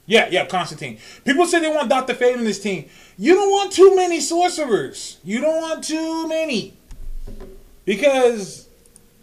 yeah, 0.06 0.28
yeah, 0.30 0.46
Constantine. 0.46 0.98
People 1.24 1.46
say 1.46 1.60
they 1.60 1.68
want 1.68 1.88
Doctor 1.88 2.14
Fate 2.14 2.36
in 2.36 2.44
this 2.44 2.60
team. 2.60 2.88
You 3.16 3.34
don't 3.34 3.50
want 3.50 3.72
too 3.72 3.94
many 3.94 4.20
sorcerers. 4.20 5.18
You 5.22 5.40
don't 5.40 5.60
want 5.60 5.84
too 5.84 6.28
many 6.28 6.74
because 7.84 8.65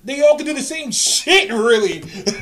they 0.04 0.22
all 0.22 0.36
can 0.36 0.46
do 0.46 0.54
the 0.54 0.62
same 0.62 0.92
shit, 0.92 1.50
really. 1.50 2.00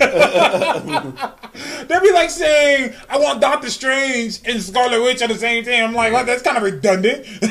That'd 1.88 2.02
be 2.02 2.12
like 2.12 2.32
saying, 2.32 2.94
I 3.08 3.20
want 3.20 3.40
Doctor 3.40 3.70
Strange 3.70 4.40
and 4.46 4.62
Scarlet 4.62 5.02
Witch 5.02 5.22
at 5.22 5.30
the 5.30 5.38
same 5.38 5.64
time. 5.64 5.86
I'm 5.86 5.94
like, 5.94 6.12
well, 6.12 6.26
that's 6.26 6.42
kind 6.42 6.58
of 6.58 6.64
redundant. 6.64 7.28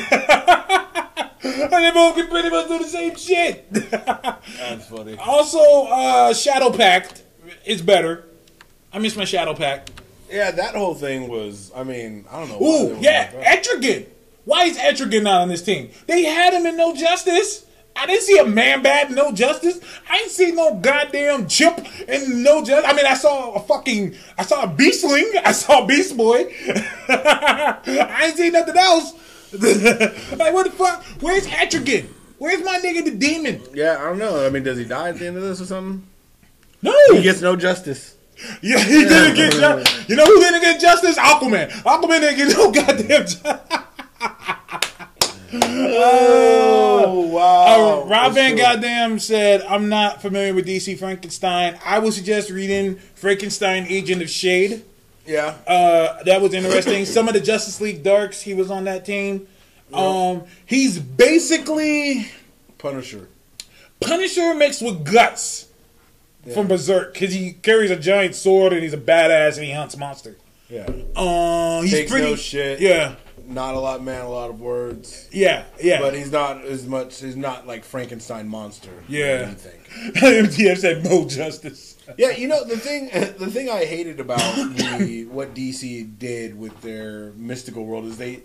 and 1.43 1.71
they 1.71 1.91
both 1.91 2.15
can 2.15 2.27
pretty 2.27 2.49
much 2.49 2.67
do 2.67 2.79
the 2.79 2.85
same 2.85 3.15
shit. 3.15 3.71
That's 3.71 4.87
funny. 4.87 5.17
also, 5.25 5.85
uh, 5.87 6.33
Shadow 6.33 6.71
Pact 6.71 7.23
is 7.65 7.81
better. 7.81 8.25
I 8.91 8.99
miss 8.99 9.15
my 9.15 9.23
Shadow 9.25 9.53
Pact. 9.53 9.91
Yeah, 10.29 10.51
that 10.51 10.75
whole 10.75 10.95
thing 10.95 11.29
was. 11.29 11.71
I 11.75 11.83
mean, 11.83 12.25
I 12.29 12.39
don't 12.39 12.49
know. 12.49 12.57
why 12.57 12.67
Ooh, 12.67 12.97
yeah. 12.99 13.55
Etrigan. 13.55 14.07
Why 14.43 14.63
is 14.63 14.77
Etrigan 14.77 15.23
not 15.23 15.41
on 15.41 15.47
this 15.49 15.61
team? 15.61 15.91
They 16.07 16.23
had 16.23 16.53
him 16.53 16.65
in 16.65 16.75
No 16.75 16.95
Justice. 16.95 17.65
I 17.95 18.05
didn't 18.05 18.23
see 18.23 18.37
a 18.37 18.45
Man 18.45 18.81
Bat 18.81 19.11
No 19.11 19.31
Justice. 19.31 19.79
I 20.09 20.19
ain't 20.19 20.31
seen 20.31 20.55
no 20.55 20.75
goddamn 20.75 21.47
chimp 21.47 21.85
and 22.07 22.43
No 22.43 22.63
Justice. 22.63 22.89
I 22.89 22.95
mean, 22.95 23.05
I 23.05 23.13
saw 23.13 23.53
a 23.53 23.59
fucking, 23.59 24.15
I 24.37 24.43
saw 24.43 24.63
a 24.63 24.67
Beastling. 24.67 25.29
I 25.45 25.51
saw 25.51 25.83
a 25.83 25.87
Beast 25.87 26.15
Boy. 26.17 26.53
I 27.09 28.21
ain't 28.25 28.37
seen 28.37 28.53
nothing 28.53 28.77
else. 28.77 29.13
like, 29.53 30.53
what 30.53 30.65
the 30.65 30.71
fuck? 30.71 31.03
Where's 31.19 31.45
Etrigan? 31.47 32.07
Where's 32.37 32.63
my 32.63 32.79
nigga 32.79 33.03
the 33.05 33.11
demon? 33.11 33.61
Yeah, 33.73 33.97
I 33.99 34.05
don't 34.05 34.17
know. 34.17 34.45
I 34.45 34.49
mean, 34.49 34.63
does 34.63 34.77
he 34.77 34.85
die 34.85 35.09
at 35.09 35.19
the 35.19 35.27
end 35.27 35.37
of 35.37 35.43
this 35.43 35.61
or 35.61 35.65
something? 35.65 36.07
No. 36.81 36.95
He 37.11 37.21
gets 37.21 37.41
no 37.41 37.55
justice. 37.55 38.15
Yeah, 38.61 38.79
he 38.79 39.03
didn't 39.03 39.35
get 39.35 39.53
justice. 39.53 40.09
You 40.09 40.15
know 40.15 40.25
who 40.25 40.39
didn't 40.39 40.61
get 40.61 40.81
justice? 40.81 41.17
Aquaman. 41.17 41.69
Aquaman 41.69 42.19
didn't 42.21 42.37
get 42.37 42.57
no 42.57 42.71
goddamn 42.71 43.21
justice. 43.27 43.80
Oh 46.93 47.27
wow! 47.27 48.03
Uh, 48.03 48.05
Rob 48.05 48.33
Van. 48.33 48.55
Goddamn 48.55 49.19
said, 49.19 49.61
I'm 49.63 49.89
not 49.89 50.21
familiar 50.21 50.53
with 50.53 50.65
DC 50.67 50.97
Frankenstein. 50.99 51.77
I 51.85 51.99
would 51.99 52.13
suggest 52.13 52.49
reading 52.49 52.95
Frankenstein 53.15 53.85
Agent 53.89 54.21
of 54.21 54.29
Shade. 54.29 54.83
Yeah. 55.25 55.55
Uh, 55.67 56.23
that 56.23 56.41
was 56.41 56.53
interesting. 56.53 57.05
Some 57.05 57.27
of 57.27 57.33
the 57.33 57.39
Justice 57.41 57.81
League 57.81 58.03
Darks, 58.03 58.41
he 58.41 58.53
was 58.53 58.71
on 58.71 58.85
that 58.85 59.05
team. 59.05 59.47
Um, 59.93 60.43
he's 60.65 60.99
basically 60.99 62.27
Punisher. 62.77 63.27
Punisher 63.99 64.53
mixed 64.53 64.81
with 64.81 65.03
guts 65.05 65.67
from 66.53 66.67
Berserk 66.67 67.13
because 67.13 67.33
he 67.33 67.53
carries 67.53 67.91
a 67.91 67.95
giant 67.97 68.35
sword 68.35 68.73
and 68.73 68.83
he's 68.83 68.93
a 68.93 68.97
badass 68.97 69.57
and 69.57 69.65
he 69.65 69.71
hunts 69.71 69.97
monsters. 69.97 70.37
Yeah. 70.69 70.89
Uh, 71.15 71.81
he's 71.81 71.91
Takes 71.91 72.11
pretty. 72.11 72.25
no 72.27 72.35
shit. 72.35 72.79
Yeah, 72.79 73.15
Not 73.53 73.75
a 73.75 73.79
lot 73.79 74.01
man, 74.03 74.21
a 74.21 74.29
lot 74.29 74.49
of 74.49 74.61
words. 74.61 75.27
yeah, 75.31 75.65
yeah. 75.81 75.99
But 75.99 76.13
he's 76.13 76.31
not 76.31 76.63
as 76.63 76.87
much. 76.87 77.19
He's 77.19 77.35
not 77.35 77.67
like 77.67 77.83
Frankenstein 77.83 78.47
monster. 78.47 78.91
Yeah. 79.07 79.49
You 79.49 79.55
think? 79.55 80.15
MTF 80.15 80.77
said 80.77 81.03
Mo 81.03 81.27
Justice. 81.27 81.97
Yeah, 82.17 82.31
you 82.31 82.47
know 82.47 82.63
the 82.63 82.77
thing. 82.77 83.09
The 83.41 83.49
thing 83.49 83.69
I 83.69 83.85
hated 83.85 84.19
about 84.19 84.39
the 84.75 85.25
what 85.25 85.53
DC 85.53 86.17
did 86.19 86.57
with 86.57 86.79
their 86.81 87.31
mystical 87.33 87.85
world 87.85 88.05
is 88.05 88.17
they 88.17 88.43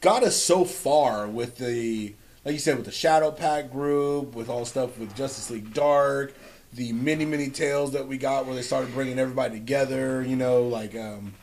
got 0.00 0.22
us 0.22 0.36
so 0.36 0.64
far 0.64 1.26
with 1.26 1.58
the, 1.58 2.14
like 2.44 2.52
you 2.52 2.58
said, 2.58 2.76
with 2.76 2.86
the 2.86 2.92
Shadow 2.92 3.30
Pact 3.30 3.72
group, 3.72 4.34
with 4.34 4.48
all 4.48 4.64
stuff 4.64 4.98
with 4.98 5.14
Justice 5.14 5.50
League 5.50 5.74
Dark, 5.74 6.34
the 6.72 6.92
many 6.92 7.24
many 7.24 7.50
tales 7.50 7.92
that 7.92 8.06
we 8.06 8.16
got 8.16 8.46
where 8.46 8.54
they 8.54 8.62
started 8.62 8.94
bringing 8.94 9.18
everybody 9.18 9.54
together. 9.54 10.22
You 10.22 10.36
know, 10.36 10.62
like 10.62 10.94
um, 10.94 11.34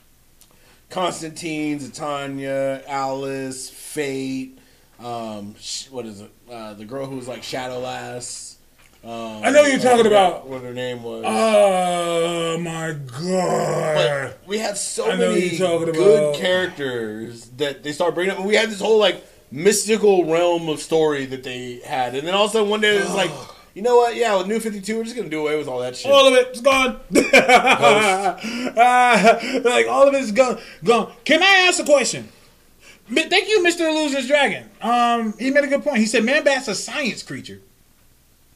Constantine, 0.89 1.79
Zatanna, 1.79 2.83
Alice, 2.87 3.69
Fate. 3.69 4.57
Um, 4.99 5.55
what 5.91 6.05
is 6.05 6.21
it? 6.21 6.31
Uh, 6.49 6.73
the 6.73 6.85
girl 6.85 7.05
who 7.05 7.17
was 7.17 7.27
like 7.27 7.43
Shadowlass. 7.43 8.55
Um, 9.03 9.43
I 9.43 9.51
know 9.51 9.61
you're 9.61 9.79
talking 9.79 10.07
about- 10.07 10.47
what 10.47 10.61
her 10.63 10.73
name 10.73 11.03
was. 11.03 11.23
Oh 11.25 12.57
my 12.57 12.93
god! 12.93 13.95
But 13.95 14.47
we 14.47 14.57
had 14.57 14.75
so 14.77 15.15
many 15.15 15.55
good 15.57 15.89
about- 15.89 16.35
characters 16.35 17.49
that 17.57 17.83
they 17.83 17.91
started 17.91 18.15
bringing 18.15 18.35
up. 18.35 18.43
We 18.43 18.55
had 18.55 18.69
this 18.71 18.81
whole 18.81 18.97
like 18.97 19.23
mystical 19.51 20.25
realm 20.25 20.67
of 20.67 20.81
story 20.81 21.25
that 21.27 21.43
they 21.43 21.79
had, 21.85 22.15
and 22.15 22.27
then 22.27 22.33
all 22.33 22.45
of 22.45 22.49
a 22.51 22.53
sudden 22.53 22.69
one 22.69 22.81
day 22.81 22.97
it 22.97 23.03
was 23.03 23.13
like, 23.13 23.31
you 23.77 23.83
know 23.83 23.97
what? 23.97 24.15
Yeah, 24.15 24.35
with 24.35 24.47
New 24.47 24.59
Fifty 24.59 24.81
Two, 24.81 24.97
we're 24.97 25.03
just 25.03 25.15
gonna 25.15 25.29
do 25.29 25.41
away 25.41 25.55
with 25.55 25.67
all 25.67 25.77
that 25.81 25.95
shit. 25.95 26.11
All 26.11 26.27
of 26.27 26.33
it's 26.33 26.61
gone. 26.61 26.99
Ah, 28.79 29.39
like 29.63 29.87
all 29.87 30.07
of 30.07 30.15
it's 30.15 30.31
gone. 30.31 30.57
Gone. 30.83 31.13
Can 31.23 31.43
I 31.43 31.67
ask 31.67 31.79
a 31.79 31.83
question? 31.83 32.27
Thank 33.07 33.47
you, 33.47 33.63
Mr. 33.63 33.81
Illusion's 33.81 34.25
Dragon. 34.25 34.67
Um, 34.81 35.35
he 35.37 35.51
made 35.51 35.63
a 35.63 35.67
good 35.67 35.83
point. 35.83 35.97
He 35.97 36.07
said, 36.07 36.23
"Man, 36.23 36.43
bat's 36.43 36.67
a 36.67 36.73
science 36.73 37.21
creature." 37.21 37.61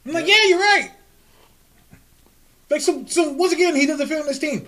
I'm 0.04 0.12
like, 0.12 0.26
yeah, 0.26 0.44
you're 0.48 0.58
right. 0.58 0.90
Like, 2.68 2.80
so, 2.80 3.04
so 3.06 3.30
once 3.30 3.52
again, 3.52 3.76
he 3.76 3.86
doesn't 3.86 4.08
fit 4.08 4.20
on 4.20 4.26
this 4.26 4.40
team. 4.40 4.66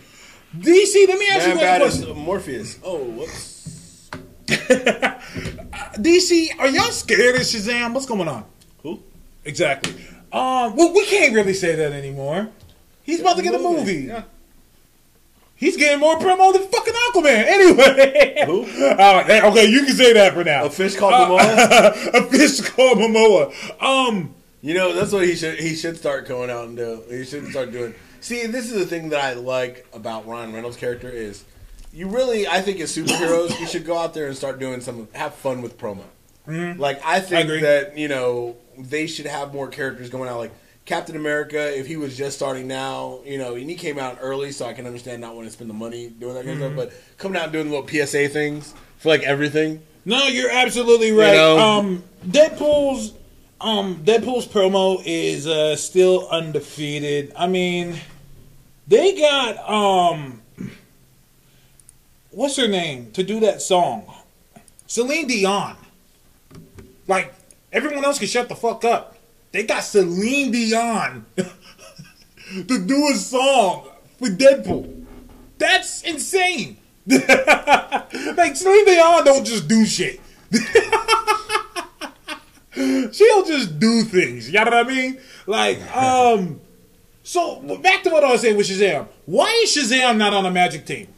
DC, 0.56 1.08
let 1.08 1.18
me 1.18 1.26
ask 1.32 1.48
Man, 1.48 1.56
you 1.56 1.62
bad 1.62 1.82
a 1.82 1.86
is 1.86 1.96
question. 1.96 2.16
Morpheus. 2.16 2.78
Oh, 2.84 3.02
whoops. 3.02 4.08
DC, 4.46 6.50
are 6.60 6.68
y'all 6.68 6.92
scared 6.92 7.34
of 7.34 7.40
Shazam? 7.40 7.92
What's 7.92 8.06
going 8.06 8.28
on? 8.28 8.44
Who? 8.84 9.02
Exactly. 9.44 9.94
Um, 10.34 10.74
well, 10.76 10.92
we 10.92 11.06
can't 11.06 11.34
really 11.34 11.54
say 11.54 11.74
that 11.76 11.92
anymore. 11.92 12.48
He's 13.04 13.20
about 13.20 13.36
to 13.36 13.42
get 13.42 13.54
a 13.54 13.58
movie. 13.58 14.04
Yeah. 14.08 14.24
He's 15.56 15.76
getting 15.76 16.00
more 16.00 16.18
promo 16.18 16.52
than 16.52 16.62
fucking 16.68 16.92
Aquaman. 16.94 17.44
Anyway. 17.46 18.42
Who? 18.46 18.62
All 18.88 18.96
right, 18.96 19.44
okay, 19.44 19.66
you 19.66 19.84
can 19.84 19.94
say 19.94 20.12
that 20.12 20.34
for 20.34 20.42
now. 20.42 20.64
A 20.64 20.70
fish 20.70 20.96
called 20.96 21.14
Momoa. 21.14 22.14
a 22.14 22.22
fish 22.28 22.60
called 22.60 22.98
Momoa. 22.98 23.52
Um, 23.80 24.34
You 24.62 24.74
know, 24.74 24.92
that's 24.92 25.12
what 25.12 25.24
he 25.24 25.36
should 25.36 25.60
he 25.60 25.76
should 25.76 25.96
start 25.96 26.26
going 26.26 26.50
out 26.50 26.66
and 26.66 26.76
do. 26.76 27.02
He 27.08 27.24
should 27.24 27.46
start 27.48 27.70
doing. 27.70 27.94
See, 28.20 28.46
this 28.46 28.72
is 28.72 28.78
the 28.78 28.86
thing 28.86 29.10
that 29.10 29.20
I 29.22 29.34
like 29.34 29.86
about 29.92 30.26
Ryan 30.26 30.52
Reynolds' 30.52 30.76
character 30.76 31.08
is 31.10 31.44
you 31.92 32.08
really 32.08 32.48
I 32.48 32.60
think 32.60 32.80
as 32.80 32.94
superheroes 32.96 33.58
you 33.60 33.66
should 33.68 33.84
go 33.86 33.96
out 33.96 34.14
there 34.14 34.26
and 34.26 34.36
start 34.36 34.58
doing 34.58 34.80
some 34.80 35.06
have 35.12 35.34
fun 35.34 35.62
with 35.62 35.78
promo. 35.78 36.04
Like 36.46 37.00
I 37.04 37.20
think 37.20 37.44
agree. 37.44 37.60
that 37.60 37.96
you 37.96 38.08
know 38.08 38.56
they 38.78 39.06
should 39.06 39.26
have 39.26 39.52
more 39.52 39.68
characters 39.68 40.10
going 40.10 40.28
out. 40.28 40.38
Like 40.38 40.52
Captain 40.84 41.16
America, 41.16 41.78
if 41.78 41.86
he 41.86 41.96
was 41.96 42.16
just 42.16 42.36
starting 42.36 42.68
now, 42.68 43.20
you 43.24 43.38
know, 43.38 43.54
and 43.54 43.68
he 43.68 43.76
came 43.76 43.98
out 43.98 44.18
early, 44.20 44.52
so 44.52 44.66
I 44.66 44.72
can 44.72 44.86
understand 44.86 45.20
not 45.20 45.34
wanting 45.34 45.50
to 45.50 45.54
spend 45.54 45.70
the 45.70 45.74
money 45.74 46.08
doing 46.08 46.34
that 46.34 46.44
kind 46.44 46.62
of 46.62 46.72
stuff. 46.72 46.76
But 46.76 47.18
coming 47.18 47.38
out 47.38 47.44
and 47.44 47.52
doing 47.52 47.70
little 47.70 47.86
PSA 47.86 48.28
things 48.28 48.74
for 48.98 49.08
like 49.08 49.22
everything. 49.22 49.82
no, 50.04 50.26
you're 50.26 50.50
absolutely 50.50 51.12
right. 51.12 51.34
know? 51.34 51.58
Um, 51.58 52.04
Deadpool's 52.26 53.14
um 53.60 54.04
Deadpool's 54.04 54.46
promo 54.46 55.02
is 55.04 55.46
uh 55.46 55.76
still 55.76 56.28
undefeated. 56.28 57.32
I 57.36 57.46
mean, 57.46 57.96
they 58.86 59.16
got 59.16 59.58
um 59.68 60.42
what's 62.30 62.56
her 62.56 62.68
name 62.68 63.10
to 63.12 63.22
do 63.22 63.40
that 63.40 63.62
song? 63.62 64.12
Celine 64.86 65.26
Dion. 65.26 65.76
Like 67.06 67.32
everyone 67.74 68.04
else 68.04 68.18
can 68.18 68.28
shut 68.28 68.48
the 68.48 68.54
fuck 68.54 68.84
up. 68.84 69.16
They 69.52 69.64
got 69.64 69.84
Celine 69.84 70.52
Dion 70.52 71.26
to 71.36 72.86
do 72.86 73.08
a 73.08 73.14
song 73.14 73.88
for 74.18 74.28
Deadpool. 74.28 75.04
That's 75.58 76.02
insane. 76.02 76.78
like 77.06 78.56
Celine 78.56 78.86
Dion 78.86 79.24
don't 79.24 79.44
just 79.44 79.68
do 79.68 79.84
shit. 79.84 80.20
She'll 82.74 83.44
just 83.44 83.78
do 83.78 84.02
things. 84.02 84.48
You 84.48 84.54
know 84.54 84.64
what 84.64 84.74
I 84.74 84.82
mean? 84.82 85.20
Like, 85.46 85.96
um, 85.96 86.60
so 87.22 87.60
back 87.78 88.02
to 88.04 88.10
what 88.10 88.24
I 88.24 88.32
was 88.32 88.40
saying 88.40 88.56
with 88.56 88.66
Shazam. 88.66 89.06
Why 89.26 89.62
is 89.62 89.76
Shazam 89.76 90.16
not 90.16 90.32
on 90.34 90.46
a 90.46 90.50
Magic 90.50 90.86
team? 90.86 91.08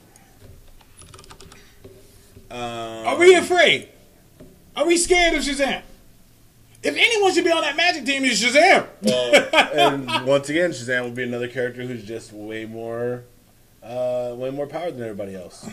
Are 2.50 3.16
we 3.16 3.34
afraid? 3.34 3.88
Are 4.74 4.86
we 4.86 4.96
scared 4.98 5.34
of 5.34 5.42
Shazam? 5.42 5.82
If 6.86 6.96
anyone 6.96 7.34
should 7.34 7.42
be 7.44 7.50
on 7.50 7.62
that 7.62 7.76
Magic 7.76 8.04
team, 8.04 8.24
it's 8.24 8.40
Shazam. 8.40 8.86
and 9.74 10.26
once 10.26 10.48
again, 10.48 10.70
Shazam 10.70 11.02
will 11.02 11.10
be 11.10 11.24
another 11.24 11.48
character 11.48 11.82
who's 11.82 12.04
just 12.04 12.32
way 12.32 12.64
more, 12.64 13.24
uh, 13.82 14.32
way 14.36 14.50
more 14.50 14.68
power 14.68 14.92
than 14.92 15.02
everybody 15.02 15.34
else. 15.34 15.68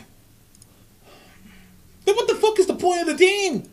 Then 2.06 2.16
what 2.16 2.28
the 2.28 2.34
fuck 2.36 2.58
is 2.58 2.66
the 2.66 2.76
point 2.76 3.02
of 3.02 3.08
the 3.08 3.16
team? 3.16 3.70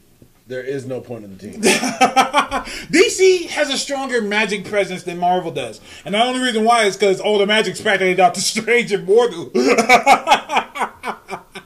There 0.48 0.62
is 0.62 0.84
no 0.84 1.00
point 1.00 1.24
in 1.24 1.36
the 1.36 1.50
team. 1.50 1.62
DC 1.62 3.46
has 3.50 3.70
a 3.70 3.78
stronger 3.78 4.20
magic 4.20 4.66
presence 4.66 5.04
than 5.04 5.16
Marvel 5.16 5.50
does. 5.52 5.80
And 6.04 6.14
the 6.14 6.22
only 6.22 6.40
reason 6.40 6.64
why 6.64 6.84
is 6.84 6.96
because 6.96 7.20
all 7.20 7.38
the 7.38 7.46
magic's 7.46 7.80
practically 7.80 8.14
Doctor 8.16 8.40
Strange 8.42 8.92
and 8.92 9.06
Mortal. 9.06 9.50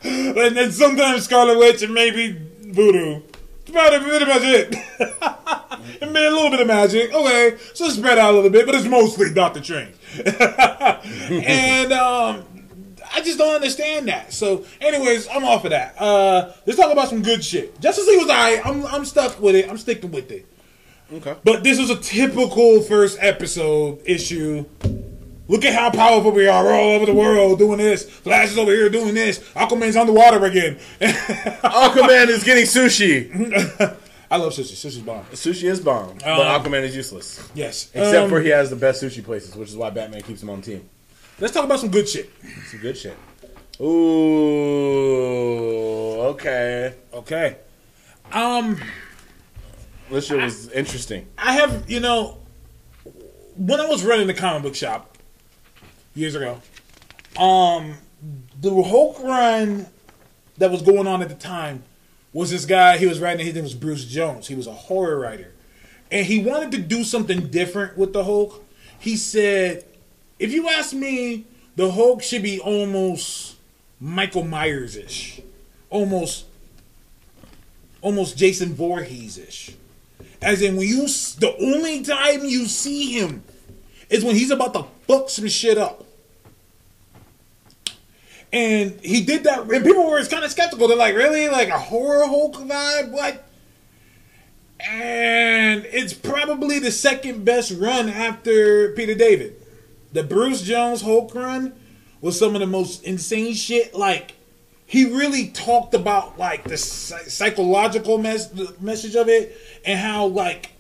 and 0.09 0.56
then 0.56 0.70
sometimes 0.70 1.24
Scarlet 1.24 1.59
Witch 1.59 1.82
and 1.82 1.92
maybe 1.92 2.38
Voodoo. 2.60 3.22
It, 3.94 4.02
pretty 4.02 4.24
much 4.24 4.42
it. 4.42 6.01
and 6.02 6.12
maybe 6.12 6.26
a 6.26 6.30
little 6.30 6.51
bit 6.51 6.60
of 6.60 6.66
magic. 6.66 7.12
Okay, 7.12 7.56
so 7.74 7.88
spread 7.88 8.18
out 8.18 8.32
a 8.32 8.36
little 8.36 8.51
bit, 8.51 8.66
but 8.66 8.74
it's 8.74 8.86
mostly 8.86 9.32
Doctor 9.32 9.62
Strange. 9.62 9.94
and 10.24 11.92
um, 11.92 12.44
I 13.12 13.20
just 13.20 13.38
don't 13.38 13.55
understand 13.55 14.09
that. 14.09 14.32
So, 14.32 14.64
anyways, 14.80 15.28
I'm 15.28 15.44
off 15.44 15.64
of 15.64 15.70
that. 15.70 16.01
Uh, 16.01 16.52
let's 16.66 16.78
talk 16.78 16.92
about 16.92 17.09
some 17.09 17.22
good 17.22 17.44
shit. 17.44 17.80
Justice 17.80 18.06
League 18.06 18.20
was 18.20 18.28
alright. 18.28 18.64
I'm 18.64 18.86
I'm 18.86 19.05
stuck 19.05 19.40
with 19.40 19.55
it. 19.55 19.68
I'm 19.68 19.78
sticking 19.78 20.10
with 20.10 20.30
it. 20.30 20.46
Okay. 21.12 21.36
But 21.44 21.62
this 21.62 21.78
was 21.78 21.90
a 21.90 21.96
typical 21.96 22.80
first 22.82 23.18
episode 23.20 24.01
issue. 24.05 24.64
Look 25.46 25.64
at 25.64 25.74
how 25.74 25.90
powerful 25.90 26.30
we 26.32 26.46
are. 26.48 26.64
We're 26.64 26.74
all 26.74 26.92
over 26.94 27.04
the 27.06 27.12
world 27.14 27.58
doing 27.58 27.78
this. 27.78 28.08
Flash 28.08 28.50
is 28.52 28.58
over 28.58 28.70
here 28.72 28.88
doing 28.88 29.14
this. 29.14 29.40
Aquaman's 29.54 29.94
underwater 29.96 30.42
again. 30.44 30.78
Aquaman 31.00 32.28
is 32.28 32.44
getting 32.44 32.64
sushi. 32.64 33.30
I 34.30 34.36
love 34.38 34.52
sushi. 34.54 34.72
Sushi's 34.72 34.98
bomb. 35.00 35.24
Sushi 35.32 35.64
is 35.64 35.80
bomb, 35.80 36.16
but 36.18 36.26
Um, 36.26 36.62
Aquaman 36.62 36.82
is 36.82 36.96
useless. 36.96 37.46
Yes. 37.54 37.90
Except 37.94 38.24
Um, 38.24 38.30
for 38.30 38.40
he 38.40 38.48
has 38.48 38.70
the 38.70 38.76
best 38.76 39.02
sushi 39.02 39.22
places, 39.22 39.54
which 39.54 39.68
is 39.68 39.76
why 39.76 39.90
Batman 39.90 40.22
keeps 40.22 40.42
him 40.42 40.48
on 40.48 40.60
the 40.62 40.66
team. 40.66 40.88
Let's 41.38 41.52
talk 41.52 41.64
about 41.64 41.78
some 41.80 41.90
good 41.90 42.08
shit. 42.08 42.30
Some 42.70 42.80
good 42.80 42.96
shit. 42.96 43.16
Ooh, 44.94 46.20
okay. 46.30 46.94
Okay. 47.12 47.56
Um, 48.32 48.80
This 50.10 50.26
shit 50.26 50.40
was 50.40 50.70
interesting. 50.70 51.26
I 51.36 51.52
have, 51.54 51.90
you 51.90 52.00
know, 52.00 52.38
when 53.56 53.80
I 53.80 53.86
was 53.88 54.04
running 54.04 54.26
the 54.26 54.34
comic 54.34 54.62
book 54.62 54.74
shop 54.74 55.13
years 56.14 56.34
ago, 56.34 56.60
um, 57.38 57.94
the 58.60 58.82
Hulk 58.82 59.20
run 59.22 59.86
that 60.58 60.70
was 60.70 60.82
going 60.82 61.06
on 61.06 61.22
at 61.22 61.28
the 61.28 61.34
time 61.34 61.82
was 62.32 62.50
this 62.50 62.64
guy. 62.64 62.96
He 62.98 63.06
was 63.06 63.20
writing. 63.20 63.44
His 63.44 63.54
name 63.54 63.64
was 63.64 63.74
Bruce 63.74 64.04
Jones. 64.04 64.48
He 64.48 64.54
was 64.54 64.66
a 64.66 64.72
horror 64.72 65.18
writer, 65.18 65.52
and 66.10 66.26
he 66.26 66.42
wanted 66.42 66.72
to 66.72 66.78
do 66.78 67.04
something 67.04 67.48
different 67.48 67.96
with 67.96 68.12
the 68.12 68.24
Hulk. 68.24 68.64
He 68.98 69.16
said, 69.16 69.84
"If 70.38 70.52
you 70.52 70.68
ask 70.68 70.92
me, 70.92 71.44
the 71.76 71.90
Hulk 71.92 72.22
should 72.22 72.42
be 72.42 72.60
almost 72.60 73.56
Michael 74.00 74.44
Myers 74.44 74.96
ish, 74.96 75.40
almost, 75.90 76.46
almost 78.00 78.36
Jason 78.36 78.74
Voorhees 78.74 79.38
ish." 79.38 79.72
As 80.40 80.60
in, 80.60 80.76
when 80.76 80.86
you 80.86 81.06
the 81.06 81.54
only 81.58 82.02
time 82.02 82.44
you 82.44 82.66
see 82.66 83.12
him 83.18 83.42
is 84.10 84.24
when 84.24 84.36
he's 84.36 84.50
about 84.50 84.74
to 84.74 84.84
fuck 85.06 85.30
some 85.30 85.48
shit 85.48 85.78
up. 85.78 86.03
And 88.55 89.01
he 89.01 89.24
did 89.24 89.44
that, 89.44 89.68
and 89.68 89.85
people 89.85 90.09
were 90.09 90.24
kind 90.26 90.44
of 90.44 90.51
skeptical. 90.52 90.86
They're 90.86 90.97
like, 90.97 91.16
"Really, 91.16 91.48
like 91.48 91.70
a 91.70 91.78
horror 91.78 92.24
Hulk 92.24 92.55
vibe? 92.55 93.10
What?" 93.10 93.44
and 94.81 95.86
it's 95.86 96.12
probably 96.12 96.78
the 96.78 96.90
second 96.90 97.44
best 97.44 97.72
run 97.72 98.09
after 98.09 98.93
Peter 98.93 99.14
David. 99.14 99.56
The 100.12 100.22
Bruce 100.22 100.62
Jones 100.62 101.02
Hulk 101.02 101.35
run 101.35 101.72
was 102.20 102.39
some 102.39 102.55
of 102.55 102.60
the 102.60 102.66
most 102.66 103.02
insane 103.05 103.55
shit. 103.55 103.94
Like 103.94 104.35
he 104.86 105.05
really 105.05 105.48
talked 105.48 105.94
about 105.94 106.39
like 106.39 106.64
the 106.64 106.76
psychological 106.76 108.18
mes- 108.18 108.48
the 108.48 108.74
message 108.81 109.16
of 109.16 109.28
it 109.28 109.56
and 109.85 109.98
how 109.98 110.26
like 110.26 110.72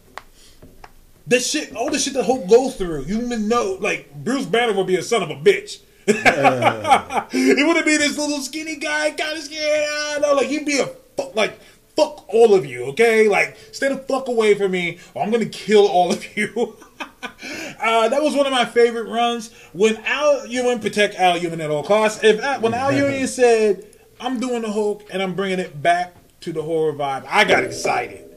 the 1.26 1.40
shit, 1.40 1.74
all 1.74 1.90
the 1.90 1.98
shit 1.98 2.14
that 2.14 2.24
Hulk 2.26 2.48
goes 2.48 2.76
through. 2.76 3.04
You 3.04 3.22
know, 3.22 3.78
like 3.80 4.14
Bruce 4.14 4.46
Banner 4.46 4.74
would 4.74 4.86
be 4.86 4.96
a 4.96 5.02
son 5.02 5.22
of 5.22 5.30
a 5.30 5.36
bitch. 5.36 5.80
he 7.30 7.64
wouldn't 7.64 7.86
be 7.86 7.96
this 7.96 8.18
little 8.18 8.40
skinny 8.40 8.76
guy, 8.76 9.10
kind 9.12 9.38
of 9.38 9.44
scared. 9.44 9.88
I 9.88 10.18
know, 10.20 10.34
like 10.34 10.48
he'd 10.48 10.66
be 10.66 10.78
a 10.78 10.86
fuck, 10.86 11.34
like 11.34 11.58
fuck 11.96 12.24
all 12.28 12.54
of 12.54 12.66
you, 12.66 12.84
okay? 12.86 13.28
Like 13.28 13.56
stay 13.72 13.88
the 13.88 13.96
fuck 13.96 14.28
away 14.28 14.54
from 14.54 14.72
me, 14.72 14.98
or 15.14 15.22
I'm 15.22 15.30
gonna 15.30 15.46
kill 15.46 15.86
all 15.86 16.12
of 16.12 16.36
you. 16.36 16.76
uh, 17.00 18.08
that 18.08 18.22
was 18.22 18.34
one 18.34 18.46
of 18.46 18.52
my 18.52 18.64
favorite 18.64 19.08
runs 19.08 19.52
when 19.72 19.96
Al 20.04 20.46
Ewing 20.46 20.80
protect 20.80 21.14
Al 21.16 21.38
Ewing 21.38 21.60
at 21.60 21.70
all 21.70 21.82
costs. 21.82 22.22
If 22.22 22.60
when 22.60 22.74
Al 22.74 22.92
Ewing 22.92 23.26
said, 23.26 23.86
"I'm 24.20 24.40
doing 24.40 24.62
the 24.62 24.72
Hulk 24.72 25.06
and 25.10 25.22
I'm 25.22 25.34
bringing 25.34 25.58
it 25.58 25.82
back 25.82 26.14
to 26.40 26.52
the 26.52 26.62
horror 26.62 26.92
vibe," 26.92 27.24
I 27.28 27.44
got 27.44 27.64
excited. 27.64 28.30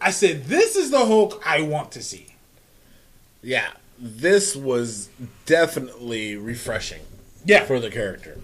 I 0.00 0.10
said, 0.10 0.44
"This 0.44 0.76
is 0.76 0.90
the 0.90 1.04
Hulk 1.04 1.42
I 1.44 1.62
want 1.62 1.92
to 1.92 2.02
see." 2.02 2.26
Yeah, 3.42 3.70
this 4.00 4.54
was 4.56 5.08
definitely 5.46 6.36
refreshing. 6.36 7.00
Yeah. 7.44 7.64
for 7.64 7.80
the 7.80 7.90
character. 7.90 8.38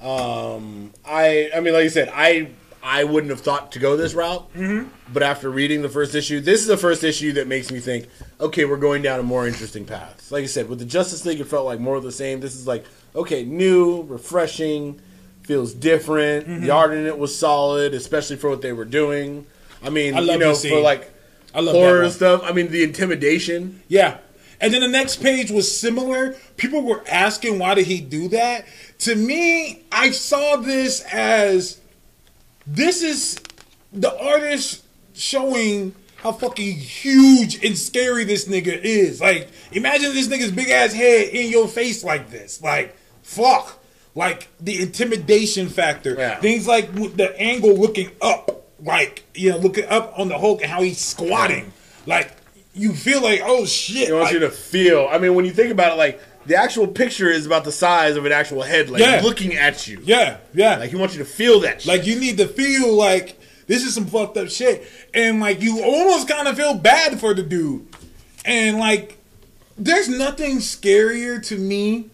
Um, 0.00 0.92
I, 1.04 1.50
I 1.54 1.60
mean, 1.60 1.74
like 1.74 1.84
you 1.84 1.90
said, 1.90 2.10
I, 2.12 2.48
I 2.82 3.04
wouldn't 3.04 3.30
have 3.30 3.40
thought 3.40 3.72
to 3.72 3.78
go 3.78 3.96
this 3.96 4.14
route. 4.14 4.52
Mm-hmm. 4.54 4.88
But 5.12 5.22
after 5.22 5.48
reading 5.48 5.82
the 5.82 5.88
first 5.88 6.14
issue, 6.14 6.40
this 6.40 6.60
is 6.60 6.66
the 6.66 6.76
first 6.76 7.04
issue 7.04 7.32
that 7.34 7.46
makes 7.46 7.70
me 7.70 7.78
think, 7.78 8.08
okay, 8.40 8.64
we're 8.64 8.78
going 8.78 9.02
down 9.02 9.20
a 9.20 9.22
more 9.22 9.46
interesting 9.46 9.84
path. 9.84 10.32
Like 10.32 10.42
I 10.42 10.46
said, 10.46 10.68
with 10.68 10.80
the 10.80 10.84
Justice 10.84 11.24
League, 11.24 11.40
it 11.40 11.46
felt 11.46 11.66
like 11.66 11.78
more 11.78 11.96
of 11.96 12.02
the 12.02 12.10
same. 12.10 12.40
This 12.40 12.56
is 12.56 12.66
like, 12.66 12.84
okay, 13.14 13.44
new, 13.44 14.02
refreshing, 14.02 15.00
feels 15.42 15.72
different. 15.72 16.48
Mm-hmm. 16.48 16.64
The 16.64 16.70
art 16.70 16.92
in 16.94 17.06
it 17.06 17.18
was 17.18 17.38
solid, 17.38 17.94
especially 17.94 18.36
for 18.36 18.50
what 18.50 18.62
they 18.62 18.72
were 18.72 18.84
doing. 18.84 19.46
I 19.84 19.90
mean, 19.90 20.14
I 20.14 20.20
you 20.20 20.38
know, 20.38 20.54
for 20.54 20.80
like 20.80 21.12
I 21.54 21.60
love 21.60 21.74
horror 21.74 22.10
stuff. 22.10 22.42
I 22.44 22.52
mean, 22.52 22.70
the 22.70 22.82
intimidation. 22.82 23.82
Yeah. 23.88 24.18
And 24.62 24.72
then 24.72 24.80
the 24.80 24.88
next 24.88 25.16
page 25.16 25.50
was 25.50 25.76
similar. 25.78 26.36
People 26.56 26.82
were 26.82 27.02
asking 27.10 27.58
why 27.58 27.74
did 27.74 27.86
he 27.88 28.00
do 28.00 28.28
that? 28.28 28.64
To 29.00 29.16
me, 29.16 29.82
I 29.90 30.12
saw 30.12 30.56
this 30.56 31.02
as 31.12 31.80
this 32.64 33.02
is 33.02 33.40
the 33.92 34.16
artist 34.18 34.84
showing 35.14 35.96
how 36.16 36.30
fucking 36.30 36.76
huge 36.76 37.64
and 37.64 37.76
scary 37.76 38.22
this 38.22 38.46
nigga 38.46 38.80
is. 38.80 39.20
Like, 39.20 39.50
imagine 39.72 40.14
this 40.14 40.28
nigga's 40.28 40.52
big 40.52 40.68
ass 40.68 40.92
head 40.92 41.30
in 41.30 41.50
your 41.50 41.66
face 41.66 42.04
like 42.04 42.30
this. 42.30 42.62
Like, 42.62 42.96
fuck. 43.22 43.80
Like 44.14 44.48
the 44.60 44.80
intimidation 44.80 45.68
factor. 45.70 46.14
Yeah. 46.16 46.38
Things 46.38 46.68
like 46.68 46.94
the 46.94 47.34
angle 47.40 47.74
looking 47.74 48.10
up, 48.20 48.66
like 48.78 49.24
you 49.34 49.50
know, 49.50 49.56
looking 49.56 49.86
up 49.86 50.16
on 50.18 50.28
the 50.28 50.38
Hulk 50.38 50.60
and 50.60 50.70
how 50.70 50.82
he's 50.82 50.98
squatting. 50.98 51.72
Like 52.04 52.36
you 52.74 52.92
feel 52.92 53.22
like, 53.22 53.40
oh 53.44 53.66
shit. 53.66 54.08
He 54.08 54.12
wants 54.12 54.26
like- 54.26 54.34
you 54.34 54.40
to 54.40 54.50
feel. 54.50 55.08
I 55.10 55.18
mean, 55.18 55.34
when 55.34 55.44
you 55.44 55.52
think 55.52 55.70
about 55.70 55.92
it, 55.92 55.96
like 55.96 56.20
the 56.46 56.56
actual 56.56 56.86
picture 56.86 57.30
is 57.30 57.46
about 57.46 57.64
the 57.64 57.72
size 57.72 58.16
of 58.16 58.26
an 58.26 58.32
actual 58.32 58.62
head, 58.62 58.90
like 58.90 59.00
Yeah. 59.00 59.20
looking 59.22 59.54
at 59.54 59.86
you. 59.86 60.00
Yeah, 60.04 60.38
yeah. 60.54 60.76
Like 60.76 60.90
he 60.90 60.96
wants 60.96 61.14
you 61.14 61.20
to 61.20 61.28
feel 61.28 61.60
that. 61.60 61.82
Shit. 61.82 61.88
Like 61.88 62.06
you 62.06 62.18
need 62.18 62.38
to 62.38 62.48
feel 62.48 62.92
like 62.92 63.38
this 63.66 63.84
is 63.84 63.94
some 63.94 64.06
fucked 64.06 64.36
up 64.36 64.48
shit, 64.48 64.86
and 65.14 65.40
like 65.40 65.62
you 65.62 65.82
almost 65.82 66.28
kind 66.28 66.48
of 66.48 66.56
feel 66.56 66.74
bad 66.74 67.20
for 67.20 67.32
the 67.34 67.42
dude, 67.42 67.86
and 68.44 68.78
like 68.78 69.18
there's 69.78 70.08
nothing 70.08 70.58
scarier 70.58 71.44
to 71.46 71.56
me 71.56 72.10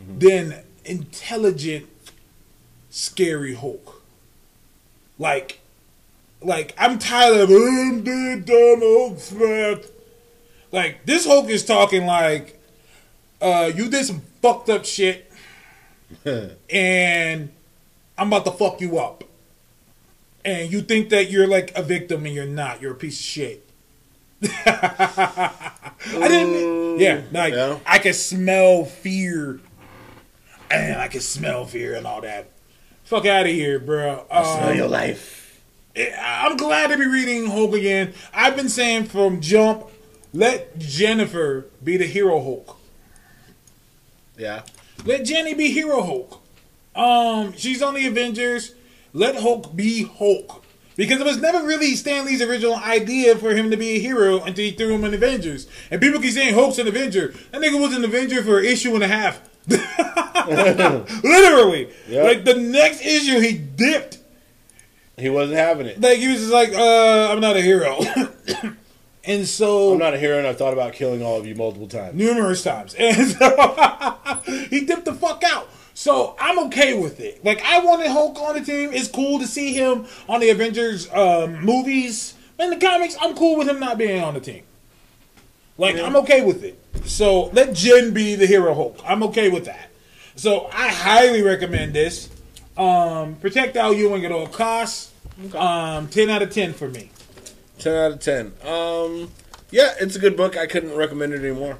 mm-hmm. 0.00 0.18
than 0.18 0.62
intelligent, 0.84 1.88
scary 2.90 3.54
Hulk. 3.54 4.02
Like, 5.18 5.60
like 6.44 6.74
I'm 6.78 6.98
tired 6.98 7.40
of 7.40 7.48
dumb 7.48 8.80
Hulk 8.80 9.18
smacked. 9.18 9.90
Like 10.70 11.04
this 11.04 11.26
Hulk 11.26 11.48
is 11.48 11.64
talking 11.64 12.06
like, 12.06 12.58
uh, 13.40 13.70
you 13.74 13.88
did 13.88 14.04
some 14.04 14.22
fucked 14.40 14.68
up 14.70 14.84
shit, 14.84 15.30
and 16.24 17.50
I'm 18.18 18.28
about 18.28 18.44
to 18.46 18.52
fuck 18.52 18.80
you 18.80 18.98
up. 18.98 19.24
And 20.44 20.72
you 20.72 20.82
think 20.82 21.10
that 21.10 21.30
you're 21.30 21.46
like 21.46 21.76
a 21.76 21.82
victim 21.82 22.26
and 22.26 22.34
you're 22.34 22.46
not. 22.46 22.82
You're 22.82 22.92
a 22.92 22.96
piece 22.96 23.18
of 23.18 23.24
shit. 23.24 23.68
I 24.66 25.52
didn't. 26.04 26.98
Yeah, 26.98 27.22
like 27.30 27.54
Yeah. 27.54 27.78
I 27.86 27.98
can 27.98 28.12
smell 28.12 28.84
fear, 28.84 29.60
and 30.70 31.00
I 31.00 31.08
can 31.08 31.20
smell 31.20 31.64
fear 31.66 31.94
and 31.94 32.06
all 32.06 32.22
that. 32.22 32.48
Fuck 33.04 33.26
out 33.26 33.46
of 33.46 33.52
here, 33.52 33.78
bro. 33.78 34.24
I 34.30 34.38
um, 34.38 34.56
smell 34.58 34.74
your 34.74 34.88
life. 34.88 35.41
I'm 35.96 36.56
glad 36.56 36.88
to 36.88 36.96
be 36.96 37.06
reading 37.06 37.46
Hulk 37.46 37.74
again. 37.74 38.14
I've 38.32 38.56
been 38.56 38.68
saying 38.68 39.06
from 39.06 39.40
jump, 39.40 39.88
let 40.32 40.78
Jennifer 40.78 41.66
be 41.82 41.96
the 41.96 42.06
hero 42.06 42.42
Hulk. 42.42 42.78
Yeah. 44.38 44.62
Let 45.04 45.24
Jenny 45.24 45.54
be 45.54 45.70
hero 45.70 46.02
Hulk. 46.02 46.42
Um, 46.94 47.52
she's 47.56 47.82
on 47.82 47.94
the 47.94 48.06
Avengers. 48.06 48.74
Let 49.12 49.36
Hulk 49.36 49.76
be 49.76 50.04
Hulk. 50.04 50.64
Because 50.96 51.20
it 51.20 51.26
was 51.26 51.40
never 51.40 51.66
really 51.66 51.94
Stan 51.94 52.26
Lee's 52.26 52.42
original 52.42 52.76
idea 52.76 53.36
for 53.36 53.54
him 53.54 53.70
to 53.70 53.76
be 53.76 53.96
a 53.96 53.98
hero 53.98 54.42
until 54.42 54.64
he 54.64 54.72
threw 54.72 54.94
him 54.94 55.04
in 55.04 55.14
Avengers. 55.14 55.66
And 55.90 56.00
people 56.00 56.20
keep 56.20 56.32
saying 56.32 56.54
Hulk's 56.54 56.78
an 56.78 56.86
Avenger. 56.86 57.34
That 57.50 57.62
nigga 57.62 57.80
was 57.80 57.94
an 57.94 58.04
Avenger 58.04 58.42
for 58.42 58.58
an 58.58 58.66
issue 58.66 58.94
and 58.94 59.02
a 59.02 59.08
half. 59.08 59.40
Literally. 61.24 61.90
Yep. 62.08 62.24
Like 62.24 62.44
the 62.44 62.60
next 62.60 63.00
issue 63.02 63.40
he 63.40 63.56
dipped. 63.56 64.18
He 65.18 65.28
wasn't 65.28 65.58
having 65.58 65.86
it. 65.86 66.00
Like 66.00 66.18
he 66.18 66.28
was 66.28 66.38
just 66.38 66.52
like, 66.52 66.72
uh, 66.72 67.28
I'm 67.30 67.40
not 67.40 67.56
a 67.56 67.62
hero. 67.62 68.00
and 69.24 69.46
so 69.46 69.92
I'm 69.92 69.98
not 69.98 70.14
a 70.14 70.18
hero, 70.18 70.38
and 70.38 70.46
I've 70.46 70.58
thought 70.58 70.72
about 70.72 70.94
killing 70.94 71.22
all 71.22 71.38
of 71.38 71.46
you 71.46 71.54
multiple 71.54 71.88
times. 71.88 72.14
numerous 72.14 72.62
times. 72.62 72.94
And 72.98 73.28
so 73.28 74.40
he 74.70 74.84
dipped 74.84 75.04
the 75.04 75.14
fuck 75.14 75.42
out. 75.44 75.68
So 75.94 76.34
I'm 76.40 76.58
okay 76.66 76.98
with 76.98 77.20
it. 77.20 77.44
Like 77.44 77.62
I 77.62 77.80
wanted 77.80 78.08
Hulk 78.08 78.38
on 78.38 78.54
the 78.54 78.62
team. 78.62 78.90
It's 78.92 79.08
cool 79.08 79.38
to 79.38 79.46
see 79.46 79.74
him 79.74 80.06
on 80.28 80.40
the 80.40 80.50
Avengers 80.50 81.10
um, 81.12 81.62
movies. 81.64 82.34
In 82.58 82.70
the 82.70 82.76
comics, 82.76 83.16
I'm 83.20 83.34
cool 83.34 83.56
with 83.58 83.68
him 83.68 83.80
not 83.80 83.98
being 83.98 84.22
on 84.22 84.34
the 84.34 84.40
team. 84.40 84.62
Like 85.76 85.96
I'm 85.96 86.16
okay 86.16 86.42
with 86.44 86.64
it. 86.64 86.78
So 87.04 87.46
let 87.46 87.74
Jen 87.74 88.14
be 88.14 88.34
the 88.36 88.46
hero 88.46 88.74
Hulk. 88.74 88.98
I'm 89.04 89.22
okay 89.24 89.50
with 89.50 89.66
that. 89.66 89.90
So 90.36 90.66
I 90.72 90.88
highly 90.88 91.42
recommend 91.42 91.92
this. 91.92 92.28
Um, 92.76 93.36
protect 93.36 93.76
Al 93.76 93.92
Ewing 93.92 94.24
at 94.24 94.32
all 94.32 94.46
costs. 94.46 95.12
Um, 95.54 96.08
ten 96.08 96.30
out 96.30 96.42
of 96.42 96.50
ten 96.50 96.72
for 96.72 96.88
me. 96.88 97.10
Ten 97.78 97.94
out 97.94 98.12
of 98.12 98.20
ten. 98.20 98.52
Um, 98.64 99.30
yeah, 99.70 99.94
it's 100.00 100.16
a 100.16 100.18
good 100.18 100.36
book. 100.36 100.56
I 100.56 100.66
couldn't 100.66 100.94
recommend 100.96 101.32
it 101.34 101.40
anymore. 101.44 101.78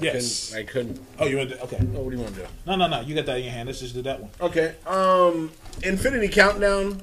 Yes. 0.00 0.50
Couldn't- 0.50 0.68
I 0.68 0.70
couldn't. 0.72 1.06
Oh, 1.18 1.26
you 1.26 1.36
want 1.38 1.50
to? 1.50 1.62
Okay. 1.64 1.76
Oh, 1.80 2.00
what 2.00 2.10
do 2.10 2.16
you 2.16 2.22
want 2.22 2.34
to 2.34 2.40
do? 2.42 2.46
No, 2.66 2.76
no, 2.76 2.88
no. 2.88 3.00
You 3.00 3.14
got 3.14 3.26
that 3.26 3.38
in 3.38 3.44
your 3.44 3.52
hand. 3.52 3.66
Let's 3.68 3.80
just 3.80 3.94
do 3.94 4.02
that 4.02 4.20
one. 4.20 4.30
Okay. 4.40 4.74
Um, 4.86 5.52
Infinity 5.82 6.28
Countdown. 6.28 7.02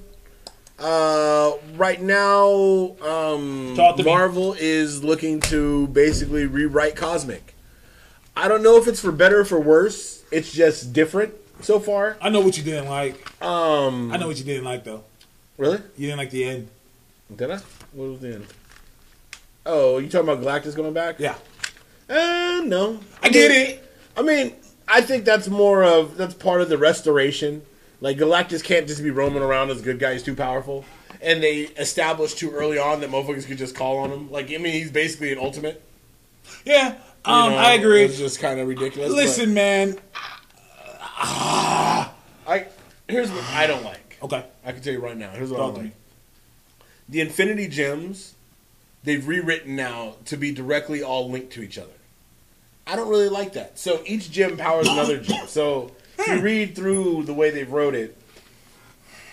Uh, 0.77 1.53
right 1.75 2.01
now, 2.01 2.95
um, 3.01 3.73
Talk 3.75 3.97
to 3.97 4.03
me. 4.03 4.09
Marvel 4.09 4.55
is 4.57 5.03
looking 5.03 5.41
to 5.41 5.87
basically 5.87 6.45
rewrite 6.45 6.95
Cosmic. 6.95 7.53
I 8.35 8.47
don't 8.47 8.63
know 8.63 8.77
if 8.77 8.87
it's 8.87 9.01
for 9.01 9.11
better 9.11 9.41
or 9.41 9.45
for 9.45 9.59
worse. 9.59 10.23
It's 10.31 10.51
just 10.53 10.93
different 10.93 11.33
so 11.61 11.79
far. 11.79 12.17
I 12.21 12.29
know 12.29 12.41
what 12.41 12.57
you 12.57 12.63
didn't 12.63 12.87
like. 12.89 13.15
Um, 13.43 14.11
I 14.11 14.17
know 14.17 14.27
what 14.27 14.37
you 14.37 14.43
didn't 14.43 14.65
like 14.65 14.83
though. 14.83 15.03
really? 15.57 15.77
You 15.97 16.07
didn't 16.07 16.17
like 16.17 16.31
the 16.31 16.43
end. 16.45 16.67
Did 17.35 17.51
I? 17.51 17.59
What 17.93 18.09
was 18.09 18.19
the 18.21 18.33
end? 18.35 18.47
Oh, 19.65 19.97
you 19.99 20.09
talking 20.09 20.27
about 20.29 20.43
Galactus 20.43 20.75
going 20.75 20.93
back? 20.93 21.19
Yeah. 21.19 21.35
Uh, 22.09 22.61
no. 22.65 22.99
I 23.21 23.29
get 23.29 23.51
it. 23.51 23.83
I 24.17 24.21
mean, 24.23 24.53
I 24.87 25.01
think 25.01 25.25
that's 25.25 25.47
more 25.47 25.83
of 25.83 26.17
that's 26.17 26.33
part 26.33 26.61
of 26.61 26.69
the 26.69 26.77
restoration. 26.77 27.61
Like 28.01 28.17
Galactus 28.17 28.63
can't 28.63 28.87
just 28.87 29.03
be 29.03 29.11
roaming 29.11 29.43
around 29.43 29.69
as 29.69 29.81
a 29.81 29.83
good 29.83 29.99
guy; 29.99 30.13
he's 30.13 30.23
too 30.23 30.35
powerful. 30.35 30.85
And 31.21 31.43
they 31.43 31.63
established 31.77 32.37
too 32.39 32.49
early 32.51 32.77
on 32.79 33.01
that 33.01 33.09
motherfuckers 33.11 33.45
could 33.45 33.57
just 33.57 33.75
call 33.75 33.97
on 33.97 34.09
him. 34.09 34.31
Like, 34.31 34.45
I 34.51 34.57
mean, 34.57 34.71
he's 34.71 34.89
basically 34.89 35.33
an 35.33 35.37
ultimate. 35.37 35.83
Yeah. 36.63 36.93
you 36.93 36.95
Um, 37.25 37.51
know? 37.51 37.57
I 37.57 37.73
agree. 37.73 38.03
It's 38.03 38.17
just 38.17 38.39
kind 38.39 38.57
of 38.59 38.69
ridiculous. 38.69 39.09
but 39.09 39.17
Listen, 39.17 39.53
man. 41.19 42.09
I 42.47 42.65
here's 43.07 43.31
what 43.31 43.43
I 43.51 43.67
don't 43.67 43.83
like. 43.83 44.17
Okay. 44.21 44.45
I 44.65 44.71
can 44.71 44.81
tell 44.81 44.93
you 44.93 44.99
right 44.99 45.17
now. 45.17 45.31
Here's 45.31 45.51
what 45.51 45.59
I 45.59 45.63
don't 45.63 45.83
like. 45.83 45.91
The 47.07 47.21
Infinity 47.21 47.67
Gems, 47.67 48.35
they've 49.03 49.25
rewritten 49.27 49.75
now 49.75 50.15
to 50.25 50.37
be 50.37 50.51
directly 50.51 51.01
all 51.01 51.29
linked 51.29 51.53
to 51.53 51.61
each 51.63 51.77
other. 51.77 51.89
I 52.85 52.95
don't 52.95 53.09
really 53.09 53.29
like 53.29 53.53
that. 53.53 53.79
So 53.79 54.01
each 54.05 54.31
gem 54.31 54.57
powers 54.57 54.87
another 54.87 55.19
gem. 55.19 55.47
So 55.47 55.91
if 56.17 56.27
you 56.27 56.39
read 56.39 56.75
through 56.75 57.23
the 57.23 57.33
way 57.33 57.49
they've 57.49 57.71
wrote 57.71 57.95
it, 57.95 58.17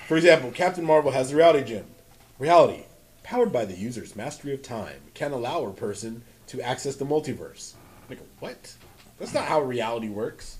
for 0.06 0.16
example, 0.16 0.50
Captain 0.50 0.84
Marvel 0.84 1.10
has 1.10 1.30
the 1.30 1.36
reality 1.36 1.64
gem. 1.64 1.86
Reality 2.38 2.84
powered 3.26 3.52
by 3.52 3.64
the 3.64 3.74
user's 3.74 4.14
mastery 4.14 4.54
of 4.54 4.62
time, 4.62 5.00
can 5.12 5.32
allow 5.32 5.64
a 5.64 5.72
person 5.72 6.22
to 6.46 6.62
access 6.62 6.94
the 6.94 7.04
multiverse. 7.04 7.72
Like 8.08 8.20
what? 8.38 8.72
That's 9.18 9.34
not 9.34 9.46
how 9.46 9.62
reality 9.62 10.08
works. 10.08 10.58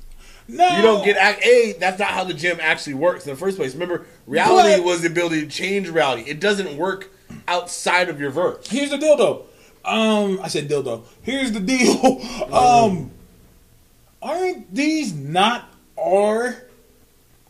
No, 0.48 0.76
You 0.76 0.82
don't 0.82 1.04
get 1.04 1.16
ac- 1.16 1.48
a. 1.48 1.72
That's 1.78 1.98
not 1.98 2.08
how 2.08 2.22
the 2.24 2.34
gem 2.34 2.58
actually 2.60 2.94
works 2.94 3.24
in 3.26 3.30
the 3.32 3.36
first 3.36 3.56
place. 3.56 3.72
Remember, 3.74 4.06
reality 4.26 4.76
But- 4.76 4.84
was 4.84 5.00
the 5.02 5.08
ability 5.08 5.40
to 5.42 5.46
change 5.48 5.88
reality. 5.88 6.22
It 6.30 6.38
doesn't 6.40 6.76
work 6.76 7.10
outside 7.48 8.08
of 8.08 8.20
your 8.20 8.30
verse. 8.30 8.66
Here's 8.68 8.90
the 8.90 8.98
deal, 8.98 9.16
though. 9.16 9.46
Um, 9.84 10.40
I 10.42 10.48
said 10.48 10.68
dildo. 10.68 11.02
Here's 11.22 11.52
the 11.52 11.60
deal. 11.60 12.20
Um, 12.52 13.10
aren't 14.22 14.72
these 14.74 15.12
not 15.14 15.68
our 16.00 16.56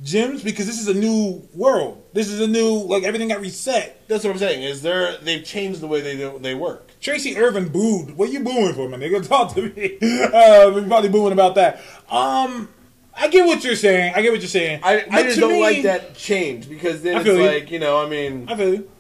gems? 0.03 0.43
Because 0.43 0.67
this 0.67 0.81
is 0.81 0.89
a 0.89 0.95
new 0.95 1.47
world. 1.55 2.03
This 2.13 2.29
is 2.29 2.41
a 2.41 2.47
new 2.47 2.79
like 2.85 3.05
everything 3.05 3.29
got 3.29 3.41
reset. 3.41 4.07
That's 4.09 4.25
what 4.25 4.31
I'm 4.33 4.39
saying. 4.39 4.63
Is 4.63 4.83
there? 4.83 5.17
They've 5.19 5.45
changed 5.45 5.81
the 5.81 5.87
way 5.87 6.01
they 6.01 6.39
they 6.39 6.55
work. 6.55 6.91
Tracy 7.01 7.37
Irvin 7.37 7.69
booed. 7.69 8.17
What 8.17 8.31
you 8.31 8.41
booing 8.41 8.75
for, 8.75 8.89
man? 8.89 9.01
Nigga, 9.01 9.27
talk 9.29 9.55
to 9.55 9.63
me. 9.71 9.99
Uh, 10.27 10.71
we're 10.75 10.87
probably 10.87 11.09
booing 11.11 11.33
about 11.33 11.55
that. 11.55 11.81
Um, 12.11 12.69
I 13.17 13.29
get 13.29 13.47
what 13.47 13.65
you're 13.65 13.77
saying. 13.77 14.13
I 14.15 14.23
get 14.23 14.31
what 14.31 14.41
you're 14.41 14.49
saying. 14.49 14.81
I, 14.83 15.05
I 15.11 15.23
just 15.23 15.41
don't 15.41 15.53
me- 15.53 15.63
like 15.63 15.83
that 15.85 16.15
change 16.15 16.69
because 16.69 17.03
then 17.03 17.19
it's 17.19 17.27
you. 17.27 17.43
like 17.43 17.71
you 17.71 17.79
know. 17.79 18.05
I 18.05 18.09
mean, 18.09 18.47
I 18.49 18.57
feel 18.57 18.75
you. 18.75 18.91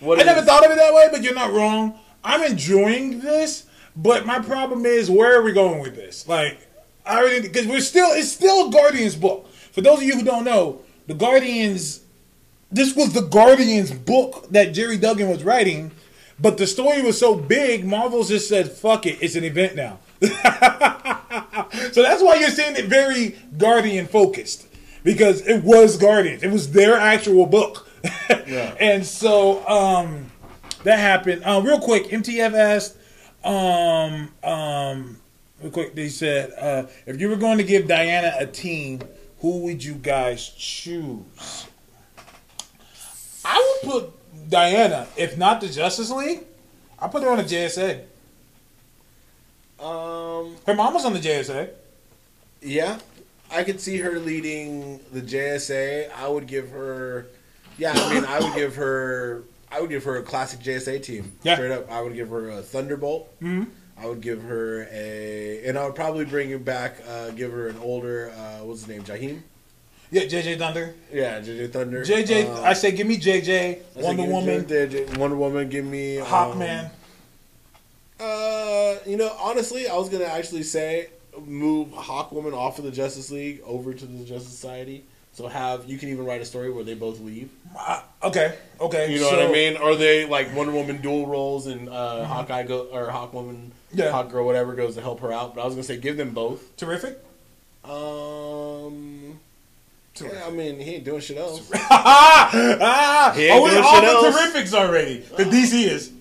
what 0.00 0.20
I 0.20 0.22
never 0.22 0.42
thought 0.42 0.64
of 0.64 0.70
it 0.70 0.76
that 0.76 0.94
way, 0.94 1.08
but 1.10 1.22
you're 1.22 1.34
not 1.34 1.52
wrong. 1.52 1.98
I'm 2.22 2.42
enjoying 2.44 3.20
this, 3.20 3.66
but 3.96 4.26
my 4.26 4.38
problem 4.38 4.86
is 4.86 5.10
where 5.10 5.38
are 5.38 5.42
we 5.42 5.52
going 5.52 5.80
with 5.80 5.96
this? 5.96 6.28
Like, 6.28 6.68
I 7.04 7.20
already 7.20 7.40
because 7.40 7.66
we're 7.66 7.80
still 7.80 8.10
it's 8.12 8.30
still 8.30 8.68
a 8.68 8.70
Guardians 8.70 9.16
book. 9.16 9.48
For 9.72 9.80
those 9.80 9.98
of 9.98 10.04
you 10.04 10.14
who 10.14 10.24
don't 10.24 10.44
know, 10.44 10.80
the 11.06 11.14
Guardians. 11.14 12.00
This 12.74 12.96
was 12.96 13.12
the 13.12 13.20
Guardians 13.20 13.90
book 13.90 14.48
that 14.50 14.72
Gerry 14.72 14.96
Duggan 14.96 15.28
was 15.28 15.44
writing, 15.44 15.90
but 16.40 16.56
the 16.56 16.66
story 16.66 17.02
was 17.02 17.18
so 17.18 17.34
big, 17.34 17.84
Marvel 17.84 18.24
just 18.24 18.48
said, 18.48 18.72
"Fuck 18.72 19.04
it, 19.04 19.18
it's 19.20 19.34
an 19.34 19.44
event 19.44 19.76
now." 19.76 19.98
so 21.92 22.02
that's 22.02 22.22
why 22.22 22.36
you're 22.38 22.50
seeing 22.50 22.76
it 22.76 22.84
very 22.86 23.36
Guardian 23.56 24.06
focused 24.06 24.66
because 25.02 25.46
it 25.46 25.64
was 25.64 25.96
Guardians. 25.96 26.42
It 26.42 26.50
was 26.50 26.72
their 26.72 26.96
actual 26.96 27.46
book. 27.46 27.88
And 28.80 29.04
so 29.06 29.66
um, 29.68 30.26
that 30.84 30.98
happened. 30.98 31.42
Uh, 31.44 31.62
real 31.64 31.80
quick, 31.80 32.08
MTF 32.08 32.54
asked, 32.54 32.96
um, 33.44 34.30
um, 34.42 35.20
real 35.60 35.70
quick, 35.72 35.94
they 35.94 36.08
said, 36.08 36.52
uh, 36.58 36.86
if 37.06 37.20
you 37.20 37.28
were 37.28 37.36
going 37.36 37.58
to 37.58 37.64
give 37.64 37.88
Diana 37.88 38.34
a 38.38 38.46
team, 38.46 39.00
who 39.40 39.58
would 39.60 39.82
you 39.82 39.94
guys 39.94 40.48
choose? 40.50 41.66
I 43.44 43.78
would 43.82 43.90
put 43.90 44.50
Diana, 44.50 45.06
if 45.16 45.36
not 45.36 45.60
the 45.60 45.68
Justice 45.68 46.10
League, 46.10 46.44
I 46.98 47.08
put 47.08 47.22
her 47.22 47.30
on 47.30 47.38
the 47.38 47.44
JSA. 47.44 48.04
Um. 49.82 50.56
Her 50.66 50.74
mom 50.74 50.94
was 50.94 51.04
on 51.04 51.12
the 51.12 51.18
JSA. 51.18 51.70
Yeah, 52.60 52.98
I 53.50 53.64
could 53.64 53.80
see 53.80 53.98
her 53.98 54.18
leading 54.18 55.00
the 55.12 55.20
JSA. 55.20 56.10
I 56.12 56.28
would 56.28 56.46
give 56.46 56.70
her. 56.70 57.26
Yeah, 57.78 57.92
I 57.94 58.14
mean, 58.14 58.24
I 58.24 58.38
would 58.40 58.54
give 58.54 58.76
her. 58.76 59.42
I 59.70 59.80
would 59.80 59.90
give 59.90 60.04
her 60.04 60.16
a 60.18 60.22
classic 60.22 60.60
JSA 60.60 61.02
team. 61.02 61.32
Yeah. 61.42 61.54
Straight 61.54 61.72
up, 61.72 61.90
I 61.90 62.00
would 62.02 62.14
give 62.14 62.28
her 62.28 62.50
a 62.50 62.62
Thunderbolt. 62.62 63.28
Mhm. 63.40 63.66
I 63.98 64.06
would 64.06 64.20
give 64.20 64.42
her 64.42 64.86
a, 64.92 65.62
and 65.66 65.78
I 65.78 65.84
would 65.86 65.94
probably 65.94 66.24
bring 66.24 66.50
you 66.50 66.58
back. 66.58 66.96
Uh, 67.08 67.30
give 67.30 67.52
her 67.52 67.68
an 67.68 67.78
older. 67.78 68.30
Uh, 68.36 68.64
what's 68.64 68.80
his 68.80 68.88
name? 68.88 69.02
Jakeem. 69.02 69.40
Yeah, 70.10 70.22
JJ 70.24 70.58
Thunder. 70.58 70.94
Yeah, 71.12 71.40
JJ 71.40 71.72
Thunder. 71.72 72.04
JJ, 72.04 72.46
Um, 72.48 72.64
I 72.64 72.74
say 72.74 72.92
give 72.92 73.06
me 73.06 73.16
JJ, 73.16 73.44
say 73.46 73.82
Wonder 73.94 74.22
me 74.24 74.28
Woman, 74.28 74.64
JJ 74.66 75.16
Wonder 75.16 75.36
Woman. 75.36 75.68
Give 75.70 75.84
me 75.86 76.18
um, 76.18 76.26
Hawkman. 76.26 76.90
Uh, 78.92 78.98
you 79.06 79.16
know, 79.16 79.34
honestly, 79.40 79.88
I 79.88 79.96
was 79.96 80.08
gonna 80.08 80.24
actually 80.24 80.62
say 80.62 81.08
move 81.46 81.88
Hawkwoman 81.88 82.52
off 82.54 82.78
of 82.78 82.84
the 82.84 82.90
Justice 82.90 83.30
League 83.30 83.60
over 83.64 83.92
to 83.94 84.06
the 84.06 84.24
Justice 84.24 84.52
Society. 84.52 85.04
So 85.34 85.48
have 85.48 85.86
you 85.88 85.96
can 85.98 86.10
even 86.10 86.26
write 86.26 86.42
a 86.42 86.44
story 86.44 86.70
where 86.70 86.84
they 86.84 86.92
both 86.94 87.18
leave. 87.20 87.50
Uh, 87.78 88.02
okay, 88.22 88.54
okay. 88.80 89.10
You 89.10 89.20
know 89.20 89.30
so- 89.30 89.36
what 89.38 89.46
I 89.48 89.52
mean? 89.52 89.76
Are 89.78 89.94
they 89.96 90.26
like 90.26 90.54
Wonder 90.54 90.72
Woman 90.72 91.00
dual 91.00 91.26
roles 91.26 91.66
and 91.66 91.88
uh, 91.88 92.24
Hawkeye 92.24 92.64
go 92.64 92.88
or 92.92 93.06
Hawkwoman, 93.08 93.70
Yeah. 93.92 94.12
Hawkgirl, 94.12 94.44
whatever 94.44 94.74
goes 94.74 94.94
to 94.96 95.00
help 95.00 95.20
her 95.20 95.32
out. 95.32 95.54
But 95.54 95.62
I 95.62 95.64
was 95.64 95.74
gonna 95.74 95.84
say 95.84 95.96
give 95.96 96.18
them 96.18 96.30
both. 96.34 96.76
Terrific. 96.76 97.18
Um, 97.84 99.40
yeah, 100.20 100.44
I 100.46 100.50
mean 100.50 100.78
he 100.78 100.96
ain't 100.96 101.04
doing 101.04 101.20
shit 101.20 101.38
else. 101.38 101.68
ah, 101.74 103.32
He 103.34 103.44
ain't 103.46 103.52
oh, 103.54 103.68
doing 103.70 103.82
all 103.82 103.94
shit 103.94 104.02
the 104.02 104.08
else. 104.08 104.36
terrifics 104.36 104.74
already. 104.74 105.16
The 105.18 105.44
DC 105.44 105.86
is. 105.88 106.11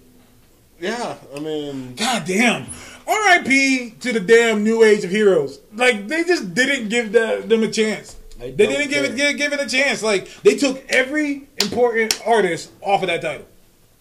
Yeah, 0.82 1.16
I 1.36 1.40
mean, 1.40 1.96
God 1.96 2.26
damn. 2.26 2.66
R.I.P. 3.08 3.96
to 4.02 4.14
the 4.14 4.20
damn 4.20 4.64
new 4.64 4.84
age 4.84 5.04
of 5.04 5.10
heroes. 5.12 5.60
Like 5.74 6.08
they 6.08 6.24
just 6.24 6.54
didn't 6.54 6.90
give 6.90 7.12
the, 7.12 7.44
them 7.46 7.64
a 7.64 7.72
chance. 7.72 8.16
They 8.40 8.52
They 8.52 8.68
didn't 8.68 8.90
give 8.90 9.04
it 9.06 9.16
give, 9.16 9.38
give 9.38 9.54
it 9.54 9.60
a 9.60 9.68
chance. 9.70 10.02
Like 10.04 10.28
they 10.44 10.56
took 10.56 10.84
every 10.90 11.48
important 11.62 12.22
artist 12.26 12.72
off 12.82 13.02
of 13.02 13.08
that 13.08 13.22
title. 13.22 13.46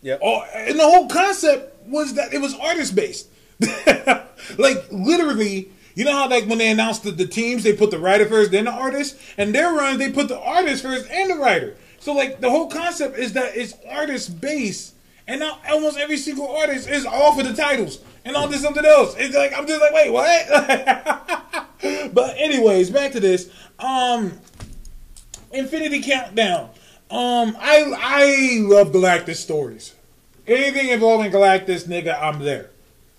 yeah. 0.03 0.15
And 0.55 0.79
the 0.79 0.85
whole 0.85 1.09
concept 1.09 1.87
was 1.87 2.15
that 2.15 2.33
it 2.33 2.41
was 2.41 2.55
artist 2.55 2.95
based. 2.95 3.29
like 4.59 4.85
literally, 4.91 5.71
you 5.95 6.05
know 6.05 6.13
how 6.13 6.29
like 6.29 6.47
when 6.47 6.59
they 6.59 6.71
announced 6.71 7.03
the, 7.03 7.11
the 7.11 7.27
teams, 7.27 7.63
they 7.63 7.75
put 7.75 7.91
the 7.91 7.99
writer 7.99 8.27
first, 8.27 8.53
then 8.53 8.65
the 8.65 8.71
artist, 8.71 9.17
and 9.37 9.55
their 9.55 9.73
runs 9.73 9.99
they 9.99 10.11
put 10.11 10.29
the 10.29 10.39
artist 10.41 10.83
first 10.83 11.11
and 11.11 11.31
the 11.31 11.37
writer. 11.37 11.77
So 11.99 12.13
like 12.15 12.41
the 12.41 12.49
whole 12.51 12.69
concept 12.69 13.19
is 13.19 13.33
that 13.35 13.57
it's 13.57 13.75
artist 13.89 14.41
based, 14.41 14.95
and 15.31 15.39
now 15.39 15.59
almost 15.71 15.97
every 15.97 16.17
single 16.17 16.49
artist 16.57 16.89
is 16.89 17.07
off 17.07 17.39
of 17.39 17.47
the 17.47 17.55
titles 17.55 18.01
and 18.25 18.35
all 18.35 18.49
this 18.49 18.63
something 18.63 18.85
else. 18.85 19.15
It's 19.17 19.35
like 19.35 19.57
I'm 19.57 19.65
just 19.65 19.81
like, 19.81 19.93
wait, 19.93 20.11
what? 20.11 20.49
but 22.13 22.37
anyways, 22.37 22.91
back 22.91 23.13
to 23.13 23.21
this. 23.21 23.49
Um, 23.79 24.33
Infinity 25.53 26.03
Countdown. 26.03 26.71
Um, 27.11 27.57
I 27.61 27.93
I 27.97 28.59
love 28.63 28.89
Galactus 28.89 29.37
stories. 29.37 29.95
Anything 30.49 30.89
involving 30.89 31.31
Galactus, 31.31 31.87
nigga, 31.87 32.21
I'm 32.21 32.41
there. 32.41 32.71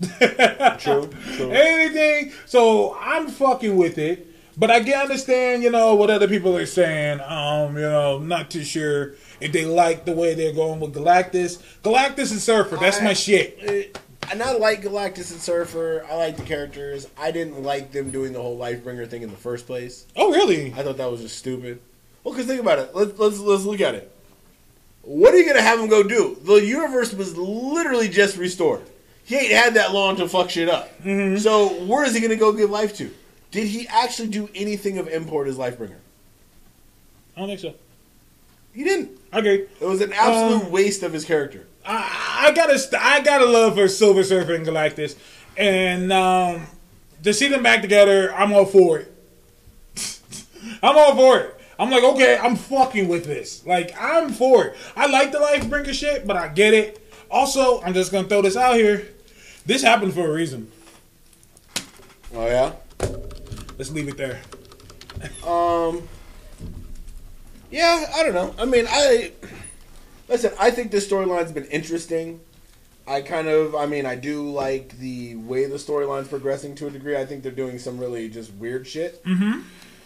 True, 0.80 1.10
true. 1.38 1.52
Anything. 1.52 2.34
So 2.48 2.98
I'm 3.00 3.30
fucking 3.30 3.78
with 3.78 3.98
it. 4.00 4.28
But 4.58 4.70
I 4.70 4.84
can 4.84 5.00
understand, 5.00 5.64
you 5.64 5.70
know, 5.70 5.96
what 5.96 6.10
other 6.10 6.28
people 6.28 6.58
are 6.58 6.66
saying. 6.66 7.22
Um, 7.22 7.76
you 7.76 7.84
know, 7.84 8.20
not 8.20 8.50
too 8.52 8.64
sure 8.64 9.14
if 9.42 9.52
they 9.52 9.66
like 9.66 10.06
the 10.06 10.14
way 10.14 10.34
they're 10.34 10.54
going 10.54 10.80
with 10.80 10.94
Galactus. 10.94 11.62
Galactus 11.84 12.32
and 12.32 12.40
Surfer, 12.40 12.78
that's 12.78 13.02
my 13.02 13.14
shit. 13.14 13.98
and 14.32 14.42
I 14.42 14.54
like 14.54 14.82
Galactus 14.82 15.32
and 15.32 15.42
Surfer. 15.42 16.06
I 16.10 16.16
like 16.16 16.38
the 16.38 16.44
characters. 16.44 17.08
I 17.18 17.32
didn't 17.32 17.64
like 17.64 17.92
them 17.92 18.12
doing 18.12 18.34
the 18.34 18.42
whole 18.42 18.58
Lifebringer 18.58 19.08
thing 19.08 19.22
in 19.22 19.30
the 19.32 19.38
first 19.38 19.68
place. 19.68 20.06
Oh, 20.16 20.32
really? 20.32 20.74
I 20.74 20.84
thought 20.84 20.98
that 20.98 21.10
was 21.10 21.22
just 21.22 21.38
stupid. 21.38 21.80
Well, 22.24 22.34
because 22.34 22.48
think 22.48 22.62
about 22.62 22.80
it. 22.80 22.96
Let's 22.96 23.18
let's 23.18 23.40
let's 23.40 23.64
look 23.64 23.82
at 23.82 23.96
it. 23.96 24.12
What 25.02 25.34
are 25.34 25.38
you 25.38 25.48
gonna 25.48 25.62
have 25.62 25.80
him 25.80 25.90
go 25.90 26.04
do? 26.04 26.38
The 26.44 26.56
universe 26.56 27.14
was 27.14 27.36
literally 27.36 28.08
just 28.08 28.38
restored. 28.38 28.84
He 29.24 29.36
ain't 29.36 29.52
had 29.52 29.74
that 29.76 29.94
long 29.94 30.16
to 30.18 30.28
fuck 30.30 30.50
shit 30.50 30.70
up. 30.70 30.90
Mm-hmm. 31.02 31.38
So 31.38 31.84
where 31.86 32.04
is 32.06 32.14
he 32.14 32.22
gonna 32.22 32.36
go 32.36 32.52
give 32.54 32.70
life 32.70 32.96
to? 32.98 33.12
Did 33.50 33.68
he 33.68 33.88
actually 33.88 34.30
do 34.30 34.50
anything 34.56 34.98
of 34.98 35.08
import 35.08 35.48
as 35.48 35.58
Lifebringer? 35.58 35.98
I 37.36 37.40
don't 37.40 37.48
think 37.50 37.60
so. 37.60 37.74
He 38.74 38.84
didn't. 38.84 39.18
Agree. 39.34 39.66
It 39.80 39.86
was 39.86 40.02
an 40.02 40.12
absolute 40.14 40.66
Um, 40.66 40.72
waste 40.72 41.04
of 41.04 41.14
his 41.14 41.24
character. 41.26 41.68
I, 41.86 42.48
I 42.48 42.52
gotta 42.52 42.80
I 43.00 43.22
gotta 43.22 43.46
love 43.46 43.76
for 43.76 43.88
Silver 43.88 44.24
Surfer 44.24 44.54
and 44.54 44.66
Galactus, 44.66 45.16
and 45.58 46.12
um, 46.12 46.68
to 47.24 47.34
see 47.34 47.48
them 47.48 47.64
back 47.64 47.82
together, 47.82 48.34
I'm 48.34 48.52
all 48.54 48.66
for 48.66 49.00
it. 49.00 49.14
I'm 50.84 50.98
all 50.98 51.16
for 51.16 51.40
it. 51.40 51.58
I'm 51.80 51.90
like, 51.90 52.04
okay, 52.04 52.38
I'm 52.38 52.56
fucking 52.56 53.08
with 53.08 53.26
this. 53.26 53.66
Like, 53.66 53.96
I'm 54.00 54.30
for 54.30 54.66
it. 54.66 54.76
I 54.96 55.08
like 55.08 55.32
the 55.32 55.40
Lifebringer 55.40 55.94
shit, 55.94 56.28
but 56.28 56.36
I 56.36 56.48
get 56.50 56.74
it. 56.76 57.00
Also, 57.32 57.82
I'm 57.82 57.94
just 57.94 58.12
gonna 58.12 58.28
throw 58.28 58.42
this 58.44 58.56
out 58.58 58.76
here. 58.76 59.08
This 59.66 59.82
happened 59.82 60.14
for 60.14 60.30
a 60.30 60.34
reason. 60.34 60.72
Oh 62.36 62.46
yeah. 62.46 62.74
Let's 63.78 63.90
leave 63.92 64.08
it 64.10 64.18
there. 64.18 64.42
Um. 65.48 66.08
Yeah, 67.72 68.06
I 68.14 68.24
don't 68.24 68.34
know. 68.34 68.54
I 68.60 68.66
mean, 68.66 68.86
I 68.90 69.32
listen. 70.28 70.52
I 70.60 70.72
think 70.72 70.92
this 70.92 71.10
storyline's 71.10 71.52
been 71.52 71.66
interesting. 71.66 72.42
I 73.08 73.22
kind 73.22 73.48
of, 73.48 73.74
I 73.76 73.88
mean, 73.88 74.06
I 74.06 74.16
do 74.16 74.50
like 74.50 74.98
the 75.00 75.36
way 75.36 75.66
the 75.66 75.78
storyline's 75.78 76.28
progressing 76.28 76.76
to 76.76 76.88
a 76.88 76.92
degree. 76.92 77.18
I 77.18 77.26
think 77.26 77.44
they're 77.44 77.52
doing 77.52 77.80
some 77.80 77.98
really 77.98 78.30
just 78.30 78.54
weird 78.54 78.86
shit. 78.86 79.24
Mm-hmm. 79.26 79.62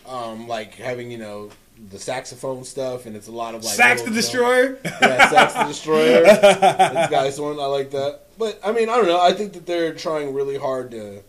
Um, 0.10 0.48
like 0.48 0.76
having 0.76 1.12
you 1.12 1.18
know 1.18 1.50
the 1.90 2.00
saxophone 2.00 2.64
stuff, 2.64 3.06
and 3.06 3.16
it's 3.16 3.28
a 3.28 3.32
lot 3.32 3.56
of 3.56 3.64
like 3.64 3.76
Sax 3.76 4.02
the 4.04 4.12
Destroyer. 4.12 4.78
Yeah, 4.86 5.30
Sax 5.30 5.54
the 5.54 5.64
Destroyer. 5.68 6.22
this 6.24 7.10
guy's 7.10 7.40
one. 7.40 7.60
I 7.60 7.66
like 7.66 7.92
that. 7.92 8.22
But 8.38 8.60
I 8.64 8.72
mean, 8.72 8.90
I 8.90 8.96
don't 8.96 9.08
know. 9.08 9.22
I 9.22 9.34
think 9.34 9.54
that 9.54 9.66
they're 9.66 9.94
trying 9.94 10.34
really 10.34 10.58
hard 10.58 10.92
to 10.92 11.22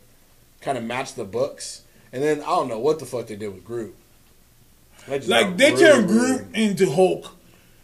kind 0.61 0.77
of 0.77 0.85
match 0.85 1.15
the 1.15 1.25
books. 1.25 1.83
And 2.13 2.23
then 2.23 2.41
I 2.41 2.47
don't 2.47 2.69
know 2.69 2.79
what 2.79 2.99
the 2.99 3.07
fuck 3.07 3.27
they 3.27 3.37
did 3.37 3.53
with 3.53 3.65
Groot. 3.65 3.95
Like 5.09 5.57
they 5.57 5.71
really 5.73 5.77
turned 5.85 6.07
weird. 6.09 6.39
Groot 6.39 6.55
into 6.55 6.91
Hulk. 6.91 7.33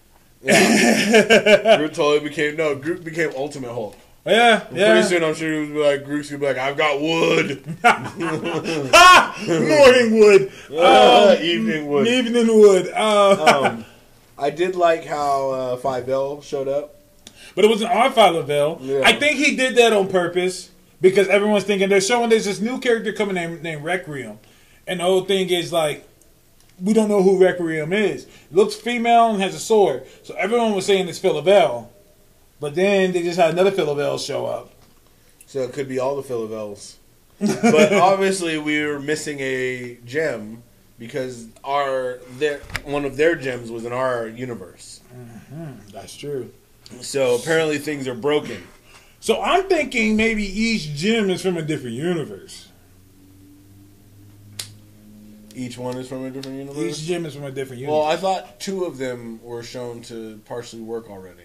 Groot 0.43 1.95
totally 1.95 2.21
became 2.21 2.57
no. 2.57 2.75
Groot 2.75 3.05
became 3.05 3.31
Ultimate 3.37 3.73
Hulk. 3.73 3.97
Yeah, 4.25 4.67
yeah. 4.73 4.93
Pretty 4.93 5.09
soon, 5.09 5.25
I'm 5.25 5.35
sure 5.35 5.53
he 5.53 5.59
was 5.61 5.69
be 5.71 5.79
like 5.79 6.05
Groot's 6.05 6.31
gonna 6.31 6.39
be 6.41 6.47
like, 6.47 6.57
"I've 6.59 6.77
got 6.77 7.01
wood, 7.01 7.65
Morning 9.49 10.19
wood. 10.21 10.53
Uh, 10.73 11.37
Um, 11.39 11.45
evening 11.45 11.89
wood." 11.89 12.07
Evening 12.07 12.47
wood. 12.47 12.89
Uh, 12.95 13.63
Um, 13.67 13.85
I 14.39 14.51
did 14.51 14.77
like 14.77 15.05
how 15.05 15.51
uh, 15.51 15.77
Five 15.77 16.09
L 16.09 16.41
showed 16.41 16.69
up. 16.69 16.97
but 17.55 17.65
it 17.65 17.69
was 17.69 17.83
an 17.83 17.89
R. 17.89 18.09
Lavelle. 18.33 18.79
Yeah. 18.81 19.03
I 19.05 19.13
think 19.13 19.39
he 19.39 19.57
did 19.57 19.77
that 19.77 19.93
on 19.93 20.09
purpose 20.09 20.71
because 21.01 21.29
everyone's 21.29 21.65
thinking 21.65 21.89
they're 21.89 22.01
showing 22.01 22.31
there's 22.31 22.45
this 22.47 22.61
new 22.61 22.79
character 22.81 23.13
coming 23.13 23.35
named, 23.35 23.63
named 23.63 23.85
Requiem. 23.85 24.39
And 24.87 25.01
the 25.01 25.05
whole 25.05 25.25
thing 25.25 25.51
is 25.51 25.73
like, 25.73 26.09
we 26.83 26.93
don't 26.93 27.09
know 27.09 27.23
who 27.23 27.39
Requiem 27.39 27.93
is. 27.93 28.27
Looks 28.51 28.75
female 28.75 29.31
and 29.31 29.43
has 29.43 29.55
a 29.55 29.61
sword. 29.61 30.05
So 30.25 30.35
everyone 30.35 30.75
was 30.75 30.85
saying 30.85 31.09
it's 31.09 31.21
Phyla-Vell. 31.21 31.91
But 32.61 32.75
then 32.75 33.13
they 33.13 33.23
just 33.23 33.39
had 33.39 33.51
another 33.51 33.71
Phyla-Vell 33.71 34.19
show 34.19 34.47
up. 34.47 34.73
So 35.47 35.61
it 35.61 35.73
could 35.73 35.89
be 35.89 35.99
all 35.99 36.21
the 36.21 36.23
Phyla-Vells. 36.23 36.97
but 37.63 37.93
obviously, 37.93 38.59
we 38.59 38.85
were 38.85 39.01
missing 39.01 39.39
a 39.41 39.99
gem 40.05 40.63
because 40.99 41.49
our 41.65 42.21
their 42.39 42.59
one 42.85 43.05
of 43.05 43.17
their 43.17 43.35
gems 43.35 43.69
was 43.69 43.85
in 43.85 43.93
our 43.93 44.29
universe. 44.29 45.01
Mm-hmm. 45.13 45.89
That's 45.93 46.17
true. 46.17 46.53
So 47.01 47.35
apparently, 47.35 47.79
things 47.79 48.07
are 48.07 48.15
broken. 48.15 48.63
So 49.19 49.43
I'm 49.43 49.69
thinking 49.69 50.15
maybe 50.15 50.45
each 50.45 50.95
gem 50.95 51.31
is 51.31 51.43
from 51.43 51.57
a 51.57 51.63
different 51.63 51.97
universe. 51.97 52.69
Each 55.55 55.79
one 55.79 55.97
is 55.97 56.09
from 56.09 56.25
a 56.25 56.31
different 56.31 56.59
universe. 56.59 57.01
Each 57.01 57.07
gem 57.07 57.27
is 57.27 57.35
from 57.35 57.45
a 57.45 57.51
different 57.51 57.81
universe. 57.81 58.01
Well. 58.01 58.09
I 58.09 58.17
thought 58.17 58.61
two 58.61 58.85
of 58.85 58.99
them 58.99 59.43
were 59.43 59.63
shown 59.63 60.03
to 60.03 60.41
partially 60.45 60.83
work 60.83 61.11
already. 61.11 61.45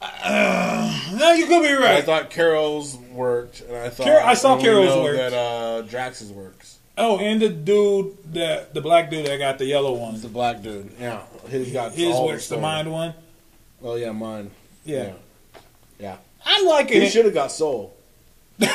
no, 0.00 1.32
you 1.36 1.46
could 1.46 1.62
be 1.62 1.72
right. 1.72 1.96
I 1.96 2.02
thought 2.02 2.30
Carol's 2.30 2.96
worked, 2.96 3.62
and 3.62 3.76
I 3.76 3.88
thought 3.88 4.06
Car- 4.06 4.20
I 4.20 4.34
saw 4.34 4.60
Carol's 4.60 4.94
worked. 5.02 5.18
That 5.18 5.32
uh, 5.32 5.82
Drax's 5.82 6.30
works. 6.30 6.78
Oh, 6.96 7.18
and 7.18 7.40
the 7.40 7.48
dude 7.48 8.16
that 8.34 8.74
the 8.74 8.80
black 8.80 9.10
dude 9.10 9.26
that 9.26 9.38
got 9.38 9.58
the 9.58 9.66
yellow 9.66 9.94
one. 9.94 10.20
The 10.20 10.28
black 10.28 10.62
dude, 10.62 10.92
yeah, 11.00 11.22
his 11.48 11.72
got 11.72 11.92
His 11.92 12.14
works 12.16 12.48
the 12.48 12.58
mind 12.58 12.92
one. 12.92 13.14
Oh 13.82 13.96
yeah, 13.96 14.12
mine. 14.12 14.50
Yeah. 14.84 15.12
yeah. 15.98 16.16
I'm 16.44 16.66
liking 16.66 17.02
He 17.02 17.08
should 17.08 17.24
have 17.24 17.34
got 17.34 17.52
soul. 17.52 17.94
Moving 18.60 18.72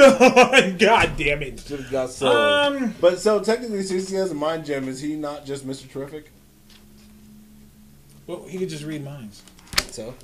on. 0.00 0.76
God 0.78 1.16
damn 1.16 1.42
it. 1.42 1.60
Have 1.68 1.90
got 1.90 2.10
soul. 2.10 2.30
Um, 2.30 2.94
but 3.00 3.18
so 3.18 3.40
technically, 3.40 3.82
since 3.82 4.10
he 4.10 4.16
has 4.16 4.30
a 4.30 4.34
mind 4.34 4.66
gem, 4.66 4.86
is 4.88 5.00
he 5.00 5.16
not 5.16 5.46
just 5.46 5.64
Mister 5.64 5.88
Terrific? 5.88 6.30
well, 8.26 8.44
he 8.48 8.58
could 8.58 8.68
just 8.68 8.84
read 8.84 9.04
minds. 9.04 9.42
So, 9.90 10.14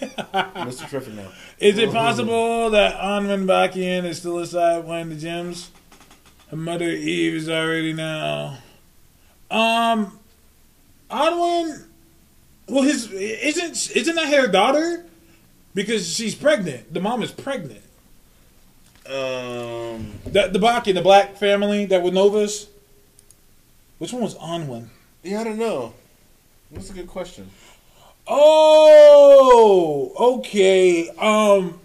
Mister 0.64 0.86
Terrific 0.86 1.14
now. 1.14 1.30
Is 1.58 1.78
it 1.78 1.92
possible 1.92 2.70
that 2.70 2.96
Anwen 2.96 3.44
Bakian 3.44 4.04
is 4.04 4.18
still 4.18 4.38
inside 4.38 4.84
one 4.84 5.00
of 5.02 5.08
the 5.10 5.16
gems? 5.16 5.70
Her 6.48 6.56
mother 6.56 6.88
Eve 6.88 7.34
is 7.34 7.50
already 7.50 7.92
now. 7.92 8.58
Um, 9.50 10.18
Anwen. 11.10 11.84
Well, 12.66 12.84
his 12.84 13.10
isn't 13.12 13.94
isn't 13.96 14.14
that 14.14 14.32
her 14.32 14.46
daughter? 14.46 15.04
Because 15.74 16.08
she's 16.12 16.34
pregnant. 16.34 16.92
The 16.92 17.00
mom 17.00 17.22
is 17.22 17.30
pregnant. 17.30 17.82
Um, 19.06 20.12
The 20.24 20.48
the 20.52 20.58
Baki, 20.58 20.94
the 20.94 21.02
black 21.02 21.36
family 21.36 21.86
that 21.86 22.02
were 22.02 22.10
Novas. 22.10 22.68
Which 23.98 24.12
one 24.12 24.22
was 24.22 24.34
Anwen? 24.36 24.88
yeah, 25.22 25.40
I 25.40 25.44
don't 25.44 25.58
know. 25.58 25.94
That's 26.70 26.90
a 26.90 26.94
good 26.94 27.08
question. 27.08 27.50
Oh, 28.26 30.12
okay. 30.38 31.08
Um, 31.10 31.80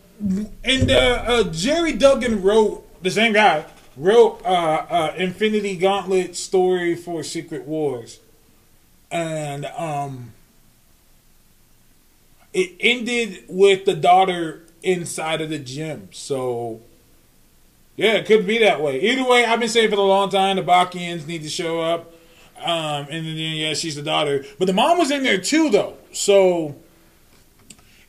and 0.64 0.91
uh, 0.91 1.24
uh, 1.28 1.44
Gerry 1.52 1.94
Duggan 1.94 2.41
wrote 2.41 2.84
the 3.03 3.12
same 3.12 3.34
guy 3.34 3.66
wrote 3.98 4.41
uh, 4.45 4.86
uh, 4.90 5.14
Infinity 5.18 5.78
Gauntlet 5.78 6.36
story 6.36 6.95
for 6.95 7.24
Secret 7.24 7.66
Wars, 7.66 8.20
and 9.12 9.66
um, 9.66 10.34
it 12.56 12.76
ended 12.80 13.44
with 13.48 13.86
the 13.86 13.95
daughter 13.95 14.64
inside 14.82 15.41
of 15.41 15.49
the 15.49 15.60
gem. 15.60 16.10
So. 16.11 16.82
Yeah, 17.98 18.15
it 18.15 18.26
could 18.26 18.45
be 18.45 18.57
that 18.57 18.82
way. 18.82 18.99
Either 18.99 19.23
way, 19.23 19.45
I've 19.45 19.61
been 19.61 19.69
saying 19.69 19.90
for 19.90 19.95
a 19.95 20.02
long 20.02 20.30
time 20.30 20.57
the 20.57 20.64
Bakians 20.64 21.26
need 21.27 21.44
to 21.44 21.49
show 21.49 21.80
up. 21.80 22.14
Um, 22.57 23.07
and 23.10 23.26
then 23.26 23.36
yeah, 23.36 23.73
she's 23.73 23.95
the 23.95 24.02
daughter, 24.02 24.44
but 24.57 24.65
the 24.65 24.73
mom 24.73 24.98
was 24.98 25.11
in 25.11 25.23
there 25.23 25.38
too, 25.38 25.69
though. 25.69 25.98
So 26.11 26.76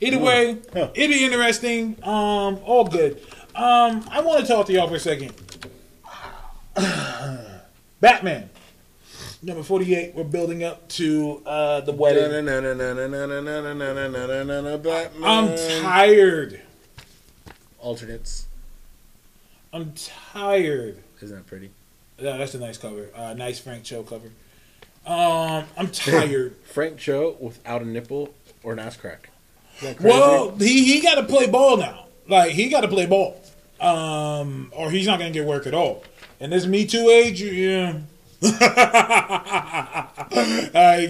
either 0.00 0.18
way, 0.18 0.58
it'd 0.74 0.94
be 0.94 1.24
interesting. 1.24 1.96
Um, 2.02 2.58
all 2.64 2.84
good. 2.84 3.20
Um, 3.54 4.04
I 4.10 4.20
want 4.22 4.40
to 4.40 4.46
talk 4.46 4.66
to 4.66 4.72
y'all 4.72 4.88
for 4.88 4.96
a 4.96 5.00
second. 5.00 5.32
Batman, 8.00 8.50
number 9.42 9.62
forty-eight. 9.62 10.14
We're 10.14 10.24
building 10.24 10.64
up 10.64 10.88
to 10.90 11.42
uh, 11.46 11.80
the 11.82 11.92
wedding. 11.92 12.48
I'm 15.24 15.56
tired. 15.82 16.60
Alternates. 17.78 18.46
I'm 19.72 19.92
tired. 19.94 21.02
Isn't 21.20 21.36
that 21.36 21.46
pretty? 21.46 21.70
Yeah, 22.18 22.36
that's 22.38 22.54
a 22.54 22.58
nice 22.58 22.78
cover. 22.78 23.10
Uh, 23.14 23.34
nice 23.34 23.58
Frank 23.58 23.84
Cho 23.84 24.02
cover. 24.02 24.30
Um, 25.06 25.64
I'm 25.76 25.88
tired. 25.88 26.56
Frank 26.64 26.98
Cho 26.98 27.36
without 27.38 27.82
a 27.82 27.84
nipple 27.84 28.34
or 28.62 28.72
an 28.72 28.78
ass 28.78 28.96
crack. 28.96 29.30
Well, 30.00 30.56
he 30.56 30.84
he 30.84 31.00
got 31.00 31.16
to 31.16 31.24
play 31.24 31.46
ball 31.46 31.76
now. 31.76 32.06
Like 32.28 32.52
he 32.52 32.68
got 32.68 32.80
to 32.80 32.88
play 32.88 33.06
ball, 33.06 33.40
um, 33.80 34.72
or 34.74 34.90
he's 34.90 35.06
not 35.06 35.18
gonna 35.18 35.30
get 35.30 35.44
work 35.44 35.66
at 35.66 35.74
all. 35.74 36.02
And 36.40 36.50
this 36.50 36.66
Me 36.66 36.86
Too 36.86 37.10
age, 37.10 37.42
yeah. 37.42 38.00
like 38.42 38.54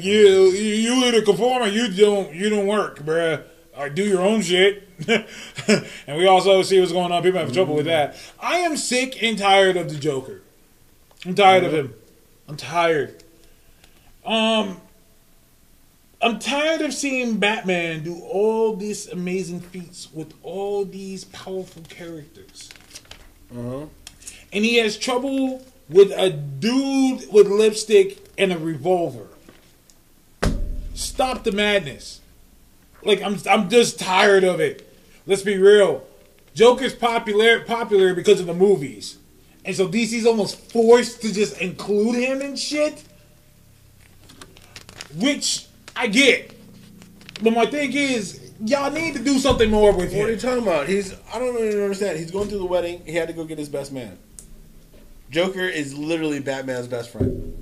you, 0.04 0.50
you, 0.50 0.74
you 0.74 1.04
either 1.04 1.22
conform 1.22 1.62
or 1.62 1.66
you 1.66 1.92
don't. 1.92 2.34
You 2.34 2.50
don't 2.50 2.66
work, 2.66 3.00
bruh. 3.00 3.42
Or 3.76 3.90
do 3.90 4.04
your 4.04 4.22
own 4.22 4.42
shit. 4.42 4.88
and 6.06 6.16
we 6.16 6.26
also 6.26 6.62
see 6.62 6.80
what's 6.80 6.92
going 6.92 7.12
on. 7.12 7.22
People 7.22 7.40
have 7.40 7.52
trouble 7.52 7.74
with 7.74 7.86
that. 7.86 8.16
I 8.40 8.58
am 8.58 8.76
sick 8.76 9.22
and 9.22 9.36
tired 9.36 9.76
of 9.76 9.90
the 9.90 9.96
Joker. 9.96 10.40
I'm 11.26 11.34
tired 11.34 11.64
of 11.64 11.74
him. 11.74 11.94
I'm 12.48 12.56
tired. 12.56 13.22
Um, 14.24 14.80
I'm 16.22 16.38
tired 16.38 16.80
of 16.80 16.94
seeing 16.94 17.38
Batman 17.38 18.02
do 18.02 18.20
all 18.20 18.76
these 18.76 19.08
amazing 19.08 19.60
feats 19.60 20.12
with 20.12 20.32
all 20.42 20.84
these 20.84 21.24
powerful 21.24 21.82
characters. 21.88 22.70
Uh-huh. 23.52 23.86
And 24.52 24.64
he 24.64 24.76
has 24.76 24.96
trouble 24.96 25.64
with 25.88 26.10
a 26.12 26.30
dude 26.30 27.32
with 27.32 27.48
lipstick 27.48 28.18
and 28.38 28.52
a 28.52 28.58
revolver. 28.58 29.28
Stop 30.94 31.44
the 31.44 31.52
madness. 31.52 32.20
Like 33.02 33.22
I'm 33.22 33.38
I'm 33.48 33.68
just 33.68 33.98
tired 33.98 34.44
of 34.44 34.60
it. 34.60 34.92
Let's 35.26 35.42
be 35.42 35.56
real. 35.58 36.06
Joker's 36.54 36.94
popular 36.94 37.60
popular 37.60 38.14
because 38.14 38.40
of 38.40 38.46
the 38.46 38.54
movies. 38.54 39.18
And 39.64 39.74
so 39.74 39.88
DC's 39.88 40.26
almost 40.26 40.70
forced 40.70 41.22
to 41.22 41.32
just 41.32 41.60
include 41.60 42.16
him 42.16 42.40
in 42.40 42.56
shit. 42.56 43.02
Which 45.16 45.66
I 45.94 46.06
get. 46.06 46.52
But 47.42 47.52
my 47.52 47.66
thing 47.66 47.92
is, 47.92 48.52
y'all 48.64 48.90
need 48.90 49.14
to 49.14 49.22
do 49.22 49.38
something 49.38 49.70
more 49.70 49.92
with 49.92 50.12
him. 50.12 50.20
What 50.20 50.28
are 50.30 50.32
you 50.32 50.38
talking 50.38 50.62
about? 50.62 50.88
He's 50.88 51.14
I 51.32 51.38
don't 51.38 51.56
even 51.58 51.82
understand. 51.82 52.18
He's 52.18 52.30
going 52.30 52.48
through 52.48 52.58
the 52.58 52.66
wedding. 52.66 53.02
He 53.04 53.14
had 53.14 53.28
to 53.28 53.34
go 53.34 53.44
get 53.44 53.58
his 53.58 53.68
best 53.68 53.92
man. 53.92 54.18
Joker 55.30 55.66
is 55.68 55.96
literally 55.96 56.40
Batman's 56.40 56.86
best 56.86 57.10
friend. 57.10 57.52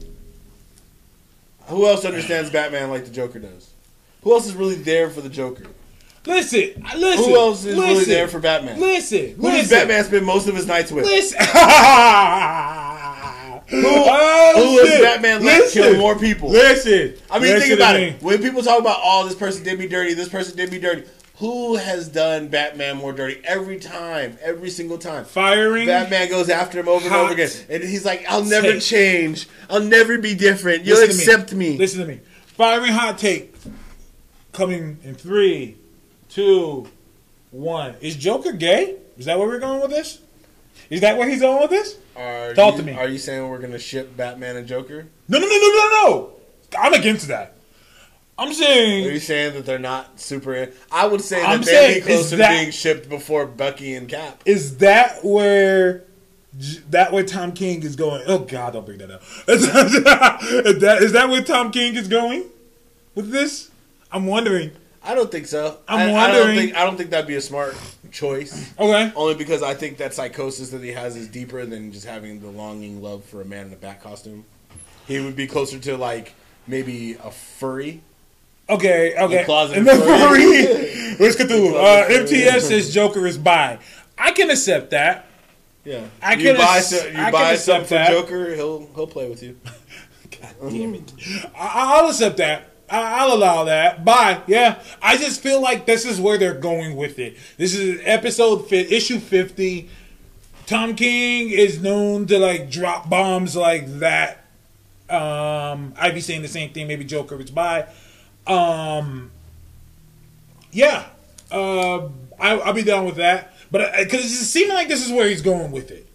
Who 1.66 1.86
else 1.86 2.04
understands 2.04 2.50
Batman 2.50 2.90
like 2.90 3.04
the 3.04 3.10
Joker 3.10 3.38
does? 3.38 3.70
Who 4.22 4.32
else 4.32 4.46
is 4.46 4.54
really 4.54 4.74
there 4.74 5.10
for 5.10 5.20
the 5.20 5.28
Joker? 5.28 5.66
Listen, 6.26 6.82
listen. 6.96 7.24
Who 7.24 7.36
else 7.36 7.64
is 7.64 7.76
really 7.76 7.94
listen, 7.94 8.12
there 8.12 8.28
for 8.28 8.40
Batman? 8.40 8.80
Listen, 8.80 9.34
Who 9.36 9.50
does. 9.50 9.68
Batman 9.68 10.04
spend 10.04 10.24
most 10.24 10.48
of 10.48 10.56
his 10.56 10.66
nights 10.66 10.90
with? 10.90 11.04
Listen. 11.04 11.38
Who, 13.66 13.80
who 13.80 14.86
has 14.86 15.00
Batman 15.00 15.42
let 15.42 15.72
kill 15.72 15.96
more 15.96 16.18
people? 16.18 16.50
Listen. 16.50 17.14
I 17.30 17.38
mean, 17.38 17.54
Listen 17.54 17.60
think 17.68 17.80
about 17.80 17.96
me. 17.96 18.02
it. 18.04 18.22
When 18.22 18.42
people 18.42 18.62
talk 18.62 18.78
about, 18.78 19.00
oh, 19.02 19.26
this 19.26 19.34
person 19.34 19.64
did 19.64 19.78
me 19.78 19.88
dirty, 19.88 20.12
this 20.12 20.28
person 20.28 20.54
did 20.56 20.70
me 20.70 20.78
dirty, 20.78 21.04
who 21.38 21.76
has 21.76 22.08
done 22.08 22.48
Batman 22.48 22.96
more 22.96 23.12
dirty? 23.12 23.40
Every 23.44 23.78
time, 23.80 24.38
every 24.40 24.70
single 24.70 24.98
time. 24.98 25.24
Firing. 25.24 25.86
Batman 25.86 26.28
goes 26.28 26.48
after 26.48 26.78
him 26.78 26.88
over 26.88 27.06
and 27.06 27.14
over 27.14 27.32
again. 27.32 27.50
And 27.68 27.82
he's 27.82 28.04
like, 28.04 28.24
I'll 28.28 28.44
never 28.44 28.72
take. 28.72 28.82
change. 28.82 29.48
I'll 29.68 29.80
never 29.82 30.18
be 30.18 30.34
different. 30.34 30.84
You'll 30.84 30.98
Listen 30.98 31.32
accept 31.32 31.52
me. 31.52 31.76
Listen 31.76 32.00
to 32.00 32.06
me. 32.06 32.20
Firing 32.46 32.92
hot 32.92 33.18
take. 33.18 33.54
Coming 34.52 34.98
in 35.02 35.16
three, 35.16 35.76
two, 36.28 36.86
one. 37.50 37.96
Is 38.00 38.14
Joker 38.14 38.52
gay? 38.52 38.96
Is 39.18 39.26
that 39.26 39.36
where 39.38 39.48
we're 39.48 39.58
going 39.58 39.80
with 39.80 39.90
this? 39.90 40.20
Is 40.90 41.00
that 41.00 41.16
where 41.18 41.28
he's 41.28 41.40
going 41.40 41.60
with 41.60 41.70
this? 41.70 41.96
Are 42.14 42.54
Talk 42.54 42.74
you, 42.74 42.80
to 42.80 42.86
me. 42.86 42.92
Are 42.92 43.08
you 43.08 43.18
saying 43.18 43.48
we're 43.48 43.58
going 43.58 43.72
to 43.72 43.78
ship 43.80 44.16
Batman 44.16 44.56
and 44.56 44.68
Joker? 44.68 45.06
No, 45.26 45.38
no, 45.38 45.46
no, 45.46 45.56
no, 45.56 45.68
no, 45.68 45.88
no. 45.88 46.32
I'm 46.78 46.92
against 46.92 47.26
that. 47.28 47.53
I'm 48.38 48.52
saying. 48.52 49.06
Are 49.06 49.10
you 49.10 49.20
saying 49.20 49.54
that 49.54 49.64
they're 49.66 49.78
not 49.78 50.18
super? 50.20 50.70
I 50.90 51.06
would 51.06 51.20
say 51.20 51.40
that 51.40 51.48
I'm 51.48 51.62
they'd 51.62 51.94
be 51.96 52.00
closer 52.00 52.36
that- 52.36 52.48
to 52.50 52.58
being 52.60 52.70
shipped 52.72 53.08
before 53.08 53.46
Bucky 53.46 53.94
and 53.94 54.08
Cap. 54.08 54.42
is 54.44 54.78
that 54.78 55.24
where 55.24 56.04
that 56.90 57.12
where 57.12 57.24
Tom 57.24 57.52
King 57.52 57.82
is 57.82 57.96
going? 57.96 58.22
Oh 58.26 58.38
God, 58.40 58.72
don't 58.74 58.86
bring 58.86 58.98
that 58.98 59.10
up. 59.10 59.22
is 59.48 59.70
that 59.72 60.98
is 61.02 61.12
that 61.12 61.28
where 61.28 61.42
Tom 61.42 61.70
King 61.70 61.94
is 61.96 62.08
going 62.08 62.44
with 63.14 63.30
this? 63.30 63.70
I'm 64.12 64.26
wondering. 64.26 64.72
I 65.06 65.14
don't 65.14 65.30
think 65.30 65.46
so. 65.46 65.78
I'm 65.86 65.98
I, 65.98 66.02
I 66.02 66.06
don't 66.28 66.36
wondering- 66.38 66.56
think 66.58 66.76
I 66.76 66.84
don't 66.84 66.96
think 66.96 67.10
that'd 67.10 67.26
be 67.28 67.34
a 67.36 67.40
smart 67.40 67.76
choice. 68.10 68.72
Okay. 68.78 69.12
Only 69.14 69.34
because 69.34 69.62
I 69.62 69.74
think 69.74 69.98
that 69.98 70.14
psychosis 70.14 70.70
that 70.70 70.82
he 70.82 70.92
has 70.92 71.14
is 71.16 71.28
deeper 71.28 71.64
than 71.66 71.92
just 71.92 72.06
having 72.06 72.40
the 72.40 72.48
longing 72.48 73.02
love 73.02 73.24
for 73.24 73.42
a 73.42 73.44
man 73.44 73.66
in 73.66 73.72
a 73.72 73.76
bat 73.76 74.02
costume. 74.02 74.44
He 75.06 75.20
would 75.20 75.36
be 75.36 75.46
closer 75.46 75.78
to 75.78 75.96
like 75.96 76.34
maybe 76.66 77.14
a 77.22 77.30
furry. 77.30 78.00
Okay, 78.68 79.14
okay. 79.18 79.38
The 79.38 79.44
closet 79.44 79.76
and 79.78 79.86
then 79.86 80.00
furry. 80.00 80.64
furry. 80.66 81.14
Where's 81.16 81.36
Cthulhu? 81.36 81.72
The 81.72 82.16
Uh. 82.16 82.20
MTS 82.22 82.68
says 82.68 82.92
Joker 82.94 83.26
is 83.26 83.36
bi. 83.38 83.78
I 84.16 84.30
can 84.32 84.50
accept 84.50 84.90
that. 84.90 85.26
Yeah, 85.84 86.04
I 86.22 86.34
you 86.34 86.44
can 86.44 86.56
buy 86.56 86.78
ac- 86.78 86.96
some, 86.96 87.12
you 87.12 87.18
I 87.20 87.30
buy 87.30 87.52
accept 87.52 87.88
something 87.88 88.06
for. 88.06 88.12
Joker, 88.12 88.54
he'll 88.54 88.88
he'll 88.94 89.06
play 89.06 89.28
with 89.28 89.42
you. 89.42 89.58
God 90.30 90.70
damn 90.70 90.94
it. 90.94 91.12
I, 91.54 91.98
I'll 91.98 92.08
accept 92.08 92.38
that. 92.38 92.70
I, 92.88 93.20
I'll 93.20 93.34
allow 93.34 93.64
that. 93.64 94.02
Bye. 94.04 94.40
Yeah. 94.46 94.82
I 95.02 95.18
just 95.18 95.42
feel 95.42 95.60
like 95.60 95.84
this 95.84 96.06
is 96.06 96.18
where 96.20 96.38
they're 96.38 96.54
going 96.54 96.96
with 96.96 97.18
it. 97.18 97.36
This 97.58 97.74
is 97.74 98.00
episode 98.04 98.66
fi- 98.68 98.86
issue 98.88 99.18
fifty. 99.18 99.90
Tom 100.66 100.94
King 100.96 101.50
is 101.50 101.82
known 101.82 102.26
to 102.28 102.38
like 102.38 102.70
drop 102.70 103.10
bombs 103.10 103.54
like 103.54 103.86
that. 103.98 104.38
Um, 105.10 105.92
I'd 105.98 106.14
be 106.14 106.22
saying 106.22 106.40
the 106.40 106.48
same 106.48 106.70
thing. 106.72 106.88
Maybe 106.88 107.04
Joker 107.04 107.38
is 107.40 107.50
by. 107.50 107.86
Um, 108.46 109.30
yeah, 110.72 111.06
uh, 111.50 112.08
I, 112.38 112.58
I'll 112.58 112.72
be 112.72 112.82
down 112.82 113.04
with 113.04 113.16
that. 113.16 113.54
But 113.70 113.92
because 113.98 114.24
it 114.24 114.44
seems 114.44 114.72
like 114.72 114.88
this 114.88 115.04
is 115.04 115.12
where 115.12 115.28
he's 115.28 115.42
going 115.42 115.72
with 115.72 115.90
it. 115.90 116.06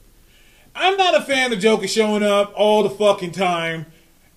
I'm 0.75 0.95
not 0.97 1.15
a 1.15 1.21
fan 1.21 1.51
of 1.51 1.59
Joker 1.59 1.87
showing 1.87 2.23
up 2.23 2.53
all 2.55 2.83
the 2.83 2.89
fucking 2.89 3.31
time, 3.31 3.85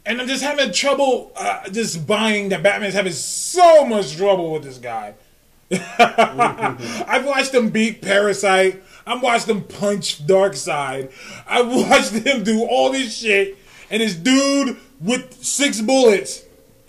and 0.04 0.20
I'm 0.20 0.26
just 0.26 0.42
having 0.42 0.72
trouble 0.72 1.30
uh, 1.36 1.68
just 1.70 2.06
buying 2.06 2.48
that 2.48 2.62
Batman's 2.62 2.94
having 2.94 3.12
so 3.12 3.84
much 3.84 4.16
trouble 4.16 4.52
with 4.52 4.64
this 4.64 4.78
guy. 4.78 5.14
I've 5.70 7.24
watched 7.24 7.54
him 7.54 7.70
beat 7.70 8.02
Parasite. 8.02 8.82
I've 9.06 9.22
watched 9.22 9.48
him 9.48 9.62
punch 9.62 10.26
Darkseid. 10.26 11.12
I've 11.46 11.68
watched 11.90 12.12
him 12.12 12.42
do 12.42 12.64
all 12.64 12.90
this 12.90 13.16
shit, 13.16 13.56
and 13.90 14.02
this 14.02 14.14
dude 14.14 14.78
with 15.00 15.44
six 15.44 15.80
bullets 15.80 16.41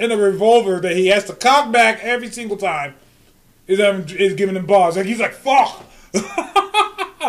and 0.04 0.14
a 0.14 0.18
revolver 0.18 0.80
that 0.82 0.96
he 0.96 1.08
has 1.08 1.26
to 1.26 1.34
cock 1.34 1.72
back 1.72 2.00
every 2.02 2.30
single 2.30 2.58
time 2.58 2.96
is 3.68 3.80
um, 3.80 4.06
is 4.18 4.34
giving 4.34 4.56
him 4.56 4.66
balls. 4.66 4.98
Like 4.98 5.06
he's 5.06 5.20
like, 5.20 5.34
"Fuck." 5.34 5.86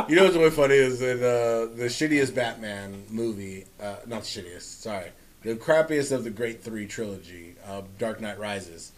You 0.08 0.16
know 0.16 0.24
what's 0.24 0.36
really 0.36 0.50
funny 0.50 0.74
is 0.74 0.98
that 0.98 1.18
uh, 1.18 1.72
the 1.76 1.84
shittiest 1.84 2.34
Batman 2.34 3.04
movie, 3.10 3.64
uh, 3.80 3.96
not 4.06 4.22
shittiest, 4.22 4.82
sorry, 4.82 5.12
the 5.42 5.54
crappiest 5.54 6.10
of 6.10 6.24
the 6.24 6.30
Great 6.30 6.62
Three 6.62 6.86
trilogy, 6.86 7.54
uh, 7.64 7.82
Dark 7.96 8.20
Knight 8.20 8.38
Rises. 8.38 8.90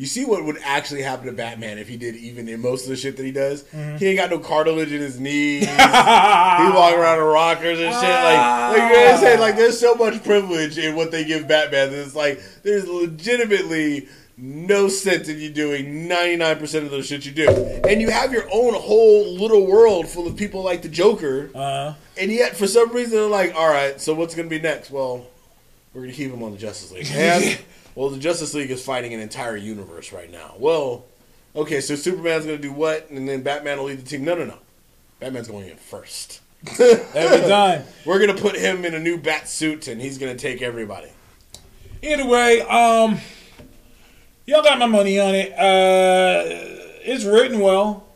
You 0.00 0.06
see 0.06 0.24
what 0.24 0.46
would 0.46 0.56
actually 0.64 1.02
happen 1.02 1.26
to 1.26 1.32
Batman 1.32 1.76
if 1.76 1.86
he 1.86 1.98
did 1.98 2.16
even 2.16 2.48
in 2.48 2.62
most 2.62 2.84
of 2.84 2.88
the 2.88 2.96
shit 2.96 3.18
that 3.18 3.22
he 3.26 3.32
does. 3.32 3.64
Mm-hmm. 3.64 3.98
He 3.98 4.06
ain't 4.06 4.18
got 4.18 4.30
no 4.30 4.38
cartilage 4.38 4.90
in 4.90 5.02
his 5.02 5.20
knees. 5.20 5.66
he 5.68 5.76
walking 5.76 6.98
around 6.98 7.18
in 7.18 7.24
rockers 7.24 7.78
and 7.78 7.92
shit. 7.92 8.08
Like, 8.08 8.70
like 8.70 8.76
you 8.78 8.96
know 8.96 9.04
what 9.04 9.14
I'm 9.14 9.20
saying? 9.20 9.40
Like, 9.40 9.56
there's 9.56 9.78
so 9.78 9.94
much 9.94 10.24
privilege 10.24 10.78
in 10.78 10.96
what 10.96 11.10
they 11.10 11.26
give 11.26 11.46
Batman. 11.46 11.90
That 11.90 11.98
it's 11.98 12.16
like 12.16 12.42
there's 12.62 12.88
legitimately 12.88 14.08
no 14.38 14.88
sense 14.88 15.28
in 15.28 15.38
you 15.38 15.50
doing 15.50 16.08
99% 16.08 16.82
of 16.82 16.90
those 16.90 17.06
shit 17.06 17.26
you 17.26 17.32
do. 17.32 17.50
And 17.86 18.00
you 18.00 18.08
have 18.08 18.32
your 18.32 18.44
own 18.50 18.72
whole 18.72 19.34
little 19.34 19.66
world 19.66 20.08
full 20.08 20.26
of 20.26 20.34
people 20.34 20.62
like 20.62 20.80
the 20.80 20.88
Joker. 20.88 21.50
Uh, 21.54 21.92
And 22.18 22.32
yet, 22.32 22.56
for 22.56 22.66
some 22.66 22.90
reason, 22.92 23.18
they're 23.18 23.26
like, 23.26 23.54
all 23.54 23.68
right, 23.68 24.00
so 24.00 24.14
what's 24.14 24.34
going 24.34 24.48
to 24.48 24.56
be 24.56 24.62
next? 24.62 24.90
Well, 24.90 25.26
we're 25.92 26.00
going 26.00 26.10
to 26.10 26.16
keep 26.16 26.32
him 26.32 26.42
on 26.42 26.52
the 26.52 26.58
Justice 26.58 26.90
League. 26.90 27.06
And, 27.12 27.60
well, 27.94 28.10
the 28.10 28.18
Justice 28.18 28.54
League 28.54 28.70
is 28.70 28.84
fighting 28.84 29.14
an 29.14 29.20
entire 29.20 29.56
universe 29.56 30.12
right 30.12 30.30
now. 30.30 30.54
Well, 30.58 31.04
okay, 31.54 31.80
so 31.80 31.96
Superman's 31.96 32.46
going 32.46 32.58
to 32.58 32.62
do 32.62 32.72
what? 32.72 33.10
And 33.10 33.28
then 33.28 33.42
Batman 33.42 33.78
will 33.78 33.86
lead 33.86 33.98
the 33.98 34.08
team. 34.08 34.24
No, 34.24 34.34
no, 34.34 34.44
no. 34.44 34.58
Batman's 35.18 35.48
going 35.48 35.68
in 35.68 35.76
first. 35.76 36.40
every 36.80 37.48
time. 37.48 37.84
We're 38.04 38.18
going 38.18 38.34
to 38.34 38.40
put 38.40 38.56
him 38.56 38.84
in 38.84 38.94
a 38.94 39.00
new 39.00 39.18
bat 39.18 39.48
suit, 39.48 39.88
and 39.88 40.00
he's 40.00 40.18
going 40.18 40.36
to 40.36 40.40
take 40.40 40.62
everybody. 40.62 41.10
Anyway, 42.02 42.60
um, 42.60 43.18
y'all 44.46 44.62
got 44.62 44.78
my 44.78 44.86
money 44.86 45.18
on 45.18 45.34
it. 45.34 45.52
Uh, 45.52 46.42
it's 47.02 47.24
written 47.24 47.60
well. 47.60 48.06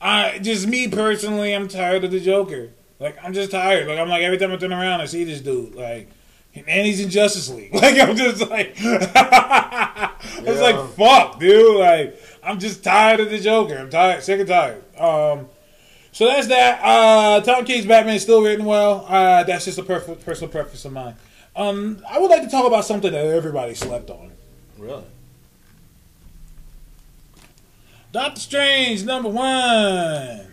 I 0.00 0.38
just 0.38 0.66
me 0.66 0.88
personally, 0.88 1.54
I'm 1.54 1.66
tired 1.66 2.04
of 2.04 2.10
the 2.10 2.20
Joker. 2.20 2.70
Like 3.00 3.16
I'm 3.22 3.32
just 3.32 3.50
tired. 3.50 3.88
Like 3.88 3.98
I'm 3.98 4.08
like 4.08 4.22
every 4.22 4.38
time 4.38 4.52
I 4.52 4.56
turn 4.56 4.72
around, 4.72 5.00
I 5.00 5.06
see 5.06 5.24
this 5.24 5.40
dude. 5.40 5.74
Like, 5.74 6.08
and 6.54 6.86
he's 6.86 7.00
in 7.00 7.10
Justice 7.10 7.48
League. 7.48 7.72
Like 7.74 7.98
I'm 7.98 8.16
just 8.16 8.48
like, 8.48 8.74
it's 8.78 10.60
like 10.60 10.88
fuck, 10.90 11.38
dude. 11.40 11.80
Like 11.80 12.20
I'm 12.42 12.58
just 12.58 12.84
tired 12.84 13.20
of 13.20 13.30
the 13.30 13.38
Joker. 13.38 13.76
I'm 13.76 13.90
tired, 13.90 14.22
sick 14.22 14.40
and 14.40 14.48
tired. 14.48 14.82
Um, 14.98 15.48
so 16.12 16.26
that's 16.26 16.46
that. 16.48 16.80
Uh, 16.82 17.40
Tom 17.40 17.64
King's 17.64 17.86
Batman 17.86 18.14
is 18.14 18.22
still 18.22 18.42
written 18.42 18.64
well. 18.64 19.04
Uh, 19.08 19.42
that's 19.44 19.64
just 19.64 19.78
a 19.78 19.82
perf- 19.82 20.24
personal 20.24 20.50
preference 20.50 20.84
of 20.84 20.92
mine. 20.92 21.16
Um, 21.56 22.02
I 22.08 22.18
would 22.18 22.30
like 22.30 22.42
to 22.42 22.48
talk 22.48 22.66
about 22.66 22.84
something 22.84 23.12
that 23.12 23.26
everybody 23.26 23.74
slept 23.74 24.10
on. 24.10 24.30
Really? 24.78 25.04
Doctor 28.12 28.40
Strange, 28.40 29.04
number 29.04 29.28
one. 29.28 30.46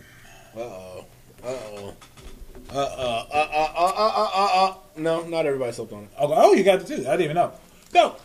Uh-oh. 2.74 3.26
Uh-oh. 3.28 3.28
Uh-oh. 3.32 3.84
Uh-uh. 3.86 4.06
Uh-uh. 4.06 4.66
Uh-uh. 4.66 4.74
No, 4.96 5.22
not 5.26 5.46
everybody 5.46 5.72
slept 5.72 5.92
on 5.92 6.04
it. 6.04 6.10
Oh, 6.18 6.32
oh, 6.34 6.52
you 6.54 6.64
got 6.64 6.80
the 6.80 6.86
two. 6.86 7.02
I 7.08 7.16
didn't 7.16 7.22
even 7.22 7.36
know. 7.36 7.52
Go. 7.92 8.16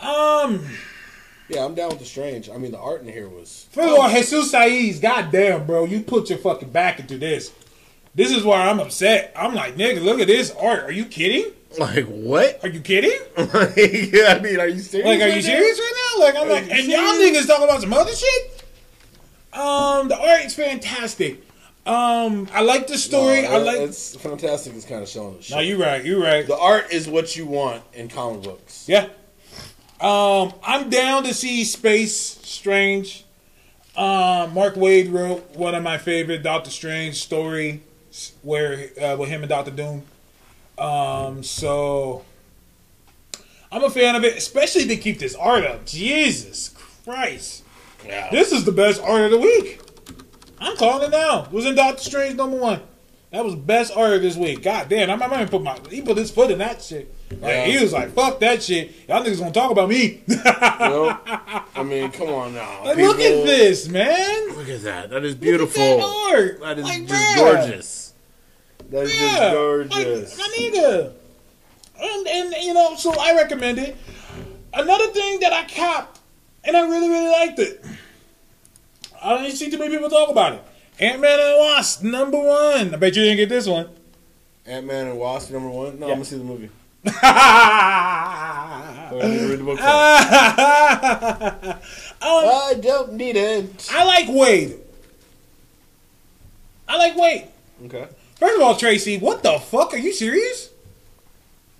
Um, 0.00 0.64
Yeah, 1.48 1.64
I'm 1.64 1.74
down 1.74 1.90
with 1.90 2.00
the 2.00 2.04
strange. 2.04 2.50
I 2.50 2.58
mean, 2.58 2.72
the 2.72 2.78
art 2.78 3.02
in 3.02 3.08
here 3.08 3.28
was. 3.28 3.66
first 3.70 3.88
of 3.88 3.94
all, 3.98 4.02
oh. 4.10 4.14
Jesus 4.14 4.52
Saiz, 4.52 5.00
goddamn, 5.00 5.66
bro, 5.66 5.84
you 5.84 6.00
put 6.00 6.28
your 6.28 6.38
fucking 6.38 6.70
back 6.70 6.98
into 6.98 7.16
this. 7.18 7.52
This 8.14 8.32
is 8.32 8.42
why 8.44 8.66
I'm 8.68 8.80
upset. 8.80 9.32
I'm 9.36 9.54
like, 9.54 9.76
nigga, 9.76 10.02
look 10.02 10.20
at 10.20 10.26
this 10.26 10.50
art. 10.52 10.84
Are 10.84 10.92
you 10.92 11.04
kidding? 11.04 11.52
Like, 11.78 12.06
what? 12.06 12.60
Are 12.64 12.68
you 12.68 12.80
kidding? 12.80 13.10
yeah, 13.36 14.34
I 14.34 14.40
mean, 14.40 14.58
are 14.58 14.66
you 14.68 14.80
serious? 14.80 15.06
Like, 15.06 15.20
are 15.20 15.24
right 15.24 15.28
you 15.28 15.34
now? 15.34 15.58
serious 15.58 15.78
right 15.78 16.14
now? 16.16 16.24
Like, 16.24 16.36
I'm 16.36 16.48
Are 16.48 16.52
like, 16.52 16.64
you 16.66 16.70
and 16.70 16.86
y'all 16.88 17.12
niggas 17.42 17.46
talking 17.46 17.64
about 17.64 17.80
some 17.82 17.92
other 17.92 18.14
shit. 18.14 18.64
Um, 19.52 20.08
the 20.08 20.18
art 20.18 20.46
is 20.46 20.54
fantastic. 20.54 21.45
Um, 21.86 22.48
I 22.52 22.62
like 22.62 22.88
the 22.88 22.98
story. 22.98 23.42
No, 23.42 23.48
I 23.52 23.56
like. 23.58 23.76
It's 23.78 24.16
fantastic. 24.16 24.74
It's 24.74 24.84
kind 24.84 25.02
of 25.02 25.08
showing. 25.08 25.38
No, 25.50 25.60
you 25.60 25.80
right. 25.80 26.04
You're 26.04 26.20
right. 26.20 26.44
The 26.46 26.58
art 26.58 26.92
is 26.92 27.08
what 27.08 27.36
you 27.36 27.46
want 27.46 27.82
in 27.94 28.08
comic 28.08 28.42
books. 28.42 28.88
Yeah. 28.88 29.08
Um, 30.00 30.52
I'm 30.64 30.90
down 30.90 31.22
to 31.24 31.32
see 31.32 31.64
Space 31.64 32.14
Strange. 32.16 33.24
Um, 33.96 34.52
Mark 34.52 34.74
Waid 34.74 35.12
wrote 35.12 35.54
one 35.56 35.74
of 35.74 35.82
my 35.82 35.96
favorite 35.96 36.42
Doctor 36.42 36.70
Strange 36.70 37.22
story, 37.22 37.82
where 38.42 38.90
uh, 39.00 39.16
with 39.16 39.28
him 39.28 39.42
and 39.42 39.48
Doctor 39.48 39.70
Doom. 39.70 40.02
Um, 40.76 41.42
so 41.42 42.24
I'm 43.72 43.84
a 43.84 43.90
fan 43.90 44.16
of 44.16 44.24
it, 44.24 44.36
especially 44.36 44.86
to 44.88 44.96
keep 44.96 45.18
this 45.18 45.34
art 45.36 45.64
up. 45.64 45.86
Jesus 45.86 46.74
Christ, 47.04 47.62
Yeah. 48.04 48.28
this 48.30 48.52
is 48.52 48.64
the 48.64 48.72
best 48.72 49.00
art 49.00 49.22
of 49.22 49.30
the 49.30 49.38
week. 49.38 49.80
I'm 50.60 50.76
calling 50.76 51.04
it 51.04 51.10
now. 51.10 51.44
It 51.44 51.52
was 51.52 51.66
in 51.66 51.74
Doctor 51.74 52.02
Strange 52.02 52.36
number 52.36 52.56
one. 52.56 52.80
That 53.32 53.44
was 53.44 53.54
best 53.56 53.92
art 53.94 54.22
this 54.22 54.36
week. 54.36 54.62
God 54.62 54.88
damn, 54.88 55.10
I 55.10 55.16
might 55.26 55.32
even 55.34 55.48
put 55.48 55.62
my 55.62 55.78
he 55.90 56.00
put 56.00 56.16
his 56.16 56.30
foot 56.30 56.50
in 56.50 56.58
that 56.58 56.80
shit. 56.80 57.12
Like, 57.30 57.40
Yeah. 57.42 57.64
He 57.66 57.82
was 57.82 57.92
like, 57.92 58.12
"Fuck 58.14 58.38
that 58.40 58.62
shit." 58.62 58.92
Y'all 59.08 59.22
niggas 59.22 59.40
gonna 59.40 59.50
talk 59.52 59.70
about 59.72 59.88
me. 59.88 60.22
Well, 60.28 61.20
I 61.74 61.82
mean, 61.84 62.10
come 62.12 62.28
on 62.28 62.54
now. 62.54 62.84
Like, 62.84 62.96
look 62.96 63.18
at 63.18 63.44
this, 63.44 63.88
man. 63.88 64.56
Look 64.56 64.68
at 64.68 64.82
that. 64.82 65.10
That 65.10 65.24
is 65.24 65.32
Look 65.34 65.40
beautiful. 65.42 65.82
at 65.82 65.96
that 65.98 66.32
art. 66.34 66.60
That 66.60 66.78
is 66.78 66.84
Like, 66.84 67.06
just 67.06 67.36
bruh. 67.36 67.36
gorgeous. 67.36 68.12
That 68.90 69.02
is 69.04 69.14
Yeah, 69.20 69.28
just 69.38 69.52
gorgeous. 69.52 70.38
Like, 70.38 70.48
my 70.50 70.56
nigga. 70.58 71.12
And, 72.00 72.26
and 72.28 72.54
you 72.62 72.74
know, 72.74 72.94
so 72.96 73.12
I 73.18 73.34
recommend 73.34 73.78
it. 73.78 73.96
Another 74.72 75.06
thing 75.08 75.40
that 75.40 75.52
I 75.52 75.64
copped, 75.64 76.20
and 76.64 76.76
I 76.76 76.82
really, 76.88 77.08
really 77.08 77.30
liked 77.30 77.58
it. 77.58 77.82
I 79.26 79.42
didn't 79.42 79.56
see 79.56 79.70
too 79.70 79.78
many 79.78 79.90
people 79.94 80.08
talk 80.10 80.28
about 80.30 80.52
it. 80.54 80.62
Ant 81.00 81.20
Man 81.20 81.38
and 81.40 81.54
the 81.54 81.58
Wasp, 81.58 82.02
number 82.02 82.38
one. 82.38 82.94
I 82.94 82.96
bet 82.96 83.14
you 83.16 83.22
didn't 83.22 83.36
get 83.38 83.48
this 83.48 83.66
one. 83.66 83.88
Ant 84.64 84.86
Man 84.86 85.08
and 85.08 85.18
Wasp 85.18 85.50
number 85.50 85.68
one. 85.68 85.98
No, 86.00 86.06
Yeah. 86.06 86.12
I'm 86.12 86.18
gonna 86.18 86.24
see 86.24 86.38
the 86.38 86.44
movie. 86.44 86.70
I 87.06 87.12
I 89.12 89.28
need 89.28 89.38
to 89.38 89.48
read 89.48 89.58
the 89.60 89.64
book. 89.64 89.78
first. 89.78 89.88
I 92.22 92.22
I 92.22 92.74
don't 92.80 93.12
need 93.14 93.36
it. 93.36 93.88
I 93.92 94.04
like 94.04 94.26
Waid. 94.26 94.78
I 96.88 96.96
like 96.96 97.14
Waid. 97.16 97.48
Okay. 97.86 98.06
First 98.36 98.56
of 98.56 98.62
all, 98.62 98.76
Tracy, 98.76 99.18
what 99.18 99.42
the 99.42 99.58
fuck? 99.58 99.94
Are 99.94 99.98
you 99.98 100.12
serious? 100.12 100.70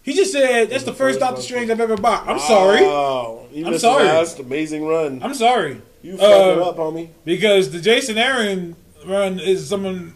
He 0.02 0.12
just 0.14 0.32
said 0.32 0.70
that's 0.70 0.84
the 0.84 0.94
first 0.94 1.20
Doctor 1.20 1.42
Strange 1.42 1.70
I've 1.70 1.80
ever 1.80 1.96
bought. 1.96 2.28
I'm 2.28 2.38
sorry. 2.38 2.80
Oh, 2.82 3.46
you 3.52 3.66
I'm 3.66 3.78
sorry. 3.78 4.04
the 4.04 4.12
last 4.14 4.38
amazing 4.38 4.86
run. 4.86 5.22
I'm 5.22 5.34
sorry. 5.34 5.80
You 6.06 6.18
Uh, 6.20 6.68
up, 6.68 6.76
homie. 6.76 7.08
Because 7.24 7.70
the 7.70 7.80
Jason 7.80 8.16
Aaron 8.18 8.76
run 9.04 9.40
is 9.40 9.68
someone 9.68 10.14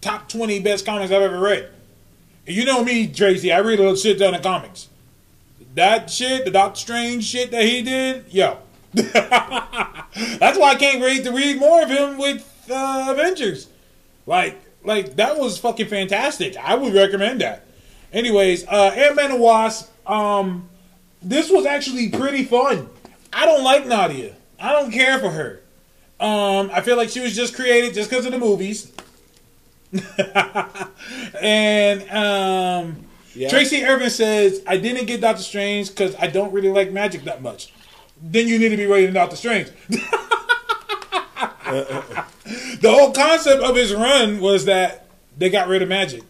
top 0.00 0.28
twenty 0.28 0.60
best 0.60 0.84
comics 0.84 1.12
I've 1.12 1.22
ever 1.22 1.38
read. 1.38 1.68
And 2.46 2.56
you 2.56 2.64
know 2.64 2.84
me, 2.84 3.06
Tracy. 3.06 3.52
I 3.52 3.58
read 3.58 3.78
a 3.78 3.82
little 3.82 3.96
shit 3.96 4.18
ton 4.18 4.34
of 4.34 4.42
comics. 4.42 4.88
That 5.74 6.10
shit, 6.10 6.44
the 6.44 6.50
Doctor 6.50 6.80
Strange 6.80 7.24
shit 7.24 7.50
that 7.52 7.62
he 7.64 7.82
did, 7.82 8.24
yo. 8.30 8.58
That's 8.92 10.58
why 10.58 10.70
I 10.70 10.74
can't 10.74 11.00
wait 11.00 11.22
to 11.24 11.30
read 11.30 11.58
more 11.58 11.82
of 11.82 11.88
him 11.88 12.18
with 12.18 12.44
uh, 12.70 13.06
Avengers. 13.10 13.68
Like, 14.26 14.60
like 14.84 15.16
that 15.16 15.38
was 15.38 15.58
fucking 15.58 15.86
fantastic. 15.86 16.56
I 16.56 16.74
would 16.74 16.92
recommend 16.92 17.40
that. 17.40 17.64
Anyways, 18.12 18.66
uh, 18.66 18.92
Ant 18.96 19.16
Man 19.16 19.30
and 19.32 19.40
Wasp. 19.40 19.88
Um, 20.08 20.68
this 21.22 21.50
was 21.50 21.66
actually 21.66 22.08
pretty 22.08 22.44
fun. 22.44 22.88
I 23.32 23.46
don't 23.46 23.62
like 23.62 23.86
Nadia. 23.86 24.34
I 24.60 24.72
don't 24.72 24.92
care 24.92 25.18
for 25.18 25.30
her. 25.30 25.60
Um, 26.20 26.70
I 26.72 26.82
feel 26.82 26.96
like 26.96 27.08
she 27.08 27.20
was 27.20 27.34
just 27.34 27.54
created 27.54 27.94
just 27.94 28.10
because 28.10 28.26
of 28.26 28.32
the 28.32 28.38
movies. 28.38 28.92
and 31.42 32.02
um, 32.10 33.06
Yeah. 33.34 33.48
Tracy 33.48 33.82
Irvin 33.84 34.10
says, 34.10 34.62
I 34.66 34.76
didn't 34.76 35.06
get 35.06 35.22
Doctor 35.22 35.42
Strange 35.42 35.88
because 35.88 36.14
I 36.18 36.26
don't 36.26 36.52
really 36.52 36.68
like 36.68 36.92
magic 36.92 37.24
that 37.24 37.42
much. 37.42 37.72
Then 38.22 38.48
you 38.48 38.58
need 38.58 38.68
to 38.68 38.76
be 38.76 38.86
reading 38.86 39.14
Doctor 39.14 39.36
Strange. 39.36 39.70
the 39.88 39.98
whole 42.84 43.12
concept 43.12 43.62
of 43.62 43.74
his 43.74 43.94
run 43.94 44.40
was 44.40 44.66
that 44.66 45.06
they 45.38 45.48
got 45.48 45.68
rid 45.68 45.80
of 45.80 45.88
magic. 45.88 46.22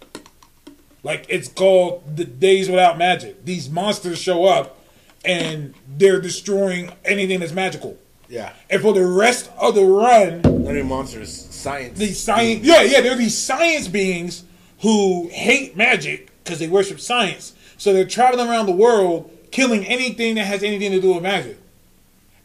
Like 1.03 1.27
it's 1.29 1.49
called 1.49 2.17
the 2.17 2.25
Days 2.25 2.69
Without 2.69 2.97
Magic. 2.97 3.45
These 3.45 3.69
monsters 3.71 4.19
show 4.19 4.45
up 4.45 4.79
and 5.25 5.75
they're 5.89 6.21
destroying 6.21 6.93
anything 7.05 7.41
that's 7.41 7.53
magical. 7.53 7.97
Yeah. 8.31 8.53
And 8.71 8.81
for 8.81 8.95
the 8.95 9.05
rest 9.05 9.51
of 9.59 9.75
the 9.75 9.85
run, 9.85 10.43
Not 10.43 10.77
even 10.77 10.87
monsters. 10.87 11.49
Science. 11.51 11.99
these 11.99 12.19
science 12.19 12.65
yeah 12.65 12.81
yeah 12.81 13.03
they're 13.03 13.17
these 13.17 13.37
science 13.37 13.87
beings 13.87 14.45
who 14.81 15.29
hate 15.31 15.77
magic 15.77 16.31
because 16.43 16.59
they 16.59 16.69
worship 16.69 16.99
science 16.99 17.53
so 17.77 17.93
they're 17.93 18.07
traveling 18.07 18.49
around 18.49 18.65
the 18.65 18.73
world 18.73 19.31
killing 19.51 19.85
anything 19.85 20.37
that 20.37 20.45
has 20.47 20.63
anything 20.63 20.91
to 20.93 21.01
do 21.03 21.13
with 21.13 21.23
magic 21.23 21.59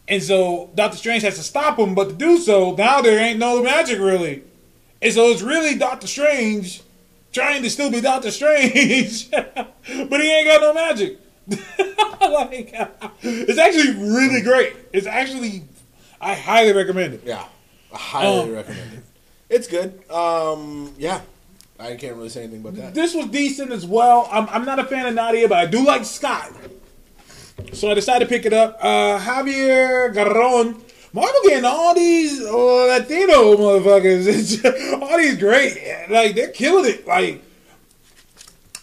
and 0.06 0.22
so 0.22 0.68
dr 0.74 0.94
strange 0.98 1.22
has 1.22 1.36
to 1.36 1.42
stop 1.42 1.78
them 1.78 1.94
but 1.94 2.10
to 2.10 2.14
do 2.14 2.36
so 2.36 2.74
now 2.74 3.00
there 3.00 3.18
ain't 3.18 3.38
no 3.38 3.62
magic 3.62 3.98
really 3.98 4.42
and 5.00 5.14
so 5.14 5.30
it's 5.30 5.40
really 5.40 5.74
dr 5.78 6.06
strange 6.06 6.82
trying 7.32 7.62
to 7.62 7.70
still 7.70 7.90
be 7.90 8.02
dr 8.02 8.30
strange 8.30 9.30
but 9.30 10.20
he 10.20 10.30
ain't 10.30 10.46
got 10.46 10.60
no 10.60 10.74
magic 10.74 11.18
like 12.20 12.74
it's 13.22 13.58
actually 13.58 13.94
really 14.10 14.42
great 14.42 14.74
it's 14.92 15.06
actually 15.06 15.64
i 16.20 16.34
highly 16.34 16.72
recommend 16.72 17.14
it 17.14 17.22
Yeah. 17.24 17.44
I 17.92 17.96
highly 17.98 18.40
Um, 18.50 18.52
recommend 18.54 18.92
it. 18.94 19.02
It's 19.48 19.68
good. 19.68 20.02
Um, 20.10 20.92
yeah. 20.98 21.20
I 21.78 21.94
can't 21.94 22.16
really 22.16 22.28
say 22.30 22.42
anything 22.44 22.60
about 22.60 22.74
that. 22.76 22.94
this 22.94 23.14
was 23.14 23.26
decent 23.26 23.70
as 23.70 23.86
well. 23.86 24.28
I'm, 24.32 24.48
I'm 24.48 24.64
not 24.64 24.78
a 24.78 24.84
fan 24.84 25.06
of 25.06 25.14
Nadia, 25.14 25.46
but 25.48 25.58
I 25.58 25.66
do 25.66 25.84
like 25.84 26.04
Scott. 26.04 26.50
So 27.72 27.90
I 27.90 27.94
decided 27.94 28.28
to 28.28 28.28
pick 28.34 28.44
it 28.46 28.52
up. 28.52 28.78
Uh, 28.80 29.18
Javier 29.18 30.12
Garron. 30.14 30.80
Marvel 31.12 31.40
getting 31.44 31.64
all 31.64 31.94
these 31.94 32.42
uh, 32.42 32.54
Latino 32.54 33.56
motherfuckers. 33.56 34.26
It's- 34.64 34.92
all 35.00 35.16
these 35.16 35.36
great. 35.38 35.78
Like, 36.10 36.34
they're 36.34 36.48
killing 36.50 36.86
it. 36.92 37.06
Like, 37.06 37.42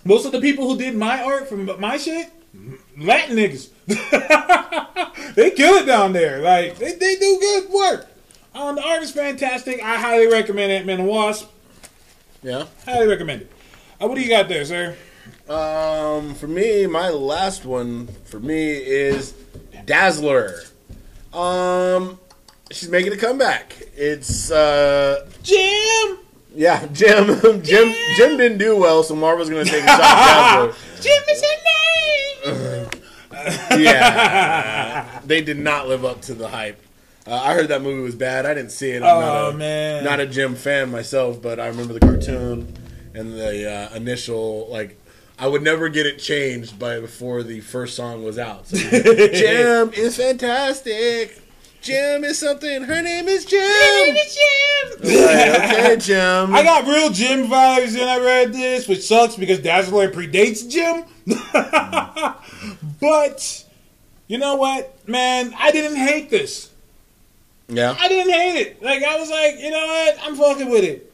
most 0.06 0.26
of 0.26 0.32
the 0.32 0.40
people 0.42 0.68
who 0.70 0.78
did 0.78 0.96
my 0.96 1.22
art 1.24 1.48
from 1.50 1.66
my 1.80 1.98
shit, 1.98 2.30
Latin 2.98 3.36
niggas. 3.38 3.70
they 5.36 5.52
kill 5.52 5.76
it 5.76 5.86
down 5.86 6.14
there. 6.14 6.40
Like, 6.40 6.78
they, 6.78 6.94
they 6.94 7.16
do 7.16 7.38
good 7.40 7.70
work. 7.70 8.08
Um, 8.56 8.76
the 8.76 8.84
art 8.84 9.02
is 9.02 9.12
fantastic. 9.12 9.82
I 9.82 9.98
highly 9.98 10.28
recommend 10.28 10.72
Ant-Man 10.72 11.00
and 11.00 11.10
Wasp. 11.10 11.50
Yeah. 12.44 12.66
Highly 12.86 13.08
recommend 13.08 13.44
it. 13.44 13.52
Uh, 14.00 14.08
what 14.08 14.16
do 14.16 14.22
you 14.22 14.30
got 14.30 14.48
there, 14.48 14.66
sir? 14.66 14.96
Um, 15.50 16.36
for 16.36 16.48
me, 16.48 16.86
my 16.86 17.10
last 17.10 17.66
one 17.66 18.08
for 18.26 18.40
me 18.40 18.72
is 18.72 19.34
Dazzler. 19.86 20.62
Um, 21.34 22.20
she's 22.72 22.90
making 22.90 23.14
a 23.14 23.18
comeback. 23.18 23.76
It's 23.96 24.52
uh, 24.52 25.28
Jem! 25.42 26.20
Yeah, 26.56 26.86
Jem. 26.94 27.28
Jem. 27.64 27.94
Jem 28.18 28.38
didn't 28.38 28.58
do 28.60 28.78
well, 28.78 29.04
so 29.04 29.16
Marvel's 29.16 29.50
gonna 29.50 29.66
take 29.66 29.84
a 29.84 29.88
shot 29.88 30.00
at 30.02 30.66
Dazzler. 30.66 30.74
Jem 31.02 31.24
is 31.30 31.44
her 31.44 31.58
name! 33.72 33.84
Yeah, 33.84 35.20
they 35.26 35.42
did 35.42 35.60
not 35.60 35.88
live 35.88 36.06
up 36.06 36.22
to 36.24 36.34
the 36.34 36.48
hype. 36.48 36.80
Uh, 37.26 37.36
I 37.36 37.54
heard 37.54 37.70
that 37.70 37.82
movie 37.82 38.02
was 38.02 38.16
bad. 38.16 38.46
I 38.46 38.54
didn't 38.54 38.72
see 38.72 38.92
it. 38.92 39.02
I'm 39.02 39.16
Oh, 39.18 39.20
not 39.22 39.54
a, 39.54 39.58
man. 39.58 40.04
not 40.04 40.20
a 40.20 40.28
Jem 40.28 40.56
fan 40.56 40.92
myself, 40.92 41.42
but 41.42 41.60
I 41.60 41.68
remember 41.68 41.94
the 41.94 42.00
cartoon 42.02 42.74
and 43.14 43.34
the 43.34 43.72
uh, 43.92 43.96
initial 43.96 44.68
like. 44.70 45.00
I 45.40 45.48
would 45.48 45.64
never 45.64 45.90
get 45.90 46.06
it 46.06 46.20
changed 46.20 46.78
by 46.78 47.00
before 47.00 47.42
the 47.42 47.60
first 47.62 47.96
song 47.96 48.24
was 48.24 48.38
out. 48.38 48.68
So, 48.68 48.78
Jem 48.92 49.92
is 49.94 50.16
fantastic. 50.16 51.42
Jem 51.84 52.24
is 52.24 52.40
something. 52.40 52.84
Her 52.84 53.02
name 53.02 53.28
is 53.28 53.44
Jem. 53.46 53.60
Her 53.60 54.06
name 54.06 54.16
is 54.16 54.38
Right, 55.04 55.50
okay, 55.56 55.98
Jem. 55.98 56.56
I 56.56 56.64
got 56.64 56.88
real 56.88 57.10
Jem 57.10 57.48
vibes 57.48 57.98
when 57.98 58.08
I 58.08 58.20
read 58.20 58.54
this, 58.54 58.88
which 58.88 59.02
sucks 59.06 59.36
because 59.36 59.60
Dazzler 59.60 60.10
predates 60.10 60.70
Jem. 60.70 61.04
but, 63.02 63.66
you 64.28 64.38
know 64.38 64.56
what, 64.56 64.98
man? 65.10 65.54
I 65.60 65.72
didn't 65.72 65.98
hate 65.98 66.30
this. 66.30 66.72
yeah. 67.68 67.96
I 68.00 68.08
didn't 68.08 68.32
hate 68.32 68.62
it. 68.62 68.82
Like, 68.82 69.04
I 69.04 69.20
was 69.20 69.30
like, 69.30 69.60
you 69.60 69.70
know 69.70 69.86
what? 69.86 70.18
I'm 70.24 70.36
fucking 70.38 70.70
with 70.70 70.86
it. 70.86 71.14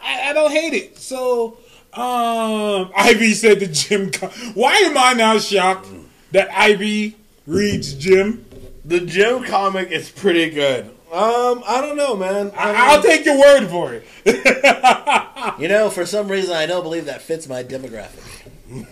I, 0.00 0.30
I 0.30 0.32
don't 0.32 0.52
hate 0.52 0.72
it. 0.72 0.98
So, 0.98 1.58
um, 1.94 2.92
Ivy 2.96 3.34
said 3.34 3.58
to 3.58 3.66
Jem, 3.66 4.12
co- 4.12 4.28
why 4.54 4.76
am 4.76 4.96
I 4.96 5.14
now 5.14 5.38
shocked 5.38 5.88
that 6.30 6.48
Ivy 6.56 7.16
reads 7.44 7.94
Jem? 7.94 8.44
The 8.86 9.00
Jem 9.00 9.42
comic 9.44 9.90
is 9.90 10.08
pretty 10.10 10.50
good. 10.50 10.84
Um, 11.12 11.62
I 11.66 11.80
don't 11.80 11.96
know, 11.96 12.14
man. 12.16 12.52
I 12.56 12.66
don't 12.66 12.76
I, 12.76 12.92
I'll 12.94 13.02
take 13.02 13.24
your 13.24 13.38
word 13.38 13.66
for 13.68 13.94
it. 13.94 14.04
You 15.60 15.68
know, 15.68 15.90
for 15.90 16.04
some 16.04 16.26
reason, 16.28 16.54
I 16.56 16.66
don't 16.66 16.82
believe 16.82 17.04
that 17.06 17.22
fits 17.22 17.48
my 17.48 17.62
demographic. 17.62 18.86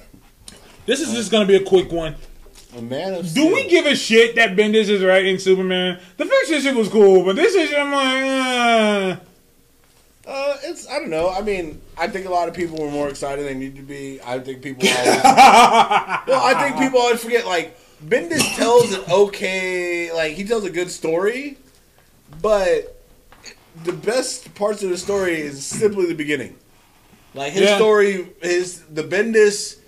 This 0.86 1.00
is 1.00 1.12
just 1.12 1.30
gonna 1.32 1.46
be 1.46 1.56
a 1.56 1.64
quick 1.64 1.90
one. 1.90 2.14
A 2.76 2.80
man 2.80 3.14
of 3.14 3.34
Do 3.34 3.52
we 3.52 3.68
give 3.68 3.86
a 3.86 3.96
shit 3.96 4.36
that 4.36 4.50
Bendis 4.56 4.88
is 4.88 5.02
writing 5.02 5.38
Superman? 5.38 6.00
The 6.16 6.24
first 6.26 6.52
issue 6.52 6.74
was 6.76 6.88
cool, 6.88 7.24
but 7.24 7.34
this 7.36 7.54
issue 7.56 7.74
I'm 7.74 7.90
like, 7.92 9.18
uh, 10.26 10.30
Uh, 10.30 10.56
it's 10.62 10.88
I 10.88 11.00
don't 11.00 11.10
know. 11.10 11.28
I 11.30 11.40
mean, 11.42 11.80
I 11.98 12.06
think 12.08 12.26
a 12.26 12.30
lot 12.30 12.48
of 12.48 12.54
people 12.54 12.78
were 12.80 12.90
more 12.90 13.08
excited 13.08 13.44
than 13.46 13.58
they 13.58 13.66
need 13.66 13.76
to 13.76 13.82
be. 13.82 14.20
I 14.24 14.38
think 14.38 14.62
people 14.62 14.88
always. 14.96 15.22
well, 16.26 16.40
I 16.44 16.54
think 16.62 16.78
people 16.78 17.00
always 17.00 17.22
forget. 17.22 17.46
Like 17.46 17.76
Bendis 18.06 18.56
tells 18.56 18.92
an 18.92 19.00
okay, 19.10 20.12
like 20.12 20.34
he 20.34 20.44
tells 20.44 20.64
a 20.64 20.70
good 20.70 20.90
story, 20.90 21.56
but 22.42 23.00
the 23.84 23.92
best 23.92 24.54
parts 24.54 24.82
of 24.82 24.90
the 24.90 24.98
story 24.98 25.40
is 25.40 25.64
simply 25.64 26.06
the 26.06 26.14
beginning. 26.14 26.56
Like 27.34 27.52
his 27.52 27.62
Yeah. 27.62 27.76
story, 27.76 28.28
his 28.42 28.80
the 28.82 29.02
Bendis. 29.02 29.78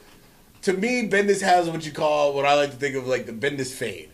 To 0.62 0.72
me, 0.72 1.09
Bendis 1.09 1.43
has 1.43 1.68
what 1.70 1.86
you 1.86 1.93
call 1.93 2.34
what 2.34 2.44
I 2.44 2.55
like 2.55 2.70
to 2.70 2.76
think 2.76 2.97
of 2.97 3.06
like 3.06 3.26
the 3.26 3.32
Bendis 3.32 3.70
fade, 3.72 4.09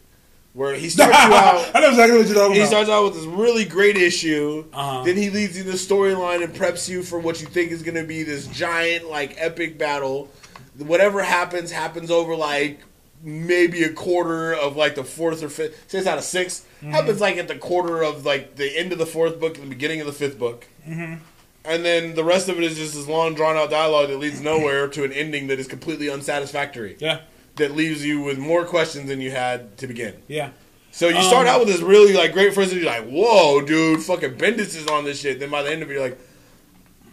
where 0.53 0.75
he 0.75 0.91
starts 0.91 1.17
you 1.25 1.33
out. 1.35 1.71
I 1.75 1.81
know 1.81 1.89
exactly 1.91 2.19
what 2.19 2.27
you're 2.27 2.35
talking 2.37 2.55
He 2.55 2.61
about. 2.61 2.69
starts 2.71 2.91
out 2.91 3.05
with 3.05 3.15
this 3.15 3.25
really 3.25 3.65
great 3.65 3.97
issue. 3.97 4.67
Uh-huh. 4.73 5.03
Then 5.05 5.17
he 5.17 5.31
leads 5.31 5.57
you 5.57 5.63
the 5.63 5.73
storyline 5.73 6.45
and 6.45 6.53
preps 6.55 6.89
you 6.91 7.03
for 7.03 7.19
what 7.19 7.41
you 7.41 7.47
think 7.47 7.71
is 7.73 7.83
going 7.83 7.95
to 7.95 8.05
be 8.05 8.23
this 8.23 8.47
giant, 8.49 9.09
like, 9.09 9.35
epic 9.39 9.79
battle. 9.79 10.29
Whatever 10.77 11.23
happens, 11.23 11.71
happens 11.71 12.11
over, 12.11 12.37
like, 12.37 12.81
maybe 13.23 13.83
a 13.85 13.93
quarter 13.93 14.53
of, 14.53 14.77
like, 14.77 14.95
the 14.95 15.05
fourth 15.05 15.43
or 15.43 15.49
fifth. 15.49 15.85
Say 15.91 15.99
it's 15.99 16.07
out 16.07 16.19
of 16.19 16.25
6 16.25 16.67
Mm-hmm. 16.83 16.91
Happens, 16.91 17.21
like, 17.21 17.37
at 17.37 17.47
the 17.47 17.55
quarter 17.57 18.03
of, 18.03 18.25
like, 18.25 18.57
the 18.57 18.77
end 18.77 18.91
of 18.93 18.99
the 18.99 19.07
fourth 19.07 19.39
book 19.39 19.57
and 19.57 19.67
the 19.67 19.69
beginning 19.71 20.01
of 20.01 20.07
the 20.07 20.13
fifth 20.13 20.37
book. 20.37 20.67
Mm-hmm. 20.89 21.23
And 21.65 21.85
then 21.85 22.17
the 22.17 22.25
rest 22.25 22.49
of 22.49 22.59
it 22.59 22.65
is 22.65 22.77
just 22.77 22.95
this 22.95 23.07
long, 23.07 23.35
drawn 23.35 23.57
out 23.57 23.71
dialogue 23.71 24.09
that 24.09 24.19
leads 24.19 24.41
nowhere 24.41 24.89
to 24.89 25.05
an 25.05 25.13
ending 25.13 25.47
that 25.47 25.61
is 25.61 25.69
completely 25.69 26.11
unsatisfactory. 26.11 26.97
yeah, 26.99 27.21
That 27.57 27.77
leaves 27.77 28.05
you 28.05 28.21
with 28.21 28.37
more 28.39 28.65
questions 28.65 29.07
than 29.09 29.21
you 29.21 29.31
had 29.31 29.79
to 29.79 29.87
begin. 29.87 30.15
yeah. 30.27 30.51
So 30.95 31.07
you 31.09 31.23
start 31.23 31.47
Um, 31.47 31.55
out 31.55 31.61
with 31.61 31.69
this 31.69 31.81
really 31.81 32.13
like 32.13 32.33
great 32.35 32.53
first, 32.53 32.71
and 32.73 32.83
you're 32.83 32.91
like, 32.91 33.09
"Whoa, 33.09 33.63
dude, 33.63 34.03
fucking 34.03 34.35
Bendis 34.35 34.77
is 34.77 34.87
on 34.89 35.05
this 35.07 35.19
shit." 35.21 35.41
Then 35.41 35.49
by 35.49 35.63
the 35.63 35.71
end 35.71 35.83
of 35.83 35.89
it, 35.91 35.95
you're 35.95 36.03
like, 36.03 36.19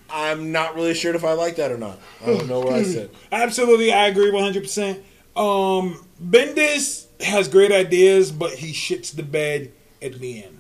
"I'm 0.10 0.52
not 0.52 0.76
really 0.76 0.94
sure 0.94 1.15
if 1.15 1.23
I 1.23 1.31
like 1.31 1.56
that 1.57 1.72
or 1.72 1.77
not. 1.77 1.98
I 2.22 2.26
don't 2.26 2.48
know 2.49 2.60
where 2.60 2.73
I 2.73 2.84
sit." 2.95 3.14
Absolutely, 3.31 3.94
I 3.94 4.07
agree 4.07 4.31
100. 4.31 4.64
percent 4.64 4.99
Um, 5.35 6.06
Bendis 6.23 7.06
has 7.22 7.47
great 7.47 7.72
ideas, 7.72 8.31
but 8.31 8.53
he 8.56 8.72
shits 8.73 9.15
the 9.15 9.23
bed 9.23 9.72
at 10.01 10.19
the 10.19 10.43
end. 10.43 10.56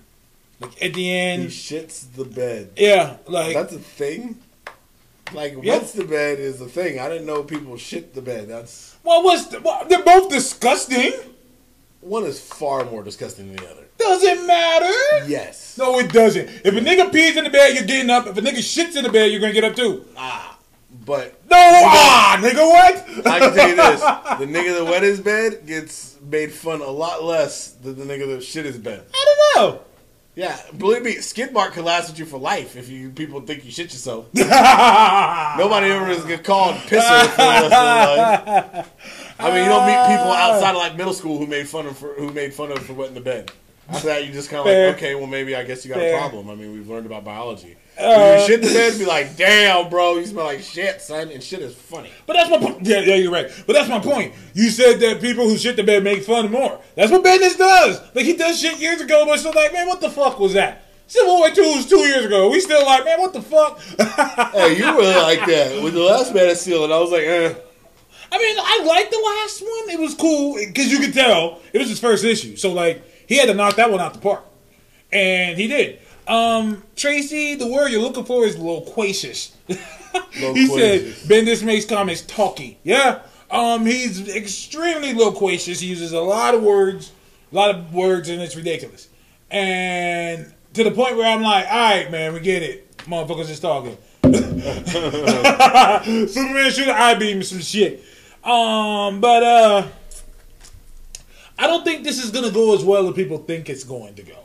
Like 0.59 0.81
at 0.83 0.93
the 0.93 1.11
end, 1.11 1.43
He 1.43 1.47
shits 1.49 2.05
the 2.15 2.25
bed. 2.25 2.71
yeah, 2.77 3.17
like 3.27 3.53
That's 3.55 3.73
a 3.73 3.79
thing. 3.79 4.39
Like 5.33 5.53
Yep. 5.61 5.63
what's 5.81 5.93
the 5.93 6.03
bed 6.05 6.39
is 6.39 6.59
a 6.59 6.67
thing. 6.67 6.99
I 6.99 7.07
didn't 7.07 7.25
know 7.27 7.43
people 7.43 7.77
shit 7.77 8.13
the 8.13 8.21
bed. 8.21 8.47
That's 8.49 8.95
Well, 9.03 9.23
what's 9.23 9.45
the, 9.47 9.59
well, 9.61 9.85
they're 9.87 10.03
both 10.03 10.29
disgusting. 10.29 11.13
one 12.01 12.23
is 12.25 12.39
far 12.41 12.83
more 12.85 13.03
disgusting 13.03 13.47
than 13.47 13.57
the 13.57 13.69
other. 13.71 13.83
Doesn't 13.97 14.47
matter. 14.47 15.27
Yes. 15.27 15.77
No, 15.77 15.99
it 15.99 16.11
doesn't. 16.11 16.47
If 16.49 16.65
a 16.73 16.79
nigga 16.79 17.11
pees 17.11 17.35
in 17.37 17.43
the 17.43 17.49
bed, 17.49 17.75
you're 17.75 17.83
getting 17.85 18.09
up. 18.09 18.27
If 18.27 18.37
a 18.37 18.41
nigga 18.41 18.57
shits 18.59 18.95
in 18.95 19.03
the 19.03 19.09
bed, 19.11 19.31
you're 19.31 19.41
gonna 19.41 19.53
get 19.53 19.63
up 19.65 19.75
too. 19.75 20.05
But 21.09 21.33
No, 21.49 21.57
ah, 21.57 22.37
nigga, 22.39 22.69
what? 22.69 23.25
I 23.25 23.39
can 23.39 23.55
tell 23.55 23.69
you 23.69 23.75
this: 23.75 23.99
the 23.99 24.45
nigga 24.45 24.77
that 24.77 24.85
wet 24.85 25.01
his 25.01 25.19
bed 25.19 25.65
gets 25.65 26.15
made 26.21 26.53
fun 26.53 26.81
a 26.81 26.87
lot 26.91 27.23
less 27.23 27.71
than 27.71 27.97
the 27.97 28.05
nigga 28.05 28.27
that 28.27 28.43
shit 28.43 28.65
his 28.65 28.77
bed. 28.77 29.03
I 29.11 29.25
don't 29.55 29.73
know. 29.73 29.81
Yeah, 30.35 30.55
believe 30.77 31.01
me, 31.01 31.13
skid 31.13 31.51
mark 31.51 31.73
can 31.73 31.83
last 31.83 32.11
with 32.11 32.19
you 32.19 32.25
for 32.25 32.37
life 32.37 32.75
if 32.75 32.89
you 32.89 33.09
people 33.09 33.41
think 33.41 33.65
you 33.65 33.71
shit 33.71 33.91
yourself. 33.91 34.31
Nobody 34.35 35.87
ever 35.87 36.11
is 36.11 36.23
get 36.25 36.43
called 36.43 36.75
pisser 36.75 37.25
for 37.25 37.41
the 37.41 37.47
rest 37.47 37.63
of 37.63 37.71
their 37.71 38.17
life. 38.17 38.89
I 39.39 39.49
mean, 39.49 39.63
you 39.63 39.69
don't 39.69 39.87
meet 39.87 40.15
people 40.15 40.31
outside 40.31 40.75
of 40.75 40.77
like 40.77 40.95
middle 40.95 41.13
school 41.13 41.39
who 41.39 41.47
made 41.47 41.67
fun 41.67 41.87
of 41.87 41.97
for, 41.97 42.13
who 42.13 42.31
made 42.31 42.53
fun 42.53 42.71
of 42.71 42.85
for 42.85 42.93
wetting 42.93 43.15
the 43.15 43.21
bed. 43.21 43.51
After 43.89 44.09
that, 44.09 44.27
you 44.27 44.31
just 44.31 44.51
kind 44.51 44.59
of 44.59 44.67
like, 44.67 44.95
okay, 44.97 45.15
well, 45.15 45.25
maybe 45.25 45.55
I 45.55 45.63
guess 45.63 45.83
you 45.83 45.89
got 45.89 45.97
Fair. 45.97 46.15
a 46.15 46.19
problem. 46.19 46.51
I 46.51 46.53
mean, 46.53 46.71
we've 46.71 46.87
learned 46.87 47.07
about 47.07 47.25
biology. 47.25 47.75
Uh, 47.99 48.37
you 48.39 48.47
shit 48.47 48.61
the 48.61 48.67
bed, 48.67 48.97
be 48.97 49.05
like, 49.05 49.35
damn, 49.35 49.89
bro, 49.89 50.17
you 50.17 50.25
smell 50.25 50.45
like 50.45 50.61
shit, 50.61 51.01
son, 51.01 51.29
and 51.29 51.43
shit 51.43 51.59
is 51.59 51.75
funny. 51.75 52.09
But 52.25 52.33
that's 52.33 52.49
my 52.49 52.57
point. 52.57 52.85
Yeah, 52.85 52.99
yeah, 53.01 53.15
you're 53.15 53.31
right. 53.31 53.51
But 53.67 53.73
that's 53.73 53.89
my 53.89 53.99
point. 53.99 54.33
You 54.53 54.69
said 54.69 54.99
that 55.01 55.19
people 55.19 55.49
who 55.49 55.57
shit 55.57 55.75
the 55.75 55.83
bed 55.83 56.03
make 56.03 56.23
fun 56.23 56.49
more. 56.49 56.79
That's 56.95 57.11
what 57.11 57.23
Bendis 57.23 57.57
does. 57.57 58.01
Like 58.15 58.25
he 58.25 58.35
does 58.35 58.59
shit 58.59 58.79
years 58.79 59.01
ago, 59.01 59.25
but 59.25 59.39
still 59.39 59.53
like, 59.53 59.73
man, 59.73 59.87
what 59.87 59.99
the 60.01 60.09
fuck 60.09 60.39
was 60.39 60.53
that? 60.53 60.85
Civil 61.07 61.37
War 61.37 61.49
Two 61.49 61.63
was 61.63 61.87
two 61.87 61.97
years 61.97 62.25
ago. 62.25 62.49
We 62.49 62.59
still 62.59 62.85
like, 62.85 63.03
man, 63.03 63.19
what 63.19 63.33
the 63.33 63.41
fuck? 63.41 63.79
Hey, 64.53 64.77
you 64.77 64.85
really 64.85 65.15
like 65.15 65.45
that 65.47 65.83
with 65.83 65.93
the 65.93 66.01
last 66.01 66.33
Man 66.33 66.49
of 66.49 66.57
Steel, 66.57 66.83
and 66.83 66.93
I 66.93 66.99
was 66.99 67.11
like, 67.11 67.23
eh. 67.23 67.53
I 68.31 68.37
mean, 68.37 68.57
I 68.59 68.83
liked 68.85 69.11
the 69.11 69.17
last 69.17 69.61
one. 69.61 69.89
It 69.89 69.99
was 69.99 70.13
cool 70.13 70.55
because 70.55 70.91
you 70.91 70.99
could 70.99 71.13
tell 71.13 71.61
it 71.73 71.79
was 71.79 71.89
his 71.89 71.99
first 71.99 72.23
issue. 72.23 72.55
So 72.55 72.71
like, 72.71 73.03
he 73.27 73.37
had 73.37 73.47
to 73.47 73.55
knock 73.55 73.75
that 73.75 73.91
one 73.91 73.99
out 73.99 74.13
the 74.13 74.19
park, 74.19 74.43
and 75.11 75.57
he 75.57 75.67
did. 75.67 75.99
Um, 76.29 76.83
Tracy, 76.95 77.55
the 77.55 77.67
word 77.67 77.89
you're 77.89 78.01
looking 78.01 78.23
for 78.23 78.45
is 78.45 78.57
loquacious. 78.57 79.57
he 79.67 80.67
said. 80.67 81.01
Bendis 81.27 81.63
makes 81.63 81.85
comics 81.85 82.21
talky. 82.21 82.77
Yeah. 82.83 83.21
Um, 83.49 83.85
he's 83.85 84.29
extremely 84.35 85.13
loquacious. 85.13 85.79
He 85.79 85.87
uses 85.87 86.11
a 86.13 86.21
lot 86.21 86.53
of 86.53 86.61
words, 86.61 87.11
a 87.51 87.55
lot 87.55 87.73
of 87.73 87.93
words, 87.93 88.29
and 88.29 88.39
it's 88.41 88.55
ridiculous. 88.55 89.09
And 89.49 90.53
to 90.75 90.83
the 90.83 90.91
point 90.91 91.17
where 91.17 91.27
I'm 91.27 91.41
like, 91.41 91.65
all 91.65 91.71
right, 91.71 92.11
man, 92.11 92.33
we 92.33 92.41
get 92.41 92.61
it. 92.61 92.95
Motherfuckers 92.99 93.49
is 93.49 93.59
talking. 93.59 93.97
Superman 96.27 96.71
shoot 96.71 96.87
an 96.87 96.95
eye 96.95 97.15
beam 97.15 97.41
some 97.41 97.59
shit. 97.59 98.03
Um, 98.43 99.19
but 99.19 99.43
uh 99.43 99.87
I 101.57 101.67
don't 101.67 101.83
think 101.83 102.03
this 102.03 102.23
is 102.23 102.29
gonna 102.29 102.51
go 102.51 102.75
as 102.75 102.83
well 102.83 103.07
as 103.09 103.15
people 103.15 103.39
think 103.39 103.69
it's 103.69 103.83
going 103.83 104.13
to 104.15 104.23
go. 104.23 104.38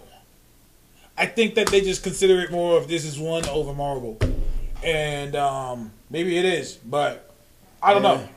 I 1.17 1.27
think 1.27 1.55
that 1.55 1.69
they 1.69 1.81
just 1.81 2.03
consider 2.03 2.41
it 2.41 2.51
more 2.51 2.77
of 2.77 2.89
this 2.89 3.05
is 3.05 3.19
one 3.19 3.47
over 3.49 3.73
Marvel. 3.73 4.19
And 4.83 5.37
um 5.37 5.93
maybe 6.11 6.37
it 6.37 6.45
is, 6.45 6.75
but 6.75 7.31
I 7.83 7.93
don't 7.93 8.03
know. 8.03 8.29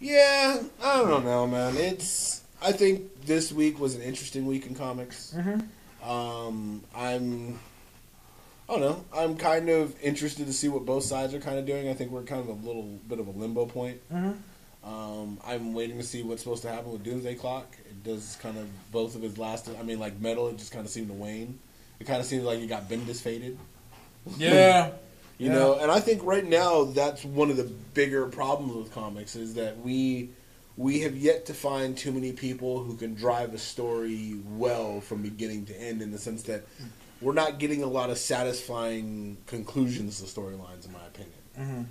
Yeah, 0.00 0.62
I 0.82 0.98
don't 1.02 1.24
know, 1.24 1.46
man. 1.46 1.76
It's. 1.76 2.42
I 2.62 2.72
think 2.72 3.24
this 3.24 3.52
week 3.52 3.78
was 3.78 3.94
an 3.94 4.02
interesting 4.02 4.46
week 4.46 4.66
in 4.66 4.74
comics. 4.74 5.34
Um, 6.04 6.82
I'm. 6.94 7.58
I 8.68 8.72
don't 8.72 8.80
know. 8.80 9.04
I'm 9.16 9.36
kind 9.36 9.68
of 9.68 9.94
interested 10.02 10.46
to 10.46 10.52
see 10.52 10.68
what 10.68 10.84
both 10.84 11.02
sides 11.04 11.34
are 11.34 11.40
kind 11.40 11.58
of 11.58 11.66
doing. 11.66 11.88
I 11.88 11.94
think 11.94 12.10
we're 12.10 12.22
kind 12.22 12.40
of 12.40 12.48
a 12.48 12.66
little 12.66 12.98
bit 13.08 13.18
of 13.18 13.26
a 13.26 13.30
limbo 13.30 13.66
point. 13.66 13.98
Um, 14.84 15.38
I'm 15.44 15.74
waiting 15.74 15.96
to 15.98 16.04
see 16.04 16.22
what's 16.22 16.42
supposed 16.42 16.62
to 16.62 16.68
happen 16.70 16.92
with 16.92 17.02
Doomsday 17.02 17.34
Clock. 17.34 17.66
It 17.86 18.04
does 18.04 18.36
kind 18.40 18.56
of 18.56 18.68
both 18.92 19.16
of 19.16 19.22
his 19.22 19.36
last. 19.36 19.68
I 19.78 19.82
mean, 19.82 19.98
like 19.98 20.20
Metal, 20.20 20.48
it 20.48 20.58
just 20.58 20.72
kind 20.72 20.84
of 20.84 20.90
seemed 20.92 21.08
to 21.08 21.14
wane. 21.14 21.58
It 22.00 22.06
kind 22.06 22.20
of 22.20 22.26
seems 22.26 22.44
like 22.44 22.58
he 22.58 22.66
got 22.66 22.88
Bendis 22.88 23.20
faded. 23.20 23.58
Yeah. 24.36 24.90
You 25.40 25.46
Yeah. 25.46 25.52
know, 25.52 25.78
and 25.78 25.88
I 25.88 26.00
think 26.00 26.24
right 26.24 26.44
now 26.44 26.82
that's 26.82 27.24
one 27.24 27.48
of 27.48 27.56
the 27.56 27.62
bigger 27.94 28.26
problems 28.26 28.74
with 28.74 28.92
comics 28.92 29.36
is 29.36 29.54
that 29.54 29.78
we 29.78 30.30
we 30.76 31.00
have 31.02 31.16
yet 31.16 31.46
to 31.46 31.54
find 31.54 31.96
too 31.96 32.10
many 32.10 32.32
people 32.32 32.82
who 32.82 32.96
can 32.96 33.14
drive 33.14 33.54
a 33.54 33.58
story 33.58 34.34
well 34.56 35.00
from 35.00 35.22
beginning 35.22 35.64
to 35.66 35.80
end 35.80 36.02
in 36.02 36.10
the 36.10 36.18
sense 36.18 36.42
that 36.44 36.64
we're 37.20 37.34
not 37.34 37.60
getting 37.60 37.84
a 37.84 37.86
lot 37.86 38.10
of 38.10 38.18
satisfying 38.18 39.36
conclusions 39.46 40.20
to 40.20 40.26
storylines 40.40 40.86
in 40.86 40.92
my 40.92 41.06
opinion. 41.06 41.38
Mm-hmm. 41.56 41.82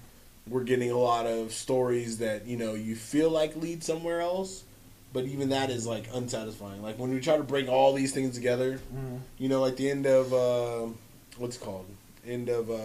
We're 0.50 0.64
getting 0.64 0.92
a 0.92 0.98
lot 0.98 1.26
of 1.26 1.54
stories 1.54 2.18
that, 2.18 2.48
you 2.48 2.58
know, 2.58 2.74
you 2.74 2.96
feel 2.98 3.30
like 3.30 3.56
lead 3.56 3.82
somewhere 3.84 4.20
else, 4.20 4.64
but 5.18 5.26
even 5.26 5.50
that 5.50 5.72
is 5.72 5.88
like 5.88 6.08
unsatisfying. 6.14 6.84
Like 6.84 7.00
when 7.00 7.10
we 7.10 7.20
try 7.20 7.38
to 7.38 7.44
bring 7.44 7.68
all 7.68 7.92
these 7.94 8.14
things 8.14 8.36
together, 8.36 8.80
you 9.40 9.50
know, 9.50 9.60
like 9.62 9.76
the 9.76 9.90
end 9.90 10.06
of 10.06 10.32
uh, 10.32 10.94
what's 11.38 11.56
it 11.56 11.60
called? 11.60 11.88
End 12.24 12.50
of 12.50 12.70
uh, 12.70 12.76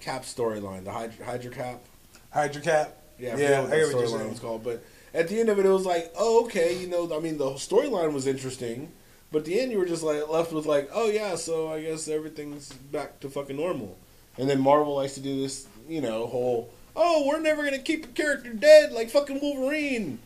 Cap 0.00 0.22
storyline, 0.22 0.82
the 0.82 0.90
Hydra, 0.90 1.24
Hydra 1.24 1.50
Cap. 1.52 1.84
Hydra 2.30 2.62
Cap. 2.62 2.96
Yeah, 3.16 3.34
I 3.34 3.38
Yeah, 3.38 3.60
what 3.60 3.72
I 3.72 3.78
the 3.78 3.96
what 3.96 4.04
storyline 4.06 4.30
was 4.30 4.40
called. 4.40 4.64
But 4.64 4.82
at 5.14 5.28
the 5.28 5.38
end 5.38 5.48
of 5.48 5.60
it, 5.60 5.66
it 5.66 5.70
was 5.70 5.86
like, 5.86 6.12
oh, 6.18 6.46
okay, 6.46 6.76
you 6.76 6.88
know, 6.88 7.16
I 7.16 7.20
mean, 7.20 7.38
the 7.38 7.50
storyline 7.50 8.12
was 8.12 8.26
interesting, 8.26 8.90
but 9.30 9.38
at 9.38 9.44
the 9.44 9.60
end, 9.60 9.70
you 9.70 9.78
were 9.78 9.86
just 9.86 10.02
like 10.02 10.28
left 10.28 10.52
with 10.52 10.66
like, 10.66 10.90
oh 10.92 11.08
yeah, 11.08 11.36
so 11.36 11.72
I 11.72 11.80
guess 11.80 12.08
everything's 12.08 12.72
back 12.72 13.20
to 13.20 13.30
fucking 13.30 13.56
normal. 13.56 13.96
And 14.36 14.50
then 14.50 14.60
Marvel 14.60 14.96
likes 14.96 15.14
to 15.14 15.20
do 15.20 15.40
this, 15.40 15.68
you 15.88 16.00
know, 16.00 16.26
whole, 16.26 16.72
oh, 16.96 17.26
we're 17.26 17.40
never 17.40 17.62
gonna 17.64 17.78
keep 17.78 18.04
a 18.04 18.08
character 18.08 18.52
dead 18.52 18.92
like 18.92 19.10
fucking 19.10 19.40
Wolverine. 19.40 20.18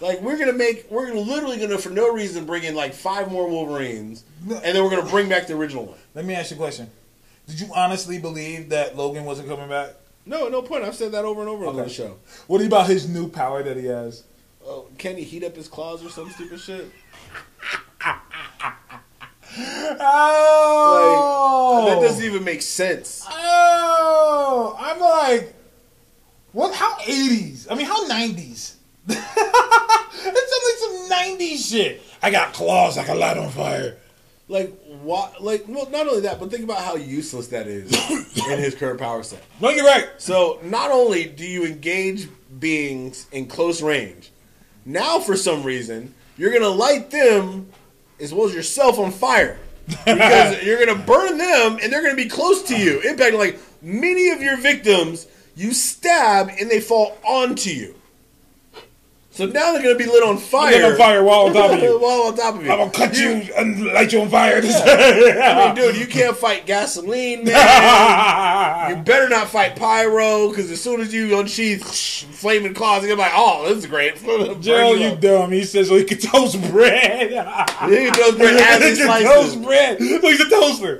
Like 0.00 0.20
we're 0.20 0.36
gonna 0.38 0.52
make, 0.52 0.90
we're 0.90 1.12
literally 1.12 1.58
gonna 1.58 1.78
for 1.78 1.90
no 1.90 2.12
reason 2.12 2.44
bring 2.44 2.64
in 2.64 2.74
like 2.74 2.92
five 2.92 3.30
more 3.30 3.48
Wolverines, 3.48 4.24
and 4.48 4.60
then 4.62 4.82
we're 4.82 4.90
gonna 4.90 5.08
bring 5.08 5.28
back 5.28 5.46
the 5.46 5.54
original 5.54 5.86
one. 5.86 5.98
Let 6.14 6.24
me 6.24 6.34
ask 6.34 6.50
you 6.50 6.56
a 6.56 6.58
question. 6.58 6.90
Did 7.46 7.60
you 7.60 7.68
honestly 7.74 8.18
believe 8.18 8.68
that 8.70 8.96
Logan 8.96 9.24
wasn't 9.24 9.48
coming 9.48 9.68
back? 9.68 9.90
No, 10.26 10.48
no 10.48 10.62
point. 10.62 10.84
I've 10.84 10.94
said 10.94 11.12
that 11.12 11.24
over 11.24 11.40
and 11.40 11.48
over 11.50 11.66
on 11.66 11.74
Okay. 11.74 11.84
the 11.84 11.90
show. 11.90 12.16
What 12.46 12.60
about 12.62 12.86
his 12.88 13.08
new 13.08 13.28
power 13.28 13.62
that 13.62 13.76
he 13.76 13.86
has? 13.86 14.22
Oh, 14.64 14.86
can 14.96 15.16
he 15.16 15.24
heat 15.24 15.42
up 15.42 15.56
his 15.56 15.66
claws 15.66 16.04
or 16.04 16.10
some 16.10 16.30
stupid 16.30 16.60
shit? 16.60 16.90
Oh, 20.44 21.84
That 21.88 22.00
doesn't 22.00 22.24
even 22.24 22.44
make 22.44 22.62
sense. 22.62 23.24
Oh, 23.28 24.76
I'm 24.78 25.00
like, 25.00 25.54
what? 26.52 26.74
How 26.74 26.96
80s? 26.98 27.66
I 27.70 27.74
mean, 27.74 27.86
how 27.86 28.08
90s? 28.08 28.74
it's 29.08 29.16
like 30.18 30.78
some 30.78 31.38
90s 31.38 31.70
shit. 31.70 32.02
I 32.22 32.30
got 32.30 32.52
claws 32.52 32.98
I 32.98 33.04
can 33.04 33.18
light 33.18 33.36
on 33.36 33.50
fire. 33.50 33.96
Like 34.48 34.76
what? 35.02 35.42
Like 35.42 35.64
well, 35.66 35.88
not 35.90 36.06
only 36.06 36.20
that, 36.22 36.38
but 36.38 36.50
think 36.50 36.64
about 36.64 36.82
how 36.82 36.96
useless 36.96 37.48
that 37.48 37.66
is 37.66 37.90
in 38.50 38.58
his 38.58 38.74
current 38.74 39.00
power 39.00 39.22
set. 39.22 39.42
No, 39.60 39.70
you're 39.70 39.84
right. 39.84 40.08
So 40.18 40.60
not 40.62 40.90
only 40.90 41.24
do 41.24 41.46
you 41.46 41.64
engage 41.64 42.28
beings 42.58 43.26
in 43.32 43.46
close 43.46 43.80
range, 43.80 44.30
now 44.84 45.18
for 45.20 45.36
some 45.36 45.62
reason 45.62 46.14
you're 46.36 46.52
gonna 46.52 46.68
light 46.68 47.10
them 47.10 47.68
as 48.20 48.34
well 48.34 48.46
as 48.46 48.54
yourself 48.54 48.98
on 48.98 49.10
fire 49.10 49.58
because 49.86 50.62
you're 50.62 50.84
gonna 50.84 51.02
burn 51.02 51.38
them 51.38 51.78
and 51.82 51.92
they're 51.92 52.02
gonna 52.02 52.14
be 52.14 52.28
close 52.28 52.62
to 52.64 52.76
you, 52.78 53.00
impacting 53.00 53.38
like 53.38 53.58
many 53.80 54.30
of 54.30 54.42
your 54.42 54.56
victims. 54.58 55.26
You 55.54 55.72
stab 55.72 56.50
and 56.60 56.70
they 56.70 56.80
fall 56.80 57.18
onto 57.24 57.70
you. 57.70 57.94
So 59.34 59.46
now 59.46 59.72
they're 59.72 59.82
gonna 59.82 59.96
be 59.96 60.04
lit 60.04 60.22
on 60.22 60.36
fire. 60.36 60.72
Lit 60.72 60.84
on 60.92 60.96
fire 60.98 61.22
while 61.24 61.46
on 61.46 61.54
top 61.54 61.70
of 61.72 61.82
you. 61.82 61.98
while 61.98 62.24
on 62.24 62.36
top 62.36 62.54
of 62.56 62.62
you. 62.64 62.70
I'm 62.70 62.78
gonna 62.78 62.90
cut 62.90 63.16
you 63.16 63.28
and 63.56 63.82
light 63.86 64.12
you 64.12 64.20
on 64.20 64.28
fire. 64.28 64.56
I 64.62 65.64
mean, 65.66 65.74
dude, 65.74 65.96
you 65.96 66.06
can't 66.06 66.36
fight 66.36 66.66
gasoline, 66.66 67.44
man. 67.44 68.90
you 68.90 69.02
better 69.02 69.30
not 69.30 69.48
fight 69.48 69.74
pyro, 69.74 70.50
because 70.50 70.70
as 70.70 70.82
soon 70.82 71.00
as 71.00 71.14
you 71.14 71.38
unsheath 71.38 71.82
flaming 72.32 72.74
claws, 72.74 73.06
you're 73.06 73.16
like, 73.16 73.32
oh, 73.34 73.66
this 73.68 73.78
is 73.78 73.86
great. 73.86 74.16
Gerald, 74.60 75.00
you 75.00 75.16
dumb. 75.16 75.50
He 75.50 75.64
says 75.64 75.88
so 75.88 75.96
he 75.96 76.04
can 76.04 76.18
toast 76.18 76.60
bread. 76.70 77.30
He 77.30 77.34
can 77.34 78.12
toast 78.12 78.36
bread 78.36 78.56
as 78.56 78.98
he 78.98 79.02
slices. 79.02 79.28
toast 79.32 79.62
bread. 79.62 79.98
Look, 79.98 80.24
he's 80.24 80.40
a 80.40 80.50
toaster. 80.50 80.98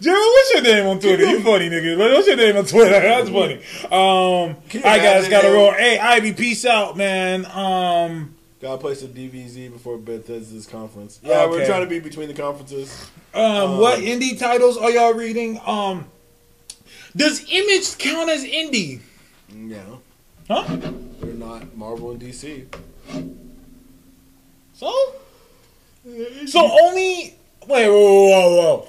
Gerald, 0.00 0.32
what's 0.32 0.54
your 0.54 0.62
name 0.62 0.86
on 0.86 0.98
Twitter? 0.98 1.24
You 1.26 1.40
funny 1.42 1.70
nigga. 1.70 1.96
What's 1.96 2.26
your 2.26 2.36
name 2.36 2.56
on 2.56 2.64
Twitter? 2.64 2.90
That's 2.90 3.28
funny. 3.28 3.54
Um, 3.84 4.56
you 4.72 4.80
guys, 4.80 5.28
gotta 5.28 5.46
him- 5.48 5.54
roll. 5.54 5.72
Hey, 5.92 5.98
Ivy, 5.98 6.32
peace 6.32 6.64
out, 6.64 6.96
man. 6.96 7.44
Um, 7.44 8.34
Gotta 8.62 8.78
play 8.78 8.94
some 8.94 9.10
DVZ 9.10 9.70
before 9.70 9.98
Bethesda's 9.98 10.66
conference. 10.66 11.20
Yeah, 11.22 11.44
we're 11.44 11.66
trying 11.66 11.82
to 11.82 11.86
be 11.86 12.00
between 12.00 12.28
the 12.28 12.34
conferences. 12.34 13.10
um, 13.34 13.76
what 13.76 13.98
indie 13.98 14.38
titles 14.38 14.78
are 14.78 14.90
y'all 14.90 15.12
reading? 15.12 15.60
Um, 15.66 16.06
does 17.14 17.44
Image 17.46 17.98
count 17.98 18.30
as 18.30 18.42
indie? 18.42 19.00
Yeah. 19.54 19.82
Huh? 20.48 20.64
They're 21.20 21.34
not 21.34 21.76
Marvel 21.76 22.12
and 22.12 22.20
DC. 22.22 22.64
So? 24.72 24.90
So 26.46 26.70
only 26.84 27.34
wait, 27.66 27.86
whoa, 27.86 27.90
whoa, 27.90 28.30
whoa, 28.30 28.56
whoa. 28.56 28.88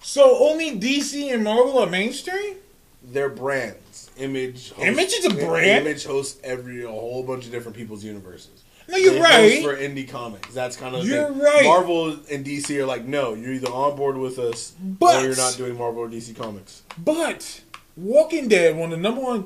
So 0.00 0.48
only 0.48 0.80
DC 0.80 1.30
and 1.30 1.44
Marvel 1.44 1.78
are 1.80 1.90
mainstream. 1.90 2.56
They're 3.02 3.28
brands. 3.28 3.87
Image. 4.18 4.70
Hosts, 4.72 4.82
Image 4.84 5.12
is 5.12 5.24
a 5.26 5.30
brand? 5.30 5.86
Image 5.86 6.04
hosts 6.04 6.38
every 6.44 6.84
a 6.84 6.88
whole 6.88 7.22
bunch 7.22 7.46
of 7.46 7.50
different 7.52 7.76
people's 7.76 8.04
universes. 8.04 8.62
No, 8.88 8.96
you're 8.96 9.14
They 9.14 9.20
right. 9.20 9.62
for 9.62 9.76
indie 9.76 10.08
comics. 10.08 10.52
That's 10.54 10.76
kind 10.76 10.96
of 10.96 11.06
You're 11.06 11.28
thing. 11.28 11.38
right. 11.40 11.64
Marvel 11.64 12.16
and 12.30 12.44
DC 12.44 12.74
are 12.78 12.86
like, 12.86 13.04
no, 13.04 13.34
you're 13.34 13.52
either 13.52 13.68
on 13.68 13.96
board 13.96 14.16
with 14.16 14.38
us 14.38 14.72
But- 14.82 15.22
or 15.22 15.26
you're 15.28 15.36
not 15.36 15.56
doing 15.58 15.76
Marvel 15.76 16.02
or 16.02 16.08
DC 16.08 16.34
comics. 16.34 16.82
But 16.96 17.60
Walking 17.96 18.48
Dead, 18.48 18.76
one 18.76 18.92
of 18.92 18.98
the 18.98 19.02
number 19.02 19.20
one, 19.20 19.44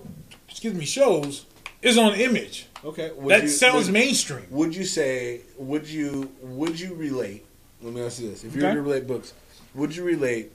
excuse 0.49 0.75
me, 0.75 0.85
shows, 0.85 1.47
is 1.83 1.99
on 1.99 2.15
Image. 2.15 2.67
Okay, 2.85 3.11
would 3.17 3.31
that 3.33 3.43
you- 3.43 3.49
sounds 3.49 3.87
would- 3.87 3.93
mainstream. 3.95 4.47
Would 4.51 4.75
you 4.77 4.85
say? 4.85 5.41
Would 5.57 5.89
you? 5.89 6.31
Would 6.43 6.79
you 6.81 6.95
relate? 6.95 7.45
Let 7.81 7.95
me 7.95 8.03
ask 8.03 8.21
you 8.21 8.31
this: 8.31 8.43
If 8.45 8.55
you 8.55 8.61
were 8.63 8.67
Okay. 8.69 8.75
to 8.77 8.83
relate 8.83 9.07
books, 9.07 9.33
would 9.75 9.95
you 9.95 10.03
relate 10.05 10.53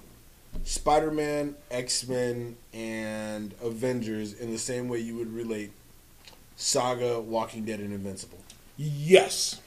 Spider-Man, 0.64 1.56
X-Men, 1.72 2.56
and 2.74 3.53
Avengers 3.64 4.34
in 4.34 4.52
the 4.52 4.57
same 4.57 4.90
way 4.90 4.99
you 4.99 5.15
would 5.15 5.34
relate 5.34 5.72
Saga, 6.56 7.19
Walking 7.19 7.64
Dead, 7.65 7.80
and 7.80 7.94
Invincible? 7.94 8.40
Yes. 8.78 9.61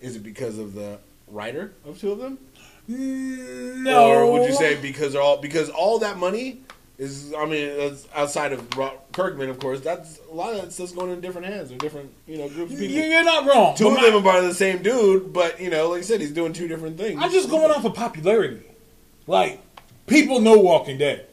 Is 0.00 0.16
it 0.16 0.22
because 0.22 0.58
of 0.58 0.74
the 0.74 0.98
writer 1.28 1.72
of 1.86 1.98
two 2.00 2.12
of 2.12 2.18
them, 2.18 2.38
No. 2.86 4.10
or 4.10 4.32
would 4.32 4.48
you 4.48 4.54
say 4.54 4.76
because 4.80 5.14
all 5.16 5.38
because 5.38 5.70
all 5.70 5.98
that 6.00 6.18
money 6.18 6.60
is? 6.98 7.32
I 7.36 7.46
mean, 7.46 7.74
that's 7.78 8.06
outside 8.14 8.52
of 8.52 8.68
Kirkman, 9.12 9.48
of 9.48 9.58
course. 9.58 9.80
That's 9.80 10.20
a 10.30 10.34
lot 10.34 10.52
of 10.54 10.60
that 10.60 10.72
stuff's 10.72 10.92
going 10.92 11.10
in 11.10 11.20
different 11.22 11.46
hands 11.46 11.72
or 11.72 11.76
different, 11.76 12.10
you 12.26 12.36
know, 12.36 12.48
groups 12.48 12.72
of 12.74 12.78
people. 12.78 12.94
You- 12.94 13.04
You're 13.04 13.24
not 13.24 13.46
wrong. 13.46 13.74
Two 13.76 13.88
of 13.88 13.94
my- 13.94 14.02
them 14.04 14.16
are 14.16 14.22
by 14.22 14.40
the 14.42 14.52
same 14.52 14.82
dude, 14.82 15.32
but 15.32 15.58
you 15.60 15.70
know, 15.70 15.88
like 15.90 16.00
I 16.00 16.02
said, 16.02 16.20
he's 16.20 16.32
doing 16.32 16.52
two 16.52 16.68
different 16.68 16.98
things. 16.98 17.18
I'm 17.22 17.30
just 17.32 17.48
going 17.48 17.70
off 17.70 17.84
of 17.86 17.94
popularity. 17.94 18.60
Like, 19.26 19.60
people 20.06 20.40
know 20.40 20.58
Walking 20.58 20.98
Dead. 20.98 21.26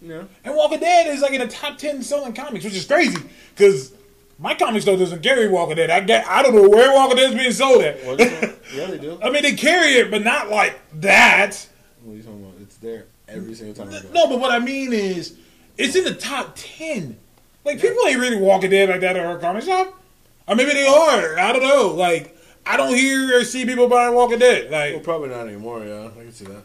Yeah. 0.00 0.24
And 0.44 0.54
Walking 0.54 0.80
Dead 0.80 1.06
is 1.08 1.20
like 1.22 1.32
in 1.32 1.40
the 1.40 1.48
top 1.48 1.78
10 1.78 2.02
selling 2.02 2.32
comics, 2.32 2.64
which 2.64 2.74
is 2.74 2.86
crazy. 2.86 3.18
Because 3.54 3.92
my 4.38 4.54
comic 4.54 4.82
store 4.82 4.96
doesn't 4.96 5.22
carry 5.22 5.48
Walking 5.48 5.76
Dead. 5.76 5.90
I 5.90 6.00
get, 6.00 6.26
I 6.28 6.42
don't 6.42 6.54
know 6.54 6.68
where 6.68 6.92
Walking 6.94 7.16
Dead 7.16 7.30
is 7.30 7.36
being 7.36 7.52
sold 7.52 7.82
at. 7.82 8.54
Yeah, 8.74 8.86
they 8.88 8.98
do. 8.98 9.18
I 9.22 9.30
mean, 9.30 9.42
they 9.42 9.54
carry 9.54 9.92
it, 9.94 10.10
but 10.10 10.22
not 10.22 10.50
like 10.50 10.78
that. 11.00 11.66
What 12.02 12.12
are 12.12 12.16
you 12.16 12.22
talking 12.22 12.44
about? 12.44 12.60
It's 12.60 12.76
there 12.76 13.06
every 13.26 13.54
single 13.54 13.74
time. 13.74 13.90
No, 14.12 14.28
but 14.28 14.38
what 14.40 14.50
I 14.52 14.58
mean 14.58 14.92
is, 14.92 15.36
it's 15.78 15.96
in 15.96 16.04
the 16.04 16.14
top 16.14 16.52
10. 16.54 17.18
Like, 17.64 17.80
people 17.80 17.96
ain't 18.06 18.20
really 18.20 18.36
Walking 18.36 18.68
Dead 18.70 18.90
like 18.90 19.00
that 19.00 19.16
at 19.16 19.24
our 19.24 19.38
comic 19.38 19.64
shop. 19.64 19.98
Or 20.46 20.54
maybe 20.54 20.72
they 20.72 20.86
are. 20.86 21.38
I 21.38 21.52
don't 21.52 21.62
know. 21.62 21.94
Like, 21.94 22.36
I 22.66 22.76
don't 22.76 22.94
hear 22.94 23.38
or 23.40 23.44
see 23.44 23.64
people 23.64 23.88
buying 23.88 24.14
Walking 24.14 24.38
Dead. 24.38 24.70
Like, 24.70 24.92
Well, 24.92 25.00
probably 25.02 25.30
not 25.30 25.48
anymore. 25.48 25.82
Yeah, 25.82 26.08
I 26.14 26.22
can 26.24 26.32
see 26.32 26.44
that. 26.44 26.62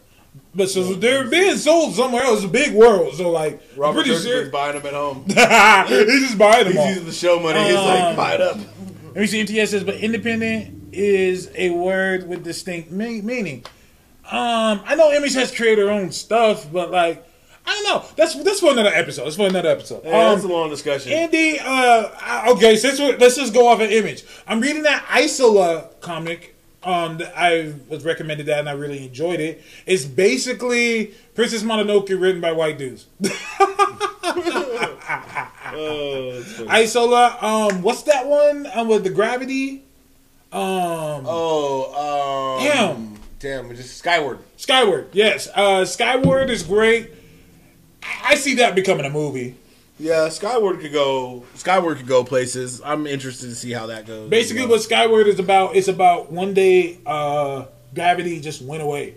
But 0.56 0.70
so 0.70 0.94
they're 0.94 1.26
being 1.28 1.56
sold 1.56 1.94
somewhere 1.94 2.22
else. 2.22 2.36
It's 2.38 2.44
a 2.44 2.48
big 2.48 2.74
world. 2.74 3.14
So 3.16 3.30
like, 3.30 3.60
Robert 3.76 3.98
I'm 4.00 4.04
pretty 4.04 4.20
sure 4.22 4.48
buying 4.50 4.76
them 4.80 4.86
at 4.86 4.92
home. 4.94 5.24
he's 5.26 6.22
just 6.26 6.38
buying 6.38 6.64
them 6.64 6.72
He's 6.74 6.80
all. 6.80 6.88
using 6.88 7.04
the 7.06 7.12
show 7.12 7.40
money. 7.40 7.60
He's 7.64 7.74
like, 7.74 8.02
Um, 8.04 8.16
buy 8.16 8.34
it 8.34 8.40
up. 8.40 8.56
Let 9.06 9.16
me 9.16 9.26
see. 9.26 9.40
MTS 9.40 9.70
says, 9.70 9.82
but 9.84 9.96
independent 9.96 10.92
is 10.94 11.50
a 11.56 11.70
word 11.70 12.28
with 12.28 12.44
distinct 12.44 12.90
me- 12.92 13.20
meaning. 13.20 13.64
Um, 14.30 14.80
I 14.84 14.94
know 14.96 15.12
Image 15.12 15.34
has 15.34 15.54
created 15.54 15.84
her 15.86 15.90
own 15.90 16.10
stuff, 16.12 16.72
but 16.72 16.90
like, 16.90 17.26
I 17.66 17.72
don't 17.74 17.84
know. 17.84 18.08
That's 18.16 18.34
that's 18.42 18.60
for 18.60 18.70
another 18.72 18.90
episode. 18.92 19.24
That's 19.24 19.36
for 19.36 19.46
another 19.48 19.68
episode. 19.70 20.02
Yeah, 20.04 20.10
Um, 20.28 20.34
that's 20.34 20.44
a 20.44 20.48
long 20.48 20.70
discussion. 20.70 21.12
Andy, 21.12 21.58
uh, 21.60 22.52
okay, 22.52 22.76
since 22.76 22.98
we're, 23.00 23.16
let's 23.16 23.36
just 23.36 23.52
go 23.54 23.66
off 23.68 23.80
an 23.80 23.90
image. 23.90 24.24
I'm 24.46 24.60
reading 24.60 24.82
that 24.84 25.04
Isola 25.10 25.88
comic. 26.00 26.53
Um, 26.84 27.20
I 27.34 27.74
was 27.88 28.04
recommended 28.04 28.46
that 28.46 28.58
and 28.58 28.68
I 28.68 28.72
really 28.72 29.04
enjoyed 29.06 29.40
it. 29.40 29.62
It's 29.86 30.04
basically 30.04 31.14
Princess 31.34 31.62
Mononoke 31.62 32.08
written 32.20 32.40
by 32.40 32.52
white 32.52 32.76
dudes. 32.78 33.06
oh. 35.72 36.66
Isola, 36.68 37.38
um, 37.40 37.82
what's 37.82 38.02
that 38.02 38.26
one 38.26 38.66
um, 38.74 38.88
with 38.88 39.04
the 39.04 39.10
gravity? 39.10 39.82
Um, 40.52 41.24
oh, 41.26 42.58
um, 42.58 42.64
Damn. 42.64 43.18
damn, 43.40 43.70
it's 43.70 43.80
just 43.80 43.96
Skyward. 43.96 44.38
Skyward, 44.56 45.08
yes. 45.12 45.48
Uh, 45.54 45.84
Skyward 45.84 46.50
is 46.50 46.62
great. 46.62 47.10
I, 48.02 48.32
I 48.32 48.34
see 48.36 48.54
that 48.56 48.74
becoming 48.74 49.06
a 49.06 49.10
movie. 49.10 49.56
Yeah, 49.98 50.28
Skyward 50.28 50.80
could 50.80 50.92
go. 50.92 51.44
Skyward 51.54 51.98
could 51.98 52.06
go 52.08 52.24
places. 52.24 52.82
I'm 52.84 53.06
interested 53.06 53.48
to 53.48 53.54
see 53.54 53.72
how 53.72 53.86
that 53.86 54.06
goes. 54.06 54.28
Basically, 54.28 54.64
as 54.64 54.68
what 54.68 54.82
Skyward 54.82 55.28
is 55.28 55.38
about 55.38 55.76
it's 55.76 55.88
about 55.88 56.32
one 56.32 56.52
day 56.52 56.98
uh, 57.06 57.66
gravity 57.94 58.40
just 58.40 58.60
went 58.62 58.82
away. 58.82 59.14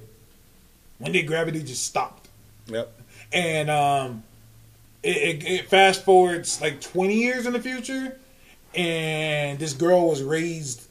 One 0.99 1.11
day 1.11 1.23
gravity 1.23 1.63
just 1.63 1.83
stopped. 1.83 2.27
Yep. 2.67 2.91
and 3.31 3.69
um, 3.69 4.23
it, 5.01 5.17
it, 5.17 5.47
it 5.47 5.69
fast 5.69 6.03
forwards 6.05 6.61
like 6.61 6.81
twenty 6.81 7.15
years 7.15 7.45
in 7.45 7.53
the 7.53 7.61
future, 7.61 8.17
and 8.75 9.57
this 9.57 9.73
girl 9.73 10.09
was 10.09 10.21
raised 10.21 10.87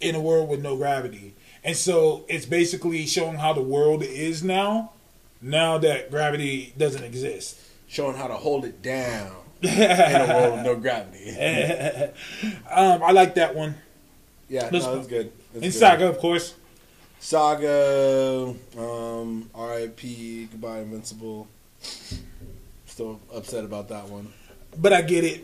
in 0.00 0.14
a 0.14 0.20
world 0.20 0.48
with 0.48 0.62
no 0.62 0.76
gravity, 0.76 1.34
and 1.62 1.76
so 1.76 2.24
it's 2.28 2.46
basically 2.46 3.06
showing 3.06 3.36
how 3.36 3.52
the 3.52 3.60
world 3.62 4.02
is 4.02 4.42
now, 4.42 4.92
now 5.42 5.76
that 5.78 6.10
gravity 6.10 6.72
doesn't 6.78 7.04
exist. 7.04 7.58
Showing 7.90 8.16
how 8.16 8.28
to 8.28 8.34
hold 8.34 8.64
it 8.64 8.80
down 8.82 9.32
in 9.62 9.68
a 9.70 10.26
world 10.32 10.54
with 10.54 10.64
no 10.64 10.76
gravity. 10.76 12.12
Um, 12.72 13.02
I 13.02 13.10
like 13.10 13.34
that 13.34 13.54
one. 13.54 13.74
Yeah, 14.48 14.70
This- 14.70 14.84
no, 14.84 14.94
that's 14.94 15.08
good. 15.08 15.32
That's 15.52 15.54
And 15.54 15.62
good. 15.64 15.72
Saga, 15.74 16.08
of 16.08 16.18
course. 16.18 16.54
Saga, 17.18 18.54
um, 18.78 19.50
R.I.P. 19.54 20.46
Goodbye, 20.52 20.78
Invincible. 20.80 21.48
Still 22.86 23.20
upset 23.34 23.64
about 23.64 23.88
that 23.88 24.08
one. 24.08 24.32
But 24.78 24.92
I 24.92 25.02
get 25.02 25.24
it. 25.24 25.42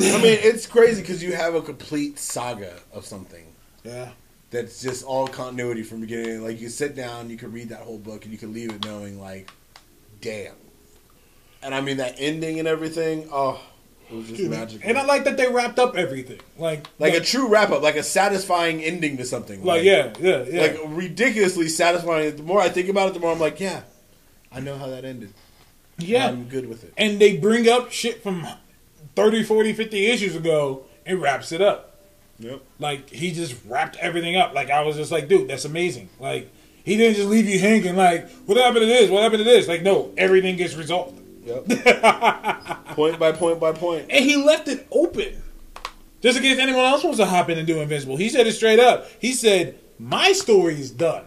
I 0.00 0.16
mean, 0.22 0.38
it's 0.42 0.66
crazy 0.66 1.02
because 1.02 1.22
you 1.22 1.32
have 1.34 1.54
a 1.54 1.60
complete 1.62 2.18
saga 2.18 2.72
of 2.92 3.04
something 3.04 3.44
Yeah. 3.84 4.10
that's 4.50 4.80
just 4.80 5.04
all 5.04 5.26
continuity 5.28 5.82
from 5.82 6.00
beginning. 6.00 6.42
Like 6.42 6.60
you 6.60 6.68
sit 6.68 6.94
down, 6.96 7.30
you 7.30 7.36
can 7.36 7.52
read 7.52 7.68
that 7.68 7.80
whole 7.80 7.98
book, 7.98 8.24
and 8.24 8.32
you 8.32 8.38
can 8.38 8.52
leave 8.52 8.70
it 8.72 8.84
knowing, 8.84 9.20
like, 9.20 9.50
damn. 10.20 10.54
And 11.64 11.74
I 11.74 11.80
mean 11.80 11.96
that 11.96 12.16
ending 12.18 12.58
and 12.58 12.68
everything. 12.68 13.28
Oh, 13.32 13.60
it 14.10 14.14
was 14.14 14.28
just 14.28 14.50
magical. 14.50 14.88
And 14.88 14.98
I 14.98 15.04
like 15.04 15.24
that 15.24 15.36
they 15.36 15.48
wrapped 15.48 15.78
up 15.78 15.96
everything. 15.96 16.40
Like, 16.58 16.86
like 16.98 17.14
a 17.14 17.20
true 17.20 17.48
wrap 17.48 17.70
up, 17.70 17.82
like 17.82 17.96
a 17.96 18.02
satisfying 18.02 18.82
ending 18.82 19.16
to 19.16 19.24
something. 19.24 19.64
like 19.64 19.82
yeah, 19.82 20.12
yeah, 20.20 20.44
yeah. 20.44 20.60
like 20.60 20.78
ridiculously 20.86 21.68
satisfying. 21.68 22.36
The 22.36 22.42
more 22.42 22.60
I 22.60 22.68
think 22.68 22.88
about 22.88 23.08
it, 23.08 23.14
the 23.14 23.20
more 23.20 23.32
I'm 23.32 23.40
like, 23.40 23.60
yeah, 23.60 23.82
I 24.52 24.60
know 24.60 24.76
how 24.76 24.88
that 24.88 25.04
ended. 25.04 25.32
yeah. 25.98 26.28
I'm 26.28 26.44
good 26.44 26.68
with 26.68 26.84
it. 26.84 26.92
and 26.96 27.18
they 27.18 27.36
bring 27.38 27.68
up 27.68 27.90
shit 27.90 28.22
from 28.22 28.46
30, 29.16 29.42
40, 29.44 29.72
50 29.72 30.06
issues 30.06 30.36
ago 30.36 30.84
and 31.06 31.20
wraps 31.20 31.50
it 31.50 31.60
up. 31.60 31.98
Yep. 32.38 32.62
Like 32.78 33.10
he 33.10 33.32
just 33.32 33.54
wrapped 33.66 33.96
everything 33.96 34.36
up. 34.36 34.54
Like 34.54 34.70
I 34.70 34.82
was 34.82 34.96
just 34.96 35.12
like, 35.12 35.28
dude, 35.28 35.48
that's 35.48 35.64
amazing. 35.64 36.10
Like 36.20 36.52
he 36.84 36.96
didn't 36.96 37.16
just 37.16 37.28
leave 37.28 37.48
you 37.48 37.58
hanging. 37.58 37.96
Like 37.96 38.28
what 38.46 38.58
happened 38.58 38.82
to 38.82 38.86
this? 38.86 39.10
What 39.10 39.22
happened 39.22 39.38
to 39.38 39.44
this? 39.44 39.66
Like 39.66 39.82
no, 39.82 40.12
everything 40.16 40.56
gets 40.56 40.74
resolved. 40.74 41.20
Yep. 41.44 41.66
point 42.94 43.18
by 43.18 43.32
point 43.32 43.60
by 43.60 43.72
point. 43.72 44.06
And 44.10 44.24
he 44.24 44.36
left 44.36 44.68
it 44.68 44.86
open, 44.90 45.42
just 46.22 46.38
in 46.38 46.42
case 46.42 46.58
anyone 46.58 46.84
else 46.84 47.04
wants 47.04 47.18
to 47.18 47.26
hop 47.26 47.50
in 47.50 47.58
and 47.58 47.66
do 47.66 47.80
Invincible. 47.80 48.16
He 48.16 48.28
said 48.28 48.46
it 48.46 48.52
straight 48.52 48.80
up. 48.80 49.06
He 49.18 49.32
said, 49.32 49.78
"My 49.98 50.32
story 50.32 50.80
is 50.80 50.90
done. 50.90 51.24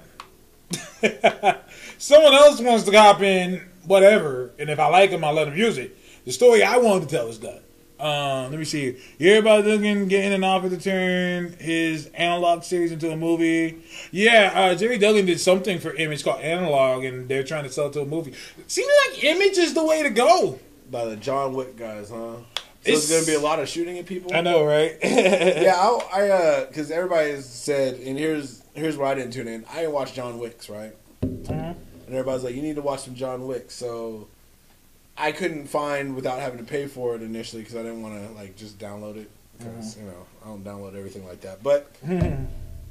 Someone 1.98 2.34
else 2.34 2.60
wants 2.60 2.84
to 2.85 2.98
hop 2.98 3.22
in, 3.22 3.61
whatever. 3.85 4.52
And 4.57 4.69
if 4.69 4.80
I 4.80 4.88
like 4.88 5.11
him, 5.11 5.23
I'll 5.23 5.34
let 5.34 5.48
him 5.48 5.57
use 5.57 5.77
it. 5.77 5.98
The 6.26 6.31
story 6.31 6.64
I 6.64 6.77
wanted 6.77 7.10
to 7.10 7.15
tell 7.15 7.27
is 7.27 7.38
done." 7.38 7.61
Um, 7.99 8.52
let 8.52 8.60
me 8.60 8.65
see. 8.65 8.86
You 9.18 9.30
hear 9.30 9.40
about 9.40 9.65
Duggan 9.65 10.07
getting 10.07 10.34
an 10.34 10.44
offer 10.44 10.69
to 10.69 10.78
turn 10.78 11.53
his 11.53 12.07
analog 12.14 12.64
series 12.64 12.91
into 12.91 13.11
a 13.11 13.18
movie? 13.18 13.82
Yeah, 14.11 14.52
uh, 14.53 14.76
Gerry 14.76 14.98
Duggan 14.99 15.26
did 15.26 15.40
something 15.40 15.80
for 15.80 15.94
Image 15.95 16.24
called 16.24 16.41
Analog, 16.41 17.03
and 17.06 17.28
they're 17.28 17.44
trying 17.44 17.64
to 17.64 17.72
sell 17.72 17.88
it 17.88 17.94
to 17.94 18.02
a 18.02 18.06
movie. 18.06 18.34
Seems 18.68 18.91
like 19.10 19.24
Image 19.24 19.57
is 19.57 19.74
the 19.74 19.84
way 19.84 20.03
to 20.03 20.10
go. 20.11 20.60
By 20.91 21.06
the 21.06 21.15
John 21.15 21.53
Wick 21.53 21.76
guys, 21.76 22.10
huh? 22.10 22.15
So 22.15 22.41
It's- 22.86 23.10
it's, 23.10 23.11
gonna 23.11 23.26
be 23.26 23.34
a 23.34 23.45
lot 23.45 23.60
of 23.60 23.68
shooting 23.68 23.98
at 23.98 24.06
people. 24.06 24.34
I 24.34 24.41
know, 24.41 24.64
right? 24.64 24.95
Yeah, 25.03 25.76
I, 25.76 25.99
I 26.14 26.30
uh, 26.30 26.65
because 26.68 26.91
everybody 26.91 27.32
has 27.32 27.49
said, 27.49 27.95
and 27.95 28.18
here's 28.18 28.61
here's 28.76 28.95
where 28.95 29.07
I 29.07 29.15
didn't 29.15 29.34
tune 29.34 29.48
in. 29.48 29.65
I 29.72 29.78
didn't 29.82 29.91
watch 29.94 30.14
John 30.14 30.38
Wick's, 30.40 30.69
right? 30.69 30.94
Mm-hmm. 31.24 31.52
And 31.52 31.76
everybody's 32.15 32.44
like, 32.44 32.56
you 32.56 32.61
need 32.61 32.76
to 32.76 32.82
watch 32.82 33.02
some 33.02 33.15
John 33.15 33.48
Wick. 33.48 33.72
So 33.72 34.28
I 35.18 35.31
couldn't 35.31 35.68
find 35.68 36.15
without 36.15 36.39
having 36.39 36.60
to 36.60 36.64
pay 36.64 36.85
for 36.88 37.15
it 37.15 37.22
initially 37.22 37.61
because 37.64 37.76
I 37.76 37.81
didn't 37.84 38.02
want 38.03 38.15
to 38.27 38.34
like 38.34 38.56
just 38.56 38.77
download 38.80 39.18
it 39.18 39.30
because 39.57 39.95
Mm-hmm. 39.95 40.06
you 40.06 40.11
know 40.11 40.26
I 40.44 40.48
don't 40.48 40.64
download 40.64 40.95
everything 40.95 41.26
like 41.27 41.41
that. 41.41 41.64
But 41.64 41.91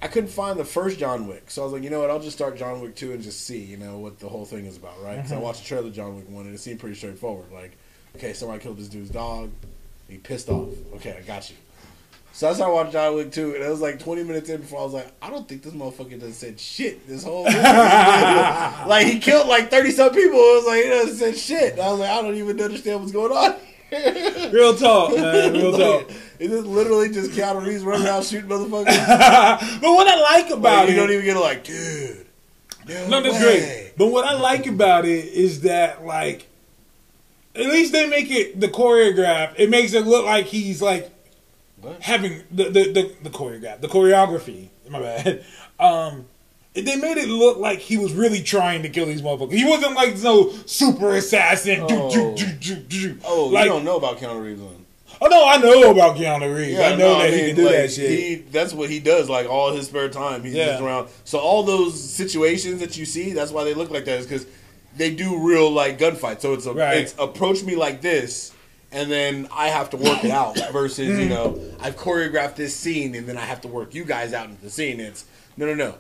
I 0.03 0.09
couldn't 0.09 0.29
find 0.31 0.59
the 0.59 0.65
first 0.65 0.99
John 0.99 1.27
Wick, 1.29 1.51
so 1.51 1.63
I 1.63 1.65
was 1.65 1.73
like, 1.73 1.83
you 1.83 1.91
know 1.91 2.01
what? 2.01 2.11
I'll 2.11 2.21
just 2.21 2.37
start 2.37 2.57
John 2.57 2.81
Wick 2.81 2.97
two 2.97 3.13
and 3.13 3.23
just 3.23 3.47
see, 3.47 3.61
you 3.63 3.77
know, 3.77 3.99
what 3.99 4.19
the 4.19 4.29
whole 4.29 4.45
thing 4.45 4.67
is 4.67 4.77
about, 4.77 5.01
right? 5.03 5.17
Because 5.17 5.31
Mm-hmm. 5.31 5.41
I 5.41 5.43
watched 5.43 5.63
the 5.63 5.69
trailer 5.69 5.87
of 5.87 5.95
John 5.95 6.17
Wick 6.17 6.29
one 6.29 6.47
and 6.47 6.55
it 6.55 6.59
seemed 6.59 6.81
pretty 6.81 6.97
straightforward. 6.97 7.51
Like, 7.53 7.77
okay, 8.17 8.33
somebody 8.33 8.61
killed 8.63 8.79
this 8.79 8.89
dude's 8.89 9.11
dog. 9.11 9.51
He 10.09 10.19
pissed 10.19 10.49
off. 10.49 10.69
Okay, 10.97 11.17
I 11.19 11.23
got 11.23 11.49
you. 11.51 11.57
So 12.37 12.51
I 12.51 12.53
started 12.53 12.75
watching 12.75 12.93
John 12.93 13.15
Wick 13.15 13.33
2, 13.33 13.55
and 13.55 13.65
it 13.65 13.71
was 13.71 13.81
like 13.81 13.99
20 13.99 14.23
minutes 14.25 14.51
in 14.51 14.61
before 14.61 14.81
I 14.81 14.83
was 14.83 14.93
like, 14.93 15.11
I 15.23 15.31
don't 15.31 15.49
think 15.49 15.63
this 15.63 15.73
motherfucker 15.73 16.21
done 16.21 16.35
said 16.35 16.61
shit 16.61 17.09
this 17.09 17.25
whole 17.25 17.45
like, 17.45 19.07
he 19.07 19.19
killed 19.21 19.49
like 19.49 19.71
30 19.71 19.91
some 19.93 20.11
people. 20.11 20.39
It 20.39 20.57
was 20.57 20.67
like, 20.67 20.83
he 20.83 20.91
doesn't 20.91 21.17
said 21.17 21.39
shit. 21.39 21.73
And 21.73 21.81
I 21.81 21.91
was 21.93 22.01
like, 22.01 22.11
I 22.11 22.21
don't 22.21 22.35
even 22.35 22.61
understand 22.61 23.01
what's 23.01 23.13
going 23.13 23.33
on. 23.33 24.53
Real 24.53 24.77
talk, 24.77 25.17
man. 25.17 25.53
Real 25.55 25.73
Like, 25.73 25.81
talk. 25.81 26.17
It 26.39 26.51
is 26.51 26.67
literally 26.67 27.09
just 27.09 27.31
Keanu 27.31 27.67
Reeves 27.67 27.83
running 27.83 28.07
around 28.07 28.23
shooting 28.27 28.51
motherfuckers. 28.51 28.85
But 29.81 29.93
what 29.93 30.07
I 30.07 30.21
like 30.21 30.51
about 30.51 30.81
Like, 30.81 30.91
you 30.91 30.97
don't 30.97 31.11
even 31.11 31.25
get 31.25 31.39
it 31.39 31.41
like, 31.41 31.65
dude. 31.65 32.27
No, 32.87 33.09
no, 33.09 33.23
that's 33.23 33.43
great. 33.43 33.95
But 33.97 34.09
what 34.09 34.27
I 34.27 34.35
like 34.35 34.67
about 34.67 35.07
it 35.07 35.25
is 35.25 35.63
that, 35.63 36.05
like, 36.05 36.49
at 37.55 37.65
least 37.65 37.93
they 37.93 38.07
make 38.07 38.31
it 38.31 38.61
the 38.61 38.69
choreograph. 38.69 39.55
It 39.57 39.71
makes 39.71 39.95
it 39.95 40.05
look 40.05 40.27
like 40.27 40.45
he's 40.45 40.83
like 40.83 41.16
What? 41.87 42.03
having 42.03 42.43
the 42.51 42.65
the, 42.65 42.93
the 42.93 43.13
the 43.25 43.31
choreograph, 43.31 43.81
the 43.81 43.89
choreography. 43.89 44.69
My 44.89 45.01
bad. 45.01 45.45
Um, 45.79 46.25
they 46.73 46.97
made 46.97 47.19
it 47.19 47.29
look 47.29 47.59
like 47.59 47.81
he 47.81 47.99
was 47.99 48.15
really 48.15 48.43
trying 48.43 48.83
to 48.83 48.89
kill 48.89 49.05
these 49.05 49.21
motherfuckers. 49.21 49.53
He 49.53 49.65
wasn't 49.67 49.95
like 49.95 50.17
no 50.23 50.51
super 50.65 51.15
assassin. 51.17 51.81
Oh. 51.83 52.35
Do, 52.35 52.47
do, 52.53 52.77
do. 52.77 53.19
Oh, 53.25 53.47
like, 53.47 53.65
you 53.65 53.71
don't 53.71 53.85
know 53.85 53.97
about 53.97 54.17
Keanu 54.17 54.43
Reeves 54.43 54.61
then. 54.61 54.87
oh 55.21 55.27
no, 55.27 55.47
I 55.47 55.59
know 55.59 55.91
about 55.91 56.17
Keanu 56.17 56.55
Reeves. 56.57 56.79
I 56.81 56.91
know 56.97 57.15
no, 57.15 57.19
that 57.19 57.31
he 57.31 57.37
mean, 57.37 57.47
can 57.49 57.57
do 57.57 57.65
like, 57.67 57.73
that 57.75 57.93
shit. 57.93 58.11
He, 58.11 58.35
that's 58.37 58.73
what 58.73 58.89
he 58.89 59.01
does. 59.01 59.29
Like 59.29 59.49
all 59.51 59.73
his 59.75 59.87
spare 59.87 60.09
time, 60.09 60.43
he's 60.43 60.55
Yeah. 60.55 60.67
just 60.67 60.83
around. 60.83 61.09
So 61.25 61.39
all 61.39 61.63
those 61.63 62.03
situations 62.03 62.81
that 62.81 62.97
you 62.97 63.05
see, 63.05 63.33
that's 63.33 63.53
why 63.53 63.65
they 63.65 63.75
look 63.75 63.91
like 63.91 64.07
that. 64.07 64.21
Is 64.21 64.27
because 64.27 64.47
they 64.97 65.15
do 65.15 65.47
real 65.47 65.71
like 65.71 65.99
gunfights. 65.99 66.41
So 66.41 66.55
it's 66.55 66.65
a, 66.65 66.73
Right. 66.73 66.99
it's 66.99 67.15
approach 67.19 67.63
me 67.65 67.77
like 67.77 68.01
this, 68.01 68.53
and 68.97 69.11
then 69.11 69.47
I 69.53 69.69
have 69.69 69.91
to 69.91 69.97
work 69.97 70.25
it 70.25 70.31
out. 70.31 70.57
Versus 70.73 71.19
you 71.19 71.29
know 71.29 71.61
I've 71.81 71.97
choreographed 71.97 72.57
this 72.57 72.75
scene, 72.75 73.15
and 73.15 73.27
then 73.29 73.37
I 73.37 73.43
have 73.53 73.61
to 73.63 73.69
work 73.69 73.95
you 73.95 74.05
guys 74.05 74.33
out 74.33 74.49
into 74.49 74.63
the 74.63 74.71
scene. 74.71 74.99
It's 75.01 75.25
no, 75.57 75.67
no, 75.67 75.75
no. 75.75 75.95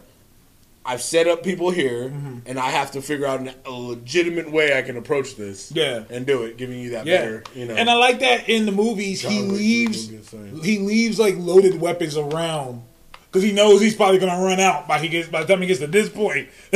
I've 0.88 1.02
set 1.02 1.26
up 1.26 1.42
people 1.42 1.70
here, 1.70 2.10
Mm-hmm. 2.10 2.38
and 2.46 2.60
I 2.60 2.70
have 2.70 2.92
to 2.92 3.02
figure 3.02 3.26
out 3.26 3.40
an, 3.40 3.50
a 3.64 3.70
legitimate 3.72 4.52
way 4.52 4.78
I 4.78 4.82
can 4.82 4.96
approach 4.96 5.34
this. 5.34 5.72
Yeah. 5.72 6.04
and 6.10 6.24
do 6.24 6.44
it, 6.44 6.56
giving 6.56 6.78
you 6.78 6.90
that 6.90 7.06
Yeah, 7.06 7.16
better. 7.18 7.44
You 7.56 7.66
know, 7.66 7.74
and 7.74 7.90
I 7.90 7.94
like 7.94 8.20
that 8.20 8.48
in 8.48 8.66
the 8.66 8.72
movies 8.72 9.20
he 9.20 9.36
John 9.36 9.48
Wick 9.48 9.58
leaves 9.58 10.08
is 10.10 10.28
gonna 10.30 10.42
be 10.44 10.48
insane. 10.50 10.62
he 10.64 10.78
leaves 10.78 11.18
like 11.18 11.34
loaded 11.38 11.80
weapons 11.80 12.16
around 12.16 12.82
because 13.26 13.42
he 13.42 13.52
knows 13.52 13.80
he's 13.80 13.94
probably 13.94 14.18
gonna 14.18 14.42
run 14.42 14.60
out 14.60 14.88
by 14.88 14.98
he 14.98 15.08
gets 15.08 15.28
by 15.28 15.42
the 15.42 15.46
time 15.46 15.60
he 15.60 15.66
gets 15.66 15.80
to 15.80 15.86
this 15.86 16.08
point. 16.08 16.48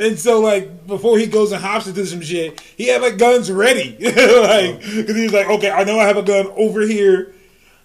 and 0.00 0.18
so 0.18 0.40
like 0.40 0.86
before 0.86 1.18
he 1.18 1.26
goes 1.26 1.52
and 1.52 1.62
hops 1.62 1.86
into 1.86 2.04
some 2.06 2.20
shit, 2.20 2.60
he 2.60 2.88
had 2.88 3.02
like 3.02 3.18
guns 3.18 3.50
ready, 3.50 3.92
like 4.00 4.80
because 4.80 5.16
he 5.16 5.22
was 5.24 5.32
like, 5.32 5.48
okay, 5.48 5.70
I 5.70 5.84
know 5.84 5.98
I 5.98 6.06
have 6.06 6.16
a 6.16 6.22
gun 6.22 6.48
over 6.56 6.82
here, 6.82 7.34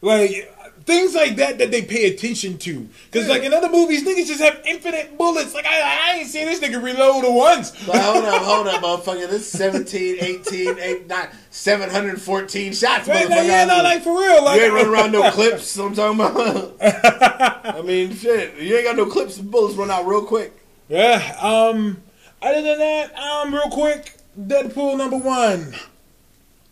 like. 0.02 0.50
Things 0.86 1.16
like 1.16 1.38
that 1.38 1.60
that 1.60 1.72
they 1.72 1.82
pay 1.82 2.08
attention 2.14 2.58
to, 2.58 2.90
because 3.10 3.30
like 3.30 3.44
in 3.44 3.54
other 3.54 3.70
movies, 3.70 4.04
niggas 4.04 4.28
just 4.28 4.42
have 4.42 4.62
infinite 4.66 5.18
bullets. 5.18 5.54
Like 5.54 5.66
I, 5.66 5.80
I 6.12 6.16
ain't 6.18 6.28
seen 6.28 6.46
this 6.46 6.60
nigga 6.60 6.84
reload 6.84 7.24
once. 7.26 7.72
But 7.86 7.96
hold 8.02 8.26
up, 8.26 8.42
hold 8.42 8.68
up, 8.68 8.82
motherfucker. 8.84 9.30
This 9.30 9.44
is 9.44 9.48
17, 9.52 10.18
18, 10.20 10.80
8, 10.80 11.08
9, 11.08 11.28
714 11.52 12.74
shots, 12.74 13.08
Man, 13.08 13.16
motherfucker. 13.16 13.30
no, 13.30 13.42
yeah, 13.44 13.66
no, 13.66 13.78
like 13.82 14.04
for 14.04 14.20
real. 14.20 14.44
Like 14.44 14.60
you 14.60 14.66
ain't 14.66 14.74
running 14.74 14.92
around 14.94 15.12
no 15.14 15.32
clips, 15.32 15.78
what 15.78 15.86
I'm 15.86 15.96
talking 15.96 16.20
about. 16.20 16.76
I 17.78 17.82
mean, 17.82 18.14
shit. 18.14 18.58
You 18.58 18.76
ain't 18.76 18.86
got 18.86 18.98
no 18.98 19.06
clips, 19.06 19.38
bullets 19.38 19.76
run 19.76 19.90
out 19.90 20.06
real 20.06 20.26
quick. 20.26 20.54
Yeah. 20.90 21.38
Um. 21.42 22.04
Other 22.42 22.62
than 22.62 22.78
that, 22.80 23.16
um, 23.18 23.54
real 23.54 23.70
quick, 23.70 24.18
Deadpool 24.38 24.98
number 24.98 25.18
one. 25.18 25.76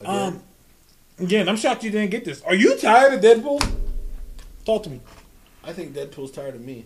Um. 0.03 0.43
Again, 1.17 1.47
I'm 1.47 1.55
shocked 1.55 1.83
you 1.85 1.91
didn't 1.91 2.09
get 2.11 2.25
this. 2.25 2.41
Are 2.41 2.55
you 2.55 2.77
tired 2.77 3.13
of 3.13 3.21
Deadpool? 3.21 3.61
Talk 4.65 4.83
to 4.83 4.89
me. 4.89 5.01
I 5.63 5.73
think 5.73 5.93
Deadpool's 5.93 6.31
tired 6.31 6.55
of 6.55 6.61
me. 6.61 6.85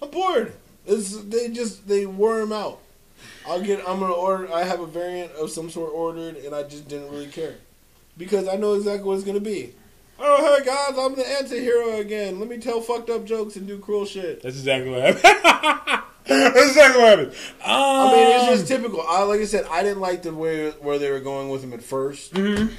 I'm 0.00 0.10
bored. 0.10 0.52
It's, 0.86 1.16
they 1.24 1.48
just, 1.48 1.86
they 1.86 2.06
worm 2.06 2.52
out. 2.52 2.80
I'll 3.46 3.62
get, 3.62 3.80
I'm 3.88 4.00
gonna 4.00 4.12
order, 4.12 4.52
I 4.52 4.64
have 4.64 4.80
a 4.80 4.86
variant 4.86 5.32
of 5.32 5.50
some 5.50 5.70
sort 5.70 5.92
ordered, 5.92 6.36
and 6.36 6.54
I 6.54 6.64
just 6.64 6.88
didn't 6.88 7.10
really 7.10 7.28
care. 7.28 7.54
Because 8.18 8.48
I 8.48 8.56
know 8.56 8.74
exactly 8.74 9.04
what 9.04 9.14
it's 9.14 9.24
gonna 9.24 9.40
be. 9.40 9.72
Oh, 10.18 10.56
hey 10.56 10.64
guys, 10.64 10.98
I'm 10.98 11.14
the 11.14 11.28
anti 11.28 11.60
hero 11.60 11.98
again. 11.98 12.38
Let 12.38 12.48
me 12.48 12.58
tell 12.58 12.80
fucked 12.80 13.10
up 13.10 13.24
jokes 13.24 13.56
and 13.56 13.66
do 13.66 13.78
cruel 13.78 14.04
shit. 14.04 14.42
That's 14.42 14.56
exactly 14.56 14.90
what 14.90 15.02
happened. 15.02 16.02
That's 16.26 16.68
exactly 16.68 17.02
what 17.02 17.18
happened. 17.18 17.32
Um, 17.64 17.70
I 17.72 18.12
mean, 18.12 18.36
it's 18.36 18.60
just 18.60 18.68
typical. 18.68 19.02
I, 19.02 19.22
like 19.22 19.40
I 19.40 19.44
said, 19.44 19.66
I 19.70 19.82
didn't 19.82 20.00
like 20.00 20.22
the 20.22 20.32
way 20.32 20.70
where 20.70 20.98
they 20.98 21.10
were 21.10 21.20
going 21.20 21.48
with 21.48 21.64
him 21.64 21.72
at 21.72 21.80
1st 21.80 22.70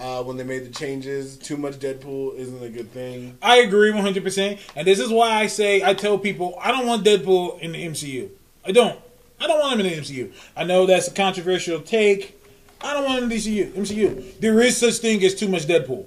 Uh, 0.00 0.22
when 0.22 0.38
they 0.38 0.44
made 0.44 0.64
the 0.64 0.72
changes, 0.72 1.36
too 1.36 1.58
much 1.58 1.74
Deadpool 1.74 2.34
isn't 2.36 2.62
a 2.62 2.70
good 2.70 2.90
thing. 2.90 3.36
I 3.42 3.58
agree 3.58 3.92
100%. 3.92 4.58
And 4.74 4.86
this 4.86 4.98
is 4.98 5.10
why 5.10 5.32
I 5.32 5.46
say, 5.46 5.82
I 5.84 5.92
tell 5.92 6.16
people, 6.16 6.58
I 6.58 6.72
don't 6.72 6.86
want 6.86 7.04
Deadpool 7.04 7.60
in 7.60 7.72
the 7.72 7.86
MCU. 7.86 8.30
I 8.64 8.72
don't. 8.72 8.98
I 9.38 9.46
don't 9.46 9.60
want 9.60 9.78
him 9.78 9.84
in 9.84 9.92
the 9.92 10.00
MCU. 10.00 10.32
I 10.56 10.64
know 10.64 10.86
that's 10.86 11.08
a 11.08 11.12
controversial 11.12 11.80
take. 11.80 12.42
I 12.80 12.94
don't 12.94 13.04
want 13.04 13.18
him 13.18 13.24
in 13.24 13.28
the 13.28 13.36
MCU. 13.36 13.72
MCU. 13.72 14.40
There 14.40 14.60
is 14.60 14.78
such 14.78 14.94
thing 14.94 15.22
as 15.22 15.34
too 15.34 15.48
much 15.48 15.66
Deadpool. 15.66 16.06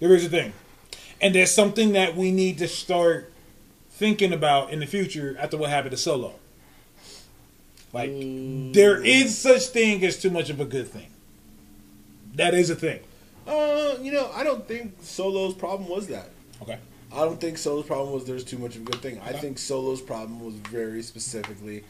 There 0.00 0.12
is 0.16 0.26
a 0.26 0.28
thing. 0.28 0.52
And 1.20 1.32
there's 1.32 1.52
something 1.52 1.92
that 1.92 2.16
we 2.16 2.32
need 2.32 2.58
to 2.58 2.66
start 2.66 3.32
thinking 3.90 4.32
about 4.32 4.70
in 4.70 4.80
the 4.80 4.86
future 4.86 5.36
after 5.38 5.56
what 5.56 5.70
happened 5.70 5.92
to 5.92 5.96
Solo. 5.96 6.34
Like, 7.92 8.10
there 8.10 9.00
is 9.00 9.38
such 9.38 9.66
thing 9.66 10.04
as 10.04 10.20
too 10.20 10.30
much 10.30 10.50
of 10.50 10.58
a 10.58 10.64
good 10.64 10.88
thing. 10.88 11.11
That 12.34 12.54
is 12.54 12.70
a 12.70 12.76
thing. 12.76 13.00
Uh, 13.46 13.96
you 14.00 14.12
know, 14.12 14.30
I 14.34 14.44
don't 14.44 14.66
think 14.66 14.94
Solo's 15.00 15.54
problem 15.54 15.88
was 15.88 16.06
that. 16.08 16.30
Okay. 16.62 16.78
I 17.12 17.24
don't 17.24 17.40
think 17.40 17.58
Solo's 17.58 17.86
problem 17.86 18.12
was 18.12 18.24
there's 18.24 18.44
too 18.44 18.58
much 18.58 18.76
of 18.76 18.82
a 18.82 18.84
good 18.84 19.02
thing. 19.02 19.20
I 19.20 19.32
think 19.32 19.58
Solo's 19.58 20.00
problem 20.00 20.44
was 20.44 20.54
very 20.54 21.02
specifically 21.02 21.84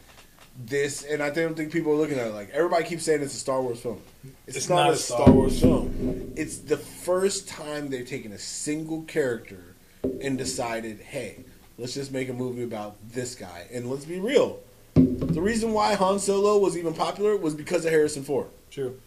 this, 0.65 1.03
and 1.03 1.23
I 1.23 1.29
don't 1.29 1.55
think 1.55 1.71
people 1.71 1.93
are 1.93 1.95
looking 1.95 2.19
at 2.19 2.27
it 2.27 2.33
like 2.33 2.49
everybody 2.49 2.83
keeps 2.83 3.03
saying 3.03 3.21
it's 3.21 3.33
a 3.33 3.37
Star 3.37 3.61
Wars 3.61 3.79
film. 3.79 4.01
It's, 4.45 4.57
It's 4.57 4.69
not, 4.69 4.75
not 4.75 4.89
a 4.89 4.93
a 4.93 4.97
Star, 4.97 5.21
Star 5.21 5.33
Wars 5.33 5.59
film. 5.59 6.33
It's 6.35 6.57
the 6.57 6.77
first 6.77 7.47
time 7.47 7.89
they've 7.89 8.07
taken 8.07 8.33
a 8.33 8.39
single 8.39 9.03
character 9.03 9.75
and 10.21 10.37
decided, 10.37 10.99
hey, 10.99 11.45
let's 11.77 11.93
just 11.93 12.11
make 12.11 12.29
a 12.29 12.33
movie 12.33 12.63
about 12.63 12.97
this 13.09 13.35
guy. 13.35 13.67
And 13.71 13.89
let's 13.89 14.05
be 14.05 14.19
real. 14.19 14.59
The 14.95 15.41
reason 15.41 15.71
why 15.73 15.95
Han 15.95 16.19
Solo 16.19 16.59
was 16.59 16.77
even 16.77 16.93
popular 16.93 17.35
was 17.37 17.55
because 17.55 17.85
of 17.85 17.91
Harrison 17.91 18.23
Ford. 18.23 18.47
True. 18.69 18.99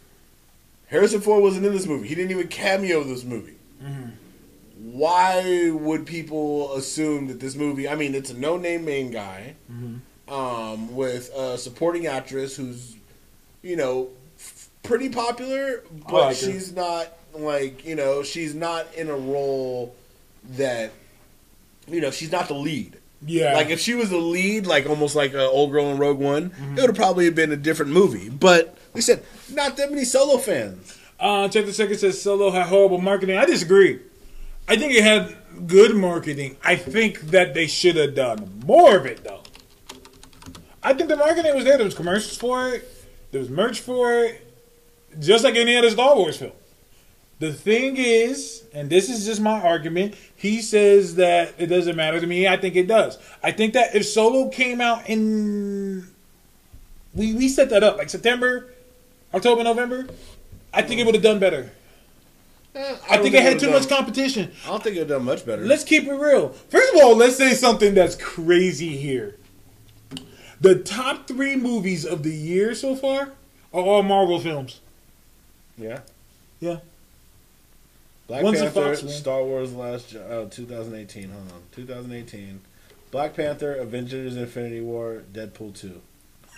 Harrison 0.87 1.21
Ford 1.21 1.43
wasn't 1.43 1.65
in 1.65 1.73
this 1.73 1.85
movie. 1.85 2.07
He 2.07 2.15
didn't 2.15 2.31
even 2.31 2.47
cameo 2.47 3.03
this 3.03 3.23
movie. 3.23 3.55
Mm-hmm. 3.83 4.09
Why 4.91 5.71
would 5.71 6.05
people 6.05 6.73
assume 6.75 7.27
that 7.27 7.39
this 7.39 7.55
movie? 7.55 7.87
I 7.87 7.95
mean, 7.95 8.15
it's 8.15 8.31
a 8.31 8.37
no-name 8.37 8.85
main 8.85 9.11
guy 9.11 9.55
mm-hmm. 9.71 10.33
um, 10.33 10.95
with 10.95 11.33
a 11.35 11.57
supporting 11.57 12.07
actress 12.07 12.55
who's, 12.55 12.95
you 13.61 13.75
know, 13.75 14.09
f- 14.37 14.69
pretty 14.83 15.09
popular, 15.09 15.83
but 16.09 16.13
like 16.13 16.37
her. 16.37 16.51
she's 16.51 16.73
not 16.73 17.11
like 17.33 17.85
you 17.85 17.95
know 17.95 18.23
she's 18.23 18.55
not 18.55 18.91
in 18.95 19.09
a 19.09 19.15
role 19.15 19.95
that 20.51 20.91
you 21.87 22.01
know 22.01 22.11
she's 22.11 22.31
not 22.31 22.47
the 22.47 22.53
lead. 22.53 22.97
Yeah. 23.25 23.53
Like 23.53 23.69
if 23.69 23.79
she 23.79 23.95
was 23.95 24.09
the 24.09 24.17
lead, 24.17 24.67
like 24.67 24.87
almost 24.87 25.15
like 25.15 25.33
an 25.33 25.39
old 25.39 25.71
girl 25.71 25.91
in 25.91 25.97
Rogue 25.97 26.19
One, 26.19 26.45
it 26.45 26.51
mm-hmm. 26.53 26.75
would 26.75 26.85
have 26.85 26.95
probably 26.95 27.29
been 27.29 27.51
a 27.51 27.57
different 27.57 27.91
movie. 27.91 28.29
But 28.29 28.76
I 28.97 29.01
said, 29.01 29.23
not 29.53 29.77
that 29.77 29.91
many 29.91 30.03
solo 30.05 30.39
fans. 30.39 30.97
Uh, 31.19 31.47
check 31.47 31.65
the 31.65 31.73
second 31.73 31.97
says 31.97 32.21
Solo 32.21 32.51
had 32.51 32.67
horrible 32.67 32.99
marketing. 32.99 33.37
I 33.37 33.45
disagree. 33.45 33.99
I 34.67 34.75
think 34.75 34.93
it 34.93 35.03
had 35.03 35.35
good 35.67 35.95
marketing. 35.95 36.57
I 36.63 36.75
think 36.75 37.21
that 37.31 37.53
they 37.53 37.67
should 37.67 37.95
have 37.95 38.15
done 38.15 38.61
more 38.65 38.97
of 38.97 39.05
it 39.05 39.23
though. 39.23 39.41
I 40.83 40.93
think 40.93 41.09
the 41.09 41.15
marketing 41.15 41.55
was 41.55 41.63
there. 41.63 41.77
There 41.77 41.85
was 41.85 41.95
commercials 41.95 42.37
for 42.37 42.69
it. 42.69 42.87
There 43.31 43.39
was 43.39 43.49
merch 43.49 43.79
for 43.79 44.23
it. 44.23 44.43
Just 45.19 45.43
like 45.43 45.55
any 45.55 45.75
other 45.75 45.89
Star 45.89 46.15
Wars 46.15 46.37
film. 46.37 46.51
The 47.39 47.53
thing 47.53 47.97
is, 47.97 48.63
and 48.73 48.89
this 48.89 49.09
is 49.09 49.25
just 49.25 49.41
my 49.41 49.61
argument, 49.61 50.15
he 50.35 50.61
says 50.61 51.15
that 51.15 51.53
it 51.57 51.67
doesn't 51.67 51.95
matter 51.95 52.19
to 52.19 52.27
me. 52.27 52.47
I 52.47 52.57
think 52.57 52.75
it 52.75 52.87
does. 52.87 53.17
I 53.43 53.51
think 53.51 53.73
that 53.73 53.95
if 53.95 54.05
Solo 54.05 54.49
came 54.49 54.81
out 54.81 55.07
in 55.07 56.07
we 57.13 57.33
we 57.33 57.49
set 57.49 57.69
that 57.71 57.83
up 57.83 57.97
like 57.97 58.09
September, 58.09 58.69
October, 59.33 59.63
November, 59.63 60.07
I 60.73 60.81
think 60.81 60.99
it 61.01 61.05
would 61.05 61.15
have 61.15 61.23
done 61.23 61.39
better. 61.39 61.71
I, 62.75 63.15
don't 63.15 63.23
think 63.23 63.33
it 63.35 63.41
had 63.41 63.59
too 63.59 63.65
done- 63.67 63.75
much 63.79 63.89
competition. 63.89 64.51
I 64.65 64.69
don't 64.69 64.83
think 64.83 64.95
it 64.95 64.99
would 64.99 65.09
have 65.09 65.17
done 65.19 65.25
much 65.25 65.45
better. 65.45 65.63
Let's 65.65 65.83
keep 65.83 66.03
it 66.05 66.13
real. 66.13 66.49
First 66.49 66.93
of 66.93 67.01
all, 67.01 67.15
let's 67.15 67.35
say 67.35 67.53
something 67.53 67.93
that's 67.95 68.15
crazy 68.15 68.95
here. 68.97 69.35
The 70.61 70.75
top 70.79 71.27
three 71.27 71.55
movies 71.55 72.05
of 72.05 72.23
the 72.23 72.33
year 72.33 72.75
so 72.75 72.95
far 72.95 73.31
are 73.73 73.81
all 73.81 74.03
Marvel 74.03 74.39
films. 74.39 74.79
yeah. 75.77 76.01
Yeah. 76.59 76.79
Black 78.27 78.43
One's 78.43 78.59
Panther, 78.59 78.95
Fox. 78.95 79.13
Star 79.13 79.41
Wars 79.43 79.73
Last 79.73 80.13
uh, 80.15 80.45
2018. 80.51 81.29
Hold 81.29 81.43
on, 81.53 81.61
2018. 81.71 82.59
Black 83.09 83.35
Panther, 83.35 83.75
Avengers: 83.75 84.35
Infinity 84.35 84.81
War, 84.81 85.23
Deadpool 85.31 85.73
2. 85.79 86.01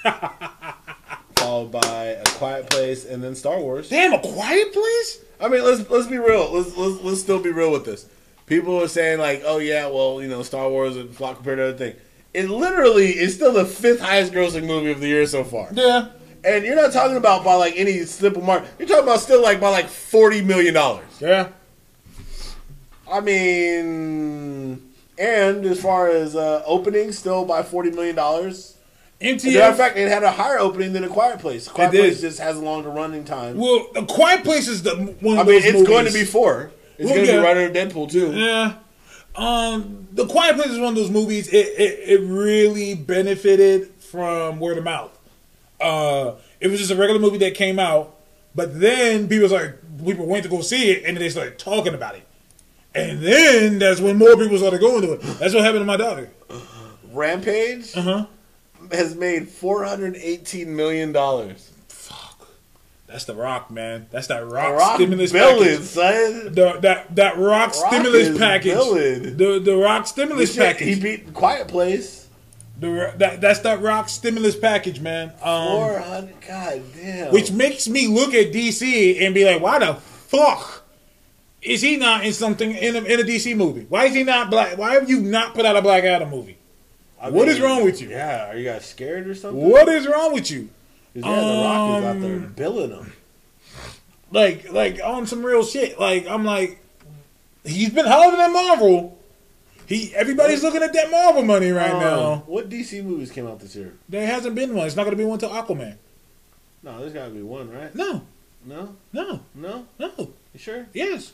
Followed 1.39 1.71
by 1.71 2.17
A 2.19 2.23
Quiet 2.25 2.69
Place, 2.69 3.05
and 3.05 3.23
then 3.23 3.35
Star 3.35 3.59
Wars. 3.59 3.89
Damn, 3.89 4.13
a 4.13 4.19
quiet 4.19 4.73
place. 4.73 5.23
I 5.39 5.47
mean, 5.47 5.63
let's 5.63 5.89
let's 5.89 6.07
be 6.07 6.17
real. 6.17 6.51
Let's 6.53 6.75
let's, 6.75 7.01
let's 7.01 7.21
still 7.21 7.41
be 7.41 7.51
real 7.51 7.71
with 7.71 7.85
this. 7.85 8.07
People 8.45 8.81
are 8.81 8.87
saying 8.87 9.19
like, 9.19 9.43
oh 9.45 9.59
yeah, 9.59 9.87
well 9.87 10.21
you 10.21 10.27
know, 10.27 10.43
Star 10.43 10.69
Wars 10.69 10.97
and 10.97 11.09
flop 11.15 11.37
compared 11.37 11.59
to 11.59 11.69
other 11.69 11.77
thing. 11.77 11.95
It 12.33 12.49
literally 12.49 13.17
is 13.17 13.35
still 13.35 13.53
the 13.53 13.65
fifth 13.65 14.01
highest 14.01 14.33
grossing 14.33 14.65
movie 14.65 14.91
of 14.91 14.99
the 14.99 15.07
year 15.07 15.25
so 15.25 15.43
far. 15.43 15.69
Yeah. 15.71 16.09
And 16.43 16.63
you're 16.63 16.75
not 16.75 16.93
talking 16.93 17.17
about 17.17 17.43
by 17.43 17.55
like 17.55 17.73
any 17.75 18.03
simple 18.05 18.41
mark. 18.41 18.65
You're 18.77 18.87
talking 18.87 19.03
about 19.03 19.19
still 19.19 19.41
like 19.41 19.59
by 19.59 19.69
like 19.69 19.87
forty 19.87 20.41
million 20.41 20.73
dollars. 20.73 21.21
Yeah. 21.21 21.49
I 23.11 23.21
mean, 23.21 24.91
and 25.17 25.65
as 25.65 25.81
far 25.81 26.09
as 26.09 26.35
uh, 26.35 26.63
opening, 26.65 27.11
still 27.11 27.45
by 27.45 27.63
forty 27.63 27.91
million 27.91 28.15
dollars. 28.15 28.75
A 29.21 29.33
matter 29.33 29.59
of 29.71 29.77
fact, 29.77 29.97
it 29.97 30.07
had 30.09 30.23
a 30.23 30.31
higher 30.31 30.59
opening 30.59 30.93
than 30.93 31.03
a 31.03 31.09
Quiet 31.09 31.39
Place. 31.39 31.67
Quiet 31.67 31.89
It 31.89 31.91
did. 31.97 32.01
Place 32.03 32.21
just 32.21 32.39
has 32.39 32.57
a 32.57 32.61
longer 32.61 32.89
running 32.89 33.25
time. 33.25 33.57
Well, 33.57 33.87
a 33.95 34.05
quiet 34.05 34.43
place 34.45 34.67
is 34.69 34.83
the 34.83 34.95
one. 35.19 35.37
I 35.37 35.43
mean, 35.43 35.61
it's 35.63 35.87
going 35.87 36.05
to 36.05 36.13
be 36.13 36.23
four. 36.23 36.71
It's 36.97 37.05
Well, 37.05 37.15
going 37.15 37.27
to 37.27 37.33
yeah. 37.33 37.39
be 37.39 37.45
right 37.45 37.57
under 37.57 37.73
Deadpool 37.79 38.09
too. 38.11 38.33
Yeah. 38.33 38.75
Um, 39.35 40.07
the 40.11 40.25
Quiet 40.25 40.55
Place 40.55 40.69
is 40.69 40.79
one 40.79 40.89
of 40.89 40.95
those 40.95 41.11
movies. 41.11 41.47
It, 41.49 41.67
it 41.77 42.19
it 42.19 42.21
really 42.27 42.95
benefited 42.95 43.89
from 43.99 44.59
word 44.59 44.77
of 44.77 44.83
mouth. 44.83 45.17
Uh, 45.79 46.35
it 46.59 46.67
was 46.67 46.79
just 46.79 46.91
a 46.91 46.95
regular 46.95 47.19
movie 47.21 47.37
that 47.39 47.55
came 47.55 47.77
out, 47.79 48.15
but 48.55 48.79
then 48.79 49.27
people 49.29 49.43
was 49.43 49.51
like 49.51 49.75
people 50.03 50.25
went 50.25 50.43
to 50.43 50.49
go 50.49 50.61
see 50.61 50.91
it, 50.91 51.03
and 51.05 51.15
they 51.17 51.29
started 51.29 51.59
talking 51.59 51.93
about 51.93 52.15
it, 52.15 52.23
and 52.95 53.19
then 53.21 53.79
that's 53.79 54.01
when 54.01 54.17
more 54.17 54.35
people 54.35 54.57
started 54.57 54.79
going 54.81 55.01
to 55.03 55.13
it. 55.13 55.21
That's 55.39 55.53
what 55.53 55.63
happened 55.63 55.81
to 55.81 55.85
my 55.85 55.97
daughter. 55.97 56.29
Rampage 57.11 57.95
Uh 57.95 58.01
huh. 58.01 58.25
Has 58.91 59.15
made 59.15 59.49
four 59.49 59.83
hundred 59.85 60.15
eighteen 60.17 60.75
million 60.75 61.11
dollars. 61.11 61.71
Fuck, 61.87 62.47
that's 63.07 63.25
the 63.25 63.35
Rock, 63.35 63.69
man. 63.71 64.07
That's 64.11 64.27
that 64.27 64.45
Rock, 64.47 64.77
Rock 64.77 64.95
stimulus 64.95 65.31
billing, 65.31 65.63
package. 65.69 65.85
son. 65.85 66.53
The, 66.53 66.79
that 66.81 67.15
that 67.15 67.37
Rock, 67.37 67.73
Rock 67.73 67.73
stimulus 67.73 68.37
package. 68.37 68.73
billing. 68.73 69.37
The 69.37 69.59
the 69.59 69.75
Rock 69.77 70.07
stimulus 70.07 70.53
Shit, 70.53 70.59
package. 70.63 70.95
He 70.95 71.01
beat 71.01 71.33
Quiet 71.33 71.67
Place. 71.67 72.27
The, 72.79 73.13
that, 73.17 73.41
that's 73.41 73.59
that 73.59 73.81
Rock 73.81 74.07
stimulus 74.07 74.55
package, 74.55 75.01
man. 75.01 75.33
Um, 75.43 75.67
Four 75.67 75.99
hundred. 75.99 76.35
God 76.47 76.81
damn. 76.95 77.33
which 77.33 77.51
makes 77.51 77.89
me 77.89 78.07
look 78.07 78.33
at 78.33 78.53
DC 78.53 79.21
and 79.21 79.35
be 79.35 79.43
like, 79.43 79.61
why 79.61 79.79
the 79.79 79.95
fuck 79.95 80.85
is 81.61 81.81
he 81.81 81.97
not 81.97 82.23
in 82.25 82.31
something 82.31 82.71
in 82.71 82.95
a, 82.95 82.99
in 82.99 83.19
a 83.19 83.23
DC 83.23 83.53
movie? 83.57 83.85
Why 83.89 84.05
is 84.05 84.13
he 84.15 84.23
not 84.23 84.49
black? 84.49 84.77
Why 84.77 84.93
have 84.93 85.09
you 85.09 85.19
not 85.19 85.55
put 85.55 85.65
out 85.65 85.75
a 85.75 85.81
Black 85.81 86.05
Adam 86.05 86.29
movie? 86.29 86.57
I 87.21 87.29
what 87.29 87.47
is 87.47 87.59
mean, 87.59 87.65
wrong 87.67 87.83
with 87.83 88.01
you? 88.01 88.09
Yeah, 88.09 88.49
are 88.49 88.55
you 88.57 88.63
guys 88.63 88.85
scared 88.85 89.27
or 89.27 89.35
something? 89.35 89.61
What 89.69 89.87
is 89.89 90.07
wrong 90.07 90.33
with 90.33 90.49
you? 90.51 90.69
'Cause, 91.13 91.23
yeah, 91.25 91.35
the 91.35 91.63
Rock 91.63 91.99
is 91.99 92.05
out 92.05 92.21
there 92.21 92.35
Um, 92.35 92.53
billing 92.55 92.89
them. 92.91 93.13
Like 94.31 94.71
like 94.71 94.99
on 95.03 95.25
some 95.27 95.43
real 95.43 95.63
shit. 95.63 95.99
Like 95.99 96.27
I'm 96.27 96.45
like, 96.45 96.79
he's 97.65 97.89
been 97.89 98.05
hollering 98.05 98.39
at 98.39 98.51
Marvel. 98.51 99.17
He 99.87 100.13
everybody's 100.15 100.61
looking 100.61 100.83
at 100.83 100.93
that 100.93 101.09
Marvel 101.09 101.43
money 101.43 101.71
right 101.71 101.91
Um, 101.91 101.99
now. 101.99 102.43
What 102.45 102.69
DC 102.69 103.01
movies 103.03 103.31
came 103.31 103.47
out 103.47 103.59
this 103.59 103.75
year? 103.75 103.93
There 104.07 104.25
hasn't 104.27 104.53
been 104.53 104.75
one. 104.75 104.85
It's 104.85 104.95
not 104.95 105.03
going 105.03 105.17
to 105.17 105.21
be 105.21 105.25
one 105.25 105.39
till 105.39 105.49
Aquaman. 105.49 105.95
No, 106.83 106.99
there's 106.99 107.11
got 107.13 107.25
to 107.25 107.31
be 107.31 107.41
one, 107.41 107.71
right? 107.71 107.93
No, 107.95 108.21
No, 108.65 108.95
no, 109.11 109.39
no. 109.55 109.85
no. 109.97 110.11
You 110.53 110.59
sure? 110.59 110.85
Yes. 110.93 111.33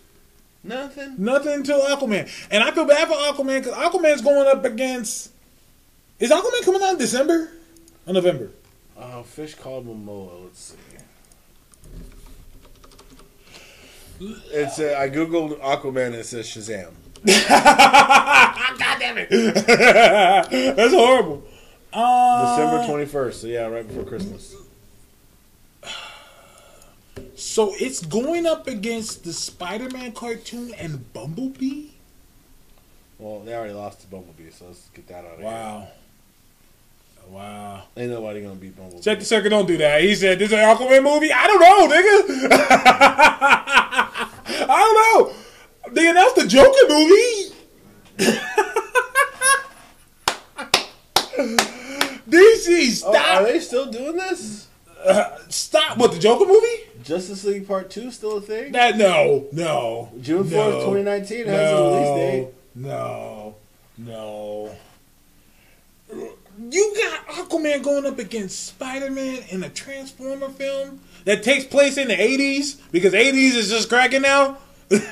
Nothing. 0.63 1.15
Nothing 1.19 1.53
until 1.53 1.81
Aquaman. 1.81 2.27
And 2.49 2.63
I 2.63 2.71
feel 2.71 2.85
bad 2.85 3.07
for 3.07 3.13
Aquaman 3.13 3.61
because 3.61 3.73
Aquaman's 3.77 4.21
going 4.21 4.47
up 4.47 4.63
against. 4.65 5.31
Is 6.19 6.31
Aquaman 6.31 6.63
coming 6.63 6.81
out 6.81 6.93
in 6.93 6.97
December 6.97 7.51
or 8.07 8.13
November? 8.13 8.51
Oh, 8.97 9.23
fish 9.23 9.55
called 9.55 9.85
Momoa. 9.85 10.45
Let's 10.45 10.59
see. 10.59 10.77
It's 14.51 14.79
uh, 14.79 14.95
I 14.97 15.09
googled 15.09 15.59
Aquaman 15.59 16.07
and 16.07 16.15
it 16.15 16.25
says 16.25 16.47
Shazam. 16.47 16.91
God 17.25 18.99
damn 18.99 19.17
it! 19.17 19.29
That's 20.77 20.93
horrible. 20.93 21.43
Uh, 21.91 22.55
December 22.55 22.87
twenty 22.87 23.05
first. 23.05 23.41
So 23.41 23.47
yeah, 23.47 23.67
right 23.67 23.85
before 23.85 24.05
Christmas. 24.05 24.55
So 27.35 27.73
it's 27.77 28.05
going 28.05 28.45
up 28.45 28.67
against 28.67 29.25
the 29.25 29.33
Spider-Man 29.33 30.13
cartoon 30.13 30.73
and 30.75 31.11
Bumblebee. 31.11 31.89
Well, 33.19 33.41
they 33.41 33.53
already 33.53 33.73
lost 33.73 34.01
to 34.01 34.07
Bumblebee, 34.07 34.51
so 34.51 34.67
let's 34.67 34.87
get 34.93 35.07
that 35.07 35.25
out 35.25 35.33
of 35.33 35.37
here. 35.39 35.45
Wow. 35.45 35.87
Wow. 37.29 37.83
Ain't 37.97 38.11
nobody 38.11 38.41
gonna 38.41 38.55
beat 38.55 38.75
Bumblebee. 38.77 39.01
Check 39.01 39.19
the 39.19 39.25
circuit. 39.25 39.49
Don't 39.49 39.67
do 39.67 39.77
that. 39.77 40.01
He 40.01 40.15
said 40.15 40.39
this 40.39 40.47
is 40.47 40.53
an 40.53 40.59
Aquaman 40.59 41.03
movie. 41.03 41.31
I 41.31 41.47
don't 41.47 41.59
know, 41.59 41.87
nigga. 41.95 42.49
I 44.67 44.67
don't 44.67 45.29
know. 45.29 45.33
They 45.93 46.09
announced 46.09 46.35
the 46.37 46.47
Joker 46.47 46.87
movie. 46.87 47.51
DC, 52.29 53.03
Oh, 53.05 53.11
stop. 53.11 53.41
are 53.41 53.43
they 53.43 53.59
still 53.59 53.91
doing 53.91 54.15
this? 54.17 54.67
Uh, 55.05 55.37
stop. 55.49 55.97
What 55.97 56.11
the 56.13 56.19
Joker 56.19 56.45
movie? 56.45 56.83
Justice 57.03 57.43
League 57.43 57.67
Part 57.67 57.89
Two 57.91 58.09
still 58.11 58.37
a 58.37 58.41
thing? 58.41 58.71
That 58.71 58.97
no, 58.97 59.45
no. 59.51 60.11
June 60.21 60.43
fourth, 60.43 60.51
no, 60.75 60.85
twenty 60.85 61.03
nineteen 61.03 61.45
has 61.45 61.71
a 61.71 61.75
release 61.75 62.15
date. 62.15 62.47
No, 62.73 63.55
no. 63.97 64.75
You 66.57 66.93
got 66.95 67.27
Aquaman 67.27 67.83
going 67.83 68.05
up 68.05 68.17
against 68.17 68.65
Spider 68.65 69.11
Man 69.11 69.43
in 69.49 69.61
a 69.63 69.69
Transformer 69.69 70.49
film 70.49 71.01
that 71.25 71.43
takes 71.43 71.65
place 71.65 71.97
in 71.97 72.07
the 72.07 72.15
80s 72.15 72.79
because 72.91 73.13
80s 73.13 73.55
is 73.55 73.69
just 73.69 73.89
cracking 73.89 74.21
now? 74.21 74.57
really? 74.89 75.03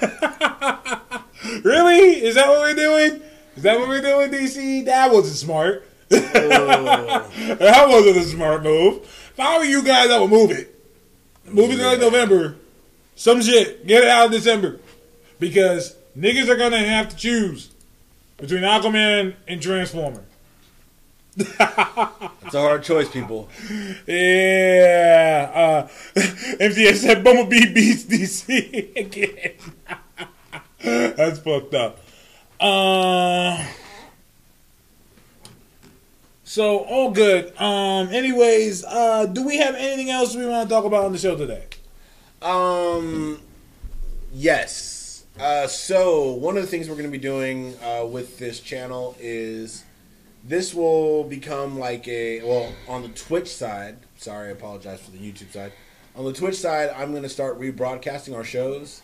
Is 2.24 2.36
that 2.36 2.48
what 2.48 2.60
we're 2.60 2.76
doing? 2.76 3.22
Is 3.58 3.64
that 3.64 3.78
what 3.78 3.90
we're 3.90 4.02
doing, 4.02 4.32
DC? 4.32 4.86
That 4.86 5.12
wasn't 5.12 5.36
smart. 5.36 5.86
Oh. 6.12 6.20
that 7.60 7.90
wasn't 7.90 8.18
a 8.18 8.24
smart 8.24 8.64
move. 8.64 9.04
If 9.04 9.40
I 9.40 9.58
were 9.58 9.66
you 9.66 9.84
guys, 9.84 10.10
I 10.10 10.20
would 10.20 10.30
move 10.30 10.52
it. 10.52 10.70
Move 11.46 11.72
it 11.72 11.78
to 11.78 11.86
like 11.86 12.00
November. 12.00 12.56
Some 13.16 13.42
shit. 13.42 13.86
Get 13.86 14.04
it 14.04 14.10
out 14.10 14.28
of 14.28 14.32
December. 14.32 14.80
Because 15.40 15.98
niggas 16.18 16.48
are 16.48 16.56
gonna 16.56 16.78
have 16.78 17.10
to 17.10 17.18
choose 17.18 17.72
between 18.38 18.62
Aquaman 18.62 19.36
and 19.48 19.62
Transformer. 19.62 20.24
It's 22.46 22.56
a 22.56 22.60
hard 22.62 22.84
choice, 22.84 23.10
people. 23.10 23.50
Yeah. 24.06 25.52
Uh, 25.56 25.88
MCS 26.20 26.96
said 26.98 27.24
Bumblebee 27.24 27.74
beats 27.74 28.04
DC 28.04 28.96
again. 28.96 29.54
That's 31.16 31.40
fucked 31.40 31.74
up. 31.74 32.00
Uh, 32.60 33.66
so 36.44 36.80
all 36.80 37.12
good. 37.12 37.60
Um. 37.60 38.10
Anyways, 38.10 38.84
uh, 38.84 39.26
do 39.26 39.46
we 39.46 39.58
have 39.58 39.74
anything 39.76 40.12
else 40.12 40.36
we 40.36 40.46
want 40.46 40.70
to 40.70 40.76
talk 40.76 40.86
about 40.86 41.06
on 41.06 41.12
the 41.14 41.18
show 41.18 41.36
today? 41.36 41.66
Um, 42.42 43.42
yes. 44.34 45.26
Uh, 45.40 45.66
so 45.66 46.34
one 46.34 46.58
of 46.58 46.64
the 46.64 46.70
things 46.70 46.88
we're 46.88 46.96
going 46.96 47.10
to 47.10 47.12
be 47.12 47.18
doing 47.18 47.76
uh, 47.82 48.06
with 48.06 48.38
this 48.38 48.60
channel 48.60 49.16
is 49.20 49.84
this 50.44 50.74
will 50.74 51.24
become 51.24 51.80
like 51.80 52.08
a 52.08 52.42
well 52.42 52.74
on 52.88 53.02
the 53.02 53.10
Twitch 53.10 53.48
side. 53.48 53.98
Sorry, 54.18 54.50
I 54.50 54.52
apologize 54.52 55.02
for 55.02 55.12
the 55.12 55.18
YouTube 55.18 55.52
side. 55.52 55.72
On 56.16 56.26
the 56.26 56.34
Twitch 56.34 56.56
side, 56.56 56.90
I'm 56.96 57.12
going 57.12 57.24
to 57.24 57.30
start 57.30 57.60
rebroadcasting 57.60 58.36
our 58.36 58.44
shows 58.44 59.02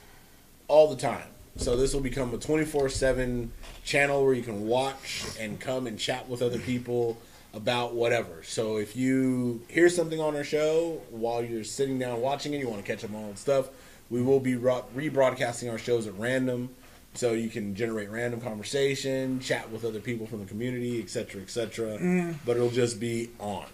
all 0.68 0.90
the 0.90 0.96
time. 0.96 1.28
So 1.58 1.76
this 1.76 1.94
will 1.94 2.02
become 2.02 2.34
a 2.34 2.38
24/7 2.38 3.50
channel 3.84 4.24
where 4.24 4.34
you 4.34 4.44
can 4.44 4.68
watch 4.68 5.26
and 5.40 5.60
come 5.60 5.88
and 5.88 5.98
chat 5.98 6.30
with 6.30 6.42
other 6.42 6.60
people 6.60 7.18
about 7.54 7.96
whatever. 7.96 8.44
So 8.44 8.78
if 8.78 8.96
you 8.96 9.62
hear 9.68 9.90
something 9.90 10.20
on 10.20 10.36
our 10.36 10.44
show 10.44 11.02
while 11.10 11.44
you're 11.44 11.64
sitting 11.64 11.98
down 11.98 12.22
watching 12.22 12.54
it, 12.54 12.60
you 12.60 12.70
want 12.70 12.86
to 12.86 12.90
catch 12.90 13.04
up 13.04 13.14
on 13.14 13.32
the 13.32 13.38
stuff, 13.38 13.70
we 14.10 14.22
will 14.22 14.40
be 14.40 14.54
rebroadcasting 14.54 15.72
our 15.72 15.80
shows 15.80 16.06
at 16.06 16.14
random. 16.18 16.70
So 17.20 17.34
you 17.34 17.50
can 17.50 17.76
generate 17.76 18.10
random 18.10 18.40
conversation, 18.40 19.42
chat 19.42 19.70
with 19.72 19.84
other 19.84 20.00
people 20.00 20.26
from 20.26 20.40
the 20.40 20.46
community, 20.46 21.02
etc., 21.02 21.42
etc. 21.42 21.98
But 22.46 22.56
it'll 22.56 22.70
just 22.70 22.98
be 22.98 23.30
on. 23.40 23.66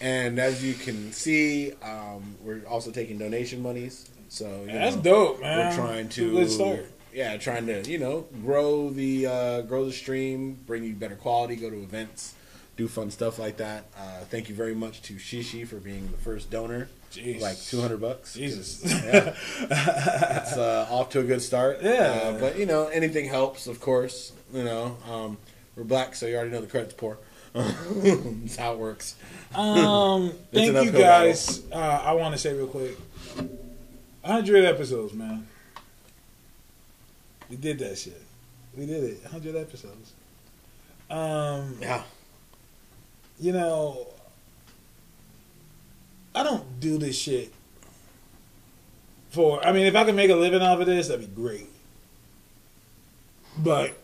And 0.00 0.40
as 0.40 0.64
you 0.64 0.74
can 0.74 1.12
see, 1.12 1.74
um, 1.74 2.34
we're 2.42 2.66
also 2.66 2.90
taking 2.90 3.18
donation 3.18 3.62
monies. 3.62 4.10
So 4.28 4.64
you 4.66 4.72
That's 4.72 4.96
know, 4.96 5.02
dope, 5.02 5.40
man. 5.40 5.68
We're 5.68 5.76
trying 5.76 6.08
to 6.08 6.48
start. 6.48 6.86
yeah, 7.14 7.36
trying 7.36 7.66
to 7.66 7.88
you 7.88 7.98
know 7.98 8.26
grow 8.44 8.90
the 8.90 9.26
uh, 9.28 9.60
grow 9.60 9.84
the 9.84 9.92
stream, 9.92 10.58
bring 10.66 10.82
you 10.82 10.94
better 10.94 11.14
quality, 11.14 11.54
go 11.54 11.70
to 11.70 11.76
events, 11.76 12.34
do 12.76 12.88
fun 12.88 13.10
stuff 13.10 13.38
like 13.38 13.58
that. 13.58 13.84
Uh, 13.96 14.20
thank 14.30 14.48
you 14.48 14.54
very 14.54 14.74
much 14.74 15.02
to 15.02 15.14
Shishi 15.14 15.66
for 15.66 15.76
being 15.76 16.10
the 16.10 16.16
first 16.18 16.50
donor, 16.50 16.88
Jeez. 17.12 17.40
like 17.40 17.58
two 17.60 17.80
hundred 17.80 18.00
bucks. 18.00 18.34
Jesus. 18.34 18.82
Yeah. 19.04 19.34
it's 19.60 20.56
uh, 20.56 20.86
off 20.90 21.10
to 21.10 21.20
a 21.20 21.24
good 21.24 21.42
start. 21.42 21.78
Yeah. 21.82 21.90
uh, 22.24 22.40
but 22.40 22.58
you 22.58 22.66
know 22.66 22.86
anything 22.88 23.26
helps, 23.26 23.66
of 23.66 23.80
course. 23.80 24.32
You 24.52 24.64
know 24.64 24.96
um, 25.10 25.38
we're 25.76 25.84
black, 25.84 26.14
so 26.14 26.26
you 26.26 26.36
already 26.36 26.50
know 26.50 26.60
the 26.60 26.66
credit's 26.66 26.94
poor. 26.94 27.18
That's 27.54 28.56
how 28.56 28.72
it 28.72 28.78
works. 28.78 29.14
Um, 29.54 30.32
thank 30.52 30.72
you 30.84 30.90
guys. 30.92 31.62
Uh, 31.70 31.76
I 31.76 32.12
want 32.14 32.34
to 32.34 32.38
say 32.38 32.54
real 32.54 32.66
quick, 32.66 32.96
hundred 34.24 34.64
episodes, 34.64 35.12
man. 35.12 35.46
We 37.50 37.56
did 37.56 37.78
that 37.80 37.98
shit. 37.98 38.22
We 38.74 38.86
did 38.86 39.04
it. 39.04 39.24
Hundred 39.24 39.56
episodes. 39.56 40.12
Um, 41.10 41.76
Yeah. 41.80 42.02
You 43.38 43.52
know, 43.52 44.08
I 46.34 46.42
don't 46.42 46.80
do 46.80 46.98
this 46.98 47.18
shit 47.18 47.52
for. 49.30 49.64
I 49.64 49.72
mean, 49.72 49.86
if 49.86 49.94
I 49.94 50.04
could 50.04 50.14
make 50.14 50.30
a 50.30 50.36
living 50.36 50.62
off 50.62 50.80
of 50.80 50.86
this, 50.86 51.08
that'd 51.08 51.34
be 51.34 51.42
great. 51.42 51.68
But 53.58 53.98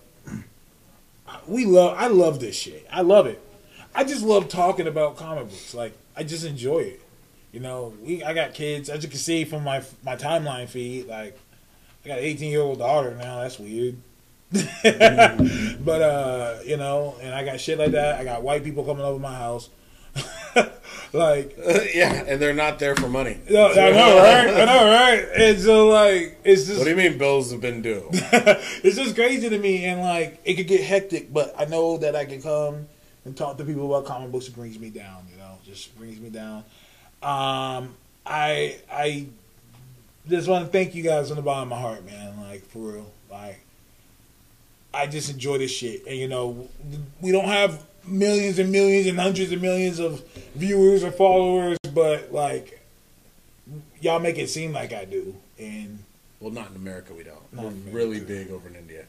we 1.47 1.65
love. 1.65 1.97
I 1.99 2.09
love 2.09 2.41
this 2.41 2.57
shit. 2.57 2.87
I 2.93 3.03
love 3.03 3.27
it. 3.27 3.41
I 3.95 4.05
just 4.05 4.23
love 4.23 4.49
talking 4.49 4.87
about 4.87 5.17
comic 5.17 5.49
books. 5.49 5.75
Like 5.75 5.97
I 6.17 6.23
just 6.23 6.45
enjoy 6.45 6.81
it. 6.81 7.03
You 7.53 7.61
know, 7.61 7.95
we. 8.03 8.23
I 8.23 8.35
got 8.35 8.55
kids. 8.55 8.91
As 8.91 9.03
you 9.03 9.09
can 9.09 9.19
see 9.19 9.45
from 9.45 9.65
my 9.65 9.83
my 10.05 10.17
timeline 10.17 10.69
feed, 10.69 11.07
like 11.07 11.39
I 12.05 12.09
got 12.09 12.19
an 12.19 12.25
18 12.25 12.51
year 12.51 12.61
old 12.61 12.79
daughter 12.79 13.15
now. 13.15 13.41
That's 13.41 13.59
weird. 13.59 13.97
but 14.53 16.03
uh, 16.03 16.59
you 16.65 16.77
know, 16.77 17.17
and 17.21 17.35
I 17.35 17.45
got 17.45 17.61
shit 17.61 17.79
like 17.79 17.93
that. 17.93 18.19
I 18.21 18.25
got 18.25 18.43
white 18.43 18.65
people 18.65 18.85
coming 18.85 19.05
over 19.05 19.19
my 19.19 19.35
house. 19.35 19.69
like 21.13 21.57
yeah, 21.95 22.25
and 22.27 22.41
they're 22.41 22.55
not 22.55 22.79
there 22.79 22.97
for 22.97 23.09
money. 23.09 23.39
no, 23.51 23.71
I 23.71 23.91
know, 23.91 24.17
right? 24.17 24.49
I 24.49 24.65
know, 24.65 24.91
right? 24.91 25.29
And 25.37 25.61
so, 25.61 25.89
like, 25.89 26.39
it's 26.45 26.67
just 26.67 26.79
What 26.79 26.85
do 26.85 26.91
you 26.91 26.97
mean 26.97 27.19
bills 27.19 27.51
have 27.53 27.61
been 27.61 27.83
due? 27.83 28.09
it's 28.13 28.97
just 28.97 29.15
crazy 29.15 29.49
to 29.51 29.59
me, 29.59 29.85
and 29.85 30.01
like, 30.01 30.41
it 30.45 30.55
could 30.55 30.67
get 30.67 30.83
hectic. 30.83 31.33
But 31.33 31.55
I 31.59 31.67
know 31.67 31.99
that 31.99 32.17
I 32.17 32.25
can 32.25 32.41
come 32.41 32.89
and 33.27 33.37
talk 33.37 33.59
to 33.59 33.65
people 33.65 33.87
about 33.87 34.07
comic 34.07 34.33
books. 34.33 34.49
It 34.49 34.57
brings 34.57 34.79
me 34.79 34.89
down, 34.89 35.27
you 35.31 35.37
know, 35.37 35.59
just 35.65 35.97
brings 35.99 36.19
me 36.19 36.31
down. 36.31 36.65
Um, 37.23 37.95
I 38.25 38.77
I 38.91 39.27
just 40.29 40.49
want 40.49 40.65
to 40.65 40.71
thank 40.71 40.95
you 40.95 41.03
guys 41.03 41.29
from 41.29 41.37
the 41.37 41.43
bottom 41.43 41.71
of 41.71 41.79
my 41.79 41.81
heart, 41.81 42.05
man. 42.07 42.41
Like 42.41 42.65
for 42.67 42.79
real, 42.79 43.13
like 43.31 43.61
I 44.93 45.07
just 45.07 45.31
enjoy 45.31 45.59
this 45.59 45.71
shit, 45.71 46.07
and 46.07 46.17
you 46.17 46.29
know, 46.29 46.69
we 47.21 47.31
don't 47.33 47.45
have 47.49 47.85
millions 48.07 48.59
and 48.59 48.73
millions 48.73 49.07
and 49.07 49.19
hundreds 49.19 49.53
of 49.53 49.61
millions 49.61 49.99
of 49.99 50.23
viewers 50.55 51.05
or 51.05 51.11
followers, 51.11 51.77
but 51.93 52.33
like 52.33 52.81
y'all 54.01 54.19
make 54.21 54.39
it 54.39 54.49
seem 54.49 54.73
like 54.73 54.93
I 54.93 55.05
do, 55.05 55.37
and 55.59 55.99
Well, 56.41 56.53
not 56.53 56.71
in 56.71 56.77
America, 56.77 57.13
we 57.15 57.23
don't. 57.25 57.37
We're 57.53 57.69
America. 57.69 57.91
really 57.97 58.21
big 58.21 58.51
over 58.51 58.69
in 58.69 58.77
India. 58.77 59.05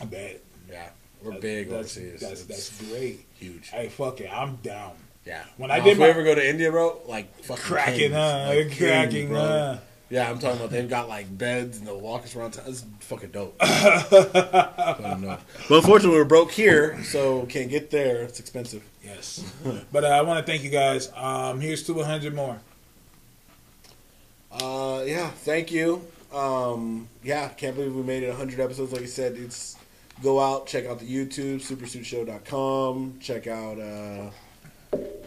I 0.00 0.04
bet 0.04 0.40
Yeah, 0.70 0.88
we're 1.22 1.40
big 1.40 1.70
that's, 1.70 1.96
overseas. 1.96 2.20
That's 2.20 2.44
that's 2.44 2.82
great. 2.90 3.24
huge. 3.38 3.68
Hey, 3.70 3.88
fuck 3.88 4.20
it, 4.20 4.30
I'm 4.32 4.56
down. 4.56 4.92
Yeah. 5.24 5.44
When 5.56 5.70
I 5.70 5.78
Now, 5.78 5.84
did 5.84 5.90
if 5.92 5.98
my- 5.98 6.04
we 6.06 6.10
ever 6.10 6.22
go 6.24 6.34
to 6.34 6.48
India, 6.48 6.70
bro, 6.70 7.00
like 7.06 7.34
fucking 7.44 7.62
Cracking, 7.64 7.98
kings, 7.98 8.14
huh? 8.14 8.44
like 8.48 8.66
kings, 8.68 8.76
cracking, 8.78 9.28
bro. 9.28 9.38
huh? 9.40 9.78
Yeah, 10.10 10.30
I'm 10.30 10.38
talking 10.38 10.58
about 10.58 10.70
they've 10.70 10.88
got 10.88 11.08
like 11.08 11.36
beds 11.36 11.78
and 11.78 11.86
they'll 11.86 12.00
walk 12.00 12.24
us 12.24 12.34
around 12.34 12.52
town. 12.52 12.64
It's 12.68 12.84
fucking 13.00 13.30
dope. 13.30 13.58
But 15.68 15.76
unfortunately, 15.76 16.18
we're 16.18 16.24
broke 16.24 16.50
here, 16.50 17.02
so 17.04 17.44
can't 17.46 17.68
get 17.68 17.90
there. 17.90 18.22
It's 18.22 18.40
expensive. 18.40 18.82
Yes, 19.04 19.44
but 19.92 20.04
uh, 20.04 20.08
I 20.08 20.22
want 20.22 20.44
to 20.44 20.50
thank 20.50 20.64
you 20.64 20.70
guys. 20.70 21.12
Um, 21.14 21.60
here's 21.60 21.82
to 21.84 21.92
100 21.94 22.34
more. 22.34 22.58
Uh, 24.50 25.02
yeah, 25.06 25.28
thank 25.28 25.70
you. 25.70 26.02
Um, 26.32 27.08
yeah, 27.22 27.48
can't 27.48 27.76
believe 27.76 27.94
we 27.94 28.02
made 28.02 28.22
it 28.22 28.28
100 28.28 28.60
episodes. 28.60 28.92
Like 28.92 29.02
I 29.02 29.06
said, 29.06 29.36
it's 29.36 29.76
go 30.22 30.40
out, 30.40 30.66
check 30.66 30.86
out 30.86 30.98
the 30.98 31.06
YouTube, 31.06 31.56
supersuitshow.com, 31.56 33.18
check 33.20 33.46
out 33.46 33.78
uh, 33.78 34.30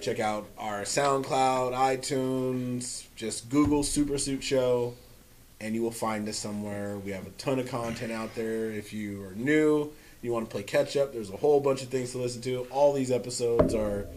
check 0.01 0.19
out 0.19 0.47
our 0.57 0.81
SoundCloud, 0.81 1.73
iTunes, 1.73 3.05
just 3.15 3.49
Google 3.49 3.83
Super 3.83 4.17
Suit 4.17 4.43
Show, 4.43 4.95
and 5.59 5.75
you 5.75 5.81
will 5.81 5.91
find 5.91 6.27
us 6.27 6.37
somewhere. 6.37 6.97
We 6.97 7.11
have 7.11 7.27
a 7.27 7.31
ton 7.31 7.59
of 7.59 7.69
content 7.69 8.11
out 8.11 8.33
there. 8.35 8.71
If 8.71 8.93
you 8.93 9.23
are 9.23 9.35
new, 9.35 9.91
you 10.21 10.31
want 10.31 10.49
to 10.49 10.51
play 10.51 10.63
catch 10.63 10.97
up, 10.97 11.13
there's 11.13 11.29
a 11.29 11.37
whole 11.37 11.59
bunch 11.59 11.81
of 11.83 11.89
things 11.89 12.11
to 12.11 12.17
listen 12.17 12.41
to. 12.43 12.67
All 12.71 12.93
these 12.93 13.11
episodes 13.11 13.73
are 13.73 14.07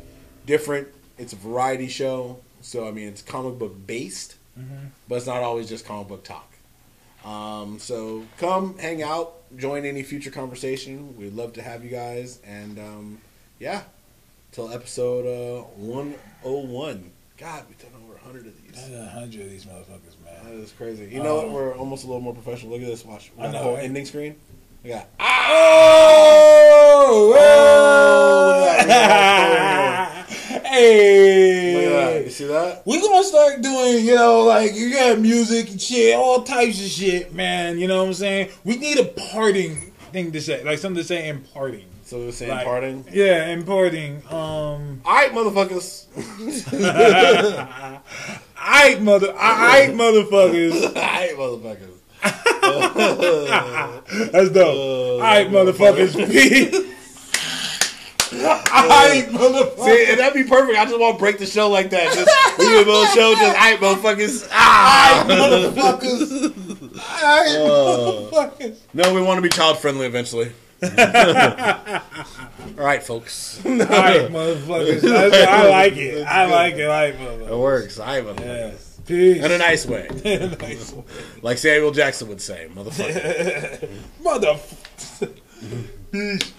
different. 0.47 0.89
It's 1.19 1.33
a 1.33 1.37
variety 1.37 1.89
show, 1.89 2.41
so 2.61 2.89
I 2.89 2.91
mean, 2.91 3.09
it's 3.09 3.23
comic 3.23 3.59
book 3.59 3.87
based 3.87 4.37
but 5.09 5.17
it's 5.17 5.27
not 5.27 5.43
always 5.43 5.69
just 5.69 5.85
comic 5.85 6.09
book 6.09 6.25
talk. 6.25 6.51
Um, 7.25 7.79
so 7.79 8.25
come 8.39 8.79
hang 8.79 9.03
out, 9.03 9.35
join 9.57 9.85
any 9.85 10.03
future 10.03 10.31
conversation. 10.31 11.17
We'd 11.17 11.35
love 11.35 11.55
to 11.55 11.63
have 11.63 11.85
you 11.85 11.91
guys, 11.91 12.39
and 12.47 12.79
um, 12.79 13.21
yeah, 13.59 13.83
till 14.55 14.73
episode 14.73 15.27
uh, 15.27 15.63
one 15.77 16.15
oh 16.45 16.61
one. 16.61 17.11
God, 17.37 17.65
we've 17.69 17.77
done 17.79 17.91
over 18.07 18.17
hundred 18.19 18.47
of 18.47 18.57
these. 18.63 18.71
That's 18.73 18.89
100 18.91 19.41
of 19.41 19.51
these 19.51 19.65
motherfuckers, 19.65 20.15
man. 20.25 20.61
is 20.61 20.71
crazy. 20.73 21.09
You 21.13 21.23
know 21.23 21.35
what? 21.37 21.47
Uh, 21.49 21.51
We're 21.51 21.75
almost 21.77 22.05
a 22.05 22.07
little 22.07 22.23
more 22.23 22.33
professional. 22.33 22.73
Look 22.73 22.83
at 22.83 22.87
this. 22.87 23.05
Watch. 23.05 23.33
We 23.37 23.43
I 23.43 23.47
got 23.47 23.53
the 23.53 23.59
know, 23.59 23.65
whole 23.65 23.75
right? 23.75 23.85
ending 23.85 24.07
screen. 24.07 24.37
We 24.85 24.91
got. 24.91 25.09
Oh, 25.19 25.31
Oh, 27.37 28.77
at 28.79 28.87
that. 28.87 30.27
hey, 30.65 31.75
Look 31.75 31.85
at 31.85 32.15
that. 32.15 32.25
You 32.25 32.31
see 32.31 32.45
that? 32.47 32.87
we 32.87 33.01
gonna 33.01 33.25
start 33.25 33.61
doing, 33.61 34.05
you 34.05 34.15
know, 34.15 34.43
like 34.45 34.75
you 34.75 34.93
got 34.93 35.19
music 35.19 35.71
and 35.71 35.83
shit, 35.83 36.15
all 36.15 36.45
types 36.45 36.81
of 36.81 36.87
shit, 36.87 37.35
man. 37.35 37.79
You 37.79 37.89
know 37.89 38.01
what 38.03 38.09
I'm 38.09 38.15
saying? 38.15 38.51
We 38.63 38.77
need 38.77 38.99
a 38.99 39.05
parting 39.05 39.93
thing 40.13 40.31
to 40.31 40.41
say, 40.41 40.63
like 40.63 40.79
something 40.79 41.03
to 41.03 41.07
say 41.07 41.29
in 41.29 41.41
parting. 41.41 41.87
So 42.05 42.19
we're 42.19 42.33
saying 42.33 42.51
Like, 42.51 42.67
parting. 42.67 43.05
Yeah, 43.11 43.47
in 43.49 43.65
parting. 43.65 44.17
Um, 44.29 45.01
All 45.07 45.15
right, 45.15 45.33
motherfuckers. 45.33 46.05
I 48.59 48.97
mother, 49.01 49.35
I 49.39 49.87
motherfuckers. 49.89 50.95
Right, 50.95 51.35
motherfuckers. 51.35 51.93
That's 54.33 54.51
dope. 54.51 54.77
All 54.77 55.19
right, 55.21 55.49
motherfuckers. 55.49 56.15
Peace. 56.31 56.75
All 58.35 58.89
right, 58.89 59.27
motherfuckers. 59.31 59.85
See, 59.85 60.07
and 60.11 60.19
that'd 60.21 60.35
be 60.35 60.45
perfect. 60.49 60.77
I 60.79 60.85
just 60.85 60.99
want 61.01 61.17
to 61.17 61.19
break 61.19 61.39
the 61.39 61.47
show 61.47 61.71
like 61.71 61.89
that. 61.91 62.13
Just 62.13 62.29
a 62.59 62.63
little 62.63 63.07
show, 63.07 63.33
just 63.35 63.57
alright, 63.57 63.81
motherfuckers. 63.81 64.47
Ah, 64.53 65.25
motherfuckers. 65.27 66.53
All 67.23 67.41
right, 67.41 67.57
motherfuckers. 68.31 68.77
no, 68.93 69.15
we 69.15 69.23
want 69.23 69.39
to 69.39 69.43
be 69.43 69.49
child 69.49 69.79
friendly 69.79 70.05
eventually. 70.07 70.53
All 72.79 72.85
right, 72.85 73.03
folks. 73.03 73.65
All 73.65 73.73
right, 73.73 73.87
motherfuckers. 74.31 75.01
That's- 75.01 75.49
I 75.49 75.69
like 75.69 75.97
it. 75.97 76.23
I 76.27 76.47
like 76.47 76.75
it. 76.75 76.87
I 76.89 77.07
like 77.11 77.15
It 77.15 77.21
motherfuckers. 77.21 77.59
works. 77.61 77.99
All 77.99 78.07
right, 78.07 78.25
motherfuckers. 78.25 78.41
Yes. 78.45 79.01
Peace. 79.07 79.45
In 79.45 79.53
a 79.53 79.59
nice 79.59 79.85
way, 79.87 80.09
nice 80.61 80.95
like 81.43 81.59
Samuel 81.59 81.91
Jackson 81.93 82.27
would 82.29 82.41
say, 82.41 82.69
motherfucker. 82.75 83.89
Mother. 84.23 84.59
Peace. 86.11 86.53